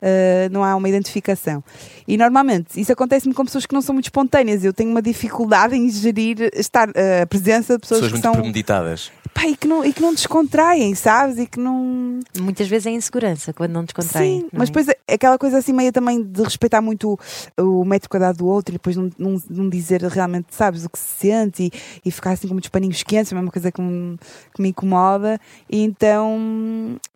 Uh, 0.00 0.48
não 0.52 0.62
há 0.62 0.76
uma 0.76 0.88
identificação. 0.88 1.62
E 2.06 2.16
normalmente 2.16 2.80
isso 2.80 2.92
acontece-me 2.92 3.34
com 3.34 3.44
pessoas 3.44 3.66
que 3.66 3.74
não 3.74 3.82
são 3.82 3.92
muito 3.92 4.06
espontâneas. 4.06 4.64
Eu 4.64 4.72
tenho 4.72 4.90
uma 4.90 5.02
dificuldade 5.02 5.74
em 5.74 5.90
gerir 5.90 6.50
estar 6.54 6.88
uh, 6.88 6.92
a 7.22 7.26
presença 7.26 7.74
de 7.74 7.80
pessoas, 7.80 8.00
Pessoas 8.00 8.06
que 8.06 8.12
muito 8.12 8.22
são 8.22 8.32
premeditadas. 8.32 9.10
pá, 9.34 9.46
e, 9.48 9.56
que 9.56 9.66
não, 9.66 9.84
e 9.84 9.92
que 9.92 10.00
não 10.00 10.14
descontraem, 10.14 10.94
sabes? 10.94 11.38
E 11.38 11.46
que 11.46 11.58
não. 11.58 12.20
Muitas 12.38 12.68
vezes 12.68 12.86
é 12.86 12.90
insegurança 12.90 13.52
quando 13.52 13.72
não 13.72 13.84
descontraem. 13.84 14.40
Sim, 14.40 14.42
não 14.44 14.50
mas 14.52 14.68
é? 14.68 14.72
depois 14.72 14.88
é 14.88 15.14
aquela 15.14 15.36
coisa 15.36 15.58
assim 15.58 15.72
meio 15.72 15.92
também 15.92 16.22
de 16.22 16.42
respeitar 16.44 16.80
muito 16.80 17.18
o, 17.58 17.80
o 17.80 17.84
metro 17.84 18.08
quadrado 18.08 18.38
do 18.38 18.46
outro 18.46 18.72
e 18.72 18.78
depois 18.78 18.96
não, 18.96 19.10
não, 19.18 19.42
não 19.50 19.68
dizer 19.68 20.02
realmente, 20.02 20.46
sabes, 20.54 20.84
o 20.84 20.88
que 20.88 20.98
se 20.98 21.26
sente 21.26 21.64
e, 21.64 21.72
e 22.04 22.10
ficar 22.12 22.30
assim 22.32 22.46
com 22.46 22.54
muitos 22.54 22.70
paninhos 22.70 23.02
quentes, 23.02 23.32
é 23.32 23.34
uma 23.34 23.50
coisa 23.50 23.72
que 23.72 23.80
me, 23.80 24.16
que 24.54 24.62
me 24.62 24.68
incomoda. 24.68 25.40
E 25.68 25.82
então, 25.82 26.38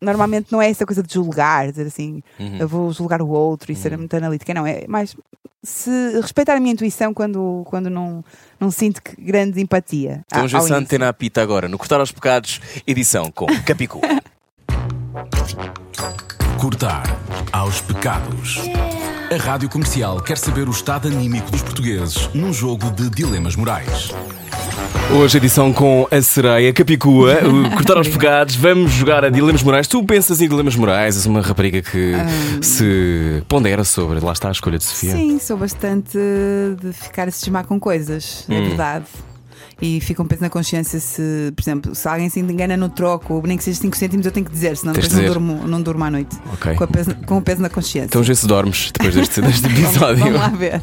normalmente 0.00 0.50
não 0.50 0.60
é 0.60 0.68
essa 0.68 0.84
coisa 0.84 1.02
de 1.02 1.14
julgar, 1.14 1.70
dizer 1.70 1.86
assim, 1.86 2.22
Uhum. 2.40 2.58
Vou 2.72 2.92
julgar 2.92 3.20
o 3.20 3.28
outro 3.28 3.70
e 3.70 3.76
ser 3.76 3.96
muito 3.98 4.16
analítica. 4.16 4.54
Não, 4.54 4.66
é 4.66 4.86
mais 4.88 5.14
se 5.62 5.90
respeitar 6.20 6.54
a 6.56 6.60
minha 6.60 6.72
intuição 6.72 7.12
quando, 7.14 7.62
quando 7.66 7.88
não, 7.90 8.24
não 8.58 8.70
sinto 8.70 9.00
que 9.02 9.20
grande 9.20 9.60
empatia. 9.60 10.22
Então 10.26 10.40
ao- 10.42 10.48
vamos 10.48 10.52
ver 10.52 10.58
ao 10.58 10.62
se 10.66 10.72
a 10.72 10.76
início. 10.76 10.86
antena 10.86 11.08
apita 11.08 11.42
agora 11.42 11.68
no 11.68 11.76
Cortar 11.78 12.00
aos 12.00 12.10
Pecados, 12.10 12.60
edição 12.86 13.30
com 13.30 13.46
Capicua. 13.66 14.00
Cortar 16.60 17.04
aos 17.52 17.80
pecados. 17.80 18.56
A 19.32 19.36
Rádio 19.36 19.68
Comercial 19.68 20.20
quer 20.20 20.36
saber 20.36 20.68
o 20.68 20.70
estado 20.70 21.08
anímico 21.08 21.50
dos 21.50 21.62
portugueses 21.62 22.28
num 22.34 22.52
jogo 22.52 22.90
de 22.90 23.08
dilemas 23.08 23.56
morais. 23.56 24.10
Hoje 25.10 25.38
edição 25.38 25.72
com 25.72 26.06
a 26.10 26.20
sereia 26.20 26.72
Capicua, 26.72 27.38
o 27.46 27.70
Cortar 27.70 27.96
aos 27.96 28.08
Pecados. 28.08 28.54
Vamos 28.56 28.92
jogar 28.92 29.24
a 29.24 29.30
dilemas 29.30 29.62
morais. 29.62 29.86
Tu 29.86 30.02
pensas 30.04 30.40
em 30.40 30.48
dilemas 30.48 30.76
morais? 30.76 31.16
És 31.16 31.26
uma 31.26 31.40
rapariga 31.40 31.80
que 31.80 32.12
se 32.60 33.42
pondera 33.48 33.84
sobre, 33.84 34.20
lá 34.20 34.32
está 34.32 34.48
a 34.48 34.52
escolha 34.52 34.78
de 34.78 34.84
Sofia. 34.84 35.12
Sim, 35.12 35.38
sou 35.38 35.56
bastante 35.56 36.18
de 36.80 36.92
ficar 36.92 37.28
a 37.28 37.30
se 37.30 37.38
cismar 37.40 37.64
com 37.66 37.78
coisas, 37.80 38.44
é 38.48 38.54
Hum. 38.54 38.68
verdade. 38.68 39.06
E 39.82 40.00
fico 40.00 40.22
um 40.22 40.26
peso 40.26 40.40
na 40.42 40.48
consciência 40.48 41.00
se, 41.00 41.52
por 41.56 41.60
exemplo, 41.62 41.94
se 41.94 42.06
alguém 42.08 42.28
se 42.30 42.38
engana 42.38 42.76
no 42.76 42.88
troco, 42.88 43.42
nem 43.44 43.56
que 43.58 43.64
seja 43.64 43.80
5 43.80 43.96
cêntimos, 43.96 44.24
eu 44.24 44.30
tenho 44.32 44.46
que 44.46 44.52
dizer, 44.52 44.76
senão 44.76 44.92
Tens 44.94 45.08
depois 45.08 45.08
de 45.08 45.14
não 45.16 45.42
dizer. 45.42 45.54
durmo, 45.58 45.68
não 45.68 45.82
durmo 45.82 46.04
à 46.04 46.10
noite. 46.10 46.36
Ok. 46.52 46.74
Com, 46.76 46.84
a 46.84 46.86
peso- 46.86 47.16
com 47.26 47.38
o 47.38 47.42
peso 47.42 47.60
na 47.60 47.68
consciência. 47.68 48.06
Então 48.06 48.20
vamos 48.22 48.28
ver 48.28 48.36
se 48.36 48.46
dormes 48.46 48.90
depois 48.92 49.14
deste, 49.14 49.40
deste 49.42 49.62
vamos, 49.62 49.78
episódio. 49.84 50.24
vamos 50.24 50.38
lá 50.40 50.48
ver. 50.48 50.82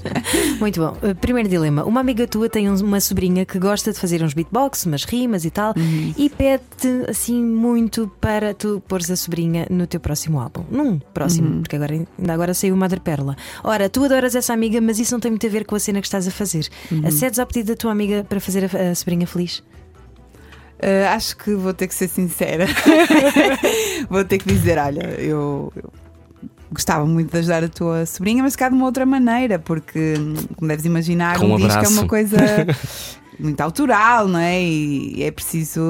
Muito 0.60 0.80
bom. 0.82 0.97
Uh, 1.02 1.16
Primeiro 1.16 1.47
dilema. 1.47 1.84
Uma 1.86 2.02
amiga 2.02 2.28
tua 2.28 2.50
tem 2.50 2.70
um- 2.70 2.76
uma 2.84 3.00
sobrinha 3.00 3.45
que 3.45 3.58
gosta 3.58 3.93
de 3.93 4.00
fazer 4.00 4.22
uns 4.22 4.34
beatbox, 4.34 4.86
umas 4.86 5.04
rimas 5.06 5.45
e 5.45 5.50
tal, 5.50 5.74
Uhum. 5.78 6.14
e 6.18 6.30
pede-te 6.30 7.06
assim 7.10 7.41
muito 7.43 8.12
para 8.20 8.54
tu 8.54 8.82
pôres 8.88 9.10
a 9.10 9.16
sobrinha 9.16 9.66
no 9.70 9.88
teu 9.88 10.00
próximo 10.00 10.39
álbum. 10.39 10.64
Num 10.70 11.00
próximo, 11.14 11.47
Uhum. 11.50 11.62
porque 11.62 11.76
agora, 11.76 11.93
ainda 11.93 12.34
agora 12.34 12.54
saiu 12.54 12.76
Madre 12.76 13.00
Pérola. 13.00 13.38
Ora, 13.64 13.88
tu 13.89 14.04
adoras 14.04 14.36
essa 14.36 14.52
amiga, 14.54 14.82
mas 14.82 15.00
isso 15.00 15.14
não 15.14 15.20
tem 15.20 15.32
muito 15.32 15.45
a 15.45 15.50
ver 15.50 15.66
com 15.66 15.76
a 15.76 15.80
cena 15.80 16.02
que 16.02 16.08
estás 16.08 16.28
a 16.28 16.32
fazer. 16.32 16.68
Uhum. 16.91 17.08
Acedes 17.08 17.39
ao 17.39 17.45
pedido 17.45 17.68
da 17.68 17.76
tua 17.76 17.91
amiga 17.91 18.26
para 18.28 18.39
fazer 18.39 18.66
a, 18.66 18.89
a 18.92 18.96
sobrinha 18.96 19.28
feliz? 19.28 19.64
Uh, 20.82 21.08
acho 21.14 21.36
que 21.36 21.54
vou 21.56 21.74
ter 21.74 21.88
que 21.88 21.96
ser 21.96 22.08
sincera. 22.08 22.66
vou 24.10 24.24
ter 24.24 24.38
que 24.38 24.48
dizer: 24.48 24.78
olha, 24.78 25.04
eu, 25.20 25.74
eu 25.76 25.92
gostava 26.72 27.06
muito 27.06 27.32
de 27.32 27.38
ajudar 27.40 27.64
a 27.64 27.70
tua 27.70 28.06
sobrinha, 28.06 28.42
mas 28.42 28.54
se 28.54 28.58
calhar 28.58 28.72
de 28.72 28.78
uma 28.78 28.86
outra 28.86 29.06
maneira, 29.06 29.60
porque, 29.60 30.14
como 30.56 30.70
deves 30.70 30.86
imaginar, 30.86 31.38
Com 31.38 31.48
um 31.48 31.54
um 31.56 31.58
disco 31.58 31.84
é 31.84 31.88
uma 31.88 32.08
coisa 32.08 32.38
muito 33.38 33.60
autoral, 33.60 34.28
não 34.28 34.40
é? 34.40 34.62
E 34.62 35.24
é 35.24 35.32
preciso 35.32 35.82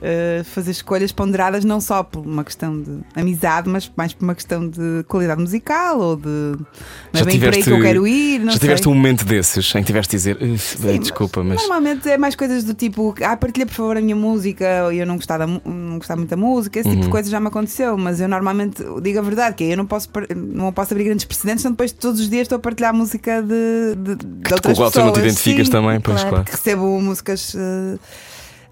uh, 0.00 0.44
fazer 0.44 0.70
escolhas 0.72 1.12
ponderadas 1.12 1.64
não 1.64 1.80
só 1.80 2.02
por 2.02 2.20
uma 2.26 2.42
questão 2.44 2.80
de 2.80 3.00
amizade, 3.14 3.68
mas 3.68 3.90
mais 3.96 4.12
por 4.12 4.24
uma 4.24 4.34
questão 4.34 4.68
de 4.68 5.04
qualidade 5.06 5.40
musical 5.40 5.98
ou 6.00 6.16
de. 6.16 6.56
Já 7.12 7.20
é 7.20 7.24
bem 7.24 7.38
por 7.38 7.46
aí 7.48 7.50
tiveste- 7.52 7.62
que 7.64 7.70
eu 7.70 7.80
quero 7.80 8.06
ir. 8.06 8.40
Já 8.44 8.50
sei. 8.52 8.60
tiveste 8.60 8.88
um 8.88 8.94
momento 8.94 9.24
desses 9.24 9.74
em 9.74 9.80
que 9.80 9.84
tiveste 9.86 10.10
de 10.10 10.16
dizer 10.16 10.36
"Uf, 10.42 10.78
bem, 10.82 10.92
Sim, 10.94 11.00
desculpa, 11.00 11.42
mas. 11.44 11.58
Normalmente 11.60 12.08
é 12.08 12.16
mais 12.18 12.34
coisas 12.34 12.64
do 12.64 12.74
tipo, 12.74 13.14
ah, 13.22 13.36
partilha 13.36 13.66
por 13.66 13.74
favor 13.74 13.96
a 13.96 14.00
minha 14.00 14.16
música, 14.16 14.64
e 14.92 14.98
eu 14.98 15.06
não 15.06 15.14
mu- 15.46 15.62
não 15.64 15.98
gostar 15.98 16.16
muito 16.16 16.30
da 16.30 16.36
música, 16.36 16.78
esse 16.80 16.88
tipo 16.88 17.00
de 17.00 17.06
Uhum. 17.06 17.12
coisa 17.12 17.30
já 17.30 17.38
me 17.40 17.48
aconteceu, 17.48 17.96
mas 17.98 18.20
eu 18.20 18.28
normalmente 18.28 18.82
digo 19.02 19.18
a 19.18 19.22
verdade, 19.22 19.54
que 19.56 19.64
é, 19.64 19.72
eu 19.72 19.76
não 19.76 19.86
posso, 19.86 20.08
não 20.36 20.72
posso 20.72 20.92
abrir 20.94 21.04
grandes 21.04 21.24
precedentes, 21.24 21.62
senão 21.62 21.72
depois 21.72 21.92
todos 21.92 22.20
os 22.20 22.28
dias 22.28 22.42
estou 22.42 22.56
a 22.56 22.58
partilhar 22.58 22.90
a 22.90 22.96
música 22.96 23.42
de, 23.42 23.94
de, 23.96 24.14
de 24.16 24.48
com 24.48 24.54
outras 24.54 24.78
o 24.78 24.80
qual 24.80 24.90
tu 24.90 24.98
não 25.00 25.06
te 25.12 25.14
pessoas. 25.14 25.18
identificas 25.18 25.66
Sim, 25.66 25.72
também, 25.72 26.00
pois 26.00 26.16
claro. 26.16 26.28
claro. 26.30 26.44
que 26.44 26.52
recebo 26.52 27.00
músicas 27.00 27.54
eh, 27.56 27.98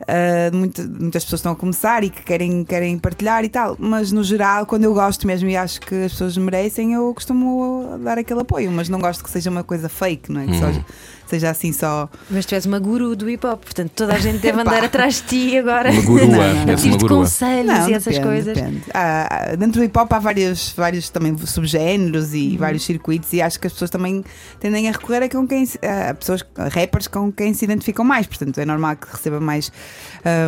eh, 0.06 0.50
de 0.50 0.56
muita- 0.56 0.82
muitas 0.86 1.24
pessoas 1.24 1.40
estão 1.40 1.52
a 1.52 1.56
começar 1.56 2.04
e 2.04 2.10
que 2.10 2.22
querem, 2.22 2.64
querem 2.64 2.98
partilhar 2.98 3.44
e 3.44 3.48
tal, 3.48 3.76
mas 3.78 4.12
no 4.12 4.22
geral, 4.22 4.64
quando 4.66 4.84
eu 4.84 4.94
gosto 4.94 5.26
mesmo 5.26 5.48
e 5.48 5.56
acho 5.56 5.80
que 5.80 5.94
as 6.04 6.12
pessoas 6.12 6.36
merecem, 6.36 6.92
eu 6.94 7.12
costumo 7.14 7.98
dar 8.04 8.18
aquele 8.18 8.40
apoio, 8.40 8.70
mas 8.70 8.88
não 8.88 8.98
gosto 9.00 9.24
que 9.24 9.30
seja 9.30 9.50
uma 9.50 9.64
coisa 9.64 9.88
fake, 9.88 10.30
não 10.30 10.40
é? 10.42 10.46
Que 10.46 10.52
Hum. 10.52 10.60
só- 10.74 10.84
seja 11.28 11.50
assim 11.50 11.72
só. 11.72 12.08
Mas 12.30 12.46
tu 12.46 12.54
és 12.54 12.64
uma 12.66 12.78
guru 12.78 13.14
do 13.16 13.28
hip 13.28 13.46
hop, 13.46 13.62
portanto 13.62 13.90
toda 13.94 14.14
a 14.14 14.18
gente 14.18 14.38
deve 14.38 14.60
andar 14.60 14.82
atrás 14.84 15.16
de 15.16 15.22
ti 15.48 15.58
agora. 15.58 15.90
Uma 15.90 16.02
gurua, 16.02 16.26
Não, 16.26 16.36
não, 16.36 16.64
não. 16.66 16.74
uma 16.84 16.96
gurua. 16.98 17.18
conselhos 17.18 17.86
e 17.88 17.92
essas 17.92 18.14
depende, 18.14 18.22
coisas. 18.22 18.54
depende. 18.56 18.82
Há- 18.94 19.28
há- 19.52 19.54
dentro 19.56 19.80
do 19.80 19.84
hip 19.84 19.98
hop 19.98 20.12
há 20.12 20.18
vários, 20.18 20.72
vários 20.76 21.08
também 21.10 21.36
subgéneros 21.38 22.34
e 22.34 22.48
Uhum. 22.52 22.56
vários 22.58 22.84
circuitos 22.84 23.32
e 23.32 23.42
acho 23.42 23.60
que 23.60 23.66
as 23.66 23.72
pessoas 23.72 23.90
também 23.90 24.24
tendem 24.60 24.88
a 24.88 24.92
recorrer 24.92 25.22
a, 25.24 25.28
com 25.28 25.46
quem, 25.46 25.64
a 26.08 26.14
pessoas, 26.14 26.44
a 26.56 26.68
rappers 26.68 27.06
com 27.06 27.30
quem 27.32 27.52
se 27.54 27.64
identificam 27.64 28.04
mais. 28.04 28.26
Portanto, 28.26 28.58
é 28.58 28.64
normal 28.64 28.96
que 28.96 29.06
receba 29.10 29.40
mais 29.40 29.70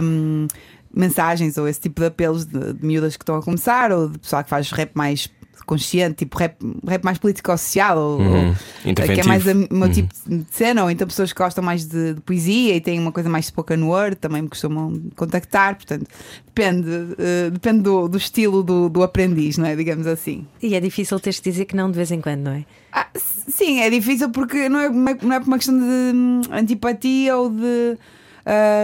hum, 0.02 0.46
mensagens 0.92 1.56
ou 1.56 1.68
esse 1.68 1.80
tipo 1.80 2.00
de 2.00 2.06
apelos 2.08 2.44
de, 2.44 2.72
de 2.74 2.84
miúdas 2.84 3.16
que 3.16 3.22
estão 3.22 3.36
a 3.36 3.42
começar 3.42 3.92
ou 3.92 4.08
de 4.08 4.18
pessoal 4.18 4.42
que 4.42 4.50
faz 4.50 4.70
rap 4.72 4.90
mais 4.94 5.28
consciente, 5.70 6.16
tipo 6.16 6.36
rap, 6.36 6.56
rap 6.86 7.04
mais 7.04 7.16
político-social 7.18 7.96
ou, 7.96 8.18
Uhum. 8.20 8.48
ou- 8.48 8.94
que 9.14 9.20
é 9.20 9.24
mais 9.24 9.46
o 9.46 9.54
meu 9.54 9.68
Uhum. 9.70 9.88
tipo 9.92 10.12
de 10.26 10.44
cena, 10.50 10.82
ou 10.82 10.90
então 10.90 11.06
pessoas 11.06 11.32
que 11.32 11.40
gostam 11.40 11.62
mais 11.62 11.84
de, 11.86 12.14
de 12.14 12.20
poesia 12.22 12.74
e 12.74 12.80
têm 12.80 12.98
uma 12.98 13.12
coisa 13.12 13.28
mais 13.28 13.46
spoken 13.46 13.82
word, 13.84 14.16
também 14.16 14.42
me 14.42 14.48
costumam 14.48 15.00
contactar, 15.14 15.76
portanto, 15.76 16.06
depende, 16.46 16.88
eh, 17.18 17.50
depende 17.50 17.82
do, 17.82 18.08
do 18.08 18.18
estilo 18.18 18.62
do, 18.64 18.88
do 18.88 19.02
aprendiz, 19.04 19.56
não 19.56 19.66
é? 19.66 19.76
Digamos 19.76 20.06
assim. 20.08 20.44
E 20.60 20.74
é 20.74 20.80
difícil 20.80 21.20
teres 21.20 21.36
de 21.40 21.48
dizer 21.50 21.64
que 21.66 21.76
não 21.76 21.88
de 21.88 21.96
vez 21.96 22.10
em 22.10 22.20
quando, 22.20 22.40
não 22.40 22.52
é? 22.52 22.64
Ah, 22.92 23.06
sim, 23.14 23.78
é 23.80 23.88
difícil 23.88 24.30
porque 24.30 24.68
não 24.68 24.80
é, 24.80 24.88
não 24.88 25.08
é 25.12 25.16
não 25.22 25.32
é 25.36 25.38
por 25.40 25.46
uma 25.46 25.56
questão 25.58 25.78
de 25.78 25.84
hum, 25.84 26.40
antipatia 26.50 27.36
ou 27.36 27.48
de. 27.48 27.96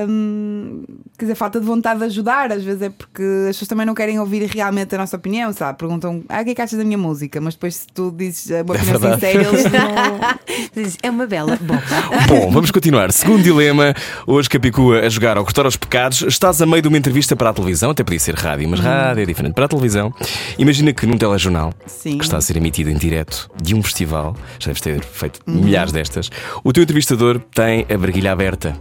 Hum, 0.09 0.85
quer 1.19 1.25
dizer, 1.25 1.35
falta 1.35 1.59
de 1.61 1.67
vontade 1.67 1.99
de 1.99 2.07
ajudar, 2.07 2.53
às 2.53 2.63
vezes 2.63 2.83
é 2.83 2.91
porque 2.91 3.23
as 3.49 3.57
pessoas 3.57 3.69
também 3.69 3.87
não 3.87 3.95
querem 3.95 4.19
ouvir 4.19 4.45
realmente 4.47 4.95
a 4.95 4.99
nossa 4.99 5.17
opinião, 5.17 5.53
sabe? 5.53 5.79
Perguntam, 5.79 6.23
ah, 6.29 6.41
o 6.41 6.45
que 6.45 6.51
é 6.51 6.55
que 6.55 6.63
achas 6.63 6.79
da 6.79 6.85
minha 6.85 6.99
música? 6.99 7.41
Mas 7.41 7.55
depois, 7.55 7.77
se 7.77 7.87
tu 7.93 8.11
dizes 8.11 8.51
a 8.51 8.63
uma 8.63 8.75
opinião 8.75 8.99
verdade. 8.99 9.15
sincera, 9.15 9.49
eles 9.49 9.65
não. 9.73 10.97
É 11.03 11.11
uma 11.11 11.27
bela. 11.27 11.59
Bom, 11.61 11.77
Bom, 12.29 12.51
vamos 12.51 12.71
continuar. 12.71 13.13
Segundo 13.13 13.43
dilema, 13.43 13.95
hoje 14.27 14.49
Capicua 14.49 15.01
a 15.01 15.09
jogar 15.09 15.37
ao 15.37 15.45
cortar 15.45 15.65
aos 15.65 15.77
pecados. 15.77 16.23
Estás 16.23 16.61
a 16.61 16.67
meio 16.67 16.83
de 16.83 16.89
uma 16.89 16.99
entrevista 16.99 17.35
para 17.35 17.51
a 17.51 17.55
televisão, 17.55 17.91
até 17.91 18.05
podia 18.05 18.21
ser 18.21 18.35
rádio, 18.35 18.69
mas 18.69 18.81
rádio 18.81 19.23
é 19.23 19.27
diferente. 19.27 19.55
Para 19.55 19.65
a 19.65 19.69
televisão, 19.69 20.13
imagina 20.59 20.93
que 20.93 21.07
num 21.07 21.17
telejornal 21.17 21.73
Sim. 21.87 22.19
que 22.19 22.25
está 22.25 22.37
a 22.37 22.41
ser 22.41 22.57
emitido 22.57 22.91
em 22.91 22.97
direto 22.97 23.51
de 23.63 23.75
um 23.75 23.83
festival, 23.83 24.37
já 24.59 24.67
deves 24.67 24.81
ter 24.81 25.03
feito 25.03 25.41
milhares 25.47 25.93
destas, 25.93 26.31
o 26.63 26.73
teu 26.73 26.83
entrevistador 26.83 27.41
tem 27.55 27.87
a 27.93 27.97
barguilha 27.99 28.33
aberta. 28.33 28.77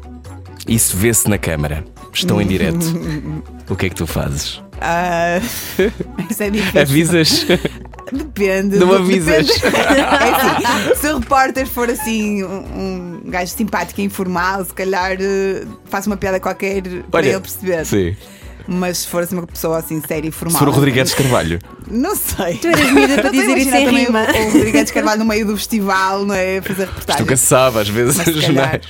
Isso 0.67 0.97
vê-se 0.97 1.29
na 1.29 1.37
câmara. 1.37 1.83
Estão 2.13 2.41
em 2.41 2.47
direto. 2.47 2.79
O 3.67 3.75
que 3.75 3.87
é 3.87 3.89
que 3.89 3.95
tu 3.95 4.05
fazes? 4.05 4.61
Ah, 4.79 5.39
isso 6.29 6.43
é 6.43 6.51
difícil. 6.51 6.81
Avisas? 6.81 7.45
Depende. 8.13 8.77
Não 8.77 8.93
avisas. 8.93 9.47
depende. 9.47 9.65
É 9.75 10.91
assim, 10.91 10.95
se 11.01 11.07
o 11.07 11.17
repórter 11.17 11.65
for 11.65 11.89
assim, 11.89 12.43
um, 12.43 13.23
um 13.23 13.23
gajo 13.25 13.51
simpático 13.51 14.01
e 14.01 14.03
informal, 14.03 14.63
se 14.63 14.71
calhar 14.71 15.17
eh, 15.19 15.65
faço 15.85 16.11
uma 16.11 16.15
piada 16.15 16.39
qualquer 16.39 16.83
para 17.09 17.21
Olha, 17.21 17.29
ele 17.29 17.39
perceber. 17.39 17.85
Sim. 17.87 18.15
Mas 18.67 18.99
se 18.99 19.07
for 19.07 19.23
assim 19.23 19.35
uma 19.35 19.47
pessoa 19.47 19.79
assim 19.79 19.99
séria 20.07 20.27
e 20.27 20.31
formal. 20.31 20.53
Se 20.53 20.59
for 20.59 20.67
o 20.67 20.71
Rodrigues 20.71 21.13
Carvalho. 21.15 21.59
Não 21.89 22.15
sei. 22.15 22.57
Tu 22.57 22.67
eras 22.67 22.91
miúda 22.91 23.15
para 23.15 23.31
Não 23.31 23.39
estou 23.39 23.53
a 23.53 23.57
dizer 23.57 23.57
isso 23.57 23.75
em 23.75 23.89
rima. 24.05 24.27
O, 24.27 24.41
o 24.41 24.51
Rodrigues 24.51 24.91
Carvalho 24.91 25.19
no 25.19 25.25
meio 25.25 25.47
do 25.47 25.57
festival, 25.57 26.23
não 26.23 26.35
é? 26.35 26.59
A 26.59 26.61
fazer 26.61 26.85
reportagem. 26.85 27.35
se 27.35 27.45
sabe, 27.45 27.79
às 27.79 27.89
vezes, 27.89 28.17
Mas 28.17 28.27
se 28.27 28.41
calhar. 28.41 28.81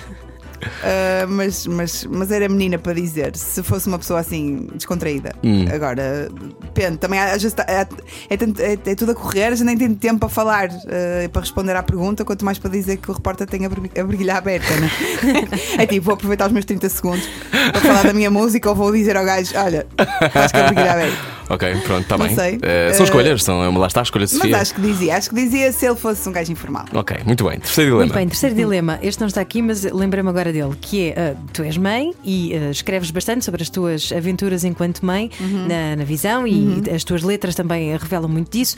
Ah, 0.84 1.26
mas, 1.28 1.66
mas, 1.68 2.06
mas 2.06 2.32
era 2.32 2.48
menina 2.50 2.78
para 2.78 2.94
dizer, 2.94 3.36
se 3.36 3.62
fosse 3.64 3.88
uma 3.88 3.98
pessoa 4.00 4.20
assim 4.20 4.68
descontraída. 4.76 5.34
Hum. 5.44 5.66
Agora, 5.74 6.30
depende, 6.62 6.98
também 6.98 7.20
às 7.20 7.42
vezes 7.42 7.54
tá- 7.54 7.66
é, 7.68 7.82
é 8.30 8.36
é- 8.36 8.92
é 8.92 8.96
tudo 8.96 9.12
a 9.12 9.16
correr, 9.16 9.46
a 9.46 9.52
gente 9.56 9.64
nem 9.66 9.78
tem 9.78 9.94
tempo 9.96 10.20
para 10.20 10.30
falar, 10.30 10.70
ah, 10.70 11.30
para 11.32 11.42
responder 11.42 11.76
à 11.76 11.84
pergunta, 11.84 12.24
quanto 12.26 12.44
mais 12.46 12.58
para 12.58 12.70
dizer 12.70 12.98
que 12.98 13.10
o 13.10 13.14
repórter 13.14 13.48
tem 13.48 13.66
a, 13.66 13.70
a 14.00 14.04
brilha 14.04 14.36
aberta, 14.36 14.74
né? 14.78 14.90
é 15.78 15.86
tipo, 15.86 16.06
vou 16.06 16.14
aproveitar 16.14 16.48
os 16.48 16.52
meus 16.52 16.66
30 16.66 16.88
segundos 16.90 17.28
para 17.72 17.82
falar 17.82 18.04
da 18.04 18.14
minha 18.14 18.30
música 18.32 18.70
ou 18.70 18.76
vou 18.76 18.92
dizer 18.92 19.16
ao 19.18 19.26
gajo: 19.26 19.52
olha, 19.58 19.86
acho 20.34 20.54
que 20.54 20.60
a 20.60 20.68
brilha 20.72 20.92
aberta. 20.92 21.35
Ok, 21.50 21.76
pronto, 21.84 22.02
está 22.02 22.18
Não 22.18 22.26
bem. 22.26 22.36
sei. 22.36 22.60
Eh, 22.62 22.92
são 22.94 23.02
Eh, 23.02 23.04
escolhas, 23.04 23.44
são, 23.44 23.78
lá 23.78 23.88
está 23.88 24.00
a 24.00 24.04
escolha 24.04 24.26
de 24.26 24.34
Mas 24.34 24.42
Sofia. 24.42 24.58
acho 24.58 24.74
que 24.74 24.82
dizia, 24.82 25.16
acho 25.18 25.30
que 25.30 25.36
dizia 25.36 25.72
se 25.72 25.86
ele 25.86 25.96
fosse 25.96 26.28
um 26.28 26.32
gajo 26.32 26.52
informal. 26.52 26.86
Ok, 26.94 27.18
muito 27.26 27.44
bem. 27.48 27.60
Terceiro 27.60 27.90
dilema. 27.92 28.06
Muito 28.06 28.14
bem, 28.16 28.28
terceiro 28.28 28.56
dilema. 28.56 29.00
Este 29.02 29.20
não 29.20 29.28
está 29.28 29.42
aqui, 29.42 29.62
mas 29.62 29.84
lembrei-me 29.84 30.30
agora 30.30 30.52
dele, 30.52 30.76
que 30.82 31.10
é 31.10 31.34
ah, 31.36 31.42
tu 31.54 31.62
és 31.64 31.78
mãe 31.78 32.14
e 32.24 32.54
ah, 32.56 32.72
escreves 32.72 33.12
bastante 33.12 33.46
sobre 33.46 33.62
as 33.62 33.70
tuas 33.70 34.12
aventuras 34.12 34.64
enquanto 34.64 35.06
mãe 35.06 35.30
na, 35.68 35.96
na 35.98 36.04
visão 36.04 36.48
e 36.48 36.82
as 36.94 37.04
tuas 37.04 37.22
letras 37.22 37.54
também 37.56 37.96
revelam 37.96 38.28
muito 38.30 38.52
disso. 38.52 38.76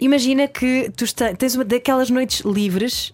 Imagina 0.00 0.48
que 0.48 0.90
tu 0.96 1.04
está- 1.04 1.34
tens 1.34 1.54
uma 1.54 1.64
daquelas 1.64 2.10
noites 2.10 2.40
livres, 2.44 3.12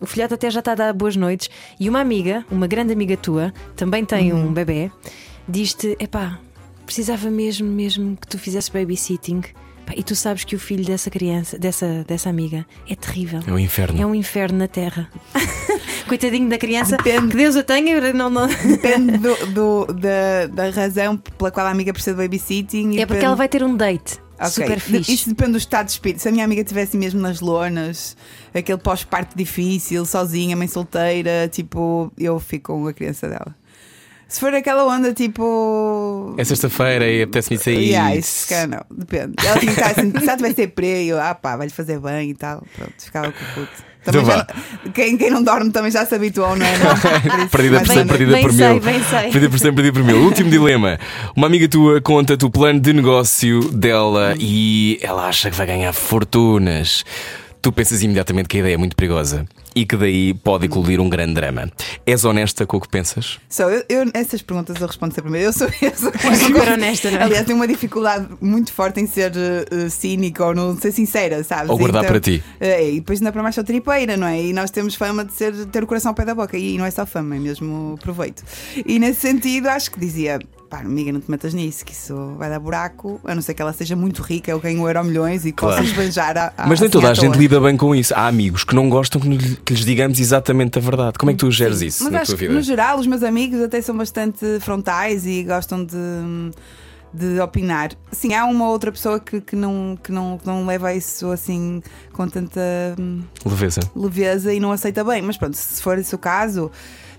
o 0.00 0.06
filhote 0.06 0.34
até 0.34 0.50
já 0.50 0.60
está 0.60 0.72
a 0.72 0.74
dar 0.76 0.92
boas 0.92 1.16
noites, 1.16 1.50
e 1.78 1.88
uma 1.88 2.00
amiga, 2.00 2.44
uma 2.50 2.66
grande 2.66 2.92
amiga 2.92 3.16
tua, 3.16 3.52
também 3.76 4.04
tem 4.04 4.32
um 4.32 4.52
bebê, 4.52 4.90
diz-te: 5.48 5.96
epá, 5.98 6.38
precisava 6.84 7.30
mesmo, 7.30 7.66
mesmo 7.68 8.16
que 8.16 8.26
tu 8.26 8.38
fizesse 8.38 8.70
babysitting. 8.70 9.42
E 9.96 10.02
tu 10.02 10.14
sabes 10.16 10.44
que 10.44 10.54
o 10.56 10.58
filho 10.58 10.84
dessa 10.84 11.10
criança, 11.10 11.58
dessa, 11.58 12.04
dessa 12.06 12.30
amiga, 12.30 12.64
é 12.88 12.94
terrível. 12.94 13.40
É 13.46 13.52
o 13.52 13.58
inferno. 13.58 14.00
É 14.00 14.06
um 14.06 14.14
inferno 14.14 14.56
na 14.58 14.68
Terra. 14.68 15.10
Coitadinho 16.08 16.48
da 16.48 16.56
criança. 16.58 16.96
Depende. 16.96 17.28
Que 17.28 17.36
Deus 17.36 17.56
o 17.56 17.62
tenha. 17.62 18.12
Não, 18.12 18.30
não... 18.30 18.46
Depende 18.46 19.18
do, 19.18 19.46
do- 19.46 19.92
da, 19.92 20.46
da 20.52 20.70
razão 20.70 21.16
pela 21.16 21.50
qual 21.50 21.66
a 21.66 21.70
amiga 21.70 21.92
precisa 21.92 22.14
de 22.16 22.22
babysitting. 22.22 22.92
e 22.92 23.00
É 23.00 23.06
porque 23.06 23.14
depende- 23.14 23.24
ela 23.26 23.34
vai 23.36 23.48
ter 23.48 23.62
um 23.62 23.76
date 23.76 24.18
Ok. 24.38 24.50
super 24.50 24.80
fixe. 24.80 25.12
Isso 25.12 25.28
depende 25.28 25.52
do 25.52 25.58
estado 25.58 25.86
de 25.86 25.92
espírito. 25.92 26.22
Se 26.22 26.28
a 26.28 26.32
minha 26.32 26.44
amiga 26.44 26.62
estivesse 26.62 26.96
mesmo 26.96 27.20
nas 27.20 27.40
lonas, 27.40 28.16
aquele 28.54 28.78
pós-parto 28.78 29.36
difícil, 29.36 30.04
sozinha, 30.06 30.56
mãe 30.56 30.68
solteira, 30.68 31.48
tipo, 31.52 32.10
eu 32.18 32.38
fico 32.40 32.72
com 32.72 32.86
a 32.86 32.92
criança 32.92 33.28
dela. 33.28 33.54
Se 34.32 34.40
for 34.40 34.54
aquela 34.54 34.86
onda 34.86 35.12
tipo. 35.12 36.34
É 36.38 36.44
sexta-feira 36.44 37.06
e 37.06 37.22
apetece-me 37.22 37.58
sair. 37.58 37.90
Yeah, 37.90 38.16
isso, 38.16 38.30
se 38.30 38.48
calhar 38.48 38.66
não, 38.66 38.80
depende. 38.90 39.34
Ela 39.44 39.58
tinha 39.58 39.74
que 39.74 39.78
estar 39.78 39.90
assim, 39.90 40.10
se 40.10 40.24
ela 40.26 40.36
tivesse 40.38 40.54
ser 40.54 40.72
eu, 41.06 41.20
ah 41.20 41.34
pá, 41.34 41.54
vai-lhe 41.54 41.70
fazer 41.70 42.00
bem 42.00 42.30
e 42.30 42.34
tal. 42.34 42.66
Pronto, 42.74 42.94
ficava 42.96 43.30
com 43.30 43.44
o 43.44 43.48
puto. 43.66 43.84
Também 44.02 44.22
Então 44.22 44.24
já 44.24 44.46
quem, 44.94 45.18
quem 45.18 45.30
não 45.30 45.42
dorme 45.42 45.70
também 45.70 45.90
já 45.90 46.06
se 46.06 46.14
habituou, 46.14 46.56
não 46.56 46.64
é? 46.64 46.78
Não? 46.78 47.46
Perdida 47.52 47.80
por 47.80 47.86
mais 47.86 47.88
ou 47.90 47.94
100, 47.94 47.96
menos. 47.96 48.10
perdida 48.10 48.32
bem 48.32 48.42
por 48.42 48.52
sei, 48.54 48.68
mil. 48.68 48.80
Perdida 48.80 49.50
por 49.50 49.58
100, 49.58 49.74
perdida 49.74 49.92
por 49.92 50.04
mil. 50.04 50.16
Último 50.24 50.50
dilema. 50.50 50.98
Uma 51.36 51.46
amiga 51.46 51.68
tua 51.68 52.00
conta-te 52.00 52.46
o 52.46 52.50
plano 52.50 52.80
de 52.80 52.92
negócio 52.94 53.70
dela 53.70 54.34
e 54.40 54.98
ela 55.02 55.28
acha 55.28 55.50
que 55.50 55.56
vai 55.58 55.66
ganhar 55.66 55.92
fortunas. 55.92 57.04
Tu 57.62 57.70
pensas 57.70 58.02
imediatamente 58.02 58.48
que 58.48 58.56
a 58.56 58.60
ideia 58.60 58.74
é 58.74 58.76
muito 58.76 58.96
perigosa 58.96 59.46
e 59.72 59.86
que 59.86 59.96
daí 59.96 60.34
pode 60.34 60.66
eclodir 60.66 61.00
um 61.00 61.08
grande 61.08 61.34
drama. 61.34 61.70
És 62.04 62.24
honesta 62.24 62.66
com 62.66 62.76
o 62.76 62.80
que 62.80 62.88
pensas? 62.88 63.38
Só, 63.48 63.70
eu, 63.70 63.84
eu- 63.88 64.10
essas 64.14 64.42
perguntas 64.42 64.80
eu 64.80 64.86
respondo 64.88 65.14
sempre 65.14 65.30
primeiro. 65.30 65.48
Eu 65.48 65.52
sou, 65.52 65.68
eu 65.80 65.92
sou 65.96 66.12
super 66.34 66.72
honesta, 66.72 67.08
não 67.12 67.18
é? 67.18 67.22
Aliás, 67.22 67.46
tenho 67.46 67.56
uma 67.56 67.68
dificuldade 67.68 68.26
muito 68.40 68.72
forte 68.72 69.00
em 69.00 69.06
ser 69.06 69.30
uh, 69.32 69.88
cínica 69.88 70.44
ou 70.44 70.52
não 70.56 70.76
ser 70.76 70.90
sincera, 70.90 71.44
sabes? 71.44 71.70
Ou 71.70 71.78
guardar 71.78 72.04
para 72.04 72.18
ti. 72.18 72.42
eh, 72.60 72.90
e 72.94 72.94
depois 72.96 73.20
ainda 73.20 73.30
para 73.30 73.42
mais 73.44 73.54
sou 73.54 73.62
tripeira, 73.62 74.16
não 74.16 74.26
é? 74.26 74.42
E 74.42 74.52
nós 74.52 74.72
temos 74.72 74.96
fama 74.96 75.24
de 75.24 75.32
ser, 75.32 75.54
ter 75.66 75.84
o 75.84 75.86
coração 75.86 76.10
ao 76.10 76.14
pé 76.16 76.24
da 76.24 76.34
boca. 76.34 76.58
E 76.58 76.76
não 76.76 76.84
é 76.84 76.90
só 76.90 77.06
fama, 77.06 77.36
é 77.36 77.38
mesmo 77.38 77.96
proveito. 78.02 78.42
E 78.84 78.98
nesse 78.98 79.20
sentido, 79.20 79.68
acho 79.68 79.88
que 79.92 80.00
dizia. 80.00 80.40
Pá, 80.72 80.78
amiga, 80.78 81.12
não 81.12 81.20
te 81.20 81.30
metas 81.30 81.52
nisso, 81.52 81.84
que 81.84 81.92
isso 81.92 82.34
vai 82.38 82.48
dar 82.48 82.58
buraco, 82.58 83.20
a 83.26 83.34
não 83.34 83.42
ser 83.42 83.52
que 83.52 83.60
ela 83.60 83.74
seja 83.74 83.94
muito 83.94 84.22
rica 84.22 84.54
ou 84.54 84.58
ganhe 84.58 84.78
um 84.80 84.86
euro 84.88 85.04
milhões 85.04 85.44
e 85.44 85.52
Claro. 85.52 85.76
possa 85.76 85.86
esbanjar 85.86 86.34
a, 86.38 86.46
a, 86.56 86.66
Mas 86.66 86.80
nem 86.80 86.86
assim 86.86 86.88
toda 86.88 87.08
à 87.08 87.10
a 87.10 87.14
gente 87.14 87.36
lida 87.36 87.60
bem 87.60 87.76
com 87.76 87.94
isso. 87.94 88.14
Há 88.14 88.26
amigos 88.26 88.64
que 88.64 88.74
não 88.74 88.88
gostam 88.88 89.20
que 89.20 89.56
que 89.56 89.74
lhes 89.74 89.84
digamos 89.84 90.18
exatamente 90.18 90.78
a 90.78 90.80
verdade. 90.80 91.18
Como 91.18 91.28
é 91.30 91.34
que 91.34 91.40
tu 91.40 91.50
geres 91.50 91.82
isso 91.82 92.04
Mas 92.04 92.12
na 92.14 92.20
acho 92.22 92.30
tua 92.30 92.38
que, 92.38 92.44
vida? 92.46 92.54
no 92.54 92.62
geral, 92.62 92.98
os 92.98 93.06
meus 93.06 93.22
amigos 93.22 93.60
até 93.60 93.82
são 93.82 93.94
bastante 93.94 94.46
frontais 94.60 95.26
e 95.26 95.42
gostam 95.44 95.84
de, 95.84 95.94
de 97.12 97.38
opinar. 97.38 97.90
Sim, 98.10 98.32
há 98.32 98.46
uma 98.46 98.66
outra 98.70 98.90
pessoa 98.90 99.20
que, 99.20 99.42
que, 99.42 99.54
não, 99.54 99.98
que 100.02 100.10
não, 100.10 100.38
que 100.38 100.46
não 100.46 100.64
leva 100.64 100.94
isso 100.94 101.30
assim 101.30 101.82
com 102.14 102.26
tanta 102.26 102.60
hum, 102.98 103.20
Leveza. 103.44 103.80
leveza 103.94 104.54
e 104.54 104.58
não 104.58 104.72
aceita 104.72 105.04
bem. 105.04 105.20
Mas 105.20 105.36
pronto, 105.36 105.54
se 105.54 105.82
for 105.82 105.98
esse 105.98 106.14
o 106.14 106.18
caso. 106.18 106.70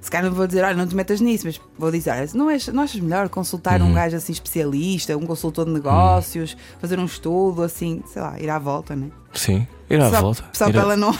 Se 0.03 0.11
calhar 0.11 0.29
não 0.29 0.35
vou 0.35 0.45
dizer, 0.45 0.63
olha, 0.65 0.75
não 0.75 0.85
te 0.85 0.93
metas 0.95 1.21
nisso, 1.21 1.45
mas 1.47 1.59
vou 1.79 1.89
dizer, 1.89 2.11
olha, 2.11 2.27
não, 2.35 2.49
és, 2.49 2.67
não 2.67 2.83
achas 2.83 2.99
melhor 2.99 3.29
consultar 3.29 3.81
Uhum. 3.81 3.87
um 3.89 3.93
gajo 3.93 4.17
assim 4.17 4.33
especialista, 4.33 5.15
um 5.17 5.25
consultor 5.25 5.65
de 5.65 5.71
negócios, 5.71 6.57
fazer 6.81 6.99
um 6.99 7.05
estudo, 7.05 7.63
assim, 7.63 8.03
sei 8.05 8.21
lá, 8.21 8.37
ir 8.39 8.49
à 8.49 8.59
volta, 8.59 8.95
né? 8.97 9.07
Sim. 9.33 9.65
Ir 9.89 10.01
à 10.01 10.09
só 10.11 10.21
volta. 10.21 10.43
só 10.51 10.67
Ir 10.67 10.73
para 10.73 10.81
à- 10.81 10.83
ela 10.83 10.97
não, 10.97 11.11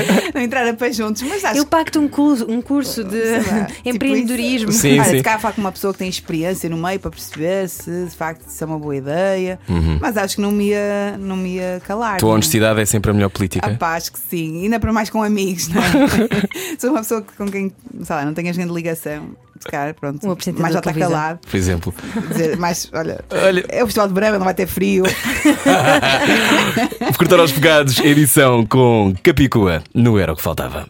não 0.36 0.42
entrar 0.42 0.66
a 0.68 0.74
pé 0.74 0.92
juntos, 0.92 1.22
mas 1.22 1.44
acho 1.44 1.58
Eu 1.58 1.66
pacto 1.66 1.98
um 1.98 2.06
curso, 2.08 2.46
um 2.50 2.60
curso 2.62 3.02
de 3.02 3.16
lá, 3.18 3.64
tipo 3.82 3.88
empreendedorismo. 3.88 4.70
isso. 4.70 4.80
Sim, 4.80 5.00
Olha, 5.00 5.04
sim. 5.10 5.16
Se 5.18 5.22
calhar 5.22 5.40
falar 5.40 5.54
com 5.54 5.60
uma 5.60 5.72
pessoa 5.72 5.92
que 5.92 5.98
tem 5.98 6.08
experiência 6.08 6.68
no 6.70 6.76
meio 6.76 7.00
para 7.00 7.10
perceber 7.10 7.68
se 7.68 8.04
de 8.04 8.10
facto 8.16 8.46
isso 8.48 8.62
é 8.62 8.66
uma 8.66 8.78
boa 8.78 8.94
ideia. 8.96 9.58
Uhum. 9.68 9.98
Mas 10.00 10.16
acho 10.16 10.36
que 10.36 10.42
não 10.42 10.50
me 10.52 10.68
ia, 10.68 11.16
não 11.18 11.36
me 11.36 11.56
ia 11.56 11.80
calar. 11.86 12.18
Tua 12.18 12.28
não 12.28 12.32
é? 12.32 12.34
honestidade 12.36 12.80
é 12.80 12.84
sempre 12.84 13.10
a 13.10 13.14
melhor 13.14 13.30
política. 13.30 13.66
Ah, 13.70 13.74
pá, 13.76 13.96
acho 13.96 14.12
que 14.12 14.18
sim, 14.18 14.62
ainda 14.62 14.78
para 14.78 14.92
mais 14.92 15.10
com 15.10 15.22
amigos, 15.22 15.68
não 15.68 15.80
é? 15.82 15.86
Sou 16.78 16.90
uma 16.90 17.00
pessoa 17.00 17.22
que- 17.22 17.34
com 17.36 17.46
quem, 17.50 17.72
sei 18.02 18.16
lá, 18.16 18.24
não 18.24 18.34
tenho 18.34 18.52
grande 18.54 18.72
ligação. 18.72 19.30
Se 19.60 19.68
calhar, 19.68 19.94
pronto, 19.94 20.26
Um 20.26 20.32
apresentador 20.32 20.62
mais 20.62 20.72
já 20.74 20.80
está 20.80 20.92
calado. 20.92 21.38
Por 21.48 21.56
exemplo. 21.56 21.94
Dizer, 22.28 22.56
mais, 22.56 22.90
olha, 22.92 23.24
Olha, 23.30 23.64
é 23.68 23.82
o 23.82 23.86
Festival 23.86 24.08
de 24.08 24.14
Brama, 24.14 24.38
não 24.38 24.44
vai 24.44 24.54
ter 24.54 24.66
frio. 24.66 25.04
Cortar 27.18 27.40
aos 27.40 27.52
pecados, 27.52 27.98
edição 28.00 28.64
com 28.66 29.14
Capicua. 29.22 29.82
No 29.94 30.18
Era 30.18 30.32
o 30.32 30.36
que 30.36 30.42
Faltava. 30.42 30.86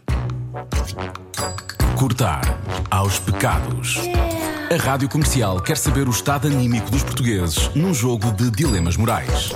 Cortar 1.95 2.57
aos 2.91 3.19
pecados. 3.19 3.99
A 4.71 4.75
Rádio 4.75 5.07
Comercial 5.09 5.59
quer 5.61 5.77
saber 5.77 6.07
o 6.07 6.11
estado 6.11 6.47
anímico 6.47 6.91
dos 6.91 7.03
portugueses 7.03 7.71
num 7.73 7.93
jogo 7.93 8.31
de 8.31 8.51
dilemas 8.51 8.97
morais. 8.97 9.51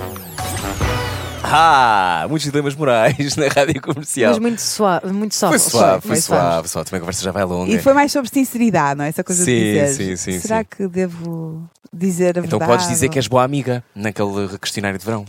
Ah, 1.54 2.26
muitos 2.28 2.50
dilemas 2.50 2.74
morais 2.74 3.36
na 3.36 3.48
rádio 3.48 3.80
comercial. 3.82 4.30
Mas 4.32 4.38
muito 4.38 4.60
suave, 4.60 5.06
muito 5.12 5.34
Foi 5.38 5.58
soft. 5.58 5.70
suave, 5.70 6.00
foi 6.00 6.10
foi 6.10 6.16
suave, 6.20 6.68
suave. 6.68 6.86
Também 6.88 6.98
a 6.98 7.00
conversa 7.00 7.22
já 7.22 7.30
vai 7.30 7.44
longa. 7.44 7.70
E 7.70 7.78
foi 7.78 7.92
mais 7.92 8.10
sobre 8.10 8.30
sinceridade, 8.30 8.98
não 8.98 9.04
é? 9.04 9.08
Essa 9.08 9.22
coisa 9.22 9.44
Sim, 9.44 9.50
de 9.52 9.64
dizer. 9.72 9.88
sim, 9.88 10.16
sim, 10.16 10.40
Será 10.40 10.60
sim. 10.60 10.66
que 10.76 10.88
devo 10.88 11.62
dizer 11.92 12.38
a 12.38 12.40
Então 12.40 12.58
verdade? 12.58 12.70
podes 12.72 12.88
dizer 12.88 13.08
que 13.08 13.18
és 13.18 13.26
boa 13.28 13.44
amiga 13.44 13.84
naquele 13.94 14.56
questionário 14.58 14.98
de 14.98 15.04
verão. 15.04 15.24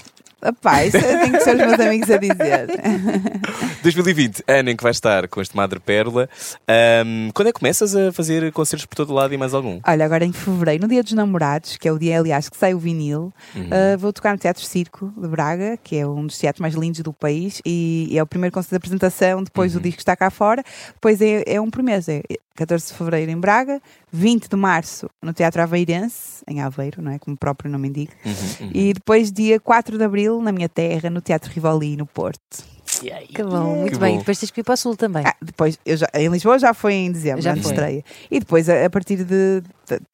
Isso 0.85 0.97
tem 0.99 1.31
que 1.31 1.39
ser 1.39 1.51
os 1.55 1.57
meus 1.67 1.79
amigos 1.79 2.09
a 2.11 2.17
dizer. 2.17 2.67
2020, 3.83 4.43
ano 4.47 4.69
em 4.69 4.75
que 4.77 4.81
vais 4.83 4.95
estar 4.95 5.27
com 5.27 5.41
este 5.41 5.55
Madre 5.55 5.79
Pérola. 5.79 6.29
Ahm, 6.67 7.29
quando 7.33 7.49
é 7.49 7.51
que 7.53 7.59
começas 7.59 7.95
a 7.95 8.11
fazer 8.13 8.51
concertos 8.53 8.85
por 8.85 8.95
todo 8.95 9.13
lado 9.13 9.33
e 9.33 9.37
mais 9.37 9.53
algum? 9.53 9.79
Olha, 9.85 10.05
agora 10.05 10.23
em 10.25 10.31
fevereiro, 10.31 10.83
no 10.83 10.87
dia 10.89 11.03
dos 11.03 11.11
namorados, 11.13 11.75
que 11.77 11.87
é 11.87 11.91
o 11.91 11.99
dia, 11.99 12.17
aliás, 12.19 12.47
que 12.49 12.57
sai 12.57 12.73
o 12.73 12.79
vinil, 12.79 13.33
Uhum. 13.55 13.63
uh, 13.65 13.97
vou 13.97 14.13
tocar 14.13 14.31
no 14.31 14.37
Teatro 14.39 14.63
Circo 14.63 15.13
de 15.17 15.27
Braga, 15.27 15.77
que 15.83 15.97
é 15.97 16.07
um 16.07 16.25
dos 16.25 16.37
teatros 16.37 16.61
mais 16.61 16.73
lindos 16.75 17.01
do 17.01 17.11
país, 17.13 17.61
e 17.65 18.09
é 18.17 18.23
o 18.23 18.25
primeiro 18.25 18.53
concerto 18.53 18.71
de 18.71 18.77
apresentação, 18.77 19.43
depois 19.43 19.73
Uhum. 19.73 19.79
o 19.79 19.83
disco 19.83 19.99
está 19.99 20.15
cá 20.15 20.29
fora, 20.29 20.63
depois 20.93 21.21
é, 21.21 21.43
é 21.45 21.59
um 21.61 21.69
por 21.69 21.83
mês, 21.83 22.07
é 22.07 22.21
14 22.55 22.87
de 22.87 22.93
fevereiro 22.93 23.31
em 23.31 23.37
Braga, 23.37 23.81
20 24.11 24.47
de 24.47 24.55
março 24.55 25.09
no 25.21 25.33
Teatro 25.33 25.61
Aveirense, 25.61 26.43
em 26.47 26.61
Aveiro, 26.61 27.01
não 27.01 27.11
é? 27.11 27.19
Como 27.19 27.35
o 27.35 27.37
próprio 27.37 27.69
nome 27.69 27.87
indica, 27.89 28.13
Uhum, 28.25 28.71
e 28.73 28.93
depois 28.93 29.31
dia 29.31 29.59
4 29.59 29.97
de 29.97 30.03
abril, 30.03 30.41
na 30.41 30.51
minha 30.51 30.69
terra, 30.69 31.09
no 31.09 31.19
Teatro 31.19 31.51
Rivoli, 31.51 31.97
no 31.97 32.05
Porto. 32.05 32.63
Que 33.01 33.43
bom, 33.43 33.75
muito 33.77 33.93
Que 33.93 33.99
bem. 33.99 34.13
bom. 34.13 34.19
Depois 34.19 34.39
tens 34.39 34.51
que 34.51 34.61
ir 34.61 34.63
para 34.63 34.73
o 34.73 34.77
Sul 34.77 34.95
também. 34.95 35.23
Ah, 35.25 35.35
depois, 35.41 35.77
eu 35.85 35.97
já, 35.97 36.07
em 36.13 36.27
Lisboa 36.29 36.57
já 36.59 36.73
foi 36.73 36.93
em 36.93 37.11
dezembro, 37.11 37.41
Já 37.41 37.55
na 37.55 37.61
foi. 37.61 37.71
estreia. 37.71 38.05
E 38.29 38.39
depois, 38.39 38.69
a, 38.69 38.85
a 38.85 38.89
partir 38.89 39.23
de 39.23 39.61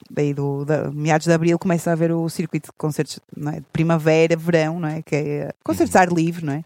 daí 0.10 0.34
do, 0.34 0.66
da, 0.66 0.90
meados 0.92 1.26
de 1.28 1.34
abril 1.34 1.58
começa 1.60 1.90
a 1.90 1.94
haver 1.94 2.12
o 2.12 2.28
circuito 2.30 2.68
de 2.68 2.74
concertos 2.78 3.20
não 3.36 3.52
é? 3.52 3.56
de 3.56 3.66
primavera, 3.72 4.36
verão, 4.36 4.80
não 4.80 4.88
é? 4.90 5.02
Que 5.02 5.16
é 5.16 5.52
concertos 5.64 5.92
de 5.92 5.98
ar 5.98 6.08
livre, 6.12 6.46
não 6.46 6.54
é? 6.54 6.64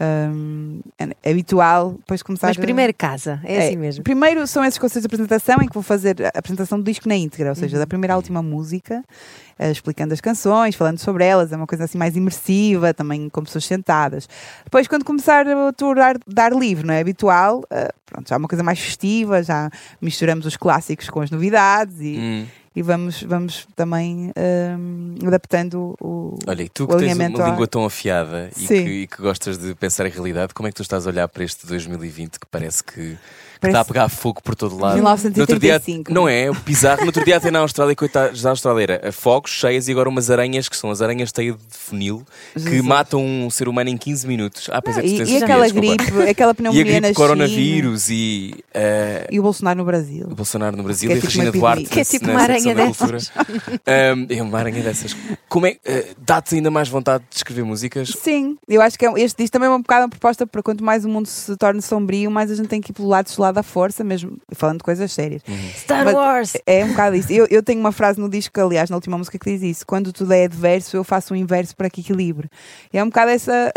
Um, 0.00 0.80
é 1.22 1.30
habitual 1.30 1.92
depois 1.92 2.22
começar 2.22 2.48
Mas 2.48 2.58
a- 2.58 2.60
primeiro 2.60 2.92
casa, 2.94 3.40
é, 3.44 3.66
assim 3.66 3.76
mesmo. 3.76 4.02
Primeiro 4.04 4.46
são 4.46 4.64
esses 4.64 4.78
concertos 4.78 5.02
de 5.02 5.06
apresentação 5.14 5.62
em 5.62 5.68
que 5.68 5.74
vou 5.74 5.82
fazer 5.82 6.16
a 6.26 6.38
apresentação 6.38 6.78
do 6.78 6.84
disco 6.84 7.08
na 7.08 7.16
íntegra, 7.16 7.46
ou 7.50 7.54
Uhum. 7.54 7.60
seja, 7.60 7.78
da 7.78 7.86
primeira 7.86 8.14
à 8.14 8.16
última 8.16 8.42
música, 8.42 9.02
eh, 9.58 9.70
explicando 9.70 10.12
as 10.12 10.20
canções, 10.20 10.74
falando 10.74 10.98
sobre 10.98 11.24
elas, 11.24 11.52
é 11.52 11.56
uma 11.56 11.66
coisa 11.66 11.84
assim 11.84 11.96
mais 11.98 12.16
imersiva, 12.16 12.92
também 12.92 13.28
com 13.28 13.42
pessoas 13.42 13.64
sentadas. 13.64 14.28
Depois, 14.64 14.86
quando 14.88 15.04
começar 15.04 15.46
o 15.46 15.72
tour 15.72 15.94
dar, 15.96 16.16
dar 16.26 16.52
livre, 16.52 16.86
não 16.86 16.92
é 16.94 17.00
habitual, 17.00 17.62
eh, 17.70 17.90
pronto, 18.06 18.28
já 18.28 18.34
é 18.34 18.38
uma 18.38 18.48
coisa 18.48 18.62
mais 18.64 18.78
festiva, 18.80 19.42
já 19.42 19.70
misturamos 20.02 20.44
os 20.46 20.56
clássicos 20.56 21.08
com 21.08 21.20
as 21.20 21.30
novidades 21.30 21.96
e, 22.00 22.18
Hum. 22.18 22.43
E 22.76 22.82
vamos, 22.82 23.22
vamos 23.22 23.68
também 23.76 24.32
hum, 24.36 25.14
adaptando 25.24 25.94
o. 26.00 26.36
Olha, 26.46 26.62
e 26.62 26.68
tu 26.68 26.88
que 26.88 26.96
tens 26.96 27.16
uma 27.16 27.28
língua 27.28 27.66
tão 27.68 27.84
afiada 27.84 28.50
e 28.56 28.66
que, 28.66 28.74
e 28.74 29.06
que 29.06 29.22
gostas 29.22 29.56
de 29.56 29.74
pensar 29.76 30.06
em 30.06 30.10
realidade, 30.10 30.52
como 30.52 30.66
é 30.66 30.72
que 30.72 30.76
tu 30.76 30.82
estás 30.82 31.06
a 31.06 31.10
olhar 31.10 31.28
para 31.28 31.44
este 31.44 31.66
2020 31.66 32.40
que 32.40 32.46
parece 32.46 32.82
que, 32.82 33.16
que 33.64 33.70
está 33.70 33.80
a 33.80 33.84
pegar 33.84 34.08
fogo 34.08 34.40
por 34.42 34.54
todo 34.54 34.76
lado? 34.78 34.94
1985. 34.94 35.34
No 35.34 35.42
outro 35.42 35.58
dia, 35.60 36.14
não 36.14 36.28
é? 36.28 36.50
Bizarro. 36.64 37.00
No 37.00 37.06
outro 37.06 37.24
dia 37.24 37.36
até 37.36 37.50
na 37.50 37.60
Austrália, 37.60 37.94
coitados 37.96 38.42
da 38.42 38.50
Austrália, 38.50 38.82
era 38.82 39.12
fogos 39.12 39.50
cheias 39.50 39.88
e 39.88 39.92
agora 39.92 40.08
umas 40.08 40.30
aranhas 40.30 40.68
que 40.68 40.76
são 40.76 40.90
as 40.90 41.00
aranhas 41.02 41.32
teia 41.32 41.52
de 41.52 41.58
funil 41.70 42.22
que 42.54 42.60
Jesus. 42.60 42.80
matam 42.82 43.24
um 43.24 43.50
ser 43.50 43.68
humano 43.68 43.90
em 43.90 43.96
15 43.96 44.26
minutos. 44.26 44.68
Ah, 44.72 44.80
pois 44.82 44.96
é, 44.98 45.00
tu 45.02 45.06
E, 45.06 45.16
tens 45.18 45.28
e 45.30 45.36
aquela 45.42 45.68
dias, 45.68 45.72
desculpa. 45.72 46.04
gripe, 46.12 46.30
aquela 46.30 46.50
E 46.52 46.52
a 46.52 46.54
pneumonia 46.54 46.84
gripe 46.84 47.00
na 47.00 47.08
de 47.08 47.14
China. 47.14 47.26
coronavírus 47.26 48.10
e, 48.10 48.54
eh, 48.72 49.26
E 49.30 49.38
o 49.40 49.42
Bolsonaro 49.42 49.78
no 49.78 49.84
Brasil. 49.84 50.26
o 50.30 50.34
Bolsonaro 50.34 50.76
no 50.76 50.82
Brasil 50.82 51.08
Que 51.08 51.14
é 51.14 51.16
e 51.16 51.18
a 51.18 51.20
tipo 51.20 51.26
Regina 51.32 51.44
uma 51.44 51.48
epidemia. 51.50 51.74
Duarte 51.76 51.90
Que 51.90 52.00
é 52.00 52.04
tipo 52.04 52.30
uma 52.30 52.40
aranha 52.40 52.74
dessas. 52.74 53.32
é 53.86 54.42
uma 54.42 54.58
aranha 54.58 54.82
dessas. 54.82 55.16
Como 55.48 55.66
é, 55.66 55.76
eh, 55.84 56.08
dá-te 56.18 56.54
ainda 56.54 56.70
mais 56.70 56.88
vontade 56.88 57.24
de 57.30 57.36
escrever 57.36 57.64
músicas? 57.64 58.10
Sim, 58.22 58.56
eu 58.68 58.80
acho 58.80 58.98
que 58.98 59.06
é- 59.06 59.12
este 59.20 59.38
disco 59.42 59.52
também 59.52 59.68
é 59.68 59.72
um 59.72 59.80
bocado 59.80 60.02
uma 60.04 60.08
proposta 60.08 60.46
para 60.46 60.62
quanto 60.62 60.82
mais 60.84 61.04
o 61.04 61.08
mundo 61.08 61.26
se 61.26 61.56
torna 61.56 61.80
sombrio, 61.80 62.30
mais 62.30 62.50
a 62.50 62.54
gente 62.54 62.68
tem 62.68 62.80
que 62.80 62.90
ir 62.90 62.94
pelo 62.94 63.08
lado 63.08 63.30
lado 63.38 63.53
da 63.54 63.62
força, 63.62 64.04
mesmo 64.04 64.38
falando 64.52 64.78
de 64.78 64.84
coisas 64.84 65.10
sérias. 65.12 65.42
Star 65.76 66.04
Mas 66.04 66.14
Wars! 66.14 66.52
É 66.66 66.84
um 66.84 66.88
bocado 66.88 67.16
isso. 67.16 67.32
Eu, 67.32 67.46
eu 67.48 67.62
tenho 67.62 67.80
uma 67.80 67.92
frase 67.92 68.20
no 68.20 68.28
disco, 68.28 68.60
aliás, 68.60 68.90
na 68.90 68.96
última 68.96 69.16
música 69.16 69.38
que 69.38 69.50
diz 69.50 69.62
isso: 69.62 69.86
quando 69.86 70.12
tudo 70.12 70.32
é 70.32 70.44
adverso, 70.44 70.96
eu 70.96 71.04
faço 71.04 71.34
o 71.34 71.36
inverso 71.36 71.74
para 71.76 71.88
que 71.88 72.00
equilibre. 72.00 72.50
E 72.92 72.98
é 72.98 73.02
um 73.02 73.06
bocado 73.06 73.30
essa 73.30 73.72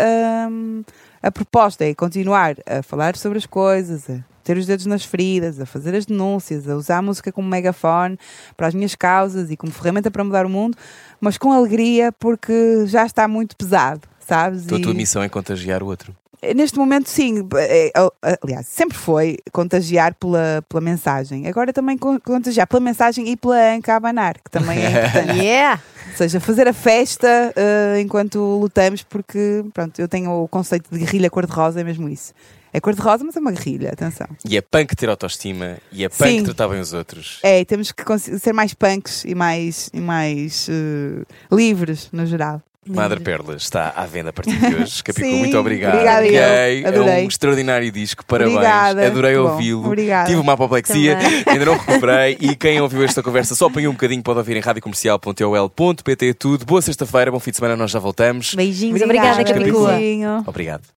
hum, 0.51 0.83
a 1.21 1.31
proposta: 1.31 1.85
é 1.85 1.93
continuar 1.93 2.55
a 2.65 2.81
falar 2.83 3.15
sobre 3.15 3.37
as 3.37 3.45
coisas, 3.45 4.09
a 4.09 4.19
ter 4.43 4.57
os 4.57 4.65
dedos 4.65 4.85
nas 4.85 5.03
feridas, 5.03 5.59
a 5.59 5.65
fazer 5.65 5.93
as 5.93 6.05
denúncias, 6.05 6.69
a 6.69 6.75
usar 6.75 6.97
a 6.97 7.01
música 7.01 7.31
como 7.31 7.47
megafone 7.47 8.17
para 8.55 8.67
as 8.67 8.73
minhas 8.73 8.95
causas 8.95 9.51
e 9.51 9.57
como 9.57 9.71
ferramenta 9.71 10.09
para 10.09 10.23
mudar 10.23 10.45
o 10.45 10.49
mundo, 10.49 10.77
mas 11.19 11.37
com 11.37 11.51
alegria, 11.51 12.11
porque 12.13 12.85
já 12.85 13.05
está 13.05 13.27
muito 13.27 13.55
pesado. 13.55 14.01
Sabes? 14.19 14.65
Então 14.65 14.77
a 14.77 14.81
tua 14.81 14.93
missão 14.93 15.23
é 15.23 15.29
contagiar 15.29 15.81
o 15.81 15.85
outro. 15.85 16.13
Neste 16.55 16.77
momento, 16.77 17.09
sim. 17.09 17.47
É, 17.55 17.87
é, 17.87 18.37
Aliás, 18.43 18.67
sempre 18.67 18.95
foi 18.97 19.37
contagiar 19.51 20.13
pela, 20.15 20.63
pela 20.69 20.81
mensagem. 20.81 21.47
Agora 21.47 21.73
também 21.73 21.97
con- 21.97 22.19
contagiar 22.19 22.67
pela 22.67 22.79
mensagem 22.79 23.27
e 23.29 23.35
pela 23.35 23.73
anca 23.75 23.93
a 23.93 23.95
abanar, 23.97 24.35
que 24.35 24.51
também 24.51 24.77
é 24.79 24.89
importante. 24.89 25.37
Yeah! 25.41 25.81
Ou 26.11 26.17
seja, 26.17 26.39
fazer 26.39 26.67
a 26.67 26.73
festa 26.73 27.27
eh, 27.55 27.99
enquanto 28.01 28.39
lutamos, 28.59 29.03
porque 29.03 29.63
pronto, 29.73 29.99
eu 29.99 30.07
tenho 30.07 30.31
o 30.31 30.47
conceito 30.47 30.89
de 30.91 30.99
guerrilha 30.99 31.29
cor-de-rosa, 31.29 31.81
é 31.81 31.83
mesmo 31.83 32.07
isso. 32.09 32.33
É 32.73 32.79
cor-de-rosa, 32.79 33.23
mas 33.23 33.35
é 33.35 33.39
uma 33.39 33.51
guerrilha, 33.51 33.89
atenção. 33.91 34.27
E 34.47 34.57
é 34.57 34.61
punk 34.61 34.95
ter 34.95 35.09
autoestima 35.09 35.77
e 35.91 36.03
é 36.03 36.09
punk 36.09 36.29
Sim. 36.29 36.43
tratar 36.43 36.67
bem 36.69 36.79
os 36.79 36.93
outros. 36.93 37.39
É, 37.43 37.63
temos 37.65 37.91
que 37.91 38.03
ser 38.39 38.53
mais 38.53 38.73
punks 38.73 39.23
e 39.25 39.33
mais, 39.35 39.89
e 39.93 39.99
mais 39.99 40.67
eh, 40.69 41.23
livres, 41.51 42.09
no 42.11 42.25
geral. 42.25 42.61
Madre 42.89 43.19
Perlas 43.19 43.63
está 43.63 43.93
à 43.95 44.05
venda 44.05 44.29
a 44.29 44.33
partir 44.33 44.55
de 44.57 44.75
hoje. 44.75 45.01
Capicu, 45.03 45.25
Sim, 45.27 45.39
muito 45.39 45.57
obrigado. 45.57 45.95
obrigada. 45.95 46.23
Gay, 46.23 46.83
é 46.83 47.23
um 47.23 47.27
extraordinário 47.27 47.91
disco, 47.91 48.25
parabéns. 48.25 48.55
Obrigada, 48.57 49.07
Adorei 49.07 49.37
ouvi-lo. 49.37 49.85
Obrigada. 49.85 50.27
Tive 50.29 50.39
uma 50.41 50.53
apoplexia, 50.53 51.15
Também. 51.15 51.43
ainda 51.47 51.65
não 51.65 51.77
recuperei. 51.77 52.37
E 52.39 52.55
quem 52.55 52.79
ouviu 52.81 53.03
esta 53.03 53.21
conversa 53.21 53.55
só 53.55 53.67
apanhou 53.67 53.91
um 53.91 53.95
bocadinho, 53.95 54.21
pode 54.23 54.39
ouvir 54.39 54.57
em 54.57 54.61
radiocomercial.ol.pt 54.61 56.33
tudo. 56.35 56.65
Boa 56.65 56.81
sexta-feira, 56.81 57.31
bom 57.31 57.39
fim 57.39 57.51
de 57.51 57.57
semana, 57.57 57.75
nós 57.75 57.91
já 57.91 57.99
voltamos. 57.99 58.53
Beijinhos, 58.55 59.01
Obrigada, 59.01 59.41
obrigada, 59.41 59.59
Capicua. 59.59 59.93
Beijinho. 59.93 60.43
Obrigado. 60.45 60.87